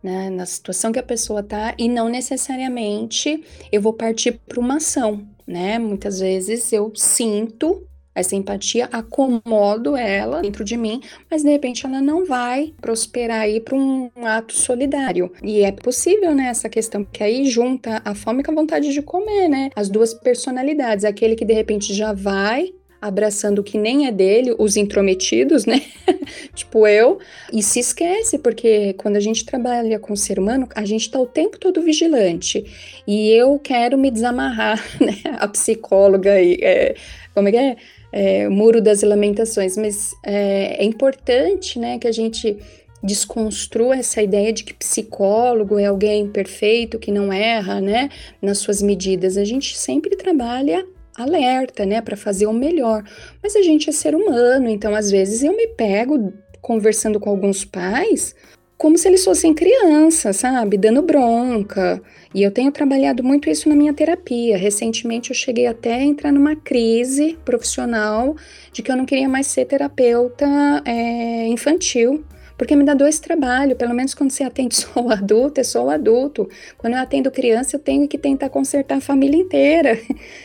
né, 0.03 0.29
na 0.29 0.45
situação 0.45 0.91
que 0.91 0.99
a 0.99 1.03
pessoa 1.03 1.45
tá, 1.45 1.77
e 1.79 1.89
não 1.89 2.09
necessariamente 2.09 3.41
eu 3.71 3.81
vou 3.81 3.93
partir 3.93 4.33
para 4.49 4.59
uma 4.59 4.79
ação, 4.79 5.25
né? 5.47 5.79
Muitas 5.79 6.19
vezes 6.19 6.73
eu 6.73 6.91
sinto 6.97 7.87
essa 8.13 8.35
empatia, 8.35 8.89
acomodo 8.91 9.97
ela 9.97 10.43
dentro 10.43 10.65
de 10.65 10.77
mim, 10.77 11.01
mas 11.31 11.45
de 11.45 11.51
repente 11.51 11.87
ela 11.87 12.01
não 12.01 12.25
vai 12.25 12.75
prosperar 12.81 13.43
aí 13.43 13.61
para 13.61 13.77
um 13.77 14.11
ato 14.25 14.55
solidário. 14.55 15.31
E 15.41 15.61
é 15.63 15.71
possível, 15.71 16.35
né, 16.35 16.49
essa 16.49 16.69
questão, 16.69 17.05
que 17.05 17.23
aí 17.23 17.45
junta 17.45 18.03
a 18.05 18.13
fome 18.13 18.43
com 18.43 18.51
a 18.51 18.55
vontade 18.57 18.93
de 18.93 19.03
comer, 19.03 19.49
né? 19.49 19.71
As 19.77 19.89
duas 19.89 20.13
personalidades, 20.13 21.05
aquele 21.05 21.37
que 21.37 21.45
de 21.45 21.55
repente 21.55 21.95
já 21.95 22.13
vai 22.13 22.73
abraçando 23.05 23.59
o 23.59 23.63
que 23.63 23.77
nem 23.77 24.07
é 24.07 24.11
dele, 24.11 24.55
os 24.59 24.79
intrometidos, 24.79 25.67
né? 25.67 25.83
tipo 26.55 26.87
eu, 26.87 27.19
e 27.53 27.63
se 27.63 27.79
esquece, 27.79 28.39
porque 28.39 28.95
quando 28.95 29.17
a 29.17 29.21
gente 29.21 29.45
trabalha 29.45 29.99
com 29.99 30.15
o 30.15 30.17
ser 30.17 30.39
humano, 30.39 30.67
a 30.75 30.87
gente 30.87 31.11
tá 31.11 31.21
o 31.21 31.27
tempo 31.27 31.59
todo 31.59 31.83
vigilante. 31.83 32.65
E 33.07 33.29
eu 33.29 33.59
quero 33.59 33.99
me 33.99 34.11
desamarrar, 34.11 34.83
né? 34.99 35.37
A 35.39 35.47
psicóloga 35.47 36.33
aí, 36.33 36.57
é, 36.63 36.95
como 37.35 37.49
é 37.49 37.53
que 37.53 37.59
é? 37.59 37.77
é? 38.11 38.49
Muro 38.49 38.81
das 38.81 39.03
Lamentações, 39.03 39.77
mas 39.77 40.15
é, 40.25 40.83
é 40.83 40.85
importante, 40.85 41.79
né, 41.79 41.99
que 41.99 42.09
a 42.09 42.13
gente 42.13 42.57
desconstrua 43.03 43.97
essa 43.97 44.23
ideia 44.23 44.51
de 44.51 44.65
que 44.65 44.73
psicólogo 44.73 45.79
é 45.79 45.85
alguém 45.85 46.27
perfeito, 46.27 46.99
que 46.99 47.13
não 47.13 47.31
erra, 47.31 47.83
né, 47.83 48.09
nas 48.41 48.57
suas 48.57 48.81
medidas. 48.81 49.37
A 49.37 49.45
gente 49.45 49.77
sempre 49.77 50.17
trabalha 50.17 50.87
alerta, 51.17 51.87
né, 51.87 52.01
para 52.01 52.17
fazer 52.17 52.47
o 52.47 52.53
melhor. 52.53 53.05
Mas 53.43 53.57
a 53.57 53.63
gente 53.63 53.89
é 53.91 53.93
ser 53.93 54.15
humano, 54.15 54.69
então 54.69 54.95
às 54.95 55.11
vezes 55.11 55.43
eu 55.43 55.57
me 55.57 55.69
pego 55.69 56.33
conversando 56.61 57.21
com 57.21 57.31
alguns 57.31 57.65
pais 57.65 58.35
como 58.77 58.99
se 58.99 59.09
eles 59.09 59.25
fossem 59.25 59.55
crianças, 59.55 60.37
sabe, 60.37 60.77
dando 60.77 61.01
bronca. 61.01 62.03
E 62.35 62.43
eu 62.43 62.51
tenho 62.51 62.73
trabalhado 62.73 63.23
muito 63.23 63.49
isso 63.49 63.69
na 63.69 63.75
minha 63.75 63.95
terapia. 63.95 64.59
Recentemente 64.59 65.31
eu 65.31 65.37
cheguei 65.37 65.67
até 65.67 65.95
a 65.95 66.03
entrar 66.03 66.33
numa 66.33 66.57
crise 66.57 67.39
profissional 67.45 68.37
de 68.73 68.83
que 68.83 68.91
eu 68.91 68.97
não 68.97 69.07
queria 69.07 69.29
mais 69.29 69.47
ser 69.47 69.65
terapeuta 69.65 70.47
é, 70.85 71.47
infantil 71.47 72.25
porque 72.57 72.77
me 72.77 72.85
dá 72.85 72.95
dois 72.95 73.19
trabalhos, 73.19 73.77
pelo 73.77 73.95
menos 73.95 74.15
quando 74.15 74.31
você 74.31 74.45
atende 74.45 74.77
só 74.77 75.01
o 75.01 75.11
adulto, 75.11 75.61
é 75.61 75.65
só 75.65 75.85
o 75.85 75.91
adulto. 75.91 76.49
Quando 76.79 76.95
eu 76.95 77.01
atendo 77.01 77.31
criança, 77.31 77.77
eu 77.77 77.81
tenho 77.81 78.07
que 78.09 78.19
tentar 78.19 78.49
consertar 78.49 78.99
a 78.99 79.01
família 79.01 79.41
inteira. 79.41 79.99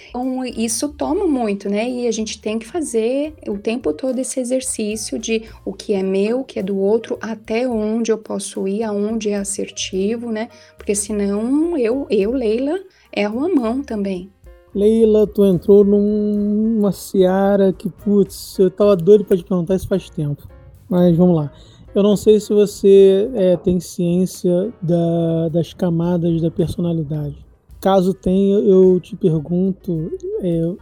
Então, 0.09 0.43
isso 0.45 0.89
toma 0.89 1.25
muito, 1.25 1.69
né? 1.69 1.89
E 1.89 2.07
a 2.07 2.11
gente 2.11 2.41
tem 2.41 2.57
que 2.57 2.65
fazer 2.65 3.33
o 3.47 3.57
tempo 3.57 3.93
todo 3.93 4.19
esse 4.19 4.39
exercício 4.39 5.17
de 5.17 5.43
o 5.63 5.73
que 5.73 5.93
é 5.93 6.03
meu, 6.03 6.41
o 6.41 6.43
que 6.43 6.59
é 6.59 6.63
do 6.63 6.77
outro, 6.77 7.17
até 7.21 7.67
onde 7.67 8.11
eu 8.11 8.17
posso 8.17 8.67
ir, 8.67 8.83
aonde 8.83 9.29
é 9.29 9.37
assertivo, 9.37 10.31
né? 10.31 10.49
Porque 10.77 10.95
senão 10.95 11.77
eu, 11.77 12.07
eu 12.09 12.31
Leila, 12.31 12.79
erro 13.15 13.45
a 13.45 13.49
mão 13.49 13.83
também. 13.83 14.29
Leila, 14.73 15.25
tu 15.25 15.43
entrou 15.45 15.83
numa 15.83 16.91
seara 16.91 17.73
que, 17.73 17.89
putz, 17.89 18.57
eu 18.59 18.69
tava 18.69 18.95
doido 18.95 19.25
para 19.25 19.37
te 19.37 19.43
perguntar 19.43 19.75
isso 19.75 19.87
faz 19.87 20.09
tempo. 20.09 20.47
Mas 20.87 21.15
vamos 21.15 21.35
lá. 21.35 21.51
Eu 21.93 22.03
não 22.03 22.15
sei 22.15 22.39
se 22.39 22.53
você 22.53 23.29
é, 23.33 23.57
tem 23.57 23.79
ciência 23.79 24.71
da, 24.81 25.49
das 25.49 25.73
camadas 25.73 26.39
da 26.41 26.51
personalidade. 26.51 27.48
Caso 27.81 28.13
tenha, 28.13 28.57
eu 28.59 28.99
te 28.99 29.15
pergunto: 29.15 30.11
é, 30.41 30.75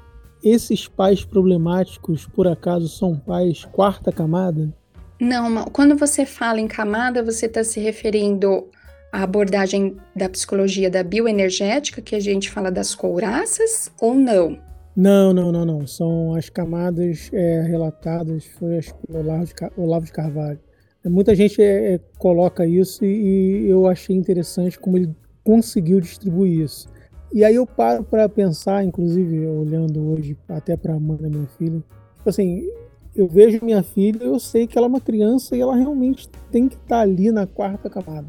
esses 0.44 0.88
pais 0.88 1.24
problemáticos, 1.24 2.26
por 2.26 2.48
acaso, 2.48 2.88
são 2.88 3.16
pais 3.16 3.66
quarta 3.66 4.12
camada? 4.12 4.74
Não, 5.20 5.66
quando 5.66 5.96
você 5.96 6.26
fala 6.26 6.60
em 6.60 6.68
camada, 6.68 7.24
você 7.24 7.48
está 7.48 7.64
se 7.64 7.80
referindo 7.80 8.68
à 9.12 9.24
abordagem 9.24 9.98
da 10.16 10.30
psicologia 10.30 10.90
da 10.90 11.04
bioenergética, 11.04 12.02
que 12.02 12.16
a 12.16 12.20
gente 12.20 12.52
fala 12.52 12.72
das 12.72 12.94
couraças, 12.94 13.92
ou 14.00 14.14
não? 14.14 14.60
Não, 14.96 15.34
não, 15.34 15.52
não, 15.52 15.66
não. 15.66 15.88
São 15.88 16.34
as 16.34 16.50
camadas 16.50 17.30
é, 17.32 17.62
relatadas 17.62 18.46
foi 18.58 18.80
pelo 19.06 19.20
Olavo 19.20 19.46
de, 19.46 19.54
Olavo 19.78 20.06
de 20.06 20.12
Carvalho. 20.12 20.60
Muita 21.06 21.36
gente 21.36 21.62
é, 21.62 21.94
é, 21.94 22.00
coloca 22.18 22.66
isso 22.66 23.06
e, 23.06 23.66
e 23.66 23.70
eu 23.70 23.88
achei 23.88 24.16
interessante 24.16 24.78
como 24.80 24.98
ele 24.98 25.16
conseguiu 25.48 26.02
distribuir 26.02 26.60
isso. 26.60 26.90
E 27.34 27.42
aí 27.46 27.56
eu 27.56 27.66
paro 27.66 28.04
para 28.04 28.28
pensar, 28.28 28.84
inclusive 28.84 29.48
olhando 29.48 30.12
hoje 30.12 30.38
até 30.50 30.76
para 30.76 30.94
a 30.94 31.00
mãe 31.00 31.16
da 31.16 31.30
minha 31.30 31.48
filha, 31.58 31.82
tipo 32.18 32.30
assim, 32.30 32.68
eu 33.16 33.30
vejo 33.30 33.64
minha 33.64 33.82
filha, 33.82 34.22
eu 34.22 34.38
sei 34.42 34.68
que 34.68 34.78
ela 34.78 34.88
é 34.88 34.90
uma 34.90 35.00
criança 35.00 35.56
e 35.56 35.62
ela 35.62 35.74
realmente 35.74 36.28
tem 36.52 36.68
que 36.68 36.76
estar 36.76 36.98
tá 36.98 37.00
ali 37.00 37.32
na 37.32 37.48
quarta 37.48 37.90
camada. 37.90 38.28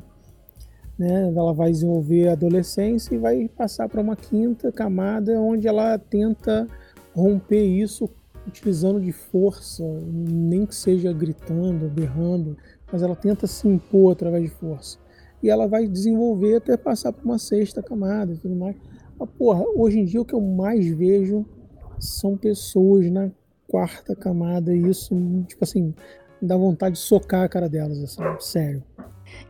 Né? 0.96 1.32
Ela 1.34 1.52
vai 1.52 1.72
desenvolver 1.72 2.28
a 2.28 2.32
adolescência 2.32 3.12
e 3.12 3.18
vai 3.18 3.48
passar 3.48 3.88
para 3.88 4.00
uma 4.00 4.14
quinta 4.14 4.70
camada 4.70 5.40
onde 5.40 5.66
ela 5.66 5.98
tenta 5.98 6.68
romper 7.12 7.64
isso 7.64 8.08
utilizando 8.46 9.00
de 9.00 9.10
força, 9.10 9.82
nem 10.04 10.64
que 10.64 10.74
seja 10.74 11.12
gritando, 11.12 11.88
berrando, 11.88 12.56
mas 12.92 13.02
ela 13.02 13.16
tenta 13.16 13.48
se 13.48 13.66
impor 13.66 14.12
através 14.12 14.44
de 14.44 14.50
força. 14.50 14.98
E 15.42 15.48
ela 15.48 15.66
vai 15.66 15.86
desenvolver 15.86 16.56
até 16.56 16.76
passar 16.76 17.12
por 17.12 17.24
uma 17.24 17.38
sexta 17.38 17.82
camada 17.82 18.32
e 18.32 18.36
tudo 18.36 18.54
mais. 18.54 18.76
Mas, 19.18 19.30
porra, 19.38 19.64
hoje 19.74 19.98
em 19.98 20.04
dia 20.04 20.20
o 20.20 20.24
que 20.24 20.34
eu 20.34 20.40
mais 20.40 20.86
vejo 20.88 21.44
são 21.98 22.36
pessoas 22.36 23.10
na 23.10 23.30
quarta 23.66 24.16
camada 24.16 24.74
e 24.74 24.88
isso, 24.88 25.14
tipo 25.46 25.62
assim, 25.62 25.94
dá 26.40 26.56
vontade 26.56 26.94
de 26.94 27.00
socar 27.00 27.42
a 27.42 27.48
cara 27.48 27.68
delas, 27.68 28.02
assim, 28.02 28.22
sério. 28.40 28.82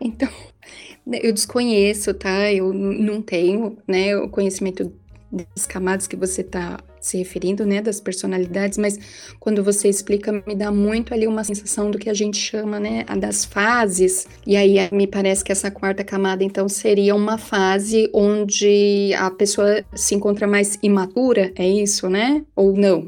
Então, 0.00 0.28
eu 1.22 1.32
desconheço, 1.32 2.12
tá? 2.14 2.52
Eu 2.52 2.72
não 2.72 3.22
tenho, 3.22 3.76
né, 3.86 4.16
o 4.16 4.28
conhecimento 4.28 4.92
das 5.30 5.66
camadas 5.66 6.06
que 6.06 6.16
você 6.16 6.40
está 6.40 6.78
se 7.00 7.18
referindo, 7.18 7.64
né, 7.64 7.80
das 7.80 8.00
personalidades, 8.00 8.78
mas 8.78 8.98
quando 9.38 9.62
você 9.62 9.88
explica, 9.88 10.32
me 10.46 10.54
dá 10.54 10.70
muito 10.70 11.14
ali 11.14 11.26
uma 11.26 11.44
sensação 11.44 11.90
do 11.90 11.98
que 11.98 12.10
a 12.10 12.14
gente 12.14 12.36
chama, 12.36 12.80
né, 12.80 13.04
das 13.18 13.44
fases, 13.44 14.26
e 14.46 14.56
aí 14.56 14.76
me 14.90 15.06
parece 15.06 15.44
que 15.44 15.52
essa 15.52 15.70
quarta 15.70 16.02
camada, 16.02 16.42
então, 16.42 16.68
seria 16.68 17.14
uma 17.14 17.38
fase 17.38 18.10
onde 18.12 19.12
a 19.16 19.30
pessoa 19.30 19.84
se 19.94 20.14
encontra 20.14 20.46
mais 20.46 20.78
imatura, 20.82 21.52
é 21.56 21.68
isso, 21.68 22.08
né, 22.08 22.44
ou 22.56 22.72
não? 22.72 23.06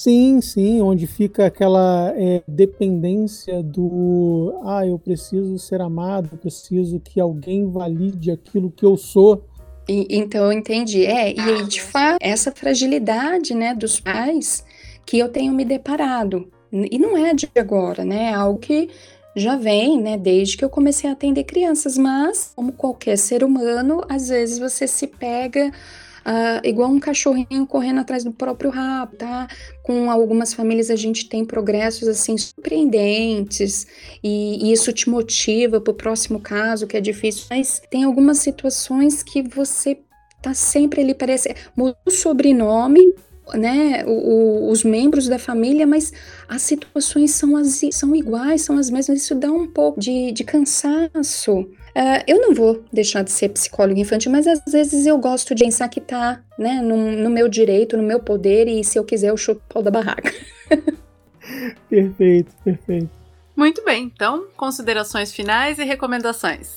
Sim, 0.00 0.40
sim, 0.40 0.80
onde 0.80 1.08
fica 1.08 1.46
aquela 1.46 2.14
é, 2.16 2.40
dependência 2.46 3.60
do 3.64 4.56
ah, 4.62 4.86
eu 4.86 4.96
preciso 4.96 5.58
ser 5.58 5.80
amado, 5.80 6.28
eu 6.32 6.38
preciso 6.38 7.00
que 7.00 7.18
alguém 7.18 7.68
valide 7.68 8.30
aquilo 8.30 8.70
que 8.70 8.86
eu 8.86 8.96
sou 8.96 9.44
e, 9.88 10.06
então 10.10 10.44
eu 10.44 10.52
entendi. 10.52 11.06
É, 11.06 11.30
e 11.30 11.64
de 11.64 11.80
fato, 11.80 12.18
essa 12.20 12.52
fragilidade, 12.52 13.54
né, 13.54 13.74
dos 13.74 13.98
pais 13.98 14.64
que 15.06 15.18
eu 15.18 15.28
tenho 15.28 15.52
me 15.52 15.64
deparado. 15.64 16.50
E 16.70 16.98
não 16.98 17.16
é 17.16 17.32
de 17.32 17.50
agora, 17.56 18.04
né? 18.04 18.24
É 18.24 18.34
algo 18.34 18.58
que 18.58 18.90
já 19.34 19.56
vem, 19.56 20.00
né, 20.00 20.18
desde 20.18 20.56
que 20.56 20.64
eu 20.64 20.68
comecei 20.68 21.08
a 21.08 21.12
atender 21.12 21.44
crianças, 21.44 21.96
mas 21.96 22.52
como 22.54 22.72
qualquer 22.72 23.16
ser 23.16 23.44
humano, 23.44 24.02
às 24.08 24.28
vezes 24.28 24.58
você 24.58 24.86
se 24.86 25.06
pega 25.06 25.72
Uh, 26.28 26.60
igual 26.62 26.90
um 26.90 27.00
cachorrinho 27.00 27.66
correndo 27.66 28.00
atrás 28.00 28.22
do 28.22 28.30
próprio 28.30 28.68
rabo, 28.68 29.16
tá? 29.16 29.48
Com 29.82 30.10
algumas 30.10 30.52
famílias 30.52 30.90
a 30.90 30.96
gente 30.96 31.26
tem 31.26 31.42
progressos 31.42 32.06
assim 32.06 32.36
surpreendentes 32.36 33.86
e, 34.22 34.68
e 34.68 34.72
isso 34.72 34.92
te 34.92 35.08
motiva 35.08 35.80
para 35.80 35.90
o 35.90 35.94
próximo 35.94 36.38
caso 36.38 36.86
que 36.86 36.98
é 36.98 37.00
difícil, 37.00 37.46
mas 37.48 37.80
tem 37.90 38.04
algumas 38.04 38.40
situações 38.40 39.22
que 39.22 39.40
você 39.42 40.00
tá 40.42 40.52
sempre 40.52 41.00
ali 41.00 41.14
parece 41.14 41.54
muda 41.74 41.96
o 42.04 42.10
sobrenome 42.10 43.14
né, 43.54 44.04
o, 44.04 44.10
o, 44.10 44.70
os 44.70 44.84
membros 44.84 45.28
da 45.28 45.38
família, 45.38 45.86
mas 45.86 46.12
as 46.46 46.62
situações 46.62 47.30
são, 47.30 47.56
as, 47.56 47.80
são 47.92 48.14
iguais, 48.14 48.62
são 48.62 48.76
as 48.76 48.90
mesmas. 48.90 49.22
Isso 49.22 49.34
dá 49.34 49.50
um 49.50 49.66
pouco 49.66 49.98
de, 49.98 50.32
de 50.32 50.44
cansaço. 50.44 51.66
Uh, 51.98 52.22
eu 52.28 52.40
não 52.40 52.54
vou 52.54 52.84
deixar 52.92 53.24
de 53.24 53.32
ser 53.32 53.48
psicóloga 53.48 53.98
infantil, 53.98 54.30
mas 54.30 54.46
às 54.46 54.60
vezes 54.70 55.04
eu 55.04 55.18
gosto 55.18 55.52
de 55.52 55.64
pensar 55.64 55.88
que 55.88 56.00
tá 56.00 56.40
né, 56.56 56.80
no, 56.80 56.96
no 56.96 57.28
meu 57.28 57.48
direito, 57.48 57.96
no 57.96 58.04
meu 58.04 58.20
poder, 58.20 58.68
e 58.68 58.84
se 58.84 58.96
eu 58.96 59.04
quiser 59.04 59.30
eu 59.30 59.36
chuto 59.36 59.60
o 59.68 59.74
pau 59.74 59.82
da 59.82 59.90
barraca. 59.90 60.32
perfeito, 61.90 62.54
perfeito. 62.62 63.10
Muito 63.56 63.84
bem, 63.84 64.04
então, 64.04 64.46
considerações 64.56 65.32
finais 65.32 65.80
e 65.80 65.84
recomendações. 65.84 66.76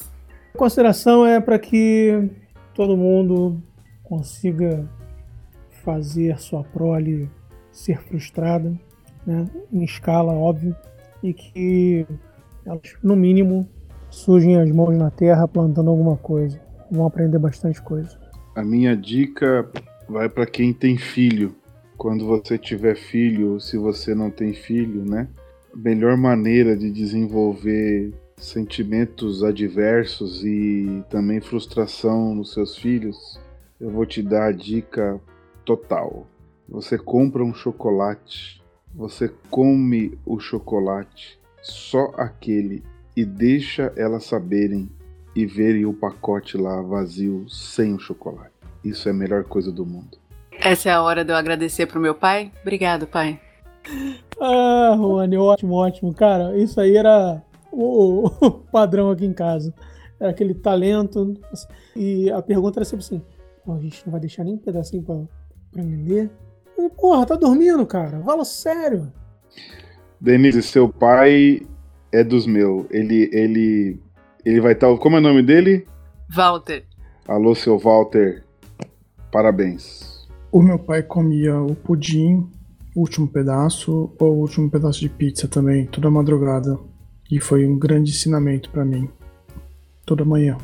A 0.55 0.57
consideração 0.57 1.23
é 1.23 1.39
para 1.39 1.59
que 1.59 2.27
todo 2.73 2.97
mundo 2.97 3.61
consiga 4.01 4.89
fazer 5.83 6.39
sua 6.39 6.63
prole 6.63 7.29
ser 7.71 8.01
frustrada, 8.01 8.73
né, 9.23 9.45
em 9.71 9.83
escala, 9.83 10.33
óbvio, 10.33 10.75
e 11.21 11.31
que 11.31 12.07
elas, 12.65 12.95
no 13.03 13.15
mínimo, 13.15 13.69
sujem 14.11 14.59
as 14.59 14.69
mãos 14.69 14.95
na 14.95 15.09
terra 15.09 15.47
plantando 15.47 15.89
alguma 15.89 16.17
coisa. 16.17 16.59
Vão 16.91 17.07
aprender 17.07 17.39
bastante 17.39 17.81
coisa. 17.81 18.19
A 18.53 18.63
minha 18.63 18.95
dica 18.95 19.67
vai 20.07 20.29
para 20.29 20.45
quem 20.45 20.73
tem 20.73 20.97
filho. 20.97 21.55
Quando 21.97 22.25
você 22.25 22.57
tiver 22.57 22.95
filho, 22.95 23.59
se 23.59 23.77
você 23.77 24.13
não 24.13 24.29
tem 24.29 24.53
filho, 24.53 25.05
né? 25.05 25.27
A 25.73 25.77
melhor 25.77 26.17
maneira 26.17 26.75
de 26.75 26.91
desenvolver 26.91 28.13
sentimentos 28.37 29.43
adversos 29.43 30.43
e 30.43 31.03
também 31.09 31.39
frustração 31.39 32.35
nos 32.35 32.53
seus 32.53 32.75
filhos, 32.75 33.39
eu 33.79 33.89
vou 33.89 34.05
te 34.05 34.21
dar 34.21 34.47
a 34.47 34.51
dica 34.51 35.21
total. 35.63 36.27
Você 36.67 36.97
compra 36.97 37.43
um 37.43 37.53
chocolate, 37.53 38.61
você 38.93 39.31
come 39.49 40.17
o 40.25 40.39
chocolate, 40.39 41.39
só 41.61 42.11
aquele, 42.17 42.83
e 43.15 43.25
deixa 43.25 43.91
elas 43.95 44.25
saberem 44.25 44.89
e 45.35 45.45
verem 45.45 45.85
o 45.85 45.93
pacote 45.93 46.57
lá 46.57 46.81
vazio 46.81 47.47
sem 47.49 47.93
o 47.93 47.99
chocolate. 47.99 48.51
Isso 48.83 49.07
é 49.07 49.11
a 49.11 49.15
melhor 49.15 49.43
coisa 49.43 49.71
do 49.71 49.85
mundo. 49.85 50.17
Essa 50.51 50.89
é 50.89 50.91
a 50.91 51.01
hora 51.01 51.23
de 51.23 51.31
eu 51.31 51.35
agradecer 51.35 51.85
pro 51.85 51.99
meu 51.99 52.13
pai. 52.13 52.51
Obrigado, 52.61 53.07
pai. 53.07 53.39
Ah, 54.39 54.93
Rony, 54.95 55.37
ótimo, 55.37 55.73
ótimo. 55.73 56.13
Cara, 56.13 56.57
isso 56.57 56.79
aí 56.79 56.95
era 56.95 57.41
o, 57.71 58.27
o 58.27 58.49
padrão 58.71 59.09
aqui 59.09 59.25
em 59.25 59.33
casa. 59.33 59.73
Era 60.19 60.31
aquele 60.31 60.53
talento. 60.53 61.33
E 61.95 62.29
a 62.31 62.41
pergunta 62.41 62.79
era 62.79 62.85
sempre 62.85 63.05
assim: 63.05 63.21
a 63.67 63.79
gente 63.79 64.05
não 64.05 64.11
vai 64.11 64.21
deixar 64.21 64.43
nem 64.43 64.53
um 64.53 64.57
pedacinho 64.57 65.03
pra, 65.03 65.15
pra 65.71 65.83
ler? 65.83 66.29
Porra, 66.97 67.25
tá 67.25 67.35
dormindo, 67.35 67.85
cara. 67.85 68.21
Fala 68.21 68.43
sério. 68.43 69.11
Denise, 70.19 70.61
seu 70.61 70.89
pai 70.89 71.61
é 72.11 72.23
dos 72.23 72.45
meus. 72.45 72.85
Ele, 72.91 73.29
ele, 73.31 73.99
ele 74.45 74.61
vai 74.61 74.73
estar. 74.73 74.91
Tá, 74.91 74.97
como 74.97 75.15
é 75.15 75.19
o 75.19 75.23
nome 75.23 75.41
dele? 75.41 75.85
Walter. 76.29 76.83
Alô, 77.27 77.55
seu 77.55 77.77
Walter. 77.77 78.43
Parabéns. 79.31 80.27
O 80.51 80.61
meu 80.61 80.77
pai 80.77 81.01
comia 81.01 81.57
o 81.59 81.73
pudim, 81.73 82.49
o 82.95 83.01
último 83.01 83.27
pedaço, 83.27 84.13
ou 84.19 84.35
o 84.35 84.39
último 84.41 84.69
pedaço 84.69 84.99
de 84.99 85.09
pizza 85.09 85.47
também, 85.47 85.85
toda 85.85 86.09
madrugada. 86.09 86.77
E 87.31 87.39
foi 87.39 87.65
um 87.65 87.79
grande 87.79 88.11
ensinamento 88.11 88.69
para 88.69 88.83
mim. 88.83 89.07
Toda 90.05 90.25
manhã. 90.25 90.57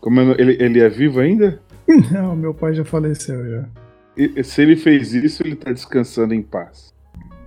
Como 0.00 0.20
é, 0.20 0.36
ele, 0.38 0.56
ele 0.62 0.80
é 0.80 0.88
vivo 0.88 1.18
ainda? 1.18 1.60
Não, 2.12 2.36
meu 2.36 2.54
pai 2.54 2.74
já 2.74 2.84
faleceu 2.84 3.44
já. 3.48 3.68
E, 4.16 4.44
se 4.44 4.62
ele 4.62 4.76
fez 4.76 5.14
isso, 5.14 5.42
ele 5.44 5.56
tá 5.56 5.72
descansando 5.72 6.34
em 6.34 6.42
paz. 6.42 6.94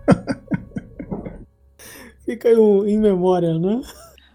Fica 2.26 2.50
em 2.50 2.98
memória, 2.98 3.58
né? 3.60 3.82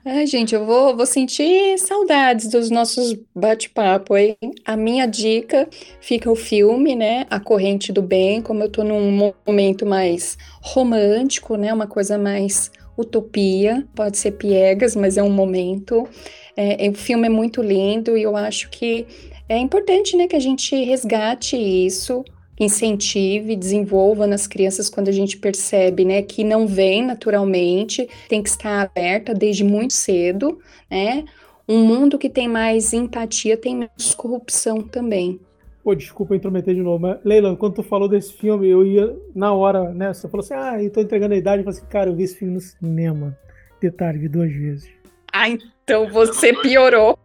É, 0.03 0.25
gente, 0.25 0.55
eu 0.55 0.65
vou, 0.65 0.97
vou 0.97 1.05
sentir 1.05 1.77
saudades 1.79 2.49
dos 2.49 2.71
nossos 2.71 3.15
bate-papo 3.35 4.15
aí. 4.15 4.35
A 4.65 4.75
minha 4.75 5.07
dica 5.07 5.69
fica 6.01 6.31
o 6.31 6.37
filme, 6.37 6.95
né? 6.95 7.27
A 7.29 7.39
Corrente 7.39 7.93
do 7.93 8.01
Bem, 8.01 8.41
como 8.41 8.63
eu 8.63 8.71
tô 8.71 8.83
num 8.83 9.33
momento 9.47 9.85
mais 9.85 10.39
romântico, 10.63 11.57
né? 11.57 11.73
Uma 11.73 11.87
coisa 11.87 12.17
mais 12.17 12.71
utopia, 12.97 13.87
pode 13.95 14.17
ser 14.17 14.33
piegas, 14.33 14.97
mas 14.97 15.19
é 15.19 15.23
um 15.23 15.31
momento. 15.31 16.09
É, 16.57 16.89
o 16.89 16.95
filme 16.95 17.27
é 17.27 17.31
muito 17.31 17.61
lindo 17.61 18.17
e 18.17 18.23
eu 18.23 18.37
acho 18.37 18.71
que 18.71 19.07
é 19.49 19.59
importante, 19.59 20.17
né, 20.17 20.29
que 20.29 20.37
a 20.37 20.41
gente 20.41 20.77
resgate 20.85 21.57
isso, 21.57 22.25
incentive, 22.61 23.57
desenvolva 23.57 24.27
nas 24.27 24.47
crianças 24.47 24.91
quando 24.91 25.09
a 25.09 25.13
gente 25.13 25.39
percebe, 25.39 26.05
né, 26.05 26.21
que 26.21 26.45
não 26.45 26.67
vem 26.67 27.05
naturalmente, 27.05 28.07
tem 28.29 28.43
que 28.43 28.51
estar 28.51 28.83
aberta 28.83 29.33
desde 29.33 29.65
muito 29.65 29.95
cedo, 29.95 30.59
né? 30.91 31.25
Um 31.67 31.85
mundo 31.85 32.19
que 32.19 32.29
tem 32.29 32.49
mais 32.49 32.93
empatia 32.93 33.57
tem 33.57 33.77
menos 33.77 34.15
corrupção 34.15 34.83
também. 34.83 35.41
Pô, 35.83 35.95
desculpa 35.95 36.37
intrometer 36.37 36.75
de 36.75 36.83
novo, 36.83 36.99
mas 36.99 37.19
Leila, 37.25 37.57
quando 37.57 37.77
tu 37.77 37.83
falou 37.83 38.09
desse 38.09 38.33
filme, 38.35 38.69
eu 38.69 38.85
ia 38.85 39.17
na 39.35 39.53
hora, 39.53 39.95
né? 39.95 40.13
Você 40.13 40.29
falou 40.29 40.45
assim, 40.45 40.55
ah, 40.55 40.83
eu 40.83 40.91
tô 40.91 41.01
entregando 41.01 41.33
a 41.33 41.39
idade. 41.39 41.61
Eu 41.61 41.65
falei 41.65 41.79
assim, 41.79 41.89
cara, 41.89 42.11
eu 42.11 42.15
vi 42.15 42.25
esse 42.25 42.37
filme 42.37 42.55
no 42.55 42.61
cinema. 42.61 43.39
Detalhe, 43.81 44.19
vi 44.19 44.29
duas 44.29 44.53
vezes. 44.53 44.91
Ah, 45.33 45.49
então 45.49 46.11
você 46.11 46.53
piorou. 46.61 47.19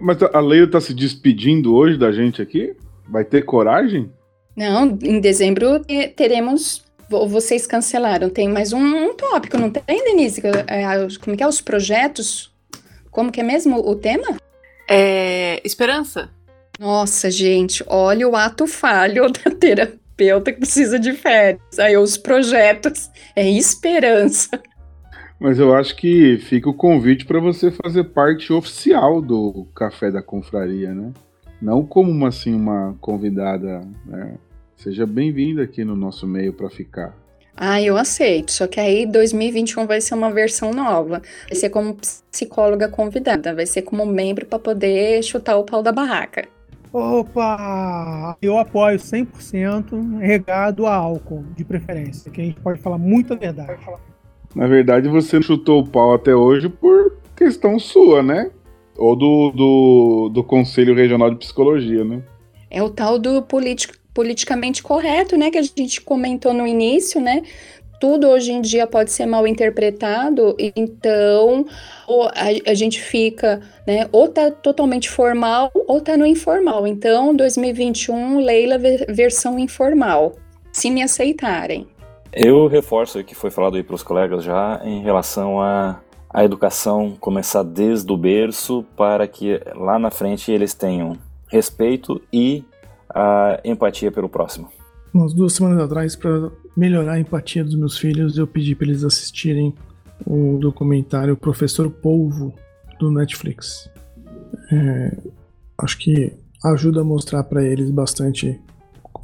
Mas 0.00 0.20
a 0.22 0.40
Leila 0.40 0.70
tá 0.70 0.80
se 0.80 0.94
despedindo 0.94 1.74
hoje 1.74 1.96
da 1.96 2.10
gente 2.10 2.42
aqui? 2.42 2.74
Vai 3.08 3.24
ter 3.24 3.42
coragem? 3.42 4.10
Não, 4.56 4.98
em 5.02 5.20
dezembro 5.20 5.84
teremos. 6.16 6.84
Vocês 7.08 7.66
cancelaram. 7.66 8.30
Tem 8.30 8.48
mais 8.48 8.72
um, 8.72 8.80
um 8.80 9.14
tópico, 9.14 9.58
não 9.58 9.70
tem, 9.70 10.02
Denise? 10.04 10.40
É, 10.66 10.84
como 11.22 11.36
que 11.36 11.42
é? 11.42 11.46
Os 11.46 11.60
projetos? 11.60 12.50
Como 13.10 13.30
que 13.30 13.40
é 13.40 13.44
mesmo 13.44 13.76
o 13.78 13.94
tema? 13.94 14.38
É. 14.88 15.60
Esperança. 15.62 16.30
Nossa, 16.78 17.30
gente, 17.30 17.84
olha 17.86 18.28
o 18.28 18.34
ato 18.34 18.66
falho 18.66 19.28
da 19.30 19.50
terapeuta 19.50 20.52
que 20.52 20.58
precisa 20.58 20.98
de 20.98 21.12
férias. 21.12 21.78
Aí 21.78 21.96
os 21.96 22.16
projetos 22.16 23.10
é 23.36 23.48
esperança. 23.48 24.48
Mas 25.38 25.58
eu 25.58 25.74
acho 25.74 25.96
que 25.96 26.38
fica 26.38 26.70
o 26.70 26.74
convite 26.74 27.24
para 27.24 27.40
você 27.40 27.70
fazer 27.70 28.04
parte 28.04 28.52
oficial 28.52 29.20
do 29.20 29.66
Café 29.74 30.10
da 30.10 30.22
Confraria, 30.22 30.94
né? 30.94 31.12
Não 31.62 31.86
como 31.86 32.10
uma, 32.10 32.28
assim, 32.28 32.52
uma 32.52 32.96
convidada, 33.00 33.88
né? 34.04 34.34
Seja 34.76 35.06
bem-vinda 35.06 35.62
aqui 35.62 35.84
no 35.84 35.94
nosso 35.94 36.26
meio 36.26 36.52
para 36.52 36.68
ficar. 36.68 37.16
Ah, 37.56 37.80
eu 37.80 37.96
aceito. 37.96 38.50
Só 38.50 38.66
que 38.66 38.80
aí 38.80 39.06
2021 39.06 39.86
vai 39.86 40.00
ser 40.00 40.16
uma 40.16 40.32
versão 40.32 40.72
nova. 40.72 41.22
Vai 41.48 41.54
ser 41.54 41.70
como 41.70 41.96
psicóloga 42.32 42.88
convidada, 42.88 43.54
vai 43.54 43.64
ser 43.64 43.82
como 43.82 44.04
membro 44.04 44.44
para 44.44 44.58
poder 44.58 45.22
chutar 45.22 45.56
o 45.56 45.62
pau 45.62 45.84
da 45.84 45.92
barraca. 45.92 46.48
Opa! 46.92 48.36
Eu 48.42 48.58
apoio 48.58 48.98
100% 48.98 50.18
regado 50.18 50.84
a 50.84 50.94
álcool, 50.96 51.44
de 51.56 51.64
preferência, 51.64 52.28
que 52.28 52.40
a 52.40 52.44
gente 52.44 52.60
pode 52.60 52.80
falar 52.80 52.98
muita 52.98 53.36
verdade. 53.36 53.78
Na 54.52 54.66
verdade, 54.66 55.08
você 55.08 55.40
chutou 55.40 55.82
o 55.82 55.86
pau 55.86 56.12
até 56.12 56.34
hoje 56.34 56.68
por 56.68 57.18
questão 57.36 57.78
sua, 57.78 58.20
né? 58.20 58.50
Ou 58.96 59.16
do, 59.16 59.50
do, 59.50 60.30
do 60.32 60.44
Conselho 60.44 60.94
Regional 60.94 61.30
de 61.30 61.36
Psicologia, 61.36 62.04
né? 62.04 62.22
É 62.70 62.82
o 62.82 62.90
tal 62.90 63.18
do 63.18 63.42
político, 63.42 63.94
politicamente 64.14 64.82
correto, 64.82 65.36
né? 65.36 65.50
Que 65.50 65.58
a 65.58 65.62
gente 65.62 66.00
comentou 66.00 66.52
no 66.52 66.66
início, 66.66 67.20
né? 67.20 67.42
tudo 68.02 68.26
hoje 68.26 68.50
em 68.50 68.60
dia 68.60 68.84
pode 68.84 69.12
ser 69.12 69.26
mal 69.26 69.46
interpretado, 69.46 70.56
então 70.74 71.64
a, 72.34 72.70
a, 72.72 72.74
gente 72.74 73.00
fica, 73.00 73.60
né, 73.86 74.08
ou 74.10 74.26
tá 74.26 74.50
totalmente 74.50 75.08
formal 75.08 75.70
ou 75.86 76.00
tá 76.00 76.16
no 76.16 76.26
informal. 76.26 76.84
Então, 76.84 77.32
2021, 77.32 78.40
Leila 78.40 78.76
versão 79.08 79.56
informal, 79.56 80.32
se 80.72 80.90
me 80.90 81.00
aceitarem. 81.00 81.86
Eu 82.32 82.66
reforço 82.66 83.20
o 83.20 83.24
que 83.24 83.36
foi 83.36 83.52
falado 83.52 83.76
aí 83.76 83.84
para 83.84 83.94
os 83.94 84.02
colegas 84.02 84.42
já 84.42 84.80
em 84.82 85.00
relação 85.00 85.60
a 85.60 86.00
a 86.32 86.44
educação 86.44 87.16
começar 87.20 87.62
desde 87.62 88.10
o 88.10 88.16
berço 88.16 88.84
para 88.96 89.26
que 89.28 89.60
lá 89.74 89.98
na 89.98 90.10
frente 90.10 90.50
eles 90.50 90.72
tenham 90.72 91.16
respeito 91.48 92.20
e 92.32 92.64
a 93.08 93.60
empatia 93.64 94.10
pelo 94.10 94.28
próximo. 94.28 94.68
Umas 95.12 95.34
duas 95.34 95.52
semanas 95.52 95.78
atrás, 95.78 96.16
para 96.16 96.50
melhorar 96.74 97.12
a 97.12 97.20
empatia 97.20 97.62
dos 97.62 97.74
meus 97.74 97.98
filhos, 97.98 98.38
eu 98.38 98.46
pedi 98.46 98.74
para 98.74 98.86
eles 98.86 99.04
assistirem 99.04 99.74
o 100.26 100.58
documentário 100.58 101.36
Professor 101.36 101.90
Polvo 101.90 102.54
do 102.98 103.10
Netflix. 103.10 103.90
É, 104.70 105.18
acho 105.76 105.98
que 105.98 106.32
ajuda 106.64 107.02
a 107.02 107.04
mostrar 107.04 107.44
para 107.44 107.62
eles 107.62 107.90
bastante 107.90 108.58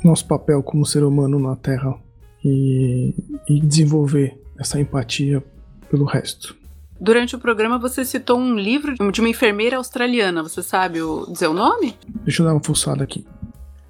nosso 0.04 0.26
papel 0.26 0.62
como 0.62 0.84
ser 0.84 1.02
humano 1.02 1.38
na 1.38 1.56
Terra 1.56 1.98
e, 2.44 3.14
e 3.48 3.60
desenvolver 3.60 4.38
essa 4.58 4.78
empatia 4.78 5.42
pelo 5.90 6.04
resto. 6.04 6.54
Durante 7.00 7.36
o 7.36 7.38
programa 7.38 7.78
você 7.78 8.04
citou 8.04 8.38
um 8.38 8.56
livro 8.56 8.94
de 9.12 9.20
uma 9.20 9.28
enfermeira 9.28 9.76
australiana. 9.76 10.42
Você 10.42 10.62
sabe 10.62 11.00
o, 11.00 11.26
dizer 11.30 11.48
o 11.48 11.54
nome? 11.54 11.96
Deixa 12.24 12.42
eu 12.42 12.46
dar 12.46 12.52
uma 12.52 12.62
fuçada 12.62 13.04
aqui. 13.04 13.24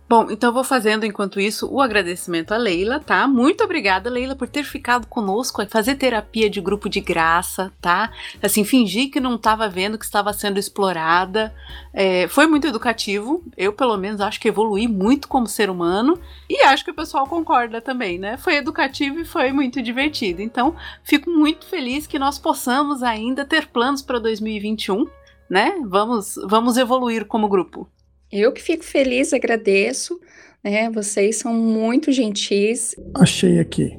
Bom, 0.09 0.28
então 0.30 0.51
vou 0.55 0.64
fazendo 0.64 1.05
enquanto 1.05 1.39
isso 1.39 1.68
o 1.70 1.82
agradecimento 1.82 2.52
a 2.52 2.56
Leila, 2.56 2.98
tá? 2.98 3.28
Muito 3.28 3.62
obrigada, 3.62 4.09
Leila, 4.09 4.35
por 4.35 4.48
ter 4.48 4.64
ficado 4.64 5.06
conosco, 5.06 5.66
fazer 5.68 5.97
terapia 5.97 6.48
de 6.48 6.62
grupo 6.62 6.89
de 6.89 6.98
graça, 6.98 7.70
tá? 7.78 8.10
Assim, 8.43 8.64
fingir 8.64 9.10
que 9.10 9.20
não 9.20 9.35
estava 9.35 9.68
vendo 9.68 9.98
que 9.98 10.06
estava 10.06 10.32
sendo 10.32 10.59
explorada. 10.59 11.55
É, 11.93 12.26
foi 12.26 12.47
muito 12.47 12.66
educativo. 12.66 13.44
Eu, 13.55 13.70
pelo 13.74 13.98
menos, 13.98 14.22
acho 14.22 14.40
que 14.40 14.48
evolui 14.48 14.89
muito 14.89 15.28
como 15.28 15.47
ser 15.47 15.68
humano 15.68 16.18
e 16.48 16.62
acho 16.62 16.86
que 16.86 16.90
o 16.90 16.97
pessoal 16.97 17.26
concorda 17.26 17.78
também, 17.78 18.18
né? 18.18 18.39
Foi 18.39 18.55
educativo 18.56 19.20
e 19.20 19.26
foi 19.26 19.52
muito 19.52 19.82
divertido. 19.82 20.40
Então, 20.40 20.74
fico 21.05 21.30
muito 21.30 21.66
feliz 21.66 22.06
que 22.06 22.18
nós 22.18 22.39
possamos 22.39 23.02
ainda 23.02 23.44
ter 23.44 23.66
planos 23.66 24.01
para 24.01 24.18
2021, 24.18 25.06
né? 25.51 25.74
Vamos, 25.85 26.36
vamos 26.47 26.78
evoluir 26.78 27.26
como 27.26 27.47
grupo. 27.47 27.86
Eu 28.30 28.52
que 28.52 28.62
fico 28.62 28.84
feliz, 28.84 29.32
agradeço. 29.32 30.18
Né? 30.62 30.90
Vocês 30.90 31.36
são 31.36 31.55
muito 31.55 32.12
gentis. 32.12 32.94
Achei 33.14 33.59
aqui. 33.59 33.98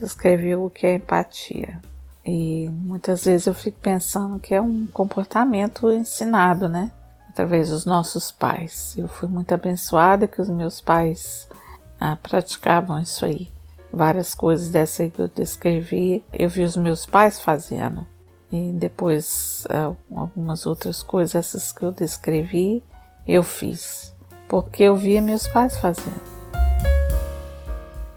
descrever 0.00 0.54
o 0.54 0.70
que 0.70 0.86
é 0.86 0.94
empatia. 0.94 1.78
E 2.24 2.70
muitas 2.70 3.26
vezes 3.26 3.46
eu 3.46 3.54
fico 3.54 3.78
pensando 3.82 4.40
que 4.40 4.54
é 4.54 4.62
um 4.62 4.86
comportamento 4.86 5.92
ensinado, 5.92 6.70
né? 6.70 6.90
Através 7.28 7.68
dos 7.68 7.84
nossos 7.84 8.32
pais. 8.32 8.94
Eu 8.96 9.08
fui 9.08 9.28
muito 9.28 9.52
abençoada 9.52 10.26
que 10.26 10.40
os 10.40 10.48
meus 10.48 10.80
pais 10.80 11.46
ah, 12.02 12.16
praticavam 12.16 12.98
isso 13.00 13.24
aí. 13.24 13.48
Várias 13.92 14.34
coisas 14.34 14.70
dessa 14.70 15.04
aí 15.04 15.10
que 15.10 15.20
eu 15.20 15.28
descrevi, 15.28 16.24
eu 16.32 16.48
vi 16.48 16.64
os 16.64 16.76
meus 16.76 17.06
pais 17.06 17.40
fazendo. 17.40 18.04
E 18.50 18.72
depois 18.72 19.64
ah, 19.70 19.92
algumas 20.12 20.66
outras 20.66 21.00
coisas, 21.00 21.36
essas 21.36 21.70
que 21.70 21.84
eu 21.84 21.92
descrevi, 21.92 22.82
eu 23.24 23.44
fiz. 23.44 24.12
Porque 24.48 24.82
eu 24.82 24.96
via 24.96 25.22
meus 25.22 25.46
pais 25.46 25.76
fazendo. 25.76 26.20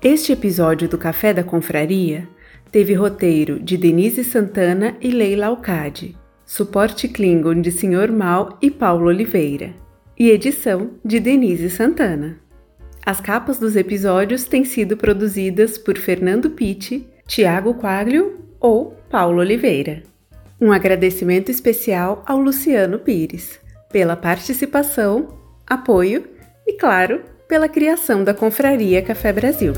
Este 0.01 0.31
episódio 0.31 0.89
do 0.89 0.97
Café 0.97 1.31
da 1.31 1.43
Confraria 1.43 2.27
teve 2.71 2.95
roteiro 2.95 3.59
de 3.59 3.77
Denise 3.77 4.23
Santana 4.23 4.97
e 4.99 5.11
Leila 5.11 5.47
Alcade, 5.47 6.17
suporte 6.43 7.07
Klingon 7.07 7.61
de 7.61 7.71
Sr. 7.71 8.11
Mal 8.11 8.57
e 8.59 8.71
Paulo 8.71 9.05
Oliveira, 9.05 9.75
e 10.17 10.31
edição 10.31 10.91
de 11.03 11.19
Denise 11.19 11.69
Santana. 11.69 12.44
As 13.05 13.21
capas 13.21 13.59
dos 13.59 13.75
episódios 13.75 14.45
têm 14.45 14.65
sido 14.65 14.97
produzidas 14.97 15.77
por 15.77 15.95
Fernando 15.95 16.49
Pitti, 16.49 17.07
Tiago 17.27 17.75
Quaglio 17.75 18.39
ou 18.59 18.95
Paulo 19.11 19.41
Oliveira. 19.41 20.01
Um 20.59 20.71
agradecimento 20.71 21.51
especial 21.51 22.23
ao 22.25 22.39
Luciano 22.39 22.97
Pires 22.97 23.59
pela 23.91 24.15
participação, 24.15 25.37
apoio 25.67 26.25
e, 26.65 26.73
claro, 26.73 27.21
pela 27.47 27.69
criação 27.69 28.23
da 28.23 28.33
Confraria 28.33 29.03
Café 29.03 29.31
Brasil. 29.31 29.73